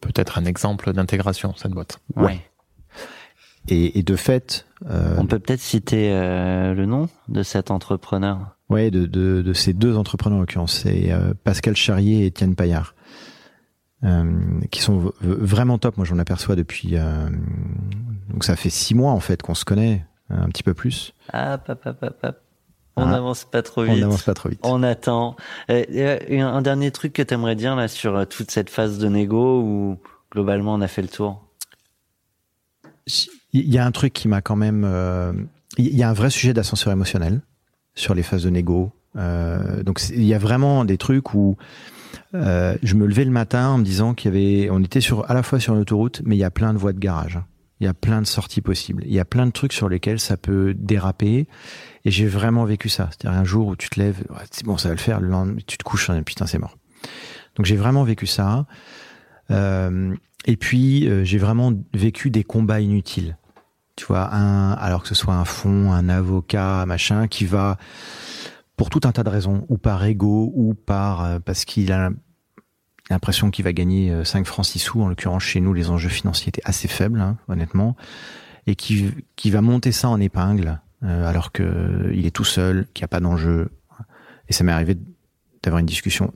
Peut-être 0.00 0.38
un 0.38 0.44
exemple 0.44 0.92
d'intégration, 0.92 1.54
cette 1.56 1.72
boîte. 1.72 2.00
Ouais. 2.16 2.40
et, 3.68 3.98
et 3.98 4.02
de 4.02 4.16
fait 4.16 4.66
euh, 4.88 5.16
On 5.18 5.26
peut 5.26 5.38
peut-être 5.38 5.60
citer 5.60 6.10
euh, 6.12 6.74
le 6.74 6.86
nom 6.86 7.08
de 7.28 7.42
cet 7.42 7.70
entrepreneur. 7.70 8.56
ouais 8.70 8.90
de, 8.90 9.06
de, 9.06 9.42
de 9.42 9.52
ces 9.52 9.72
deux 9.74 9.96
entrepreneurs 9.96 10.38
en 10.38 10.40
l'occurrence, 10.40 10.72
c'est 10.82 11.12
euh, 11.12 11.34
Pascal 11.44 11.76
Charrier 11.76 12.22
et 12.22 12.26
Étienne 12.26 12.54
Paillard. 12.54 12.94
Euh, 14.02 14.32
qui 14.70 14.80
sont 14.80 15.12
vraiment 15.20 15.76
top. 15.76 15.98
Moi, 15.98 16.06
j'en 16.06 16.18
aperçois 16.18 16.56
depuis. 16.56 16.92
euh, 16.96 17.28
donc, 18.30 18.44
ça 18.44 18.56
fait 18.56 18.70
six 18.70 18.94
mois 18.94 19.12
en 19.12 19.20
fait 19.20 19.42
qu'on 19.42 19.54
se 19.54 19.66
connaît, 19.66 20.06
un 20.30 20.48
petit 20.48 20.62
peu 20.62 20.72
plus. 20.72 21.12
Ah, 21.34 21.58
pap, 21.58 21.82
pap. 21.82 22.40
On 22.96 23.04
Ah. 23.06 23.10
n'avance 23.12 23.44
pas 23.44 23.62
trop 23.62 23.82
On 23.82 23.92
vite. 23.92 24.00
n'avance 24.00 24.22
pas 24.24 24.34
trop 24.34 24.48
vite. 24.48 24.60
On 24.62 24.82
attend. 24.82 25.36
Un 25.68 26.62
dernier 26.62 26.90
truc 26.90 27.12
que 27.12 27.22
tu 27.22 27.32
aimerais 27.34 27.56
dire 27.56 27.76
là 27.76 27.88
sur 27.88 28.16
euh, 28.16 28.24
toute 28.24 28.50
cette 28.50 28.68
phase 28.70 28.98
de 28.98 29.08
négo 29.08 29.60
où 29.62 29.98
globalement 30.32 30.74
on 30.74 30.80
a 30.80 30.88
fait 30.88 31.02
le 31.02 31.08
tour? 31.08 31.42
Il 33.52 33.68
y 33.68 33.78
a 33.78 33.84
un 33.86 33.90
truc 33.90 34.12
qui 34.12 34.28
m'a 34.28 34.40
quand 34.40 34.56
même. 34.56 34.84
euh, 34.84 35.32
Il 35.78 35.96
y 35.96 36.02
a 36.02 36.08
un 36.10 36.12
vrai 36.12 36.30
sujet 36.30 36.52
d'ascenseur 36.52 36.92
émotionnel 36.92 37.40
sur 37.94 38.14
les 38.14 38.22
phases 38.22 38.42
de 38.44 38.50
négo. 38.50 38.92
Euh, 39.16 39.82
donc 39.82 40.00
il 40.10 40.24
y 40.24 40.34
a 40.34 40.38
vraiment 40.38 40.84
des 40.84 40.96
trucs 40.98 41.34
où 41.34 41.56
euh, 42.34 42.76
je 42.82 42.94
me 42.94 43.06
levais 43.06 43.24
le 43.24 43.30
matin 43.32 43.68
en 43.70 43.78
me 43.78 43.84
disant 43.84 44.14
qu'il 44.14 44.32
y 44.34 44.36
avait, 44.36 44.70
on 44.70 44.82
était 44.82 45.00
sur 45.00 45.28
à 45.30 45.34
la 45.34 45.42
fois 45.42 45.58
sur 45.58 45.74
une 45.74 45.80
autoroute, 45.80 46.22
mais 46.24 46.36
il 46.36 46.38
y 46.38 46.44
a 46.44 46.50
plein 46.50 46.72
de 46.72 46.78
voies 46.78 46.92
de 46.92 46.98
garage. 47.00 47.40
Il 47.80 47.84
y 47.84 47.88
a 47.88 47.94
plein 47.94 48.20
de 48.20 48.26
sorties 48.26 48.60
possibles. 48.60 49.02
Il 49.06 49.12
y 49.12 49.18
a 49.20 49.24
plein 49.24 49.46
de 49.46 49.52
trucs 49.52 49.72
sur 49.72 49.88
lesquels 49.88 50.20
ça 50.20 50.36
peut 50.36 50.74
déraper. 50.74 51.46
Et 52.04 52.10
j'ai 52.10 52.26
vraiment 52.26 52.64
vécu 52.64 52.88
ça. 52.88 53.10
C'est-à-dire 53.10 53.38
un 53.38 53.44
jour 53.44 53.68
où 53.68 53.76
tu 53.76 53.90
te 53.90 54.00
lèves, 54.00 54.22
ouais, 54.30 54.44
c'est 54.50 54.64
bon, 54.64 54.76
ça 54.76 54.88
va 54.88 54.94
le 54.94 55.00
faire. 55.00 55.20
Le 55.20 55.28
lendemain, 55.28 55.58
tu 55.66 55.76
te 55.76 55.84
couches, 55.84 56.10
hein, 56.10 56.22
putain, 56.22 56.46
c'est 56.46 56.58
mort. 56.58 56.76
Donc 57.56 57.66
j'ai 57.66 57.76
vraiment 57.76 58.04
vécu 58.04 58.26
ça. 58.26 58.66
Euh, 59.50 60.14
et 60.46 60.56
puis 60.56 61.08
euh, 61.08 61.24
j'ai 61.24 61.38
vraiment 61.38 61.72
vécu 61.92 62.30
des 62.30 62.44
combats 62.44 62.80
inutiles. 62.80 63.36
Tu 63.96 64.06
vois, 64.06 64.34
un, 64.34 64.72
alors 64.72 65.02
que 65.02 65.08
ce 65.08 65.14
soit 65.14 65.34
un 65.34 65.44
fond, 65.44 65.92
un 65.92 66.08
avocat, 66.08 66.86
machin, 66.86 67.28
qui 67.28 67.44
va 67.44 67.76
pour 68.76 68.88
tout 68.88 69.00
un 69.04 69.12
tas 69.12 69.22
de 69.22 69.28
raisons, 69.28 69.66
ou 69.68 69.76
par 69.76 70.02
ego, 70.04 70.50
ou 70.54 70.72
par 70.72 71.22
euh, 71.22 71.38
parce 71.38 71.66
qu'il 71.66 71.92
a 71.92 72.08
l'impression 73.10 73.50
qu'il 73.50 73.64
va 73.64 73.74
gagner 73.74 74.10
euh, 74.10 74.24
5 74.24 74.46
francs 74.46 74.64
6 74.64 74.78
sous. 74.78 75.02
En 75.02 75.08
l'occurrence, 75.08 75.42
chez 75.42 75.60
nous, 75.60 75.74
les 75.74 75.90
enjeux 75.90 76.08
financiers 76.08 76.48
étaient 76.48 76.62
assez 76.64 76.88
faibles, 76.88 77.20
hein, 77.20 77.36
honnêtement, 77.48 77.94
et 78.66 78.76
qui, 78.76 79.10
qui 79.36 79.50
va 79.50 79.60
monter 79.60 79.92
ça 79.92 80.08
en 80.08 80.18
épingle, 80.18 80.80
euh, 81.04 81.26
alors 81.28 81.52
que 81.52 82.10
il 82.14 82.26
est 82.26 82.30
tout 82.34 82.44
seul, 82.44 82.86
qu'il 82.94 83.02
n'y 83.02 83.06
a 83.06 83.08
pas 83.08 83.20
d'enjeu. 83.20 83.70
Et 84.48 84.52
ça 84.52 84.64
m'est 84.64 84.72
arrivé 84.72 84.96
d'avoir 85.62 85.80
une 85.80 85.86
discussion 85.86 86.32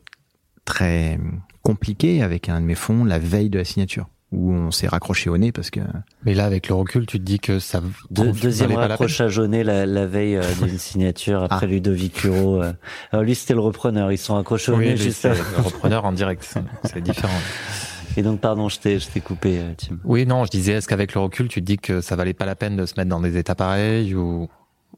très 0.65 1.19
compliquée 1.63 2.23
avec 2.23 2.49
un 2.49 2.61
de 2.61 2.67
mes 2.67 2.75
fonds 2.75 3.05
la 3.05 3.19
veille 3.19 3.51
de 3.51 3.59
la 3.59 3.65
signature, 3.65 4.09
où 4.33 4.53
on 4.53 4.71
s'est 4.71 4.87
raccroché 4.87 5.31
au 5.31 5.37
nez 5.39 5.51
parce 5.53 5.71
que 5.71 5.81
Mais 6.25 6.35
là, 6.35 6.45
avec 6.45 6.69
le 6.69 6.75
recul, 6.75 7.07
tu 7.07 7.19
te 7.19 7.25
dis 7.25 7.39
que 7.41 7.59
ça 7.59 7.81
De- 8.11 8.31
deuxième 8.31 8.73
rapprochage 8.75 9.39
au 9.39 9.47
nez 9.47 9.65
la, 9.65 9.85
la 9.87 10.07
veille 10.07 10.37
euh, 10.37 10.43
d'une 10.63 10.79
signature 10.79 11.43
après 11.43 11.67
Ah. 11.67 11.67
Ludovic 11.67 12.23
Huro. 12.25 12.63
euh. 12.63 12.73
Alors 13.13 13.25
lui 13.25 13.35
c'était 13.35 13.55
le 13.55 13.61
repreneur, 13.61 14.13
ils 14.13 14.19
sont 14.19 14.37
accrochés 14.37 14.73
au 14.73 14.77
Oui, 14.77 14.87
nez 14.87 14.93
lui, 14.97 15.03
juste 15.03 15.25
le 15.25 15.63
repreneur 15.63 16.05
en 16.05 16.13
direct, 16.13 16.49
c'est 16.85 17.01
différent. 17.03 17.33
Et 18.17 18.23
donc 18.23 18.41
pardon, 18.41 18.69
je 18.69 18.79
t'ai 18.79 18.99
je 18.99 19.09
t'ai 19.09 19.21
coupé 19.21 19.59
euh, 19.59 19.73
Tim. 19.77 19.99
Oui, 20.05 20.27
non, 20.27 20.45
je 20.45 20.51
disais, 20.51 20.73
est-ce 20.73 20.89
qu'avec 20.89 21.15
le 21.15 21.21
recul, 21.21 21.49
tu 21.49 21.61
te 21.61 21.67
dis 21.67 21.79
que 21.79 22.01
ça 22.01 22.17
valait 22.17 22.35
pas 22.35 22.47
la 22.47 22.55
peine 22.55 22.77
de 22.77 22.87
se 22.87 22.95
mettre 22.97 23.09
dans 23.09 23.21
des 23.21 23.37
états 23.37 23.55
pareils 23.55 24.15
ou, 24.15 24.49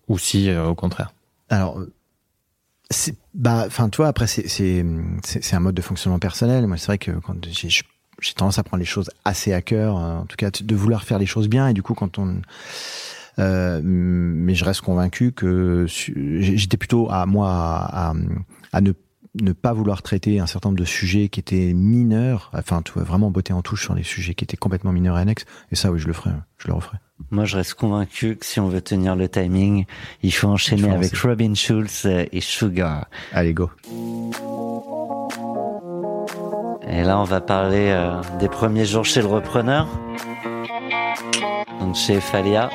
ou 0.09 0.19
si, 0.19 0.51
euh, 0.51 0.69
au 0.69 0.75
contraire? 0.75 1.12
Alors, 1.49 1.81
bah, 3.35 3.64
enfin, 3.67 3.89
toi, 3.89 4.09
après, 4.09 4.27
c'est, 4.27 4.49
c'est, 4.49 4.85
c'est, 5.25 5.43
c'est 5.43 5.57
un 5.57 5.61
mode 5.61 5.75
de 5.75 5.83
fonctionnement 5.83 6.19
personnel. 6.19 6.67
Moi, 6.67 6.77
c'est 6.77 6.87
vrai 6.87 6.99
que 6.99 7.12
quand 7.12 7.37
j'ai, 7.51 7.69
j'ai 7.69 8.33
tendance 8.35 8.59
à 8.59 8.62
prendre 8.62 8.81
les 8.81 8.87
choses 8.87 9.11
assez 9.25 9.53
à 9.53 9.62
cœur, 9.62 9.97
euh, 9.97 10.19
en 10.19 10.27
tout 10.27 10.37
cas, 10.37 10.51
de 10.51 10.75
vouloir 10.77 11.03
faire 11.05 11.19
les 11.19 11.27
choses 11.27 11.49
bien. 11.49 11.69
Et 11.69 11.73
du 11.73 11.83
coup, 11.83 11.95
quand 11.95 12.19
on, 12.19 12.43
euh, 13.39 13.81
mais 13.83 14.55
je 14.55 14.64
reste 14.64 14.83
convaincu 14.83 15.33
que 15.33 15.87
j'étais 15.89 16.77
plutôt 16.77 17.11
à 17.11 17.27
moi 17.27 17.51
à, 17.51 18.11
à, 18.11 18.14
à 18.73 18.81
ne 18.81 18.93
ne 19.41 19.53
pas 19.53 19.72
vouloir 19.72 20.03
traiter 20.03 20.41
un 20.41 20.47
certain 20.47 20.70
nombre 20.70 20.78
de 20.78 20.84
sujets 20.84 21.28
qui 21.28 21.41
étaient 21.41 21.72
mineurs, 21.74 22.51
enfin, 22.55 22.82
tu 22.82 22.93
vois, 22.93 23.03
vraiment 23.05 23.30
botter 23.30 23.53
en 23.53 23.62
touche 23.62 23.82
sur 23.84 23.95
les 23.95 24.03
sujets 24.03 24.34
qui 24.34 24.45
étaient 24.45 24.57
complètement 24.57 24.93
mineurs 24.93 25.18
et 25.18 25.20
annexes. 25.20 25.45
Et 25.72 25.76
ça, 25.76 25.91
oui, 25.91 25.99
je 25.99 26.07
le 26.07 26.12
ferai, 26.12 26.30
je 26.59 26.68
le 26.68 26.74
referai. 26.74 26.99
Moi 27.30 27.47
je 27.47 27.57
reste 27.57 27.74
convaincu 27.74 28.37
que 28.37 28.45
si 28.45 28.61
on 28.61 28.68
veut 28.68 28.82
tenir 28.82 29.16
le 29.16 29.26
timing, 29.26 29.87
il 30.22 30.32
faut 30.34 30.49
enchaîner 30.49 30.82
Il 30.82 30.89
faut 30.89 30.95
avec. 30.95 31.16
Robin 31.16 31.55
Schulz 31.55 32.05
et 32.07 32.41
Sugar. 32.43 33.07
Allez, 33.32 33.55
go. 33.55 33.70
Et 36.89 37.03
là, 37.03 37.18
on 37.18 37.24
va 37.24 37.41
parler 37.41 37.89
euh, 37.91 38.20
des 38.39 38.49
premiers 38.49 38.84
jours 38.84 39.05
chez 39.05 39.20
le 39.20 39.26
repreneur. 39.26 39.89
Donc 41.80 41.95
chez 41.97 42.20
Falia. 42.20 42.70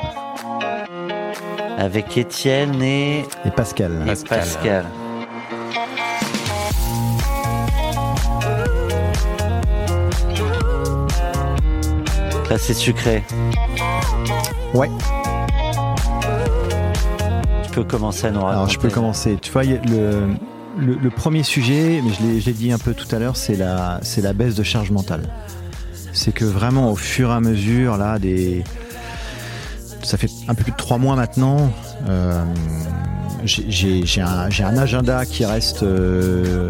Avec 1.78 2.16
Étienne 2.16 2.82
et, 2.82 3.24
Et 3.44 3.50
Pascal. 3.50 4.02
et 4.02 4.06
Pascal. 4.06 4.38
Pascal. 4.40 4.84
C'est 12.58 12.74
sucré. 12.74 13.24
Ouais. 14.74 14.90
Tu 17.64 17.70
peux 17.70 17.84
commencer 17.84 18.26
à 18.26 18.30
nous 18.30 18.40
raconter. 18.40 18.54
Alors 18.54 18.68
je 18.68 18.78
peux 18.78 18.90
commencer. 18.90 19.38
Tu 19.40 19.50
vois, 19.50 19.64
le, 19.64 20.28
le, 20.78 20.94
le 20.94 21.10
premier 21.10 21.42
sujet, 21.42 22.02
mais 22.04 22.12
je 22.12 22.46
l'ai, 22.46 22.52
dit 22.52 22.72
un 22.72 22.78
peu 22.78 22.94
tout 22.94 23.06
à 23.14 23.18
l'heure, 23.18 23.36
c'est 23.36 23.56
la, 23.56 23.98
c'est 24.02 24.20
la 24.20 24.32
baisse 24.32 24.54
de 24.54 24.62
charge 24.62 24.90
mentale. 24.90 25.22
C'est 26.12 26.32
que 26.32 26.44
vraiment 26.44 26.90
au 26.92 26.96
fur 26.96 27.30
et 27.30 27.34
à 27.34 27.40
mesure, 27.40 27.96
là, 27.96 28.18
des, 28.18 28.62
ça 30.02 30.18
fait 30.18 30.30
un 30.46 30.54
peu 30.54 30.62
plus 30.62 30.72
de 30.72 30.76
trois 30.76 30.98
mois 30.98 31.16
maintenant. 31.16 31.72
euh, 32.08 32.44
j'ai, 33.44 34.20
un, 34.20 34.50
j'ai 34.50 34.62
un 34.62 34.76
agenda 34.76 35.24
qui 35.26 35.44
reste 35.44 35.82
euh, 35.82 36.68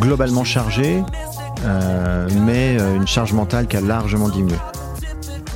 globalement 0.00 0.44
chargé, 0.44 1.02
euh, 1.64 2.28
mais 2.44 2.76
euh, 2.80 2.96
une 2.96 3.06
charge 3.06 3.32
mentale 3.32 3.66
qui 3.66 3.76
a 3.76 3.80
largement 3.80 4.28
diminué. 4.28 4.56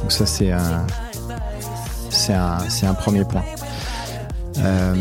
Donc 0.01 0.13
ça 0.13 0.27
c'est 0.27 0.53
un, 0.53 0.87
c'est 2.11 2.35
un, 2.35 2.59
c'est 2.69 2.87
un 2.87 2.95
premier 2.95 3.25
point. 3.25 3.43
Euh, 4.59 4.95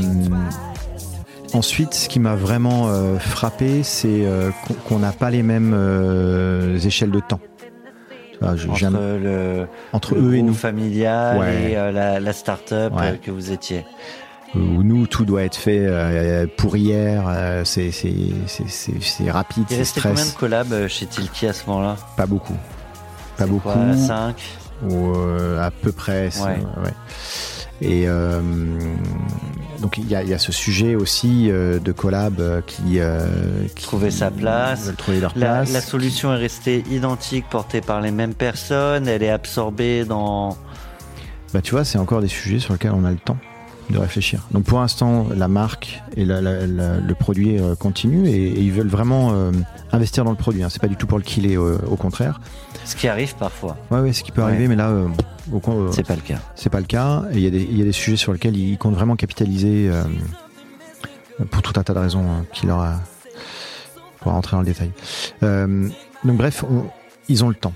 ensuite, 1.54 1.93
ce 1.93 2.10
qui 2.10 2.20
m'a 2.20 2.36
vraiment 2.36 2.88
euh, 2.88 3.18
frappé, 3.20 3.84
c'est 3.84 4.26
qu'on- 4.88 4.99
n'a 4.99 5.12
pas 5.12 5.30
les 5.30 5.43
mêmes 5.43 5.74
échelles 6.86 7.12
de 7.12 7.20
temps. 7.20 7.39
Vois, 8.41 8.56
je- 8.56 8.68
entre 8.68 8.89
le, 9.24 9.68
entre 9.93 10.16
le 10.16 10.22
eux 10.22 10.36
et 10.36 10.41
nous. 10.41 10.54
familial 10.54 11.38
Ouais. 11.38 11.72
et 11.72 11.78
euh, 11.78 11.91
la, 11.91 12.20
la 12.20 12.34
start-up 12.34 12.93
Ouais. 12.93 13.01
euh, 13.12 13.16
que 13.22 13.32
vous 13.32 13.51
étiez. 13.51 13.86
Où 14.56 14.84
nous, 14.84 15.08
tout 15.08 15.26
doit 15.26 15.43
être 15.43 15.56
fait 15.56 15.80
euh, 15.82 16.45
pour 16.58 16.78
hier. 16.78 17.24
euh, 17.28 17.64
c'est 17.66 17.91
c'est 17.91 18.12
c'est 18.47 19.32
rapide, 19.32 19.64
Il 19.72 19.78
combien 19.78 19.80
de 19.80 19.84
stress. 19.86 20.32
collabs 20.34 20.74
euh, 20.74 20.88
chez 20.88 21.08
Tilki 21.08 21.47
à 21.47 21.54
ce 21.54 21.66
moment-là? 21.68 21.95
Pas 22.16 22.28
beaucoup. 22.28 22.56
Pas 23.38 23.47
beaucoup. 23.47 23.70
Quoi, 23.70 23.97
5 23.97 24.36
ou 24.89 25.16
euh, 25.16 25.60
à 25.66 25.72
peu 25.72 25.91
près. 25.91 26.30
Ouais. 26.39 26.60
ouais. 26.84 26.93
Et 27.82 28.04
euh, 28.08 28.39
donc 29.82 29.97
il 29.97 30.08
y 30.08 30.16
a, 30.16 30.22
il 30.24 30.30
y 30.30 30.34
a 30.34 30.38
ce 30.38 30.51
sujet 30.51 30.93
aussi 30.95 31.49
euh, 31.49 31.80
de 31.80 31.91
collab 31.91 32.62
qui, 32.68 32.99
qui 33.76 33.84
Trouver 33.84 34.12
sa 34.12 34.30
place. 34.30 34.91
trouver 34.97 35.20
leur 35.20 35.34
la, 35.36 35.47
place. 35.47 35.74
la 35.74 35.82
solution 35.82 36.32
est 36.34 36.38
restée 36.38 36.84
identique, 36.91 37.45
portée 37.49 37.82
par 37.82 38.01
les 38.01 38.12
mêmes 38.12 38.36
personnes, 38.36 39.08
elle 39.08 39.24
est 39.24 39.30
absorbée 39.32 40.06
dans... 40.06 40.56
Bah 41.54 41.62
tu 41.62 41.72
vois, 41.72 41.84
c'est 41.86 41.97
encore 41.97 42.22
des 42.22 42.28
sujets 42.28 42.60
sur 42.60 42.74
lesquels 42.74 42.93
on 42.93 43.04
a 43.06 43.12
le 43.12 43.18
temps 43.18 43.38
de 43.89 43.97
réfléchir. 43.97 44.41
Donc 44.51 44.63
pour 44.63 44.79
l'instant, 44.79 45.27
la 45.36 45.47
marque 45.47 46.01
et 46.15 46.25
la- 46.25 46.41
la- 46.41 46.65
la- 46.65 46.97
le 46.99 47.15
produit 47.15 47.59
euh, 47.59 47.75
continuent 47.75 48.27
et, 48.27 48.31
et 48.47 48.59
ils 48.61 48.71
veulent 48.71 48.88
vraiment 48.88 49.31
euh, 49.34 49.51
investir 49.91 50.23
dans 50.23 50.31
le 50.31 50.38
produit. 50.38 50.63
Hein. 50.63 50.69
C'est 50.69 50.81
pas 50.81 50.88
du 50.88 50.95
tout 50.95 51.05
pour 51.07 51.17
le 51.17 51.23
killer, 51.23 51.55
euh, 51.57 51.77
au 51.89 51.95
contraire. 51.95 52.39
Ce 52.86 52.95
qui 52.95 53.07
arrive 53.07 53.36
parfois, 53.36 53.77
Ouais, 53.91 53.99
ouais, 53.99 54.13
ce 54.13 54.23
qui 54.23 54.31
peut 54.31 54.41
Ouais. 54.41 54.47
arriver, 54.49 54.67
mais 54.67 54.75
là, 54.75 54.89
euh, 54.89 55.07
c'est 55.91 56.07
pas 56.07 56.15
le 56.15 56.21
cas. 56.21 56.39
c'est 56.55 56.69
pas 56.69 56.79
le 56.79 56.86
cas. 56.86 57.23
Et 57.31 57.36
il 57.36 57.41
y, 57.41 57.47
a 57.47 57.49
des- 57.49 57.63
il 57.69 57.77
y 57.77 57.81
a 57.81 57.86
des 57.86 57.91
sujets 57.91 58.17
sur 58.17 58.34
lesquels 58.34 58.55
ils 58.57 58.77
comptent 58.77 58.95
vraiment 58.95 59.15
capitaliser 59.15 59.89
pour 61.51 61.61
tout 61.61 61.73
un 61.79 61.84
tas 61.84 61.93
de 61.93 61.99
raisons 61.99 62.25
hein, 62.29 62.45
qui 62.53 62.65
leur 62.67 62.79
a. 62.79 62.95
Pour 64.21 64.31
rentrer 64.31 64.55
dans 64.55 64.61
le 64.61 64.65
détail. 64.65 64.91
Donc 65.41 66.38
bref, 66.38 66.63
on- 66.69 66.86
ils 67.27 67.43
ont 67.43 67.49
le 67.49 67.55
temps. 67.55 67.73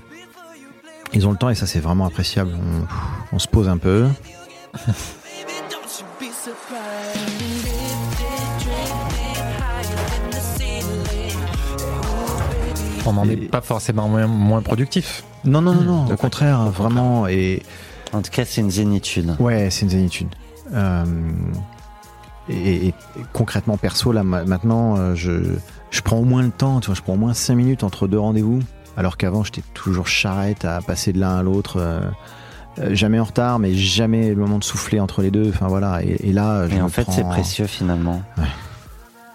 Ils 1.12 1.26
ont 1.26 1.30
le 1.30 1.36
temps 1.36 1.48
et 1.50 1.54
ça 1.54 1.66
c'est 1.66 1.80
vraiment 1.80 2.06
appréciable. 2.06 2.50
On, 2.54 3.36
on 3.36 3.38
se 3.38 3.48
pose 3.48 3.68
un 3.68 3.76
peu. 3.78 4.06
On 13.08 13.12
n'en 13.14 13.24
est 13.24 13.36
pas 13.36 13.60
forcément 13.60 14.08
moins, 14.08 14.26
moins 14.26 14.62
productif. 14.62 15.24
Non, 15.44 15.60
non, 15.62 15.74
non, 15.74 15.82
non, 15.82 16.04
De 16.06 16.12
au 16.14 16.16
contraire, 16.16 16.60
au 16.66 16.70
vraiment. 16.70 17.26
Et 17.28 17.62
En 18.12 18.22
tout 18.22 18.30
cas, 18.30 18.44
c'est 18.44 18.60
une 18.60 18.70
zénitude. 18.70 19.34
ouais, 19.38 19.68
c'est 19.70 19.82
une 19.82 19.90
zénitude. 19.90 20.28
Euh, 20.74 21.04
et, 22.48 22.88
et 22.88 22.94
concrètement, 23.32 23.76
perso, 23.76 24.12
là 24.12 24.22
ma- 24.22 24.44
maintenant, 24.44 24.96
euh, 24.96 25.14
je, 25.14 25.32
je 25.90 26.00
prends 26.00 26.16
au 26.18 26.24
moins 26.24 26.42
le 26.42 26.50
temps, 26.50 26.80
tu 26.80 26.86
vois, 26.86 26.94
je 26.94 27.02
prends 27.02 27.14
au 27.14 27.18
moins 27.18 27.34
5 27.34 27.54
minutes 27.54 27.84
entre 27.84 28.06
deux 28.08 28.18
rendez-vous, 28.18 28.60
alors 28.96 29.16
qu'avant, 29.16 29.44
j'étais 29.44 29.62
toujours 29.74 30.08
charrette 30.08 30.64
à 30.64 30.80
passer 30.80 31.12
de 31.12 31.20
l'un 31.20 31.36
à 31.38 31.42
l'autre. 31.42 31.76
euh, 31.78 32.00
jamais 32.92 33.18
en 33.18 33.24
retard, 33.24 33.58
mais 33.58 33.74
jamais 33.74 34.30
le 34.30 34.36
moment 34.36 34.58
de 34.58 34.64
souffler 34.64 35.00
entre 35.00 35.20
les 35.22 35.30
deux. 35.30 35.48
Enfin 35.50 35.66
voilà. 35.68 36.02
Et, 36.04 36.28
et 36.28 36.32
là, 36.32 36.68
je 36.68 36.76
Et 36.76 36.80
en 36.80 36.88
fait, 36.88 37.06
c'est 37.10 37.24
précieux 37.28 37.66
finalement. 37.66 38.22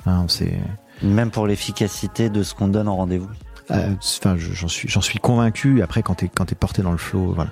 Hein, 0.05 0.25
c'est. 0.27 0.57
Même 1.01 1.29
pour 1.31 1.47
l'efficacité 1.47 2.29
de 2.29 2.41
ce 2.43 2.53
qu'on 2.55 2.67
donne 2.69 2.87
en 2.87 2.95
rendez-vous. 2.95 3.27
Euh, 3.73 3.89
Enfin, 4.19 4.35
je- 4.37 4.53
j'en 4.53 5.01
suis, 5.01 5.19
convaincu. 5.19 5.81
Après, 5.81 6.03
quand 6.03 6.15
t'es, 6.15 6.29
quand 6.33 6.51
porté 6.55 6.81
dans 6.81 6.91
le 6.91 6.97
flow, 6.97 7.33
voilà. 7.35 7.51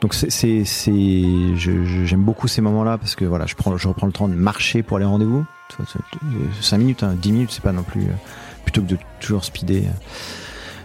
Donc 0.00 0.14
c'est, 0.14 0.64
j'aime 1.56 2.22
beaucoup 2.22 2.48
ces 2.48 2.60
moments-là 2.60 2.98
parce 2.98 3.14
que 3.16 3.24
voilà, 3.24 3.46
je 3.46 3.54
prends, 3.54 3.76
je 3.76 3.88
reprends 3.88 4.06
le 4.06 4.12
temps 4.12 4.28
de 4.28 4.34
marcher 4.34 4.82
pour 4.82 4.98
les 4.98 5.04
rendez-vous. 5.06 5.44
Tu 5.70 5.76
vois, 5.78 5.86
c'est- 5.90 6.62
Cinq 6.62 6.78
minutes, 6.78 7.02
hein, 7.02 7.14
dix 7.20 7.32
minutes, 7.32 7.50
c'est 7.52 7.62
pas 7.62 7.72
non 7.72 7.82
plus 7.82 8.02
euh, 8.02 8.12
plutôt 8.64 8.82
que 8.82 8.86
de 8.88 8.98
toujours 9.20 9.44
speeder. 9.44 9.84
euh. 9.86 9.90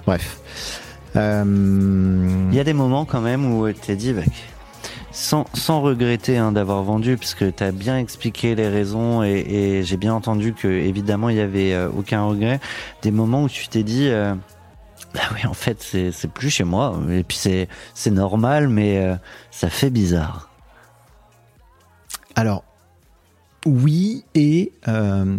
Bref. 0.08 0.40
Euh, 1.18 2.48
Il 2.52 2.56
y 2.56 2.60
a 2.60 2.64
des 2.64 2.74
moments 2.74 3.04
quand 3.06 3.22
même 3.22 3.46
où 3.54 3.70
t'es 3.74 3.96
dit, 3.98 4.14
bah, 4.14 4.22
sans, 5.12 5.46
regretter 5.82 6.38
hein, 6.38 6.54
d'avoir 6.54 6.82
vendu, 6.84 7.18
parce 7.18 7.36
que 7.36 7.50
tu 7.50 7.64
as 7.64 7.72
bien 7.74 7.98
expliqué 7.98 8.56
les 8.56 8.70
raisons 8.70 9.24
et, 9.24 9.82
j'ai 9.84 9.98
bien 9.98 10.14
entendu 10.14 10.54
que 10.54 10.68
évidemment 10.70 11.28
il 11.30 11.36
y 11.36 11.42
avait 11.42 11.74
euh, 11.74 11.90
aucun 11.96 12.24
regret. 12.24 12.60
Des 13.02 13.12
moments 13.12 13.44
où 13.44 13.50
tu 13.50 13.68
t'es 13.68 13.84
dit, 13.84 14.08
euh, 14.08 14.34
bah 15.14 15.22
oui, 15.34 15.46
en 15.46 15.54
fait 15.54 15.82
c'est 15.82 16.28
plus 16.32 16.50
chez 16.50 16.64
moi. 16.64 17.00
Et 17.10 17.24
puis 17.24 17.38
c'est 17.38 18.12
normal, 18.12 18.68
mais 18.70 19.00
euh, 19.00 19.16
ça 19.50 19.70
fait 19.70 19.90
bizarre. 19.90 20.50
Alors, 22.36 22.64
oui, 23.66 24.24
et 24.36 24.72
euh, 24.88 25.38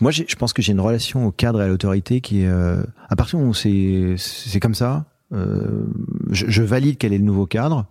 moi, 0.00 0.10
je 0.10 0.34
pense 0.36 0.52
que 0.52 0.62
j'ai 0.62 0.72
une 0.72 0.80
relation 0.80 1.26
au 1.26 1.30
cadre 1.30 1.60
et 1.60 1.64
à 1.64 1.68
l'autorité 1.68 2.20
qui 2.20 2.42
est. 2.42 2.48
euh, 2.48 2.82
à 3.08 3.16
partir 3.16 3.38
où 3.38 3.52
c'est 3.54 4.16
comme 4.60 4.74
ça, 4.74 5.04
euh, 5.32 5.84
je, 6.30 6.46
je 6.48 6.62
valide 6.62 6.96
quel 6.98 7.12
est 7.12 7.18
le 7.18 7.24
nouveau 7.24 7.46
cadre. 7.46 7.86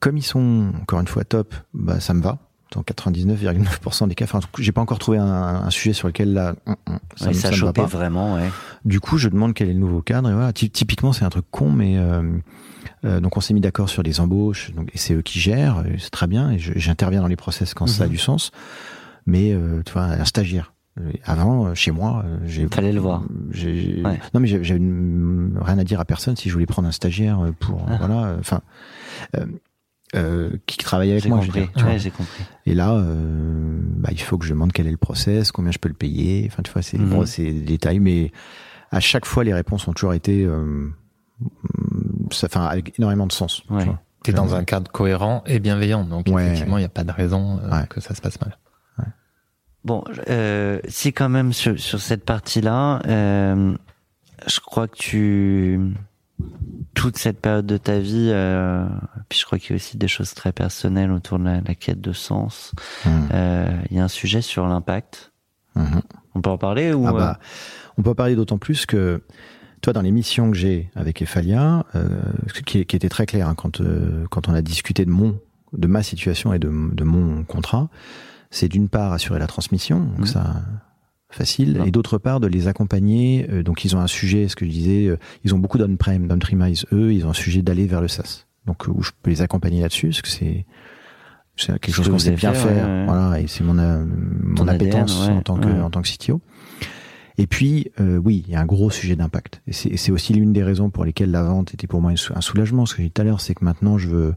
Comme 0.00 0.16
ils 0.16 0.22
sont, 0.22 0.72
encore 0.82 1.00
une 1.00 1.08
fois, 1.08 1.24
top, 1.24 1.54
bah, 1.72 1.98
ça 1.98 2.14
me 2.14 2.22
va. 2.22 2.38
Dans 2.74 2.82
99,9% 2.82 4.08
des 4.08 4.14
cas. 4.14 4.24
Enfin, 4.24 4.40
j'ai 4.58 4.72
pas 4.72 4.80
encore 4.80 4.98
trouvé 4.98 5.18
un, 5.18 5.26
un 5.26 5.70
sujet 5.70 5.92
sur 5.92 6.08
lequel 6.08 6.32
là, 6.32 6.54
hum, 6.66 6.74
hum, 6.88 6.98
ça, 7.16 7.26
Ouais, 7.28 7.32
ça 7.34 7.52
ça 7.52 7.66
me 7.66 7.70
va 7.72 7.84
vraiment, 7.86 8.34
ouais. 8.34 8.48
Du 8.84 9.00
coup, 9.00 9.16
je 9.18 9.28
demande 9.28 9.54
quel 9.54 9.68
est 9.68 9.72
le 9.74 9.78
nouveau 9.78 10.02
cadre. 10.02 10.28
Et 10.30 10.34
voilà, 10.34 10.52
Ty- 10.52 10.70
typiquement, 10.70 11.12
c'est 11.12 11.24
un 11.24 11.30
truc 11.30 11.44
con, 11.50 11.70
mais 11.70 11.96
euh, 11.98 12.22
euh, 13.04 13.20
donc 13.20 13.36
on 13.36 13.40
s'est 13.40 13.54
mis 13.54 13.60
d'accord 13.60 13.88
sur 13.88 14.02
les 14.02 14.18
embauches. 14.20 14.72
Donc 14.74 14.90
et 14.92 14.98
c'est 14.98 15.14
eux 15.14 15.22
qui 15.22 15.38
gèrent, 15.38 15.84
c'est 15.98 16.10
très 16.10 16.26
bien. 16.26 16.50
Et 16.50 16.58
j'interviens 16.58 17.20
dans 17.20 17.28
les 17.28 17.36
process 17.36 17.74
quand 17.74 17.86
ça 17.86 18.04
a 18.04 18.06
Mhm. 18.06 18.12
du 18.12 18.18
sens. 18.18 18.50
Mais 19.26 19.52
euh, 19.52 19.82
tu 19.86 19.92
vois, 19.92 20.02
un 20.02 20.24
stagiaire. 20.24 20.72
Avant, 21.24 21.74
chez 21.74 21.90
moi, 21.90 22.24
j'ai. 22.46 22.68
Fallait 22.68 22.92
le 22.92 23.00
voir. 23.00 23.22
Ouais. 23.52 24.20
Non, 24.32 24.38
mais 24.40 24.46
j'avais 24.46 24.78
rien 24.80 25.78
à 25.78 25.82
dire 25.84 25.98
à 26.00 26.04
personne 26.04 26.36
si 26.36 26.48
je 26.48 26.52
voulais 26.54 26.66
prendre 26.66 26.86
un 26.86 26.92
stagiaire 26.92 27.40
pour 27.58 27.84
Ah. 27.88 27.96
voilà. 27.98 28.36
Enfin. 28.38 28.60
Euh, 30.14 30.50
qui 30.66 30.76
travaille 30.78 31.10
avec 31.12 31.26
moi. 31.26 31.38
compris. 31.40 31.68
Ouais, 31.76 31.98
j'ai 31.98 32.10
compris. 32.10 32.44
Et 32.66 32.74
là, 32.74 32.92
euh, 32.92 33.78
bah, 33.82 34.10
il 34.12 34.20
faut 34.20 34.38
que 34.38 34.44
je 34.46 34.50
demande 34.50 34.72
quel 34.72 34.86
est 34.86 34.90
le 34.92 34.96
process, 34.96 35.50
combien 35.52 35.72
je 35.72 35.78
peux 35.78 35.88
le 35.88 35.94
payer. 35.94 36.44
Enfin, 36.50 36.62
tu 36.62 36.72
vois, 36.72 36.82
c'est 36.82 36.98
Mhm. 36.98 37.08
bon, 37.10 37.26
c'est 37.26 37.44
des 37.44 37.60
détails, 37.60 37.98
mais 38.00 38.30
à 38.90 39.00
chaque 39.00 39.26
fois, 39.26 39.44
les 39.44 39.52
réponses 39.54 39.86
ont 39.88 39.92
toujours 39.92 40.14
été, 40.14 40.44
euh, 40.44 40.88
ça, 42.30 42.46
enfin, 42.46 42.64
avec 42.66 42.98
énormément 42.98 43.26
de 43.26 43.32
sens. 43.32 43.62
tu 43.66 43.72
Ouais. 43.72 43.86
T'es 44.22 44.32
dans 44.32 44.54
un 44.54 44.64
cadre 44.64 44.90
cohérent 44.90 45.42
et 45.46 45.58
bienveillant, 45.58 46.02
donc 46.04 46.26
Ouais. 46.28 46.46
effectivement, 46.46 46.78
il 46.78 46.80
n'y 46.80 46.86
a 46.86 46.90
pas 46.90 47.04
de 47.04 47.12
raison 47.12 47.58
euh, 47.62 47.70
Ouais. 47.70 47.86
que 47.90 48.00
ça 48.00 48.14
se 48.14 48.22
passe 48.22 48.40
mal. 48.40 48.56
Bon, 49.84 50.02
euh, 50.30 50.80
si 50.88 51.12
quand 51.12 51.28
même 51.28 51.52
sur, 51.52 51.78
sur 51.78 52.00
cette 52.00 52.24
partie-là, 52.24 53.02
euh, 53.06 53.76
je 54.46 54.60
crois 54.60 54.88
que 54.88 54.96
tu 54.96 55.78
toute 56.94 57.16
cette 57.18 57.40
période 57.40 57.66
de 57.66 57.76
ta 57.76 57.98
vie, 57.98 58.30
euh, 58.32 58.86
puis 59.28 59.38
je 59.38 59.44
crois 59.44 59.58
qu'il 59.58 59.70
y 59.70 59.72
a 59.74 59.76
aussi 59.76 59.96
des 59.96 60.08
choses 60.08 60.34
très 60.34 60.52
personnelles 60.52 61.10
autour 61.12 61.38
de 61.38 61.44
la, 61.44 61.60
la 61.60 61.74
quête 61.74 62.00
de 62.00 62.12
sens. 62.12 62.72
Mhm. 63.04 63.28
Euh, 63.32 63.70
Il 63.90 63.96
y 63.96 64.00
a 64.00 64.04
un 64.04 64.08
sujet 64.08 64.40
sur 64.42 64.66
l'impact. 64.66 65.32
Mhm. 65.76 66.02
On 66.34 66.40
peut 66.40 66.50
en 66.50 66.58
parler 66.58 66.92
ou 66.92 67.06
Ah 67.06 67.10
euh, 67.10 67.12
bah, 67.18 67.38
on 67.98 68.02
peut 68.02 68.10
en 68.10 68.14
parler 68.14 68.36
d'autant 68.36 68.58
plus 68.58 68.86
que, 68.86 69.22
toi, 69.80 69.92
dans 69.92 70.02
les 70.02 70.12
missions 70.12 70.50
que 70.50 70.56
j'ai 70.56 70.90
avec 70.94 71.20
Efalia, 71.22 71.84
euh, 71.94 72.08
ce 72.52 72.62
qui, 72.62 72.84
qui 72.86 72.96
était 72.96 73.08
très 73.08 73.26
clair 73.26 73.48
hein, 73.48 73.54
quand, 73.54 73.80
euh, 73.80 74.24
quand 74.30 74.48
on 74.48 74.54
a 74.54 74.62
discuté 74.62 75.04
de 75.04 75.10
mon, 75.10 75.38
de 75.72 75.86
ma 75.86 76.02
situation 76.02 76.52
et 76.52 76.58
de, 76.58 76.68
de 76.68 77.04
mon 77.04 77.44
contrat, 77.44 77.88
c'est 78.50 78.68
d'une 78.68 78.88
part 78.88 79.12
assurer 79.12 79.38
la 79.40 79.46
transmission, 79.48 80.00
donc 80.00 80.20
Mhm. 80.20 80.26
ça 80.26 80.54
facile, 81.34 81.82
et 81.86 81.90
d'autre 81.90 82.18
part 82.18 82.40
de 82.40 82.46
les 82.46 82.68
accompagner. 82.68 83.46
euh, 83.50 83.62
donc 83.62 83.84
ils 83.84 83.94
ont 83.96 84.00
un 84.00 84.06
sujet, 84.06 84.48
ce 84.48 84.56
que 84.56 84.64
je 84.64 84.70
disais, 84.70 85.06
euh, 85.06 85.16
ils 85.44 85.54
ont 85.54 85.58
beaucoup 85.58 85.78
d'on-prem, 85.78 86.26
d'on-premise. 86.26 86.86
Eux, 86.92 87.12
ils 87.12 87.26
ont 87.26 87.30
un 87.30 87.34
sujet 87.34 87.62
d'aller 87.62 87.86
vers 87.86 88.00
le 88.00 88.08
SaaS. 88.08 88.46
Donc 88.66 88.88
euh, 88.88 88.92
où 88.92 89.02
je 89.02 89.10
peux 89.22 89.30
les 89.30 89.42
accompagner 89.42 89.80
là-dessus, 89.82 90.08
parce 90.08 90.22
que 90.22 90.28
c'est 90.28 90.64
c'est 91.56 91.78
quelque 91.78 91.94
chose 91.94 92.08
qu'on 92.08 92.18
sait 92.18 92.32
bien 92.32 92.52
faire. 92.52 92.66
ouais, 92.74 92.82
ouais. 92.82 93.04
Voilà, 93.06 93.40
et 93.40 93.46
c'est 93.46 93.62
mon 93.62 93.78
euh, 93.78 94.04
mon 94.42 94.66
appétence 94.66 95.20
ADN, 95.22 95.32
ouais, 95.32 95.38
en 95.38 95.42
tant 95.42 95.56
que 95.56 95.82
en 95.82 95.90
tant 95.90 96.02
que 96.02 96.08
CTO. 96.08 96.40
Et 97.36 97.46
puis, 97.48 97.90
euh, 98.00 98.16
oui, 98.16 98.44
il 98.46 98.52
y 98.52 98.56
a 98.56 98.60
un 98.60 98.64
gros 98.64 98.90
sujet 98.90 99.16
d'impact. 99.16 99.60
Et 99.66 99.72
c'est 99.72 100.12
aussi 100.12 100.34
l'une 100.34 100.52
des 100.52 100.62
raisons 100.62 100.90
pour 100.90 101.04
lesquelles 101.04 101.32
la 101.32 101.42
vente 101.42 101.74
était 101.74 101.88
pour 101.88 102.00
moi 102.00 102.12
un 102.12 102.40
soulagement. 102.40 102.86
Ce 102.86 102.94
que 102.94 103.02
j'ai 103.02 103.08
dit 103.08 103.10
tout 103.10 103.22
à 103.22 103.24
l'heure, 103.24 103.40
c'est 103.40 103.54
que 103.54 103.64
maintenant, 103.64 103.98
je 103.98 104.08
veux, 104.08 104.34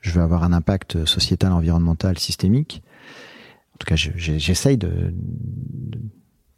je 0.00 0.12
veux 0.12 0.22
avoir 0.22 0.44
un 0.44 0.52
impact 0.52 1.04
sociétal, 1.04 1.50
environnemental, 1.52 2.18
systémique. 2.18 2.82
En 3.74 3.78
tout 3.78 3.86
cas, 3.86 3.96
j'essaye 3.96 4.76
de, 4.76 5.14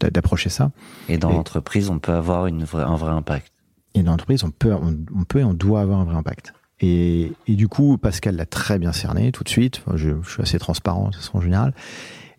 d'approcher 0.01 0.51
ça. 0.51 0.73
Et 1.09 1.19
dans 1.19 1.31
l'entreprise, 1.31 1.91
on 1.91 1.99
peut 1.99 2.13
avoir 2.13 2.47
une 2.47 2.65
vraie, 2.65 2.83
un 2.83 2.97
vrai 2.97 3.13
impact. 3.13 3.53
Et 3.95 4.03
dans 4.03 4.11
l'entreprise, 4.11 4.43
on 4.45 4.51
peut, 4.51 4.73
on, 4.73 4.97
on 5.15 5.25
peut 5.25 5.41
et 5.41 5.45
on 5.45 5.55
doit 5.55 5.81
avoir 5.81 6.01
un 6.01 6.05
vrai 6.05 6.17
impact. 6.17 6.53
Et, 6.81 7.33
et 7.47 7.55
du 7.55 7.69
coup, 7.69 7.97
Pascal 7.97 8.37
l'a 8.37 8.47
très 8.47 8.79
bien 8.79 8.93
cerné 8.93 9.33
tout 9.33 9.45
de 9.45 9.49
suite. 9.49 9.81
Enfin, 9.87 9.97
je, 9.97 10.11
je 10.23 10.31
suis 10.31 10.43
assez 10.43 10.59
transparent 10.59 11.11
de 11.11 11.15
façon 11.15 11.41
générale. 11.41 11.73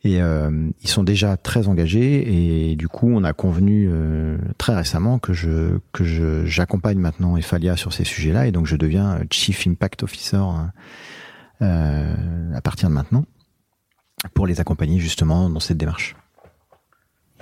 Et 0.03 0.21
euh, 0.21 0.69
ils 0.83 0.89
sont 0.89 1.03
déjà 1.03 1.35
très 1.37 1.67
engagés. 1.67 2.69
Et 2.71 2.75
du 2.75 2.87
coup, 2.87 3.09
on 3.09 3.23
a 3.23 3.33
convenu 3.33 3.87
euh, 3.89 4.37
très 4.57 4.75
récemment 4.75 5.17
que 5.17 5.33
je 5.33 5.79
que 5.93 6.03
je 6.03 6.45
j'accompagne 6.45 6.99
maintenant 6.99 7.37
Efalia 7.37 7.75
sur 7.75 7.93
ces 7.93 8.03
sujets-là. 8.03 8.45
Et 8.45 8.51
donc, 8.51 8.67
je 8.67 8.75
deviens 8.75 9.19
Chief 9.31 9.65
Impact 9.65 10.03
Officer 10.03 10.43
euh, 11.61 12.53
à 12.53 12.61
partir 12.61 12.89
de 12.89 12.93
maintenant 12.93 13.25
pour 14.33 14.47
les 14.47 14.59
accompagner 14.59 14.99
justement 14.99 15.49
dans 15.49 15.59
cette 15.59 15.77
démarche. 15.77 16.15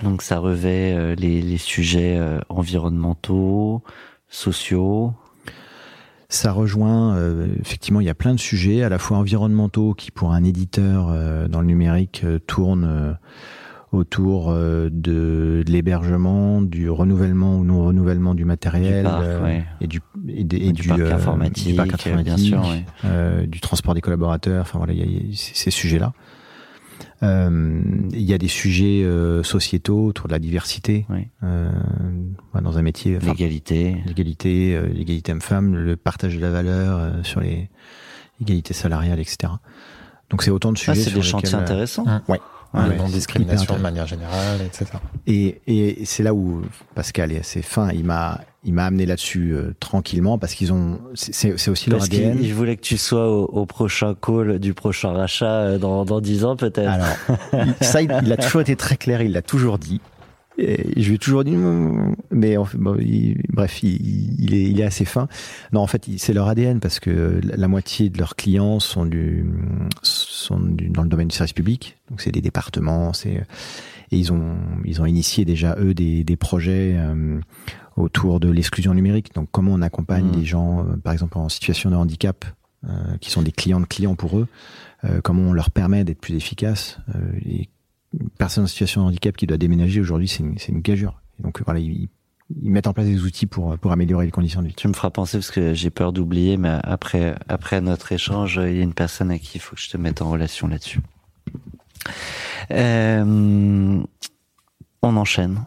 Donc 0.02 0.22
ça 0.22 0.38
revêt 0.38 0.92
euh, 0.92 1.14
les, 1.14 1.40
les 1.40 1.58
sujets 1.58 2.16
euh, 2.18 2.40
environnementaux, 2.48 3.82
sociaux. 4.28 5.12
Ça 6.28 6.50
rejoint, 6.52 7.14
euh, 7.14 7.46
effectivement, 7.60 8.00
il 8.00 8.06
y 8.06 8.10
a 8.10 8.14
plein 8.14 8.34
de 8.34 8.40
sujets, 8.40 8.82
à 8.82 8.88
la 8.88 8.98
fois 8.98 9.18
environnementaux, 9.18 9.94
qui 9.94 10.10
pour 10.10 10.32
un 10.32 10.42
éditeur 10.42 11.08
euh, 11.10 11.46
dans 11.46 11.60
le 11.60 11.66
numérique 11.68 12.22
euh, 12.24 12.38
tournent 12.40 13.16
autour 13.92 14.52
de, 14.52 14.90
de 14.92 15.62
l'hébergement, 15.68 16.60
du 16.60 16.90
renouvellement 16.90 17.56
ou 17.58 17.64
non 17.64 17.84
renouvellement 17.84 18.34
du 18.34 18.44
matériel 18.44 19.04
Du 19.04 19.10
parc, 19.10 19.42
ouais. 19.44 19.64
et 19.80 19.86
du 19.86 20.00
et, 20.26 20.42
des- 20.42 20.56
et 20.56 20.72
Du 20.72 20.88
parc 20.88 21.00
informatique, 21.02 21.68
du 21.68 21.74
parc 21.74 21.94
informatique, 21.94 22.24
bien 22.24 22.36
sûr, 22.36 22.60
ouais. 23.04 23.46
du 23.46 23.60
transport 23.60 23.94
des 23.94 24.00
collaborateurs. 24.00 24.62
Enfin 24.62 24.78
voilà, 24.78 24.92
il 24.94 24.98
y 24.98 25.02
a, 25.02 25.04
il 25.04 25.30
y 25.30 25.32
a 25.32 25.36
ces, 25.36 25.54
ces 25.54 25.70
sujets-là. 25.70 26.12
Euh, 26.16 26.33
Il 27.22 28.20
y 28.22 28.34
a 28.34 28.38
des 28.38 28.48
sujets 28.48 29.02
euh, 29.04 29.42
sociétaux 29.42 30.06
autour 30.06 30.28
de 30.28 30.32
la 30.32 30.38
diversité 30.38 31.06
Oui. 31.08 31.28
euh, 31.42 31.70
dans 32.60 32.78
un 32.78 32.82
métier. 32.82 33.16
enfin, 33.16 33.28
L'égalité. 33.32 33.96
l'égalité, 34.06 34.74
euh, 34.76 34.86
l'égalité 34.88 35.32
homme-femme, 35.32 35.74
le 35.74 35.96
partage 35.96 36.36
de 36.36 36.40
la 36.40 36.50
valeur 36.50 36.98
euh, 36.98 37.22
sur 37.22 37.40
les 37.40 37.70
égalités 38.40 38.74
salariales, 38.74 39.20
etc. 39.20 39.52
Donc 40.30 40.42
c'est 40.42 40.50
autant 40.50 40.72
de 40.72 40.78
Ah, 40.78 40.80
sujets 40.94 40.94
c'est 41.04 41.10
sur 41.10 41.20
des 41.20 41.26
chantiers 41.26 41.46
lesquels, 41.48 41.60
euh, 41.60 41.62
intéressants. 41.62 42.04
Ouais. 42.04 42.20
Ouais, 42.28 42.40
Ouais, 42.74 42.80
c'est 42.90 42.96
non-discrimination 42.96 43.76
de 43.76 43.80
manière 43.80 44.06
générale, 44.06 44.60
etc. 44.66 44.86
Et, 45.28 45.60
et 45.68 46.04
c'est 46.04 46.24
là 46.24 46.34
où 46.34 46.60
Pascal 46.96 47.30
est 47.30 47.38
assez 47.38 47.62
fin. 47.62 47.90
Il 47.92 48.02
m'a, 48.04 48.40
il 48.64 48.72
m'a 48.74 48.86
amené 48.86 49.04
là-dessus 49.06 49.52
euh, 49.52 49.74
tranquillement 49.80 50.38
parce 50.38 50.54
qu'ils 50.54 50.72
ont, 50.72 50.98
c'est- 51.14 51.52
aussi 51.68 51.90
leur 51.90 51.98
Parce 52.00 52.10
ADN. 52.10 52.36
qu'il 52.38 52.46
il 52.46 52.54
voulait 52.54 52.76
que 52.76 52.82
tu 52.82 52.96
sois 52.96 53.28
au, 53.30 53.44
au 53.44 53.66
prochain 53.66 54.14
call 54.14 54.58
du 54.58 54.72
prochain 54.74 55.10
rachat 55.12 55.46
euh, 55.60 55.78
dans, 55.78 56.04
dans 56.04 56.20
10 56.20 56.44
ans 56.44 56.56
peut-être. 56.56 56.88
Alors, 56.88 57.06
ça, 57.80 58.00
il, 58.02 58.10
il 58.24 58.32
a 58.32 58.36
toujours 58.36 58.60
été 58.62 58.74
très 58.76 58.96
clair. 58.96 59.20
Il 59.22 59.32
l'a 59.32 59.42
toujours 59.42 59.78
dit. 59.78 60.00
Et 60.56 61.02
je 61.02 61.08
lui 61.08 61.16
ai 61.16 61.18
toujours 61.18 61.42
dit, 61.42 61.56
mais 62.30 62.56
en 62.56 62.64
fait, 62.64 62.78
bon, 62.78 62.96
il- 63.00 63.42
bref, 63.52 63.82
il, 63.82 64.40
il 64.40 64.54
est, 64.54 64.62
il 64.62 64.80
est 64.80 64.84
assez 64.84 65.04
fin. 65.04 65.26
Non, 65.72 65.80
en 65.80 65.88
fait, 65.88 66.06
c'est 66.16 66.32
leur 66.32 66.46
ADN 66.46 66.78
parce 66.78 67.00
que 67.00 67.40
la, 67.42 67.56
la 67.56 67.66
moitié 67.68 68.08
de 68.08 68.18
leurs 68.18 68.36
clients 68.36 68.78
sont 68.78 69.04
du, 69.04 69.44
sont 70.02 70.60
du- 70.60 70.88
dans 70.90 71.02
le 71.02 71.08
domaine 71.08 71.26
du 71.28 71.34
service 71.36 71.52
public. 71.54 71.96
Donc 72.08 72.20
c'est 72.20 72.30
des 72.30 72.40
départements, 72.40 73.12
c'est 73.12 73.42
et 74.12 74.16
ils 74.18 74.32
ont, 74.32 74.54
ils 74.84 75.00
ont 75.02 75.06
initié 75.06 75.44
déjà 75.44 75.76
eux 75.80 75.92
des, 75.94 76.22
des 76.24 76.36
projets 76.36 76.94
euh, 76.96 77.40
autour 77.96 78.40
de 78.40 78.48
l'exclusion 78.50 78.94
numérique. 78.94 79.34
Donc 79.34 79.48
comment 79.52 79.72
on 79.72 79.82
accompagne 79.82 80.26
Mhm. 80.26 80.32
des 80.32 80.44
gens, 80.44 80.80
euh, 80.80 80.96
par 80.96 81.12
exemple 81.12 81.38
en 81.38 81.48
situation 81.48 81.90
de 81.90 81.96
handicap, 81.96 82.44
euh, 82.88 83.16
qui 83.20 83.30
sont 83.30 83.42
des 83.42 83.52
clients 83.52 83.80
de 83.80 83.86
clients 83.86 84.14
pour 84.14 84.38
eux, 84.38 84.46
euh, 85.04 85.20
comment 85.22 85.42
on 85.42 85.52
leur 85.52 85.70
permet 85.70 86.04
d'être 86.04 86.20
plus 86.20 86.34
efficaces. 86.34 86.98
Euh, 87.14 87.18
et 87.46 87.68
une 88.20 88.28
personne 88.30 88.64
en 88.64 88.66
situation 88.68 89.02
de 89.02 89.06
handicap 89.08 89.36
qui 89.36 89.46
doit 89.46 89.56
déménager 89.56 90.00
aujourd'hui, 90.00 90.28
c'est 90.28 90.42
une, 90.42 90.56
une 90.68 90.80
gageure. 90.80 91.20
Et 91.38 91.42
donc 91.42 91.62
voilà, 91.64 91.80
ils, 91.80 92.08
ils 92.62 92.70
mettent 92.70 92.86
en 92.86 92.92
place 92.92 93.06
des 93.06 93.22
outils 93.22 93.46
pour, 93.46 93.76
pour 93.78 93.90
améliorer 93.90 94.26
les 94.26 94.30
conditions 94.30 94.60
de 94.62 94.68
vie. 94.68 94.74
Tu 94.74 94.86
me 94.86 94.92
feras 94.92 95.10
penser 95.10 95.38
parce 95.38 95.50
que 95.50 95.72
j'ai 95.74 95.90
peur 95.90 96.12
d'oublier, 96.12 96.56
mais 96.56 96.78
après, 96.84 97.34
après 97.48 97.80
notre 97.80 98.12
échange, 98.12 98.60
il 98.62 98.76
y 98.76 98.80
a 98.80 98.82
une 98.82 98.92
personne 98.94 99.30
à 99.30 99.38
qui 99.38 99.56
il 99.56 99.60
faut 99.60 99.74
que 99.76 99.82
je 99.82 99.88
te 99.90 99.96
mette 99.96 100.20
en 100.22 100.30
relation 100.30 100.68
là-dessus. 100.68 101.00
Euh, 102.70 104.02
on 105.02 105.16
enchaîne. 105.16 105.60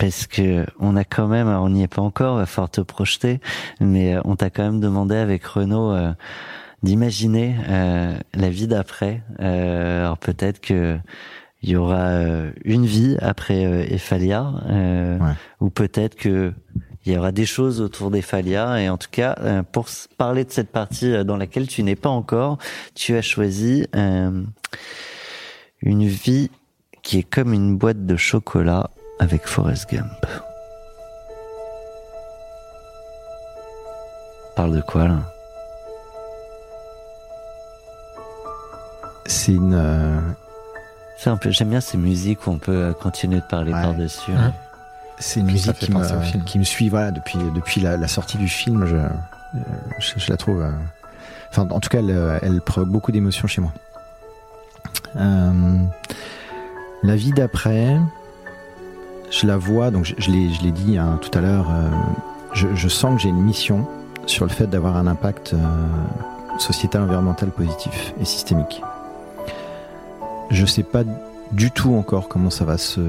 Parce 0.00 0.26
que 0.26 0.64
on 0.80 0.96
a 0.96 1.04
quand 1.04 1.28
même, 1.28 1.46
on 1.46 1.68
n'y 1.68 1.82
est 1.82 1.88
pas 1.94 2.00
encore, 2.00 2.38
va 2.38 2.46
falloir 2.46 2.70
te 2.70 2.80
projeter, 2.80 3.38
mais 3.80 4.14
euh, 4.14 4.20
on 4.24 4.34
t'a 4.34 4.48
quand 4.48 4.62
même 4.62 4.80
demandé 4.80 5.14
avec 5.14 5.44
Renaud 5.44 5.92
euh, 5.92 6.12
d'imaginer 6.82 7.54
euh, 7.68 8.16
la 8.32 8.48
vie 8.48 8.66
d'après. 8.66 9.22
Euh, 9.40 10.00
alors 10.06 10.16
peut-être 10.16 10.60
que 10.60 10.96
il 11.62 11.68
y 11.68 11.76
aura 11.76 12.08
une 12.64 12.86
vie 12.86 13.18
après 13.20 13.60
Ephalia, 13.92 14.50
euh, 14.70 15.18
Ouais. 15.18 15.34
ou 15.60 15.68
peut-être 15.68 16.14
que 16.16 16.54
il 17.04 17.12
y 17.12 17.18
aura 17.18 17.32
des 17.32 17.44
choses 17.44 17.82
autour 17.82 18.10
d'Ephalia. 18.10 18.80
Et 18.80 18.88
en 18.88 18.96
tout 18.96 19.08
cas, 19.10 19.36
pour 19.70 19.86
parler 20.16 20.44
de 20.46 20.50
cette 20.50 20.70
partie 20.70 21.22
dans 21.26 21.36
laquelle 21.36 21.66
tu 21.66 21.82
n'es 21.82 21.96
pas 21.96 22.08
encore, 22.08 22.56
tu 22.94 23.14
as 23.14 23.20
choisi 23.22 23.86
euh, 23.94 24.42
une 25.82 26.06
vie 26.06 26.50
qui 27.02 27.18
est 27.18 27.22
comme 27.28 27.52
une 27.52 27.76
boîte 27.76 28.06
de 28.06 28.16
chocolat 28.16 28.88
avec 29.20 29.46
Forrest 29.46 29.88
Gump. 29.90 30.26
Parle 34.56 34.74
de 34.76 34.80
quoi 34.80 35.06
là? 35.08 35.16
C'est 39.26 39.52
une, 39.52 39.74
euh, 39.74 40.20
peu. 41.40 41.50
J'aime 41.50 41.68
bien 41.70 41.80
ces 41.80 41.96
musiques 41.96 42.46
où 42.46 42.50
on 42.50 42.58
peut 42.58 42.72
euh, 42.72 42.92
continuer 42.92 43.36
de 43.40 43.44
parler 43.46 43.72
Ouais. 43.72 43.80
par-dessus. 43.82 44.32
Ouais. 44.32 44.38
c'est 45.18 45.40
une 45.40 45.46
Ça 45.46 45.52
musique 45.52 45.76
fait 45.76 45.86
qui 45.86 45.92
penser 45.92 46.12
au 46.14 46.16
me, 46.16 46.22
film. 46.22 46.44
qui 46.44 46.58
me 46.58 46.64
suit 46.64 46.88
voilà, 46.88 47.10
depuis, 47.12 47.38
depuis 47.54 47.80
la, 47.80 47.96
la 47.96 48.08
sortie 48.08 48.38
du 48.38 48.48
film. 48.48 48.86
Je, 48.86 48.96
euh, 48.96 49.08
je, 49.98 50.12
je 50.18 50.30
la 50.30 50.36
trouve. 50.36 50.62
euh, 50.62 50.72
Enfin, 51.50 51.66
en 51.70 51.80
tout 51.80 51.88
cas, 51.88 51.98
elle, 51.98 52.38
elle 52.42 52.60
provoque 52.60 52.88
beaucoup 52.90 53.12
d'émotions 53.12 53.48
chez 53.48 53.60
moi. 53.60 53.72
Euh, 55.16 55.78
la 57.02 57.16
vie 57.16 57.32
d'après, 57.32 57.98
je 59.30 59.46
la 59.46 59.56
vois, 59.56 59.90
donc 59.90 60.04
je, 60.04 60.14
je 60.18 60.30
l'ai 60.30 60.72
dit 60.72 60.98
hein, 60.98 61.18
tout 61.20 61.36
à 61.38 61.40
l'heure, 61.40 61.66
euh, 61.70 61.88
je, 62.52 62.68
je 62.74 62.88
sens 62.88 63.16
que 63.16 63.22
j'ai 63.22 63.28
une 63.28 63.42
mission 63.42 63.86
sur 64.26 64.44
le 64.44 64.50
fait 64.50 64.66
d'avoir 64.66 64.96
un 64.96 65.06
impact 65.06 65.54
euh, 65.54 65.58
sociétal, 66.58 67.02
environnemental 67.02 67.50
positif 67.50 68.14
et 68.20 68.24
systémique. 68.24 68.82
Je 70.50 70.66
sais 70.66 70.82
pas 70.82 71.02
du 71.52 71.70
tout 71.70 71.94
encore 71.94 72.28
comment 72.28 72.50
ça 72.50 72.64
va 72.64 72.76
se 72.78 73.00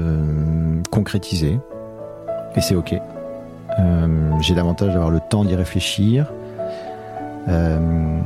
concrétiser, 0.90 1.58
et 2.56 2.60
c'est 2.60 2.74
ok. 2.74 2.94
Euh, 3.78 4.06
j'ai 4.40 4.54
l'avantage 4.54 4.92
d'avoir 4.92 5.10
le 5.10 5.20
temps 5.20 5.44
d'y 5.44 5.54
réfléchir. 5.54 6.26
Euh, 7.48 8.20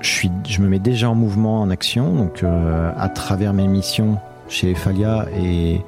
je, 0.00 0.08
suis, 0.08 0.30
je 0.48 0.60
me 0.60 0.68
mets 0.68 0.78
déjà 0.78 1.10
en 1.10 1.14
mouvement, 1.14 1.60
en 1.60 1.70
action, 1.70 2.14
donc 2.14 2.42
euh, 2.42 2.92
à 2.96 3.08
travers 3.08 3.52
mes 3.52 3.66
missions 3.66 4.18
chez 4.48 4.74
Falia 4.74 5.26
et, 5.36 5.80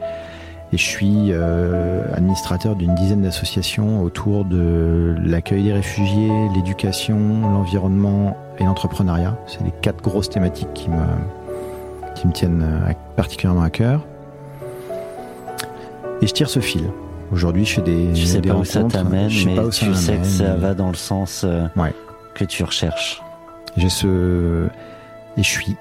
et 0.72 0.78
je 0.78 0.82
suis 0.82 1.28
euh, 1.32 2.02
administrateur 2.14 2.76
d'une 2.76 2.94
dizaine 2.94 3.20
d'associations 3.22 4.02
autour 4.02 4.44
de 4.46 5.14
l'accueil 5.22 5.64
des 5.64 5.72
réfugiés, 5.72 6.30
l'éducation, 6.54 7.18
l'environnement 7.52 8.36
et 8.58 8.64
l'entrepreneuriat. 8.64 9.36
C'est 9.46 9.62
les 9.62 9.72
quatre 9.82 10.02
grosses 10.02 10.30
thématiques 10.30 10.72
qui 10.72 10.88
me, 10.88 10.96
qui 12.14 12.26
me 12.26 12.32
tiennent 12.32 12.62
euh, 12.62 12.92
particulièrement 13.16 13.62
à 13.62 13.70
cœur. 13.70 14.00
Et 16.22 16.26
je 16.26 16.32
tire 16.32 16.48
ce 16.48 16.60
fil. 16.60 16.84
Aujourd'hui, 17.32 17.64
je 17.66 17.74
fais 17.74 17.82
des, 17.82 18.10
Tu 18.14 18.26
sais 18.26 18.40
des 18.40 18.48
pas 18.48 18.56
où 18.56 18.64
ça 18.64 18.82
t'amène, 18.84 19.30
mais 19.46 19.54
pas 19.56 19.64
où 19.64 19.72
ça 19.72 19.86
tu 19.86 19.94
sais 19.94 20.16
que 20.16 20.24
ça 20.26 20.54
va 20.54 20.74
dans 20.74 20.88
le 20.88 20.94
sens 20.94 21.42
euh, 21.44 21.66
Ouais. 21.76 21.94
que 22.34 22.44
tu 22.44 22.62
recherches. 22.64 23.22
J'ai 23.76 23.88
ce 23.88 24.66
et 25.38 25.42
je 25.42 25.48
suis 25.48 25.76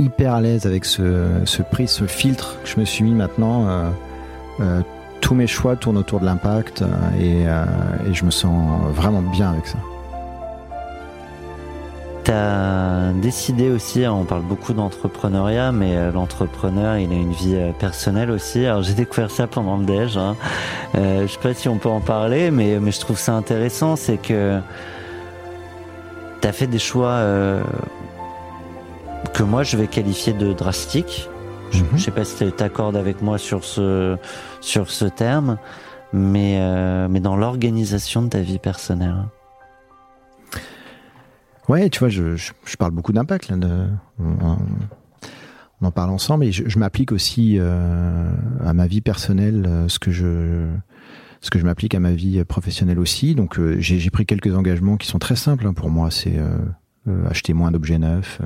hyper 0.00 0.34
à 0.34 0.40
l'aise 0.40 0.66
avec 0.66 0.84
ce, 0.84 1.62
prix, 1.70 1.86
ce 1.86 2.06
filtre 2.06 2.56
que 2.62 2.68
je 2.68 2.80
me 2.80 2.84
suis 2.84 3.04
mis 3.04 3.14
maintenant. 3.14 3.68
euh, 3.68 3.90
euh, 4.60 4.80
tous 5.20 5.34
mes 5.34 5.46
choix 5.46 5.76
tournent 5.76 5.98
autour 5.98 6.20
de 6.20 6.24
l'impact 6.24 6.82
euh, 6.82 6.86
et, 8.08 8.14
je 8.14 8.24
me 8.24 8.30
sens 8.30 8.80
vraiment 8.94 9.20
bien 9.20 9.50
avec 9.50 9.66
ça. 9.66 9.76
T'as 12.24 13.12
décidé 13.12 13.70
aussi, 13.70 14.06
on 14.06 14.24
parle 14.24 14.42
beaucoup 14.42 14.72
d'entrepreneuriat, 14.72 15.72
mais 15.72 16.10
l'entrepreneur, 16.12 16.96
il 16.96 17.12
a 17.12 17.14
une 17.14 17.32
vie 17.32 17.56
personnelle 17.78 18.30
aussi. 18.30 18.64
Alors 18.64 18.82
j'ai 18.82 18.94
découvert 18.94 19.30
ça 19.30 19.46
pendant 19.46 19.76
le 19.76 19.84
déj. 19.84 20.16
Hein. 20.16 20.36
Euh, 20.96 21.26
je 21.26 21.32
sais 21.32 21.38
pas 21.38 21.52
si 21.52 21.68
on 21.68 21.76
peut 21.76 21.88
en 21.90 22.00
parler, 22.00 22.50
mais 22.50 22.78
je 22.90 23.00
trouve 23.00 23.18
ça 23.18 23.34
intéressant, 23.34 23.96
c'est 23.96 24.16
que 24.16 24.58
t'as 26.40 26.52
fait 26.52 26.66
des 26.66 26.78
choix 26.78 27.20
que 29.34 29.42
moi 29.42 29.62
je 29.62 29.76
vais 29.76 29.86
qualifier 29.86 30.32
de 30.32 30.52
drastiques. 30.52 31.28
Je, 31.70 31.82
Mhm. 31.82 31.88
je 31.96 32.02
sais 32.02 32.10
pas 32.10 32.24
si 32.24 32.36
tu 32.36 32.50
t'accordes 32.52 32.96
avec 32.96 33.22
moi 33.22 33.38
sur 33.38 33.64
ce 33.64 34.16
sur 34.60 34.90
ce 34.90 35.04
terme, 35.04 35.56
mais 36.12 36.58
euh, 36.60 37.06
mais 37.08 37.20
dans 37.20 37.36
l'organisation 37.36 38.22
de 38.22 38.28
ta 38.28 38.40
vie 38.40 38.58
personnelle. 38.58 39.14
Ouais, 41.68 41.88
tu 41.90 42.00
vois, 42.00 42.08
je, 42.08 42.34
je, 42.36 42.52
je 42.64 42.76
parle 42.76 42.90
beaucoup 42.90 43.12
d'impact 43.12 43.48
là. 43.48 43.56
De, 43.56 43.86
on, 44.18 44.56
on 45.80 45.86
en 45.86 45.90
parle 45.92 46.10
ensemble 46.10 46.44
et 46.44 46.52
je, 46.52 46.64
je 46.68 46.78
m'applique 46.80 47.12
aussi 47.12 47.56
euh, 47.60 48.30
à 48.64 48.74
ma 48.74 48.86
vie 48.88 49.00
personnelle 49.00 49.64
euh, 49.68 49.88
ce 49.88 49.98
que 50.00 50.10
je 50.10 50.66
ce 51.40 51.50
que 51.50 51.58
je 51.60 51.64
m'applique 51.64 51.94
à 51.94 52.00
ma 52.00 52.10
vie 52.12 52.42
professionnelle 52.44 52.98
aussi. 52.98 53.36
Donc 53.36 53.58
euh, 53.60 53.76
j'ai 53.78 54.00
j'ai 54.00 54.10
pris 54.10 54.26
quelques 54.26 54.54
engagements 54.56 54.96
qui 54.96 55.06
sont 55.06 55.20
très 55.20 55.36
simples 55.36 55.66
hein, 55.68 55.72
pour 55.72 55.88
moi. 55.90 56.10
C'est 56.10 56.36
acheter 57.30 57.54
moins 57.54 57.70
d'objets 57.70 57.98
neufs. 57.98 58.40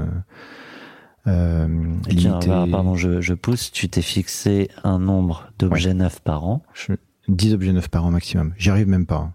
Euh, 1.26 1.94
tiens, 2.08 2.38
bah, 2.46 2.66
pardon, 2.70 2.96
je, 2.96 3.20
je 3.20 3.34
pousse. 3.34 3.70
Tu 3.72 3.88
t'es 3.88 4.02
fixé 4.02 4.68
un 4.82 4.98
nombre 4.98 5.48
d'objets 5.58 5.94
neufs 5.94 6.20
par 6.20 6.44
an. 6.44 6.62
je- 6.74 6.92
10 7.28 7.54
objets 7.54 7.72
neufs 7.72 7.88
par 7.88 8.04
an 8.04 8.10
maximum. 8.10 8.52
J'y 8.58 8.68
arrive 8.70 8.86
même 8.88 9.06
pas. 9.06 9.16
hein. 9.16 9.34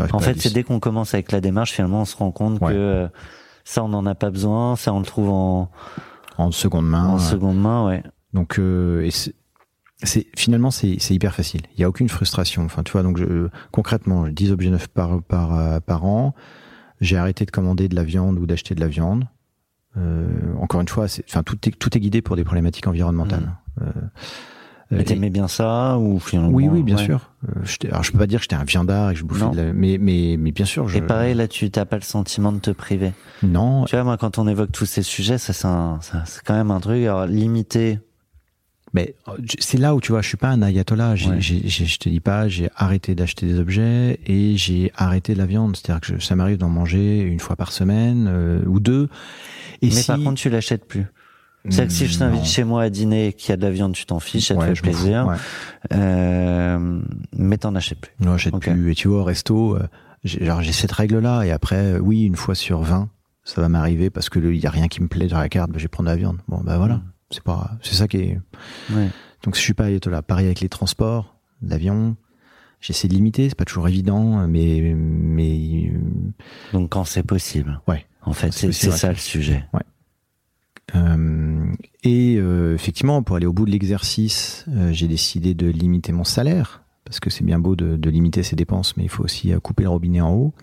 En 0.00 0.18
pas 0.18 0.20
fait, 0.20 0.34
10. 0.34 0.40
c'est 0.42 0.52
dès 0.52 0.62
qu'on 0.64 0.80
commence 0.80 1.14
avec 1.14 1.32
la 1.32 1.40
démarche, 1.40 1.72
finalement, 1.72 2.02
on 2.02 2.04
se 2.04 2.14
rend 2.16 2.30
compte 2.30 2.60
Ouais. 2.60 2.72
que 2.72 2.76
euh, 2.76 3.08
ça, 3.64 3.82
on 3.82 3.88
n'en 3.88 4.04
a 4.04 4.14
pas 4.14 4.28
besoin. 4.30 4.76
Ça, 4.76 4.92
on 4.92 4.98
le 4.98 5.06
trouve 5.06 5.30
en, 5.30 5.70
en 6.36 6.50
seconde 6.50 6.86
main. 6.86 7.08
en 7.08 7.16
euh, 7.16 7.18
seconde 7.20 7.58
main, 7.58 7.86
ouais. 7.86 8.02
Donc, 8.34 8.58
euh, 8.58 9.00
et 9.06 9.10
c'est, 9.10 10.26
finalement, 10.36 10.70
c'est, 10.70 10.90
hyper 11.10 11.34
facile. 11.34 11.62
Il 11.74 11.80
y 11.80 11.84
a 11.84 11.88
aucune 11.88 12.10
frustration. 12.10 12.62
Enfin, 12.66 12.82
tu 12.82 12.92
vois, 12.92 13.02
donc 13.02 13.16
je, 13.16 13.48
concrètement, 13.72 14.28
10 14.28 14.52
objets 14.52 14.68
neufs 14.68 14.88
par, 14.88 15.22
par, 15.22 15.80
par 15.80 16.04
an. 16.04 16.34
J'ai 17.00 17.16
arrêté 17.16 17.46
de 17.46 17.50
commander 17.50 17.88
de 17.88 17.94
la 17.96 18.04
viande 18.04 18.38
ou 18.38 18.44
d'acheter 18.44 18.74
de 18.74 18.80
la 18.80 18.88
viande. 18.88 19.24
Euh, 19.98 20.26
encore 20.60 20.80
une 20.80 20.88
fois, 20.88 21.08
c'est, 21.08 21.24
enfin, 21.28 21.42
tout 21.42 21.56
est, 21.68 21.72
tout 21.72 21.96
est 21.96 22.00
guidé 22.00 22.22
pour 22.22 22.36
des 22.36 22.44
problématiques 22.44 22.86
environnementales. 22.86 23.52
Euh, 23.82 23.86
Mais 24.90 25.02
et- 25.02 25.04
t'aimais 25.04 25.28
bien 25.30 25.48
ça 25.48 25.98
ou 25.98 26.18
finalement 26.18 26.50
oui, 26.50 26.66
oui, 26.68 26.82
bien 26.82 26.96
ouais. 26.96 27.04
sûr. 27.04 27.30
Euh, 27.48 27.60
alors, 27.90 28.02
je 28.02 28.12
peux 28.12 28.18
pas 28.18 28.26
dire 28.26 28.38
que 28.38 28.44
j'étais 28.44 28.56
un 28.56 28.64
viandard 28.64 29.10
et 29.10 29.14
que 29.14 29.20
je 29.20 29.24
bouffais 29.24 29.50
de 29.50 29.56
la, 29.56 29.72
mais, 29.72 29.98
mais, 30.00 30.36
mais 30.38 30.50
bien 30.50 30.64
sûr, 30.64 30.88
je, 30.88 30.96
Et 30.98 31.02
pareil, 31.02 31.34
là, 31.34 31.46
tu 31.48 31.70
t'as 31.70 31.84
pas 31.84 31.96
le 31.96 32.02
sentiment 32.02 32.52
de 32.52 32.58
te 32.58 32.70
priver. 32.70 33.12
non, 33.42 33.84
Tu 33.84 33.96
vois, 33.96 34.04
moi, 34.04 34.16
quand 34.16 34.38
on 34.38 34.48
évoque 34.48 34.72
tous 34.72 34.86
ces 34.86 35.02
sujets, 35.02 35.36
ça, 35.38 35.52
c'est 35.52 35.66
un- 35.68 35.98
ça, 36.00 36.22
c'est 36.26 36.42
quand 36.42 36.54
même 36.54 36.70
un 36.70 36.80
truc. 36.80 37.02
Alors, 37.04 37.26
limité. 37.26 37.98
Mais 38.94 39.14
euh, 39.28 39.32
c'est 39.58 39.78
là 39.78 39.94
où 39.94 40.00
tu 40.00 40.12
vois, 40.12 40.22
je 40.22 40.28
suis 40.28 40.36
pas 40.36 40.48
un 40.48 40.62
ayatollah. 40.62 41.14
J'ai, 41.16 41.30
Ouais. 41.30 41.40
j'ai- 41.40 41.68
j'ai- 41.68 41.84
je 41.86 41.98
te 41.98 42.08
dis 42.08 42.20
pas, 42.20 42.48
j'ai 42.48 42.70
arrêté 42.74 43.14
d'acheter 43.14 43.46
des 43.46 43.58
objets 43.58 44.18
et 44.26 44.56
j'ai 44.56 44.90
arrêté 44.96 45.34
de 45.34 45.38
la 45.38 45.46
viande. 45.46 45.76
C'est-à-dire 45.76 46.00
que 46.00 46.06
je- 46.18 46.24
ça 46.24 46.34
m'arrive 46.36 46.56
d'en 46.58 46.70
manger 46.70 47.20
une 47.20 47.40
fois 47.40 47.54
par 47.56 47.72
semaine 47.72 48.26
euh, 48.28 48.62
ou 48.66 48.80
deux. 48.80 49.08
Et 49.82 49.86
mais 49.86 49.90
si... 49.90 50.06
par 50.06 50.18
contre, 50.18 50.40
tu 50.40 50.48
l'achètes 50.50 50.86
plus. 50.86 51.06
C'est-à-dire 51.68 51.86
que 51.88 51.92
si 51.92 52.06
je 52.06 52.18
t'invite 52.18 52.44
chez 52.46 52.64
moi 52.64 52.82
à 52.84 52.88
dîner 52.88 53.26
et 53.26 53.32
qu'il 53.34 53.50
y 53.50 53.52
a 53.52 53.56
de 53.56 53.62
la 53.62 53.70
viande, 53.70 53.92
tu 53.92 54.06
t'en 54.06 54.20
fiches, 54.20 54.46
ça 54.48 54.54
te 54.54 54.60
Ouais, 54.60 54.74
fait 54.74 54.80
plaisir. 54.80 55.26
Ouais. 55.26 55.36
Euh, 55.92 57.00
mais 57.36 57.58
t'en 57.58 57.74
achètes 57.74 58.00
plus. 58.00 58.12
Non, 58.20 58.32
j'achète 58.32 58.54
Ok. 58.54 58.70
plus. 58.70 58.90
Et 58.90 58.94
tu 58.94 59.08
vois, 59.08 59.20
au 59.20 59.24
resto, 59.24 59.76
euh, 59.76 59.86
j'ai, 60.24 60.44
genre, 60.44 60.62
j'ai 60.62 60.72
cette 60.72 60.92
règle-là. 60.92 61.42
Et 61.44 61.50
après, 61.50 61.76
euh, 61.94 61.98
oui, 61.98 62.22
une 62.24 62.36
fois 62.36 62.54
sur 62.54 62.80
20, 62.82 63.10
ça 63.44 63.60
va 63.60 63.68
m'arriver 63.68 64.08
parce 64.10 64.28
que 64.30 64.38
il 64.38 64.56
y 64.60 64.66
a 64.66 64.70
rien 64.70 64.88
qui 64.88 65.02
me 65.02 65.08
plaît 65.08 65.26
dans 65.26 65.38
la 65.38 65.48
carte, 65.48 65.70
bah, 65.70 65.76
je 65.78 65.82
vais 65.84 65.88
prendre 65.88 66.08
de 66.08 66.14
la 66.14 66.18
viande. 66.18 66.38
Bon, 66.48 66.60
bah 66.64 66.78
voilà. 66.78 67.02
C'est 67.30 67.42
pas, 67.42 67.72
c'est 67.82 67.94
ça 67.94 68.08
qui 68.08 68.18
est, 68.18 68.40
Ouais. 68.90 69.08
Donc 69.44 69.54
je 69.54 69.60
suis 69.60 69.74
pas 69.74 69.88
là. 69.90 70.22
Pareil 70.22 70.46
avec 70.46 70.60
les 70.60 70.68
transports, 70.68 71.36
l'avion. 71.62 72.16
J'essaie 72.80 73.08
de 73.08 73.14
limiter, 73.14 73.48
c'est 73.48 73.54
pas 73.54 73.64
toujours 73.64 73.88
évident, 73.88 74.46
mais 74.46 74.94
mais 74.94 75.92
Donc 76.72 76.90
quand 76.90 77.04
c'est 77.04 77.22
possible. 77.24 77.80
Ouais. 77.88 78.06
En 78.22 78.32
fait, 78.32 78.52
C'est 78.52 78.72
ça 78.72 79.10
le 79.10 79.16
sujet. 79.16 79.64
Euh, 80.94 81.72
et 82.02 82.36
euh, 82.38 82.74
effectivement, 82.74 83.22
pour 83.22 83.36
aller 83.36 83.46
au 83.46 83.52
bout 83.52 83.66
de 83.66 83.70
l'exercice, 83.70 84.64
euh, 84.68 84.90
j'ai 84.92 85.06
décidé 85.06 85.54
de 85.54 85.66
limiter 85.66 86.12
mon 86.12 86.24
salaire 86.24 86.82
parce 87.04 87.20
que 87.20 87.30
c'est 87.30 87.44
bien 87.44 87.58
beau 87.58 87.76
de, 87.76 87.96
de 87.96 88.10
limiter 88.10 88.42
ses 88.42 88.56
dépenses, 88.56 88.96
mais 88.96 89.04
il 89.04 89.08
faut 89.08 89.24
aussi 89.24 89.52
euh, 89.52 89.60
couper 89.60 89.84
le 89.84 89.90
robinet 89.90 90.20
en 90.20 90.32
haut 90.32 90.54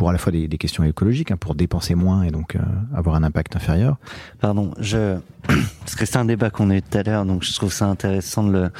pour 0.00 0.08
à 0.08 0.12
la 0.12 0.18
fois 0.18 0.32
des, 0.32 0.48
des 0.48 0.56
questions 0.56 0.82
écologiques, 0.82 1.30
hein, 1.30 1.36
pour 1.36 1.54
dépenser 1.54 1.94
moins 1.94 2.22
et 2.22 2.30
donc 2.30 2.56
euh, 2.56 2.60
avoir 2.94 3.16
un 3.16 3.22
impact 3.22 3.54
inférieur. 3.54 3.98
Pardon, 4.40 4.72
je 4.78 5.18
parce 5.80 5.94
que 5.94 6.06
c'est 6.06 6.16
un 6.16 6.24
débat 6.24 6.48
qu'on 6.48 6.70
a 6.70 6.76
eu 6.76 6.80
tout 6.80 6.96
à 6.96 7.02
l'heure, 7.02 7.26
donc 7.26 7.42
je 7.42 7.52
trouve 7.52 7.70
ça 7.70 7.84
intéressant 7.84 8.42
de 8.44 8.50
le, 8.50 8.70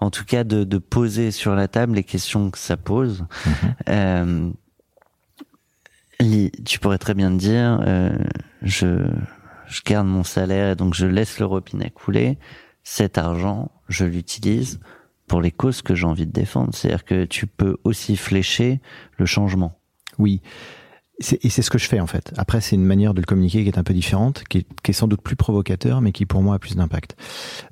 en 0.00 0.10
tout 0.10 0.26
cas 0.26 0.44
de, 0.44 0.64
de 0.64 0.76
poser 0.76 1.30
sur 1.30 1.54
la 1.54 1.66
table 1.66 1.94
les 1.94 2.04
questions 2.04 2.50
que 2.50 2.58
ça 2.58 2.76
pose. 2.76 3.24
Euh, 3.88 4.50
Li, 6.20 6.50
tu 6.66 6.78
pourrais 6.78 6.98
très 6.98 7.14
bien 7.14 7.30
te 7.30 7.36
dire, 7.36 7.80
euh, 7.86 8.18
je 8.60 9.08
je 9.66 9.80
garde 9.82 10.08
mon 10.08 10.24
salaire 10.24 10.72
et 10.72 10.76
donc 10.76 10.92
je 10.92 11.06
laisse 11.06 11.38
le 11.38 11.46
robinet 11.46 11.88
couler. 11.88 12.36
Cet 12.82 13.16
argent, 13.16 13.70
je 13.88 14.04
l'utilise 14.04 14.78
pour 15.26 15.40
les 15.40 15.52
causes 15.52 15.80
que 15.80 15.94
j'ai 15.94 16.06
envie 16.06 16.26
de 16.26 16.32
défendre. 16.32 16.74
C'est-à-dire 16.74 17.06
que 17.06 17.24
tu 17.24 17.46
peux 17.46 17.78
aussi 17.84 18.18
flécher 18.18 18.82
le 19.16 19.24
changement. 19.24 19.79
Oui. 20.20 20.40
Et 21.42 21.50
c'est 21.50 21.60
ce 21.60 21.68
que 21.68 21.76
je 21.76 21.86
fais 21.86 22.00
en 22.00 22.06
fait. 22.06 22.32
Après, 22.38 22.62
c'est 22.62 22.76
une 22.76 22.84
manière 22.86 23.12
de 23.12 23.20
le 23.20 23.26
communiquer 23.26 23.62
qui 23.62 23.68
est 23.68 23.76
un 23.76 23.82
peu 23.82 23.92
différente, 23.92 24.42
qui 24.48 24.58
est, 24.58 24.66
qui 24.82 24.92
est 24.92 24.94
sans 24.94 25.06
doute 25.06 25.20
plus 25.20 25.36
provocateur, 25.36 26.00
mais 26.00 26.12
qui 26.12 26.24
pour 26.24 26.40
moi 26.40 26.54
a 26.54 26.58
plus 26.58 26.76
d'impact. 26.76 27.14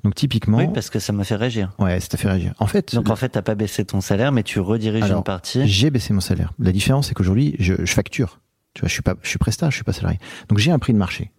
Donc 0.03 0.13
typiquement, 0.13 0.59
Oui, 0.59 0.67
parce 0.71 0.91
que 0.91 0.99
ça 0.99 1.13
m'a 1.13 1.23
fait 1.23 1.35
réagir. 1.35 1.71
ouais, 1.79 1.99
ça 1.99 2.15
fait 2.15 2.27
réagir. 2.27 2.53
En 2.59 2.67
fait, 2.67 2.93
Donc 2.93 3.09
en 3.09 3.15
fait, 3.15 3.29
t'as 3.29 3.41
pas 3.41 3.55
baissé 3.55 3.83
ton 3.85 4.01
salaire, 4.01 4.31
mais 4.31 4.43
tu 4.43 4.59
rediriges 4.59 5.01
Alors, 5.05 5.17
une 5.19 5.23
partie. 5.23 5.67
J'ai 5.67 5.89
baissé 5.89 6.13
mon 6.13 6.19
salaire. 6.19 6.53
La 6.59 6.71
différence, 6.71 7.07
c'est 7.07 7.15
qu'aujourd'hui, 7.15 7.55
je, 7.57 7.73
je 7.83 7.91
facture. 7.91 8.39
Tu 8.75 8.81
vois, 8.81 8.87
je 8.87 8.93
suis 8.93 9.01
pas, 9.01 9.15
je 9.23 9.29
suis 9.29 9.39
prestat, 9.39 9.71
je 9.71 9.75
suis 9.75 9.83
pas 9.83 9.93
salarié. 9.93 10.19
Donc 10.47 10.59
j'ai 10.59 10.69
un 10.69 10.77
prix 10.77 10.93
de 10.93 10.99
marché. 10.99 11.31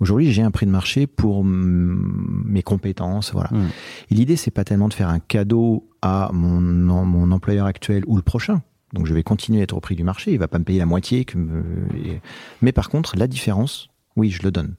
Aujourd'hui, 0.00 0.32
j'ai 0.32 0.42
un 0.42 0.50
prix 0.50 0.66
de 0.66 0.72
marché 0.72 1.06
pour 1.06 1.44
mes 1.44 2.62
compétences, 2.64 3.32
voilà. 3.32 3.50
Mm. 3.52 3.68
Et 4.10 4.14
l'idée, 4.16 4.34
c'est 4.34 4.50
pas 4.50 4.64
tellement 4.64 4.88
de 4.88 4.94
faire 4.94 5.08
un 5.08 5.20
cadeau 5.20 5.88
à 6.02 6.30
mon, 6.32 6.60
mon 6.60 7.30
employeur 7.30 7.66
actuel 7.66 8.02
ou 8.08 8.16
le 8.16 8.22
prochain. 8.22 8.60
Donc 8.94 9.06
je 9.06 9.12
vais 9.14 9.22
continuer 9.22 9.60
à 9.60 9.64
être 9.64 9.76
au 9.76 9.80
prix 9.80 9.96
du 9.96 10.04
marché. 10.04 10.32
Il 10.32 10.38
va 10.38 10.48
pas 10.48 10.58
me 10.58 10.64
payer 10.64 10.78
la 10.78 10.86
moitié. 10.86 11.24
Que 11.26 11.36
me- 11.36 11.62
et- 11.96 12.20
Mais 12.62 12.72
par 12.72 12.88
contre, 12.88 13.16
la 13.18 13.26
différence, 13.26 13.88
oui, 14.16 14.30
je 14.30 14.42
le 14.42 14.50
donne. 14.50 14.74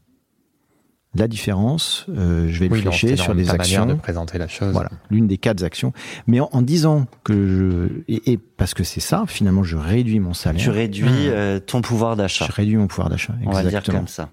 La 1.18 1.30
différence, 1.30 2.06
euh, 2.10 2.48
je 2.50 2.60
vais 2.60 2.68
le 2.68 2.74
Oui, 2.74 2.84
non, 2.84 2.92
flécher 2.92 3.16
sur 3.16 3.34
des 3.36 3.50
actions. 3.50 3.86
de 3.86 3.94
présenter 3.94 4.38
la 4.38 4.50
chose. 4.50 4.74
Voilà, 4.74 4.90
l'une 5.10 5.28
des 5.28 5.38
quatre 5.38 5.64
actions. 5.64 5.94
Mais 6.28 6.42
en, 6.42 6.50
en 6.52 6.62
disant 6.62 7.06
que 7.24 7.34
je 7.34 8.14
et, 8.14 8.34
et 8.34 8.38
parce 8.38 8.74
que 8.74 8.84
c'est 8.84 9.00
ça, 9.00 9.24
finalement, 9.26 9.64
je 9.64 9.78
réduis 9.78 10.20
mon 10.20 10.34
salaire. 10.34 10.62
Tu 10.62 10.70
réduis 10.70 11.08
euh, 11.30 11.60
ton 11.62 11.82
pouvoir 11.82 12.18
d'achat. 12.18 12.46
je 12.48 12.52
réduis 12.52 12.76
mon 12.76 12.88
pouvoir 12.88 13.10
d'achat. 13.10 13.34
On 13.46 13.52
va 13.52 13.60
dire 13.62 13.68
Exactement. 13.68 14.00
comme 14.00 14.08
ça. 14.10 14.30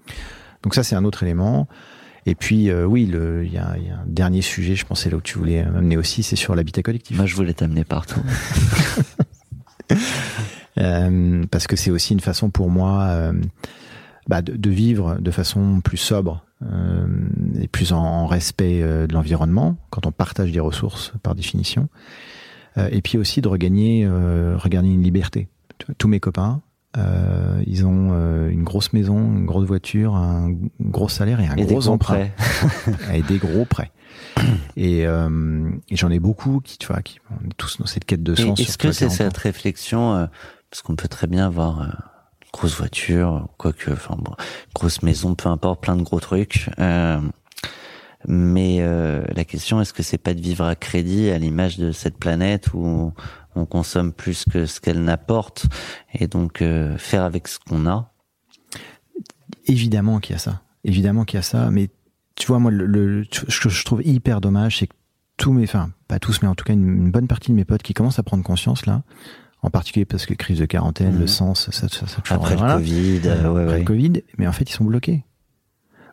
Donc 0.63 0.75
ça, 0.75 0.83
c'est 0.83 0.95
un 0.95 1.05
autre 1.05 1.23
élément. 1.23 1.69
Et 2.25 2.35
puis, 2.35 2.69
euh, 2.69 2.85
oui, 2.85 3.05
le- 3.05 3.45
il 3.45 3.51
y 3.53 3.57
a, 3.57 3.75
il 3.77 3.87
y 3.87 3.89
a 3.89 3.95
un 3.99 4.05
dernier 4.05 4.41
sujet, 4.41 4.75
je 4.75 4.85
pensais 4.85 5.09
là 5.09 5.15
où 5.17 5.21
tu 5.21 5.37
voulais 5.37 5.63
m'amener 5.65 5.95
aussi, 5.97 6.21
c'est 6.23 6.35
sur 6.37 6.53
l'habitat 6.55 6.81
collectif. 6.81 7.15
Moi, 7.15 7.25
je 7.25 7.35
voulais 7.35 7.53
t'amener 7.53 7.83
partout. 7.85 8.21
Euh, 10.79 11.43
parce 11.51 11.67
que 11.67 11.75
c'est 11.75 11.91
aussi 11.91 12.13
une 12.13 12.19
façon 12.19 12.49
pour 12.49 12.71
moi 12.71 13.03
euh, 13.03 13.33
bah, 14.27 14.41
de, 14.41 14.55
de 14.55 14.69
vivre 14.71 15.19
de 15.21 15.29
façon 15.29 15.81
plus 15.81 15.97
sobre 15.97 16.43
euh, 16.63 17.05
et 17.61 17.67
plus 17.67 17.93
en, 17.93 17.99
en 18.03 18.25
respect 18.25 18.81
euh, 18.81 19.05
de 19.05 19.13
l'environnement 19.13 19.77
quand 19.91 20.07
on 20.07 20.11
partage 20.11 20.51
des 20.51 20.59
ressources 20.59 21.13
par 21.21 21.35
définition. 21.35 21.89
Et 22.89 23.03
puis 23.03 23.19
aussi 23.19 23.41
de 23.41 23.47
regagner, 23.47 24.03
euh, 24.03 24.57
regagner 24.57 24.91
une 24.91 25.03
liberté. 25.03 25.47
Tous 25.99 26.07
mes 26.07 26.19
copains, 26.19 26.63
euh, 26.97 27.61
ils 27.65 27.85
ont 27.85 28.09
euh, 28.11 28.49
une 28.49 28.63
grosse 28.63 28.93
maison, 28.93 29.17
une 29.17 29.45
grosse 29.45 29.65
voiture, 29.65 30.15
un 30.15 30.53
gros 30.79 31.09
salaire 31.09 31.39
et 31.39 31.47
un 31.47 31.55
Et 31.55 31.65
gros 31.65 31.87
emprunt 31.87 32.27
et 33.13 33.21
des 33.23 33.37
gros 33.37 33.65
prêts. 33.65 33.91
Et, 34.75 35.05
euh, 35.05 35.69
et 35.89 35.95
j'en 35.95 36.09
ai 36.09 36.19
beaucoup 36.19 36.59
qui, 36.59 36.77
tu 36.77 36.87
vois, 36.87 37.01
qui 37.01 37.19
on 37.29 37.47
est 37.47 37.53
tous 37.57 37.77
dans 37.77 37.85
cette 37.85 38.05
quête 38.05 38.23
de 38.23 38.35
sens. 38.35 38.59
Est-ce 38.59 38.77
que 38.77 38.91
c'est 38.91 39.05
40 39.05 39.11
ans. 39.11 39.15
cette 39.15 39.37
réflexion, 39.37 40.15
euh, 40.15 40.25
parce 40.71 40.81
qu'on 40.81 40.95
peut 40.95 41.07
très 41.07 41.27
bien 41.27 41.45
avoir 41.45 41.81
euh, 41.81 41.85
une 41.85 42.51
grosse 42.51 42.75
voiture, 42.75 43.47
quoique, 43.57 43.91
enfin 43.91 44.15
bon, 44.17 44.33
grosse 44.73 45.03
maison, 45.03 45.35
peu 45.35 45.49
importe, 45.49 45.81
plein 45.81 45.95
de 45.95 46.01
gros 46.01 46.19
trucs. 46.19 46.69
mais 48.27 48.79
la 48.79 49.45
question, 49.45 49.81
est-ce 49.81 49.93
que 49.93 50.03
c'est 50.03 50.17
pas 50.17 50.33
de 50.33 50.41
vivre 50.41 50.65
à 50.65 50.75
crédit 50.75 51.29
à 51.29 51.37
l'image 51.37 51.77
de 51.77 51.91
cette 51.91 52.17
planète 52.17 52.73
où 52.73 53.13
on 53.55 53.65
consomme 53.65 54.11
plus 54.11 54.45
que 54.51 54.65
ce 54.65 54.79
qu'elle 54.79 55.03
n'apporte 55.03 55.67
et 56.13 56.27
donc 56.27 56.63
faire 56.97 57.23
avec 57.23 57.47
ce 57.47 57.59
qu'on 57.59 57.85
a? 57.85 58.11
Évidemment 59.65 60.19
qu'il 60.19 60.33
y 60.33 60.35
a 60.35 60.39
ça. 60.39 60.61
Évidemment 60.83 61.25
qu'il 61.25 61.37
y 61.37 61.39
a 61.39 61.43
ça. 61.43 61.69
Mais 61.69 61.89
tu 62.35 62.47
vois, 62.47 62.59
moi, 62.59 62.71
le, 62.71 62.85
le- 62.85 63.23
ce 63.31 63.59
que 63.59 63.69
je 63.69 63.85
trouve 63.85 64.01
hyper 64.05 64.41
dommage, 64.41 64.79
c'est 64.79 64.87
que 64.87 64.93
tous 65.37 65.51
mes, 65.51 65.63
enfin, 65.63 65.91
pas 66.07 66.19
tous, 66.19 66.41
mais 66.41 66.47
en 66.47 66.55
tout 66.55 66.63
cas 66.65 66.73
une, 66.73 66.87
une 66.87 67.11
bonne 67.11 67.27
partie 67.27 67.51
de 67.51 67.55
mes 67.55 67.65
potes 67.65 67.83
qui 67.83 67.93
commencent 67.93 68.19
à 68.19 68.23
prendre 68.23 68.43
conscience 68.43 68.85
là, 68.85 69.03
en 69.61 69.69
particulier 69.69 70.05
parce 70.05 70.25
que 70.25 70.33
crise 70.33 70.59
de 70.59 70.65
quarantaine, 70.65 71.13
Mhm. 71.13 71.19
le 71.21 71.27
sens, 71.27 71.69
ça, 71.71 71.87
ça, 71.89 72.07
ça 72.07 72.17
après 72.35 72.55
le 72.55 72.61
Covid. 72.61 73.21
euh, 73.25 73.51
ouais, 73.53 73.61
Après 73.61 73.73
ouais. 73.73 73.79
le 73.79 73.85
Covid, 73.85 74.13
mais 74.37 74.47
en 74.47 74.51
fait, 74.51 74.69
ils 74.69 74.73
sont 74.73 74.85
bloqués. 74.85 75.23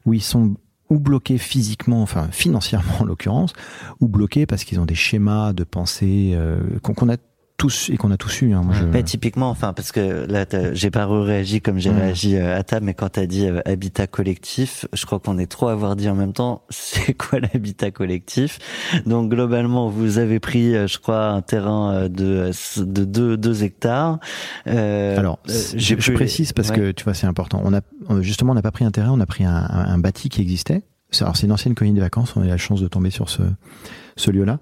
Ou 0.06 0.14
ils 0.14 0.22
sont 0.22 0.54
ou 0.88 0.98
bloqués 0.98 1.38
physiquement, 1.38 2.02
enfin 2.02 2.28
financièrement 2.32 2.94
en 3.00 3.04
l'occurrence, 3.04 3.52
ou 4.00 4.08
bloqués 4.08 4.46
parce 4.46 4.64
qu'ils 4.64 4.80
ont 4.80 4.86
des 4.86 4.94
schémas 4.96 5.52
de 5.52 5.62
pensée 5.64 6.32
euh, 6.34 6.60
qu'on 6.82 7.08
a 7.08 7.16
tous 7.60 7.90
et 7.90 7.96
qu'on 7.98 8.10
a 8.10 8.16
tous 8.16 8.40
eu. 8.40 8.54
Hein. 8.54 8.62
Moi, 8.64 8.74
je- 8.74 8.84
Ouais, 8.86 9.02
typiquement, 9.02 9.50
enfin, 9.50 9.74
parce 9.74 9.92
que 9.92 10.26
là, 10.26 10.46
j'ai 10.72 10.90
pas 10.90 11.04
réagi 11.06 11.60
comme 11.60 11.78
j'ai 11.78 11.90
Mhm. 11.90 11.98
réagi 11.98 12.36
euh, 12.36 12.56
à 12.58 12.62
table, 12.62 12.86
mais 12.86 12.94
quand 12.94 13.10
t'as 13.10 13.26
dit 13.26 13.46
euh, 13.46 13.60
habitat 13.66 14.06
collectif, 14.06 14.86
je 14.94 15.04
crois 15.04 15.20
qu'on 15.20 15.36
est 15.38 15.46
trop 15.46 15.68
à 15.68 15.72
avoir 15.72 15.94
dit 15.94 16.08
en 16.08 16.14
même 16.14 16.32
temps, 16.32 16.62
c'est 16.70 17.12
quoi 17.12 17.38
l'habitat 17.38 17.90
collectif? 17.90 18.58
Donc 19.04 19.30
globalement, 19.30 19.88
vous 19.90 20.16
avez 20.16 20.40
pris, 20.40 20.74
euh, 20.74 20.86
je 20.86 20.98
crois, 20.98 21.26
un 21.26 21.42
terrain 21.42 22.08
de 22.08 22.50
de 22.78 23.04
deux, 23.04 23.36
deux 23.36 23.62
hectares. 23.62 24.18
Euh, 24.66 25.18
Alors, 25.18 25.38
je, 25.46 26.12
précise 26.12 26.52
parce 26.54 26.70
ouais. 26.70 26.76
que 26.76 26.90
tu 26.92 27.04
vois, 27.04 27.12
c'est 27.14 27.26
important. 27.26 27.60
On 27.64 27.74
a 27.74 27.80
justement, 28.22 28.52
on 28.52 28.54
n'a 28.54 28.62
pas 28.62 28.70
pris 28.72 28.86
un 28.86 28.90
terrain, 28.90 29.10
on 29.12 29.20
a 29.20 29.26
pris 29.26 29.44
un, 29.44 29.54
un- 29.54 29.86
un 29.94 29.98
bâti 29.98 30.28
qui 30.30 30.40
existait. 30.40 30.82
Alors, 31.20 31.36
c'est 31.36 31.46
une 31.46 31.52
ancienne 31.52 31.74
colonie 31.74 31.94
de 31.96 32.00
vacances. 32.00 32.34
On 32.36 32.40
a 32.42 32.46
eu 32.46 32.48
la 32.48 32.56
chance 32.56 32.80
de 32.80 32.88
tomber 32.88 33.10
sur 33.10 33.28
ce, 33.28 33.42
ce 34.16 34.30
lieu-là, 34.30 34.60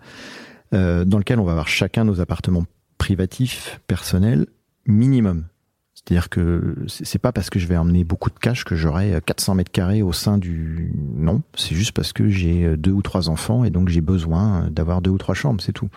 euh, 0.74 1.04
dans 1.04 1.18
lequel 1.18 1.38
on 1.38 1.44
va 1.44 1.52
avoir 1.52 1.68
chacun 1.68 2.04
nos 2.04 2.20
appartements 2.20 2.64
privatifs, 3.08 3.80
personnels, 3.86 4.46
minimum. 4.86 5.46
C'est-à-dire 5.94 6.28
que 6.28 6.76
c'est 6.88 7.18
pas 7.18 7.32
parce 7.32 7.48
que 7.48 7.58
je 7.58 7.66
vais 7.66 7.76
emmener 7.78 8.04
beaucoup 8.04 8.28
de 8.28 8.38
cash 8.38 8.64
que 8.64 8.76
j'aurai 8.76 9.18
400 9.24 9.54
mètres 9.54 9.70
carrés 9.72 10.02
au 10.02 10.12
sein 10.12 10.36
du. 10.36 10.92
Non, 10.94 11.42
c'est 11.56 11.74
juste 11.74 11.92
parce 11.92 12.12
que 12.12 12.28
j'ai 12.28 12.76
deux 12.76 12.92
ou 12.92 13.00
trois 13.02 13.30
enfants 13.30 13.64
et 13.64 13.70
donc 13.70 13.88
j'ai 13.88 14.02
besoin 14.02 14.68
d'avoir 14.70 15.00
deux 15.00 15.10
ou 15.10 15.16
trois 15.18 15.34
chambres, 15.34 15.62
c'est 15.62 15.72
tout. 15.72 15.88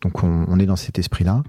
Donc 0.00 0.24
on, 0.24 0.44
on 0.48 0.58
est 0.58 0.66
dans 0.66 0.74
cet 0.76 0.98
esprit-là. 0.98 1.44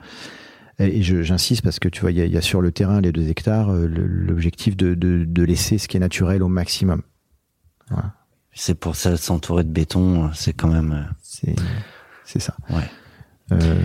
Et 0.80 1.02
j'insiste 1.02 1.64
parce 1.64 1.80
que 1.80 1.90
tu 1.90 2.02
vois, 2.02 2.12
il 2.12 2.18
y, 2.18 2.22
a- 2.22 2.26
il 2.26 2.32
y 2.32 2.38
a 2.38 2.42
sur 2.42 2.62
le 2.62 2.72
terrain, 2.72 3.02
les 3.02 3.12
deux 3.12 3.28
hectares, 3.30 3.70
euh, 3.72 3.88
l'objectif 3.88 4.78
de, 4.78 4.94
de, 4.96 5.24
de 5.28 5.44
laisser 5.44 5.78
ce 5.80 5.88
qui 5.88 5.98
est 5.98 6.00
naturel 6.00 6.42
au 6.44 6.48
maximum. 6.50 7.02
C'est 8.54 8.76
pour 8.76 8.96
ça 8.96 9.18
s'entourer 9.18 9.64
de 9.64 9.70
béton, 9.72 10.32
c'est 10.34 10.54
quand 10.54 10.70
même. 10.70 10.92
euh, 10.94 11.14
C'est 11.22 11.56
c'est 12.26 12.40
ça. 12.40 12.56
Ouais. 12.70 12.90
Euh, 13.52 13.76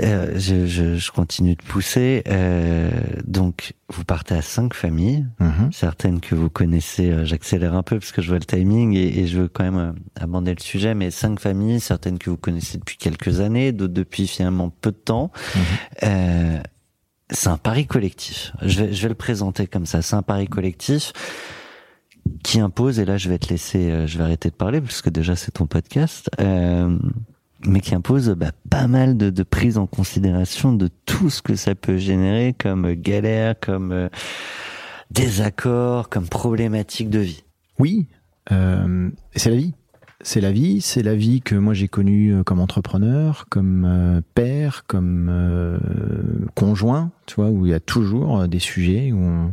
Euh, 0.00 0.32
je, 0.38 0.66
je, 0.66 0.96
je 0.96 1.10
continue 1.10 1.54
de 1.56 1.62
pousser. 1.62 2.22
Euh, 2.28 2.90
donc, 3.26 3.74
vous 3.88 4.04
partez 4.04 4.34
à 4.34 4.42
cinq 4.42 4.74
familles. 4.74 5.26
mhm. 5.40 5.70
certaines 5.72 6.20
que 6.20 6.34
vous 6.34 6.50
connaissez. 6.50 7.10
euh, 7.10 7.24
J'accélère 7.24 7.74
un 7.74 7.82
peu 7.82 7.98
parce 7.98 8.12
que 8.12 8.22
je 8.22 8.28
vois 8.28 8.38
le 8.38 8.44
timing 8.44 8.94
et, 8.94 9.18
et 9.20 9.26
je 9.26 9.40
veux 9.40 9.48
quand 9.48 9.64
même 9.64 9.78
euh, 9.78 9.92
aborder 10.20 10.54
le 10.54 10.60
sujet. 10.62 10.94
Mais 10.94 11.10
cinq 11.10 11.40
familles, 11.40 11.80
certaines 11.80 12.18
que 12.18 12.30
vous 12.30 12.36
connaissez 12.36 12.78
depuis 12.78 12.96
quelques 12.96 13.40
années, 13.40 13.72
d'autres 13.72 13.92
depuis 13.94 14.26
finalement 14.28 14.70
peu 14.70 14.90
de 14.92 14.96
temps. 14.96 15.32
Euh, 16.04 16.60
c'est 17.30 17.48
un 17.48 17.56
pari 17.58 17.86
collectif. 17.86 18.52
Je 18.62 18.82
vais, 18.84 18.92
je 18.92 19.02
vais 19.02 19.08
le 19.08 19.14
présenter 19.14 19.66
comme 19.66 19.86
ça. 19.86 20.02
C'est 20.02 20.14
un 20.16 20.22
pari 20.22 20.46
collectif 20.46 21.12
qui 22.44 22.60
impose. 22.60 22.98
Et 23.00 23.04
là, 23.04 23.16
je 23.16 23.28
vais 23.28 23.38
te 23.38 23.48
laisser. 23.48 23.90
euh, 23.90 24.06
je 24.06 24.18
vais 24.18 24.24
arrêter 24.24 24.48
de 24.50 24.54
parler 24.54 24.80
parce 24.80 25.02
que 25.02 25.10
déjà 25.10 25.34
c'est 25.34 25.50
ton 25.52 25.66
podcast. 25.66 26.30
Mais 27.64 27.80
qui 27.80 27.94
impose 27.94 28.30
bah, 28.30 28.50
pas 28.70 28.86
mal 28.88 29.16
de, 29.16 29.42
prise 29.42 29.78
en 29.78 29.86
considération 29.86 30.72
de 30.72 30.88
tout 31.06 31.30
ce 31.30 31.42
que 31.42 31.54
ça 31.54 31.74
peut 31.74 31.96
générer 31.96 32.54
comme 32.58 32.86
euh, 32.86 32.94
galère, 32.96 33.54
comme 33.60 33.92
euh, 33.92 34.08
désaccord, 35.10 36.08
comme 36.08 36.28
problématique 36.28 37.10
de 37.10 37.20
vie. 37.20 37.44
Oui, 37.78 38.08
euh, 38.50 39.10
c'est 39.36 39.50
la 39.50 39.56
vie. 39.56 39.74
C'est 40.24 40.40
la 40.40 40.52
vie, 40.52 40.80
c'est 40.80 41.02
la 41.02 41.16
vie 41.16 41.40
que 41.40 41.56
moi 41.56 41.74
j'ai 41.74 41.88
connue 41.88 42.44
comme 42.44 42.60
entrepreneur, 42.60 43.46
comme 43.50 44.22
père, 44.36 44.84
comme 44.86 45.80
conjoint, 46.54 47.10
tu 47.26 47.34
vois, 47.34 47.50
où 47.50 47.66
il 47.66 47.72
y 47.72 47.74
a 47.74 47.80
toujours 47.80 48.46
des 48.46 48.60
sujets 48.60 49.10
où 49.10 49.18
on, 49.18 49.52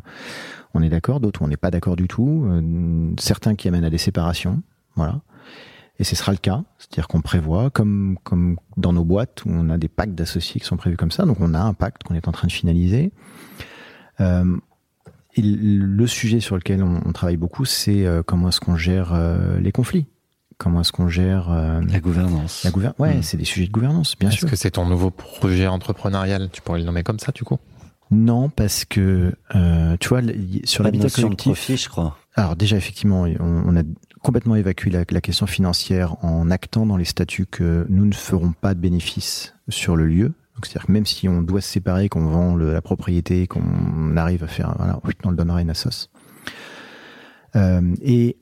on 0.76 0.84
est 0.84 0.90
d'accord, 0.90 1.22
d'autres 1.22 1.42
où 1.42 1.46
on 1.46 1.48
n'est 1.48 1.58
pas 1.58 1.72
d'accord 1.72 1.96
du 1.96 2.08
tout, 2.08 2.48
certains 3.18 3.56
qui 3.56 3.68
amènent 3.68 3.84
à 3.84 3.90
des 3.90 3.98
séparations, 3.98 4.62
voilà. 4.96 5.22
Et 6.00 6.06
ce 6.06 6.16
sera 6.16 6.32
le 6.32 6.38
cas, 6.38 6.64
c'est-à-dire 6.78 7.08
qu'on 7.10 7.22
prévoit, 7.22 7.70
comme, 7.70 8.18
comme 8.24 8.56
dans 8.78 8.94
nos 8.94 9.04
boîtes 9.04 9.44
où 9.46 9.50
on 9.52 9.70
a 9.70 9.78
des 9.78 9.90
pactes 9.90 10.16
d'associés 10.16 10.62
qui 10.62 10.66
sont 10.66 10.78
prévus 10.78 10.96
comme 10.98 11.12
ça, 11.12 11.26
donc 11.26 11.38
on 11.42 11.54
a 11.54 11.60
un 11.60 11.74
pacte 11.74 12.04
qu'on 12.04 12.16
est 12.16 12.28
en 12.28 12.32
train 12.32 12.48
de 12.48 12.54
finaliser. 12.54 13.12
Euh, 14.22 14.58
et 15.36 15.42
le 15.42 16.08
sujet 16.08 16.40
sur 16.40 16.56
lequel 16.56 16.84
on, 16.84 17.02
on 17.06 17.12
travaille 17.12 17.38
beaucoup, 17.38 17.66
c'est 17.66 18.06
euh, 18.06 18.24
comment 18.24 18.50
est-ce 18.50 18.60
qu'on 18.62 18.78
gère 18.78 19.14
euh, 19.14 19.60
les 19.60 19.72
conflits, 19.72 20.08
comment 20.58 20.82
est-ce 20.82 20.92
qu'on 20.92 21.08
gère 21.10 21.52
euh, 21.52 21.82
La 21.90 22.00
gouvernance. 22.00 22.64
la 22.64 22.72
gouvernance. 22.72 23.00
Ouais, 23.00 23.18
Mm. 23.18 23.24
c'est 23.24 23.38
des 23.38 23.46
sujets 23.46 23.68
de 23.68 23.72
gouvernance, 23.72 24.16
bien 24.18 24.30
Est-ce 24.30 24.40
sûr. 24.40 24.50
que 24.50 24.56
c'est 24.56 24.72
ton 24.72 24.86
nouveau 24.86 25.12
projet 25.12 25.68
entrepreneurial? 25.68 26.50
Tu 26.52 26.62
pourrais 26.62 26.80
le 26.80 26.86
nommer 26.86 27.04
comme 27.04 27.20
ça, 27.20 27.32
du 27.34 27.44
coup? 27.44 27.58
Non, 28.12 28.50
parce 28.50 28.86
que 28.86 29.34
euh, 29.56 29.96
tu 30.00 30.10
vois, 30.10 30.22
sur 30.64 30.84
l'habitat 30.84 31.04
notion 31.04 31.22
de 31.30 31.36
collectif. 31.36 31.46
profit, 31.54 31.78
je 31.78 31.90
crois. 31.90 32.18
Alors 32.36 32.56
déjà, 32.56 32.76
effectivement, 32.76 33.24
on, 33.40 33.64
on 33.68 33.78
a 33.78 33.84
complètement 34.22 34.56
évacué 34.56 34.92
la, 34.92 35.06
question 35.06 35.48
financière 35.48 36.24
en 36.24 36.52
actant 36.52 36.86
dans 36.86 36.98
les 36.98 37.06
statuts 37.06 37.46
que 37.46 37.86
nous 37.90 38.06
ne 38.06 38.14
ferons 38.14 38.52
pas 38.52 38.74
de 38.74 38.80
bénéfices 38.80 39.56
sur 39.70 39.96
le 39.96 40.06
lieu. 40.06 40.34
C'est-à-dire 40.62 40.88
que 40.88 40.92
même 40.92 41.06
si 41.06 41.30
on 41.30 41.42
doit 41.42 41.62
se 41.62 41.70
séparer, 41.70 42.10
qu'on 42.10 42.26
vend 42.26 42.56
la 42.56 42.82
propriété, 42.82 43.48
qu'on 43.48 44.18
arrive 44.18 44.44
à 44.44 44.48
faire, 44.48 44.76
voilà, 44.78 45.00
on 45.24 45.30
le 45.30 45.38
donnera 45.38 45.60
à 45.60 45.62
une 45.62 45.70
assos. 45.70 46.10
Euh, 47.56 47.96
et 48.02 48.38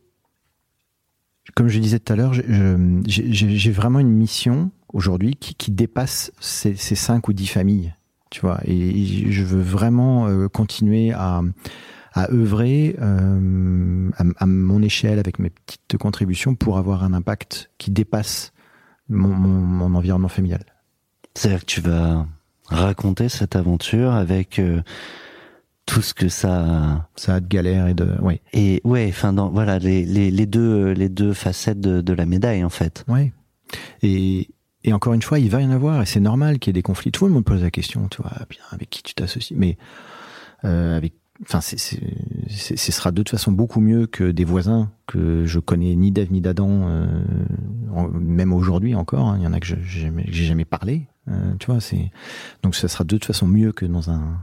comme 1.56 1.68
je 1.68 1.80
disais 1.80 2.00
tout 2.00 2.12
à 2.12 2.16
l'heure, 2.16 2.34
j'ai 2.34 3.72
vraiment 3.72 4.00
une 4.00 4.12
mission 4.12 4.72
aujourd'hui 4.94 5.36
qui, 5.36 5.54
qui 5.54 5.72
dépasse 5.72 6.32
ces, 6.40 6.76
ces 6.76 6.96
cinq 6.96 7.28
ou 7.28 7.34
dix 7.34 7.48
familles, 7.48 7.94
tu 8.32 8.42
vois. 8.42 8.60
Et 8.66 9.32
je 9.32 9.44
veux 9.44 9.62
vraiment 9.62 10.28
euh, 10.28 10.48
continuer 10.48 11.12
à, 11.12 11.42
à 12.18 12.32
œuvrer 12.32 12.96
euh, 13.02 14.10
à, 14.18 14.24
à 14.38 14.46
mon 14.46 14.82
échelle 14.82 15.20
avec 15.20 15.40
mes 15.40 15.50
petites 15.50 15.98
contributions 15.98 16.56
pour 16.56 16.78
avoir 16.78 17.04
un 17.04 17.14
impact 17.14 17.72
qui 17.78 17.92
dépasse 17.92 18.54
mon, 19.10 19.30
mon, 19.30 19.50
mon 19.50 19.96
environnement 19.96 20.28
familial. 20.28 20.64
C'est-à-dire 21.34 21.62
que 21.62 21.66
tu 21.66 21.82
vas 21.82 22.26
raconter 22.66 23.30
cette 23.30 23.56
aventure 23.56 24.12
avec 24.14 24.60
euh, 24.60 24.82
tout 25.86 26.02
ce 26.02 26.14
que 26.14 26.28
ça 26.28 27.08
Ça 27.16 27.36
a 27.36 27.40
de 27.40 27.48
galère 27.48 27.88
et 27.88 27.94
de, 27.94 28.10
oui, 28.22 28.42
et 28.52 28.82
ouais, 28.84 29.08
enfin 29.10 29.32
dans 29.32 29.50
voilà 29.50 29.80
les, 29.80 30.04
les, 30.06 30.32
les 30.32 30.46
deux 30.46 30.92
les 30.92 31.08
deux 31.10 31.34
facettes 31.34 31.80
de, 31.80 32.02
de 32.02 32.14
la 32.14 32.26
médaille 32.26 32.64
en 32.64 32.70
fait. 32.70 33.06
oui. 33.08 33.32
Et, 34.02 34.50
et 34.84 34.94
encore 34.94 35.14
une 35.14 35.22
fois, 35.22 35.40
il 35.40 35.50
va 35.50 35.62
y 35.62 35.66
en 35.66 35.72
avoir 35.72 36.02
et 36.02 36.06
c'est 36.06 36.22
normal 36.22 36.60
qu'il 36.60 36.70
y 36.70 36.72
ait 36.72 36.80
des 36.80 36.82
conflits. 36.82 37.12
Tout 37.12 37.26
le 37.28 37.34
monde 37.34 37.44
pose 37.44 37.62
la 37.62 37.72
question, 37.72 38.08
tu 38.08 38.22
vois, 38.22 38.32
bien 38.50 38.62
avec 38.72 38.90
qui 38.90 39.04
tu 39.04 39.14
t'associes, 39.14 39.58
mais 39.58 39.78
euh, 40.64 40.96
avec 40.96 41.14
Enfin, 41.44 41.62
c'est, 41.62 41.78
ce 41.78 42.92
sera 42.92 43.12
de 43.12 43.18
toute 43.18 43.30
façon 43.30 43.52
beaucoup 43.52 43.80
mieux 43.80 44.08
que 44.08 44.32
des 44.32 44.44
voisins 44.46 44.90
que 45.06 45.46
je 45.46 45.60
connais 45.60 45.96
ni 45.96 46.12
d'Ève 46.12 46.32
ni 46.32 46.42
d'Adam, 46.42 46.68
euh, 46.88 47.08
même 48.20 48.54
aujourd'hui 48.54 48.96
encore. 48.96 49.28
hein. 49.28 49.36
Il 49.38 49.44
y 49.44 49.48
en 49.48 49.54
a 49.54 49.60
que 49.60 49.68
j'ai 49.68 50.12
jamais, 50.46 50.66
parlé. 50.66 51.08
euh, 51.30 51.54
tu 51.60 51.68
vois, 51.68 51.80
c'est 51.80 52.12
donc 52.64 52.76
ça 52.76 52.88
sera 52.88 53.04
de 53.04 53.10
toute 53.10 53.26
façon 53.26 53.48
mieux 53.48 53.72
que 53.72 53.86
dans 53.86 54.10
un 54.10 54.40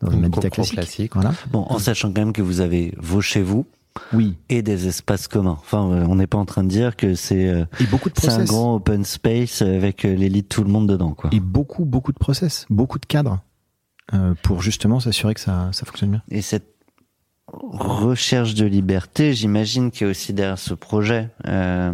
dans 0.00 0.10
un 0.12 0.22
habitat 0.24 0.50
classique. 0.50 0.74
classique. 0.74 1.14
Voilà. 1.14 1.32
Bon, 1.52 1.66
en 1.68 1.78
sachant 1.78 2.12
quand 2.12 2.20
même 2.20 2.32
que 2.32 2.42
vous 2.42 2.60
avez 2.60 2.94
vos 2.98 3.20
chez 3.20 3.42
vous 3.42 3.66
Oui. 4.12 4.36
et 4.48 4.62
des 4.62 4.86
espaces 4.86 5.26
communs. 5.26 5.56
Enfin, 5.60 5.90
euh, 5.90 6.04
on 6.08 6.14
n'est 6.16 6.28
pas 6.28 6.38
en 6.38 6.44
train 6.44 6.62
de 6.62 6.68
dire 6.68 6.94
que 6.94 7.14
c'est 7.14 7.48
euh, 7.48 7.64
un 8.28 8.44
grand 8.44 8.74
open 8.76 9.04
space 9.04 9.62
avec 9.62 10.04
euh, 10.04 10.14
l'élite 10.14 10.48
tout 10.48 10.62
le 10.62 10.70
monde 10.70 10.88
dedans 10.88 11.12
quoi. 11.12 11.30
Et 11.32 11.40
beaucoup, 11.40 11.84
beaucoup 11.84 12.12
de 12.12 12.18
process, 12.18 12.66
beaucoup 12.70 12.98
de 13.00 13.06
cadres 13.06 13.40
euh, 14.14 14.34
pour 14.42 14.62
justement 14.62 15.00
s'assurer 15.00 15.34
que 15.34 15.40
ça, 15.40 15.70
ça 15.72 15.84
fonctionne 15.86 16.10
bien. 16.10 16.22
Et 16.30 16.42
cette 16.42 16.74
recherche 17.46 18.54
de 18.54 18.66
liberté, 18.66 19.32
j'imagine 19.34 19.90
qu'il 19.90 20.06
y 20.06 20.08
a 20.08 20.10
aussi 20.10 20.32
derrière 20.32 20.58
ce 20.58 20.74
projet. 20.74 21.30
Euh, 21.46 21.92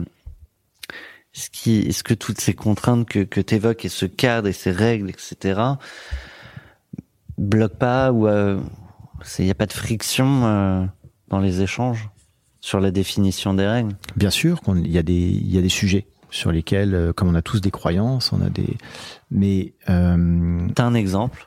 est-ce, 1.34 1.50
qui, 1.50 1.80
est-ce 1.80 2.02
que 2.04 2.14
toutes 2.14 2.40
ces 2.40 2.54
contraintes 2.54 3.08
que, 3.08 3.20
que 3.20 3.40
tu 3.40 3.54
évoques 3.54 3.84
et 3.84 3.88
ce 3.88 4.06
cadre 4.06 4.48
et 4.48 4.52
ces 4.52 4.70
règles, 4.70 5.10
etc., 5.10 5.60
bloquent 7.36 7.76
pas 7.76 8.12
ou 8.12 8.28
il 9.38 9.44
n'y 9.44 9.50
a 9.50 9.54
pas 9.54 9.66
de 9.66 9.72
friction 9.72 10.44
euh, 10.44 10.84
dans 11.28 11.40
les 11.40 11.62
échanges 11.62 12.10
sur 12.60 12.80
la 12.80 12.90
définition 12.90 13.54
des 13.54 13.66
règles? 13.66 13.94
Bien 14.16 14.30
sûr 14.30 14.60
qu'il 14.60 14.90
y 14.90 14.98
a 14.98 15.02
des, 15.02 15.12
y 15.12 15.58
a 15.58 15.62
des 15.62 15.68
sujets 15.68 16.06
sur 16.30 16.50
lesquels, 16.50 16.94
euh, 16.94 17.12
comme 17.12 17.28
on 17.28 17.34
a 17.34 17.42
tous 17.42 17.60
des 17.60 17.70
croyances, 17.70 18.32
on 18.32 18.40
a 18.40 18.50
des, 18.50 18.76
mais 19.30 19.74
euh, 19.88 20.68
T'as 20.74 20.84
un 20.84 20.94
exemple? 20.94 21.46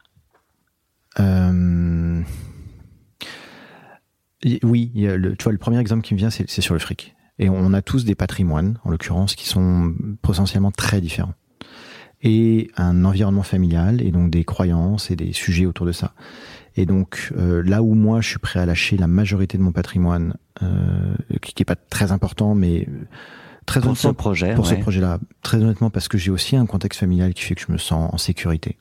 Euh, 1.20 2.22
oui, 4.64 4.92
le, 4.96 5.36
tu 5.36 5.44
vois, 5.44 5.52
le 5.52 5.58
premier 5.58 5.80
exemple 5.80 6.04
qui 6.04 6.14
me 6.14 6.20
vient, 6.20 6.30
c'est 6.30 6.62
sur 6.62 6.74
le 6.74 6.80
fric. 6.80 7.16
Et 7.40 7.50
on 7.50 7.74
a 7.74 7.82
tous 7.82 8.06
des 8.06 8.16
patrimoines, 8.16 8.80
en 8.84 8.90
l'occurrence, 8.90 9.36
qui 9.36 9.48
sont 9.48 9.94
potentiellement 10.22 10.72
très 10.72 11.02
différents. 11.02 11.34
Et 12.24 12.72
un 12.78 13.06
environnement 13.06 13.44
familial, 13.44 14.02
et 14.02 14.12
donc 14.12 14.32
des 14.32 14.44
croyances 14.44 15.12
et 15.12 15.16
des 15.16 15.34
sujets 15.34 15.68
autour 15.68 15.86
de 15.86 15.92
ça. 15.92 16.14
Et 16.76 16.86
donc, 16.86 17.32
euh, 17.38 17.62
là 17.64 17.84
où 17.84 17.94
moi, 17.94 18.22
je 18.22 18.30
suis 18.30 18.40
prêt 18.40 18.60
à 18.60 18.66
lâcher 18.66 18.98
la 18.98 19.08
majorité 19.08 19.58
de 19.58 19.64
mon 19.64 19.72
patrimoine, 19.72 20.36
euh, 20.64 21.16
qui 21.42 21.54
qui 21.54 21.64
est 21.64 21.66
pas 21.66 21.76
très 21.76 22.12
important, 22.12 22.56
mais 22.56 22.88
très 23.68 23.82
pour 23.82 23.96
ce 23.96 24.08
honnêtement, 24.08 24.14
projet 24.24 24.56
pour 24.56 24.66
ce 24.66 24.76
projet-là, 24.76 25.20
très 25.44 25.58
honnêtement, 25.58 25.92
parce 25.92 26.08
que 26.08 26.18
j'ai 26.18 26.32
aussi 26.32 26.56
un 26.56 26.66
contexte 26.66 27.00
familial 27.00 27.36
qui 27.36 27.44
fait 27.44 27.54
que 27.54 27.62
je 27.62 27.72
me 27.72 27.78
sens 27.78 28.12
en 28.12 28.18
sécurité. 28.18 28.78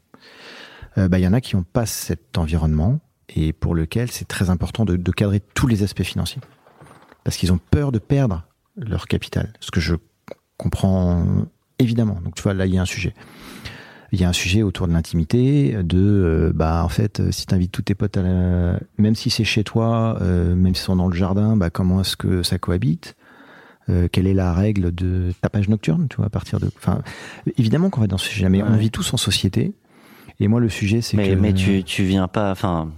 Euh, 0.98 1.09
bah, 1.09 1.18
il 1.18 1.23
y 1.23 1.28
en 1.28 1.32
a 1.32 1.40
qui 1.40 1.56
n'ont 1.56 1.64
pas 1.64 1.86
cet 1.86 2.39
environnement 2.39 3.01
et 3.28 3.52
pour 3.52 3.74
lequel 3.74 4.10
c'est 4.10 4.27
très 4.27 4.51
important 4.51 4.85
de, 4.85 4.97
de 4.97 5.10
cadrer 5.12 5.40
tous 5.40 5.66
les 5.66 5.82
aspects 5.82 6.02
financiers. 6.02 6.40
Parce 7.24 7.36
qu'ils 7.36 7.52
ont 7.52 7.59
peur 7.59 7.93
de 7.93 7.98
perdre 7.98 8.44
leur 8.77 9.06
capital. 9.06 9.52
Ce 9.60 9.70
que 9.70 9.81
je 9.81 9.97
comprends 10.56 11.24
évidemment. 11.78 12.20
Donc 12.24 12.35
tu 12.35 12.43
vois, 12.43 12.55
là, 12.55 12.66
il 12.66 12.74
y 12.74 12.78
a 12.78 12.82
un 12.82 12.86
sujet. 12.86 13.14
Il 14.12 14.20
y 14.20 14.24
a 14.24 14.28
un 14.28 14.32
sujet 14.32 14.62
autour 14.62 14.86
de 14.86 14.93
l'intimité, 14.93 15.82
de 15.82 15.98
euh, 15.98 16.52
bah 16.55 16.85
en 16.85 16.89
fait, 16.89 17.18
euh, 17.18 17.32
si 17.32 17.44
tu 17.44 17.55
invites 17.55 17.73
tous 17.73 17.82
tes 17.82 17.97
potes 17.97 18.16
à 18.16 18.23
la... 18.23 18.78
même 18.98 19.16
si 19.16 19.31
c'est 19.31 19.44
chez 19.44 19.64
toi, 19.64 20.18
euh, 20.20 20.55
même 20.55 20.74
s'ils 20.77 20.85
sont 20.85 20.97
dans 20.97 21.09
le 21.09 21.16
jardin, 21.16 21.56
bah 21.56 21.70
comment 21.70 22.01
est-ce 22.01 22.16
que 22.16 22.44
ça 22.44 22.59
cohabite? 22.59 23.16
Euh, 23.89 24.09
Quelle 24.10 24.28
est 24.28 24.35
la 24.35 24.52
règle 24.52 24.94
de 24.94 25.32
tapage 25.43 25.68
nocturne, 25.68 26.06
tu 26.09 26.16
vois, 26.16 26.27
à 26.27 26.31
partir 26.31 26.60
de 26.60 26.70
enfin 26.77 27.02
évidemment 27.59 27.90
qu'on 27.90 28.01
va 28.01 28.06
dans 28.06 28.18
ce 28.18 28.28
sujet 28.28 28.48
mais 28.48 28.62
on 28.62 28.77
vit 28.77 28.90
tous 28.90 29.12
en 29.12 29.16
société. 29.16 29.74
Et 30.41 30.49
moi 30.49 30.61
le 30.61 30.69
sujet 30.69 31.01
c'est 31.01 31.17
mais, 31.17 31.31
que 31.31 31.35
mais 31.35 31.55
tu, 31.55 31.83
tu 31.85 32.05
viens 32.05 32.29
pas, 32.29 32.51
enfin, 32.51 32.93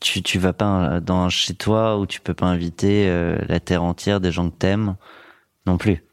tu, 0.00 0.22
tu 0.22 0.38
vas 0.38 0.52
pas 0.52 1.00
dans 1.00 1.28
chez 1.28 1.54
toi 1.54 1.98
où 1.98 2.06
tu 2.06 2.20
peux 2.20 2.34
pas 2.34 2.46
inviter 2.46 3.08
euh, 3.08 3.36
la 3.48 3.60
terre 3.60 3.82
entière 3.82 4.20
des 4.20 4.30
gens 4.30 4.48
que 4.50 4.56
t'aimes 4.56 4.96
non 5.66 5.78
plus. 5.78 6.04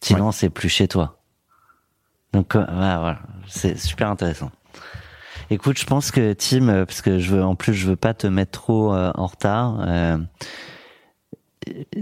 Sinon, 0.00 0.32
c'est 0.32 0.50
plus 0.50 0.68
chez 0.68 0.86
toi. 0.86 1.22
Donc, 2.32 2.56
euh, 2.56 2.64
voilà, 2.68 2.98
voilà. 2.98 3.18
c'est 3.46 3.78
super 3.78 4.10
intéressant. 4.10 4.50
Écoute, 5.50 5.78
je 5.78 5.86
pense 5.86 6.10
que 6.10 6.32
Tim, 6.34 6.68
euh, 6.68 6.84
parce 6.84 7.00
que 7.00 7.18
je 7.18 7.34
veux, 7.34 7.44
en 7.44 7.54
plus, 7.54 7.74
je 7.74 7.86
veux 7.86 7.96
pas 7.96 8.12
te 8.12 8.26
mettre 8.26 8.50
trop 8.50 8.94
euh, 8.94 9.12
en 9.14 9.26
retard. 9.26 9.86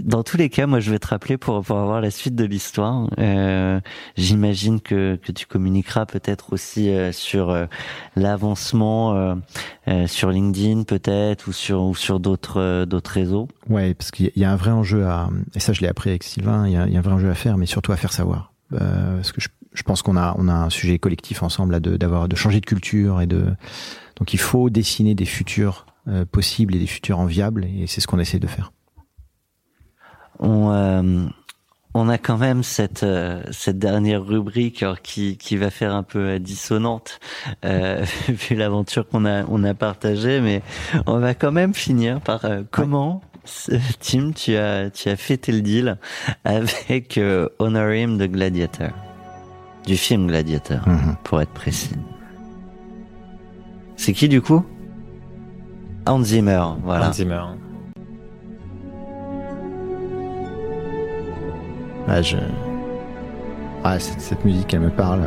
Dans 0.03 0.23
tous 0.23 0.37
les 0.37 0.49
cas, 0.49 0.67
moi, 0.67 0.81
je 0.81 0.91
vais 0.91 0.99
te 0.99 1.07
rappeler 1.09 1.37
pour, 1.39 1.63
pour 1.63 1.79
avoir 1.79 2.01
la 2.01 2.11
suite 2.11 2.35
de 2.35 2.45
l'histoire. 2.45 3.09
Euh, 3.19 3.81
J'imagine 4.17 4.81
que, 4.81 5.17
que 5.17 5.33
tu 5.33 5.47
communiqueras 5.47 6.07
peut-être 6.07 6.53
aussi 6.53 6.91
euh, 6.91 7.13
sur 7.13 7.51
euh, 7.51 7.67
l'avancement 8.17 9.37
sur 10.07 10.31
LinkedIn, 10.31 10.85
peut-être, 10.85 11.49
ou 11.49 11.53
sur 11.53 11.97
sur 11.97 12.21
d'autres 12.21 12.85
d'autres 12.85 13.11
réseaux. 13.11 13.49
Ouais, 13.69 13.95
parce 13.95 14.11
qu'il 14.11 14.31
y 14.37 14.45
a- 14.45 14.53
un 14.53 14.57
vrai 14.57 14.71
enjeu 14.71 15.07
à, 15.07 15.29
et 15.55 15.61
ça 15.61 15.73
je 15.73 15.81
l'ai 15.81 15.89
appris 15.89 16.11
avec 16.11 16.23
Sylvain, 16.23 16.67
il 16.67 16.73
y, 16.73 16.77
a, 16.77 16.87
il 16.87 16.93
y 16.93 16.97
a 16.97 16.99
un 16.99 17.03
vrai 17.03 17.15
enjeu 17.15 17.31
à 17.31 17.35
faire, 17.35 17.57
mais 17.59 17.67
surtout 17.67 17.93
à 17.93 17.97
faire 17.97 18.13
savoir. 18.13 18.53
Parce 18.71 19.33
que 19.33 19.41
je, 19.41 19.49
je 19.73 19.83
pense 19.83 20.03
qu'on 20.03 20.17
a, 20.17 20.35
on 20.39 20.49
a 20.49 20.53
un 20.55 20.71
sujet 20.71 20.99
collectif 20.99 21.43
ensemble 21.43 21.73
là, 21.73 21.81
de, 21.81 21.97
de 21.97 22.37
changer 22.37 22.61
de 22.61 22.67
culture 22.67 23.21
et 23.21 23.27
de, 23.27 23.47
donc 24.17 24.33
il 24.35 24.39
faut 24.41 24.71
dessiner 24.71 25.15
des 25.15 25.25
futurs 25.27 25.87
possibles 26.31 26.75
et 26.75 26.79
des 26.79 26.87
futurs 26.87 27.19
enviables, 27.19 27.65
et 27.65 27.87
c'est 27.87 28.01
ce 28.01 28.07
qu'on 28.07 28.19
essaie 28.19 28.39
de 28.39 28.47
faire. 28.47 28.73
On 30.45 30.71
euh, 30.73 31.03
on 31.95 32.09
a 32.09 32.19
quand 32.19 32.37
même 32.37 32.63
cette 32.65 33.05
euh, 33.05 33.43
cette 33.53 33.79
dernière 33.79 34.25
rubrique 34.25 34.83
alors, 34.83 35.01
qui 35.01 35.37
qui 35.37 35.57
va 35.57 35.71
faire 35.71 35.95
un 35.95 36.03
peu 36.03 36.19
euh, 36.19 36.39
dissonante 36.41 37.21
euh, 37.65 38.05
vu 38.29 38.57
l'aventure 38.57 39.07
qu'on 39.09 39.25
a 39.25 39.45
on 39.49 39.63
a 39.63 39.73
partagée, 39.75 40.41
mais 40.41 40.63
on 41.07 41.19
va 41.21 41.35
quand 41.35 41.53
même 41.53 41.75
finir 41.75 42.21
par 42.21 42.45
euh, 42.45 42.63
comment. 42.71 43.21
Tim, 44.01 44.31
tu 44.33 44.57
as 44.57 44.91
tu 44.91 45.09
as 45.09 45.17
fêté 45.17 45.53
le 45.53 45.63
deal 45.63 45.99
avec 46.45 47.19
euh, 47.19 47.49
Honor 47.59 47.93
Him 47.93 48.17
de 48.19 48.27
Gladiator, 48.27 48.91
du 49.87 49.97
film 49.97 50.27
Gladiator, 50.29 50.81
Mhm. 50.89 51.17
pour 51.25 51.41
être 51.41 51.51
précis. 51.53 51.97
C'est 53.97 54.13
qui 54.13 54.29
du 54.29 54.41
coup? 54.43 54.65
Hans 56.07 56.23
Zimmer, 56.23 56.63
voilà. 56.83 57.09
Hans 57.09 57.13
Zimmer. 57.13 57.43
Ah, 62.09 62.21
je, 62.23 62.37
ah, 63.85 63.99
cette, 63.99 64.21
cette 64.21 64.45
musique, 64.45 64.73
elle 64.75 64.81
me 64.81 64.91
parle. 64.91 65.23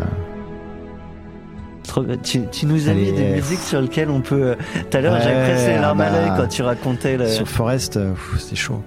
Tu, 2.23 2.41
tu 2.51 2.65
nous 2.65 2.89
as 2.89 2.93
mis 2.93 3.11
des 3.13 3.35
musiques 3.35 3.59
sur 3.59 3.79
lesquelles 3.81 4.09
on 4.09 4.19
peut. 4.19 4.41
euh, 4.41 4.55
Tout 4.89 4.97
à 4.97 5.01
l'heure, 5.01 5.13
Ouais, 5.13 5.21
j'avais 5.23 5.43
presque 5.51 5.67
les 5.67 5.73
ah 5.75 5.89
à 5.91 5.93
bah, 5.93 6.09
l'œil 6.11 6.31
quand 6.35 6.47
tu 6.47 6.61
racontais 6.61 7.15
le. 7.17 7.27
Sur 7.27 7.47
Forest, 7.47 7.95
euh, 7.97 8.11
c'était 8.37 8.55
chaud. 8.55 8.81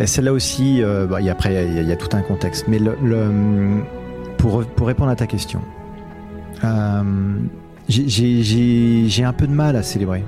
Et 0.00 0.06
celle-là 0.06 0.32
aussi, 0.32 0.82
euh, 0.82 1.06
bah, 1.06 1.18
après, 1.30 1.50
il 1.50 1.74
y, 1.74 1.78
a- 1.78 1.82
il 1.82 1.88
y 1.88 1.92
a 1.92 1.96
tout 1.96 2.14
un 2.14 2.20
contexte. 2.20 2.66
Mais 2.68 2.78
le, 2.78 2.96
le- 3.02 3.80
pour, 4.38 4.64
pour 4.66 4.86
répondre 4.88 5.10
à 5.10 5.16
ta 5.16 5.26
question, 5.26 5.60
euh, 6.64 7.02
j'ai- 7.88 8.08
j'ai 8.08 8.42
j'ai- 8.42 9.04
j'ai 9.08 9.24
un 9.24 9.32
peu 9.32 9.46
de 9.46 9.52
mal 9.54 9.76
à 9.76 9.82
célébrer. 9.82 10.24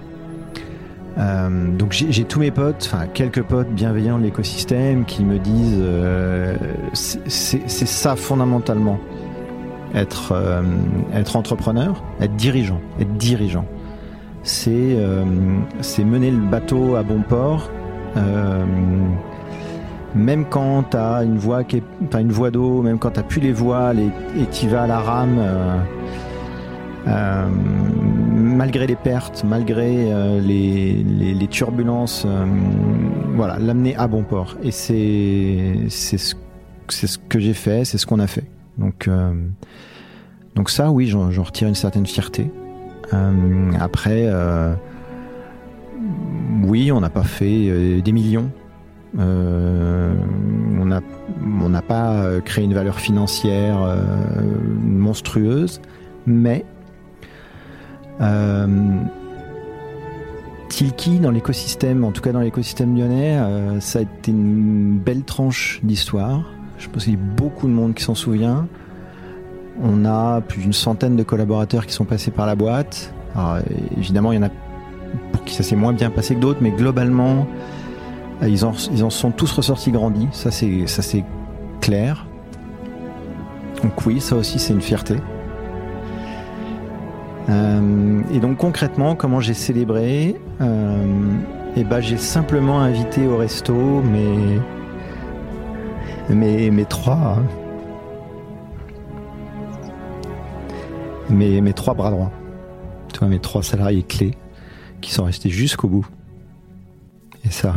Euh, 1.18 1.48
donc 1.70 1.92
j'ai 1.92 2.24
tous 2.24 2.40
mes 2.40 2.50
potes, 2.50 2.90
enfin 2.92 3.06
quelques 3.06 3.42
potes 3.42 3.70
bienveillants 3.70 4.18
de 4.18 4.24
l'écosystème 4.24 5.06
qui 5.06 5.24
me 5.24 5.38
disent 5.38 5.78
euh, 5.80 6.56
c'est 6.92 7.68
ça 7.68 8.16
fondamentalement 8.16 8.98
être 9.94 10.32
euh, 10.32 10.62
être 11.14 11.36
entrepreneur, 11.36 12.02
être 12.20 12.36
dirigeant, 12.36 12.80
être 13.00 13.14
dirigeant. 13.14 13.64
C'est 14.42 14.96
c'est 15.80 16.04
mener 16.04 16.30
le 16.30 16.38
bateau 16.38 16.96
à 16.96 17.02
bon 17.02 17.22
port. 17.22 17.70
même 20.14 20.44
quand 20.44 20.90
tu 20.90 20.96
as 20.96 21.24
une 21.24 21.38
voie 21.38 21.64
qui 21.64 21.78
est, 21.78 21.82
enfin, 22.04 22.20
une 22.20 22.30
voie 22.30 22.50
d'eau, 22.50 22.80
même 22.82 22.98
quand 22.98 23.10
tu 23.10 23.22
plus 23.22 23.40
les 23.40 23.52
voiles 23.52 23.98
et 23.98 24.46
tu 24.52 24.68
vas 24.68 24.82
à 24.82 24.86
la 24.86 25.00
rame, 25.00 25.40
malgré 28.56 28.86
les 28.86 28.96
pertes, 28.96 29.44
malgré 29.44 30.12
euh, 30.12 30.40
les, 30.40 31.46
turbulences, 31.48 32.24
euh, 32.26 32.44
voilà, 33.34 33.58
l'amener 33.58 33.94
à 33.96 34.08
bon 34.08 34.24
port. 34.24 34.56
Et 34.62 34.70
c'est 34.72 35.88
ce, 35.88 36.16
ce 36.88 37.18
que 37.28 37.38
j'ai 37.38 37.54
fait, 37.54 37.84
c'est 37.84 37.98
ce 37.98 38.06
qu'on 38.06 38.18
a 38.18 38.26
fait. 38.26 38.44
Donc 38.78 39.06
euh, 39.06 39.32
donc 40.54 40.70
ça, 40.70 40.90
oui, 40.90 41.06
j'en 41.06 41.30
retire 41.42 41.68
une 41.68 41.74
certaine 41.74 42.06
fierté. 42.06 42.50
Après, 43.78 44.28
oui, 46.64 46.90
on 46.90 47.00
n'a 47.00 47.10
pas 47.10 47.22
fait 47.22 48.00
des 48.00 48.12
millions. 48.12 48.50
On 49.18 50.84
n'a 50.84 51.00
on 51.44 51.72
pas 51.86 52.40
créé 52.44 52.64
une 52.64 52.74
valeur 52.74 52.98
financière 52.98 53.78
monstrueuse, 54.82 55.80
mais 56.26 56.64
Tilki 60.68 61.20
dans 61.20 61.30
l'écosystème, 61.30 62.04
en 62.04 62.12
tout 62.12 62.20
cas 62.20 62.32
dans 62.32 62.40
l'écosystème 62.40 62.96
lyonnais, 62.96 63.38
euh, 63.38 63.80
ça 63.80 64.00
a 64.00 64.02
été 64.02 64.30
une 64.30 64.98
belle 64.98 65.22
tranche 65.22 65.80
d'histoire. 65.82 66.42
Je 66.78 66.88
pense 66.88 67.04
qu'il 67.04 67.14
y 67.14 67.16
a 67.16 67.20
beaucoup 67.36 67.66
de 67.66 67.72
monde 67.72 67.94
qui 67.94 68.02
s'en 68.02 68.14
souvient. 68.14 68.66
On 69.82 70.04
a 70.04 70.40
plus 70.40 70.62
d'une 70.62 70.72
centaine 70.72 71.16
de 71.16 71.22
collaborateurs 71.22 71.86
qui 71.86 71.92
sont 71.92 72.04
passés 72.04 72.30
par 72.30 72.46
la 72.46 72.54
boîte. 72.54 73.12
Évidemment, 73.96 74.32
il 74.32 74.36
y 74.36 74.38
en 74.38 74.46
a 74.46 74.50
pour 75.32 75.44
qui 75.44 75.54
ça 75.54 75.62
s'est 75.62 75.76
moins 75.76 75.92
bien 75.92 76.10
passé 76.10 76.34
que 76.34 76.40
d'autres, 76.40 76.60
mais 76.62 76.70
globalement, 76.70 77.46
euh, 78.42 78.48
ils 78.48 78.64
en, 78.64 78.72
ils 78.92 79.04
en 79.04 79.10
sont 79.10 79.30
tous 79.30 79.50
ressortis 79.52 79.92
grandis. 79.92 80.28
Ça, 80.32 80.50
c'est 80.50 81.24
clair. 81.80 82.26
Donc 83.82 84.04
oui, 84.06 84.20
ça 84.20 84.36
aussi, 84.36 84.58
c'est 84.58 84.72
une 84.72 84.80
fierté. 84.80 85.16
Euh, 87.48 88.22
et 88.32 88.40
donc 88.40 88.58
concrètement, 88.58 89.14
comment 89.14 89.40
j'ai 89.40 89.54
célébré 89.54 90.36
euh, 90.60 91.34
Eh 91.76 91.84
ben, 91.84 92.00
j'ai 92.00 92.16
simplement 92.16 92.80
invité 92.80 93.26
au 93.26 93.36
resto 93.36 93.74
mes 93.74 94.60
mes, 96.28 96.70
mes 96.72 96.84
trois 96.84 97.38
mes, 101.30 101.60
mes 101.60 101.72
trois 101.72 101.94
bras 101.94 102.10
droits. 102.10 102.32
Tu 103.12 103.18
vois, 103.20 103.28
mes 103.28 103.38
trois 103.38 103.62
salariés 103.62 104.02
clés 104.02 104.34
qui 105.00 105.12
sont 105.12 105.24
restés 105.24 105.50
jusqu'au 105.50 105.88
bout. 105.88 106.06
Et 107.44 107.50
ça, 107.50 107.74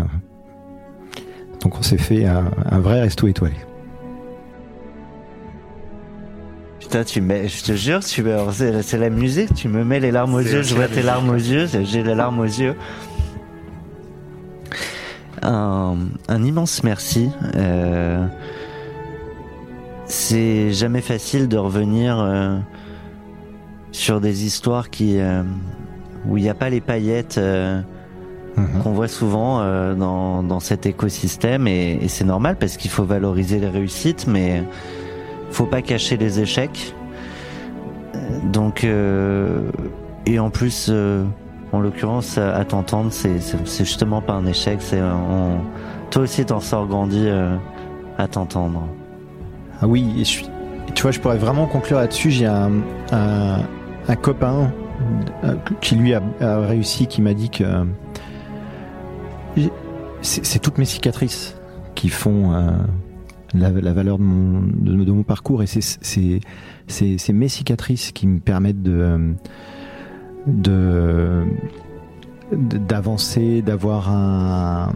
donc 1.61 1.77
on 1.77 1.81
s'est 1.81 1.97
fait 1.97 2.25
un, 2.25 2.51
un 2.65 2.79
vrai 2.79 3.01
resto 3.01 3.27
étoilé. 3.27 3.55
Putain, 6.89 7.03
tu 7.03 7.21
mets, 7.21 7.47
je 7.47 7.63
te 7.63 7.73
jure, 7.73 7.99
tu 7.99 8.23
me, 8.23 8.35
c'est, 8.81 8.97
la 8.97 9.11
musique, 9.11 9.53
tu 9.53 9.67
me 9.67 9.83
mets 9.85 9.99
les 9.99 10.09
larmes 10.09 10.33
aux 10.33 10.39
yeux, 10.39 10.63
je 10.63 10.73
vois 10.73 10.87
tes 10.87 11.03
larmes 11.03 11.29
aux 11.29 11.35
yeux, 11.35 11.67
j'ai 11.83 12.01
les 12.01 12.15
larmes 12.15 12.39
aux 12.39 12.45
yeux. 12.45 12.73
Un, 15.43 15.97
un 16.27 16.43
immense 16.43 16.83
merci. 16.83 17.29
Euh, 17.55 18.25
c'est 20.05 20.71
jamais 20.73 21.01
facile 21.01 21.47
de 21.47 21.57
revenir 21.57 22.19
euh, 22.19 22.57
sur 23.91 24.19
des 24.19 24.45
histoires 24.45 24.89
qui 24.89 25.19
euh, 25.19 25.43
où 26.25 26.37
il 26.37 26.41
n'y 26.43 26.49
a 26.49 26.55
pas 26.55 26.71
les 26.71 26.81
paillettes 26.81 27.39
Mhm. 28.57 28.81
qu'on 28.81 28.91
voit 28.91 29.07
souvent 29.07 29.59
dans, 29.95 30.41
dans 30.41 30.59
cet 30.59 30.87
écosystème 30.87 31.67
et, 31.67 31.99
et 32.01 32.07
c'est 32.07 32.25
normal 32.25 32.57
parce 32.59 32.77
qu'il 32.77 32.89
faut 32.89 33.05
valoriser 33.05 33.59
les 33.59 33.69
réussites 33.69 34.25
mais 34.27 34.63
faut 35.51 35.65
pas 35.65 35.81
cacher 35.81 36.17
les 36.17 36.39
échecs 36.39 36.93
donc 38.43 38.83
euh, 38.83 39.71
et 40.25 40.39
en 40.39 40.49
plus 40.49 40.87
euh, 40.89 41.23
en 41.71 41.79
l'occurrence 41.79 42.37
à 42.37 42.63
t'entendre 42.65 43.11
c'est 43.11 43.39
c'est 43.39 43.85
justement 43.85 44.21
pas 44.21 44.33
un 44.33 44.45
échec 44.45 44.79
c'est 44.81 45.01
toi 46.09 46.23
aussi 46.23 46.45
t'en 46.45 46.59
sors 46.59 46.87
grandi 46.87 47.25
euh, 47.27 47.55
à 48.17 48.27
t'entendre 48.27 48.87
Ah 49.81 49.87
oui, 49.87 50.23
je 50.25 50.43
tu 50.93 51.03
vois, 51.03 51.11
je 51.11 51.19
pourrais 51.19 51.37
vraiment 51.37 51.67
conclure 51.67 51.99
là-dessus. 51.99 52.31
J'ai 52.31 52.47
un, 52.47 52.71
copain 54.21 54.71
qui 55.81 55.95
lui 55.95 56.13
a, 56.13 56.21
réussi, 56.41 57.07
qui 57.07 57.21
m'a 57.21 57.33
dit 57.33 57.49
que 57.49 57.63
c'est 60.21 60.59
toutes 60.59 60.77
mes 60.77 60.85
cicatrices 60.85 61.55
qui 61.95 62.09
font 62.09 62.51
la, 63.53 63.71
valeur 63.93 64.17
de 64.17 64.23
mon, 64.23 65.23
parcours 65.23 65.63
et 65.63 65.67
c'est 65.67 67.33
mes 67.33 67.47
cicatrices 67.47 68.11
qui 68.11 68.27
me 68.27 68.39
permettent 68.39 68.83
de 68.83 69.33
de 70.47 71.43
d'avancer, 72.53 73.61
d'avoir 73.61 74.09
un 74.11 74.93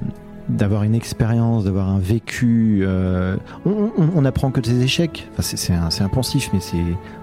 une 0.83 0.95
expérience, 0.95 1.63
d'avoir 1.63 1.89
un 1.89 1.99
vécu. 1.99 2.81
euh, 2.83 3.37
on, 3.65 3.91
on, 3.97 4.09
on 4.15 4.25
apprend 4.25 4.51
que 4.51 4.59
de 4.59 4.65
ses 4.65 4.83
échecs. 4.83 5.29
C'est- 5.39 5.71
un- 5.73 5.89
c'est 5.89 6.03
impensif, 6.03 6.49
mais 6.53 6.59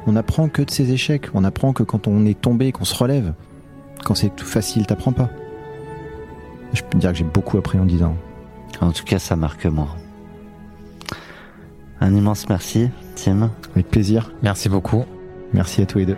on 0.06 0.16
apprend 0.16 0.48
que 0.48 0.62
de 0.62 0.70
ses 0.70 0.90
échecs. 0.92 1.28
On 1.34 1.44
apprend 1.44 1.72
que 1.72 1.82
quand 1.82 2.08
on 2.08 2.24
est 2.24 2.40
tombé, 2.40 2.72
qu'on 2.72 2.84
se 2.86 2.94
relève. 2.96 3.34
Quand 4.04 4.14
c'est 4.14 4.34
tout 4.34 4.46
facile, 4.46 4.86
t'apprends 4.86 5.12
pas. 5.12 5.28
Je 6.72 6.82
peux 6.88 6.98
dire 6.98 7.10
que 7.12 7.18
j'ai 7.18 7.24
beaucoup 7.24 7.58
appris 7.58 7.78
en 7.78 7.84
10 7.84 8.02
ans. 8.04 8.16
en 8.80 8.92
tout 8.92 9.04
cas 9.04 9.18
ça 9.18 9.36
marque 9.36 9.66
moi 9.66 9.88
un 12.00 12.14
immense 12.14 12.48
merci 12.48 12.88
Tim 13.16 13.50
Avec 13.74 13.88
plaisir. 13.88 14.32
Merci 14.42 14.68
beaucoup. 14.68 15.04
Merci 15.52 15.82
à 15.82 15.86
tous 15.86 15.98
les 15.98 16.06
deux. 16.06 16.16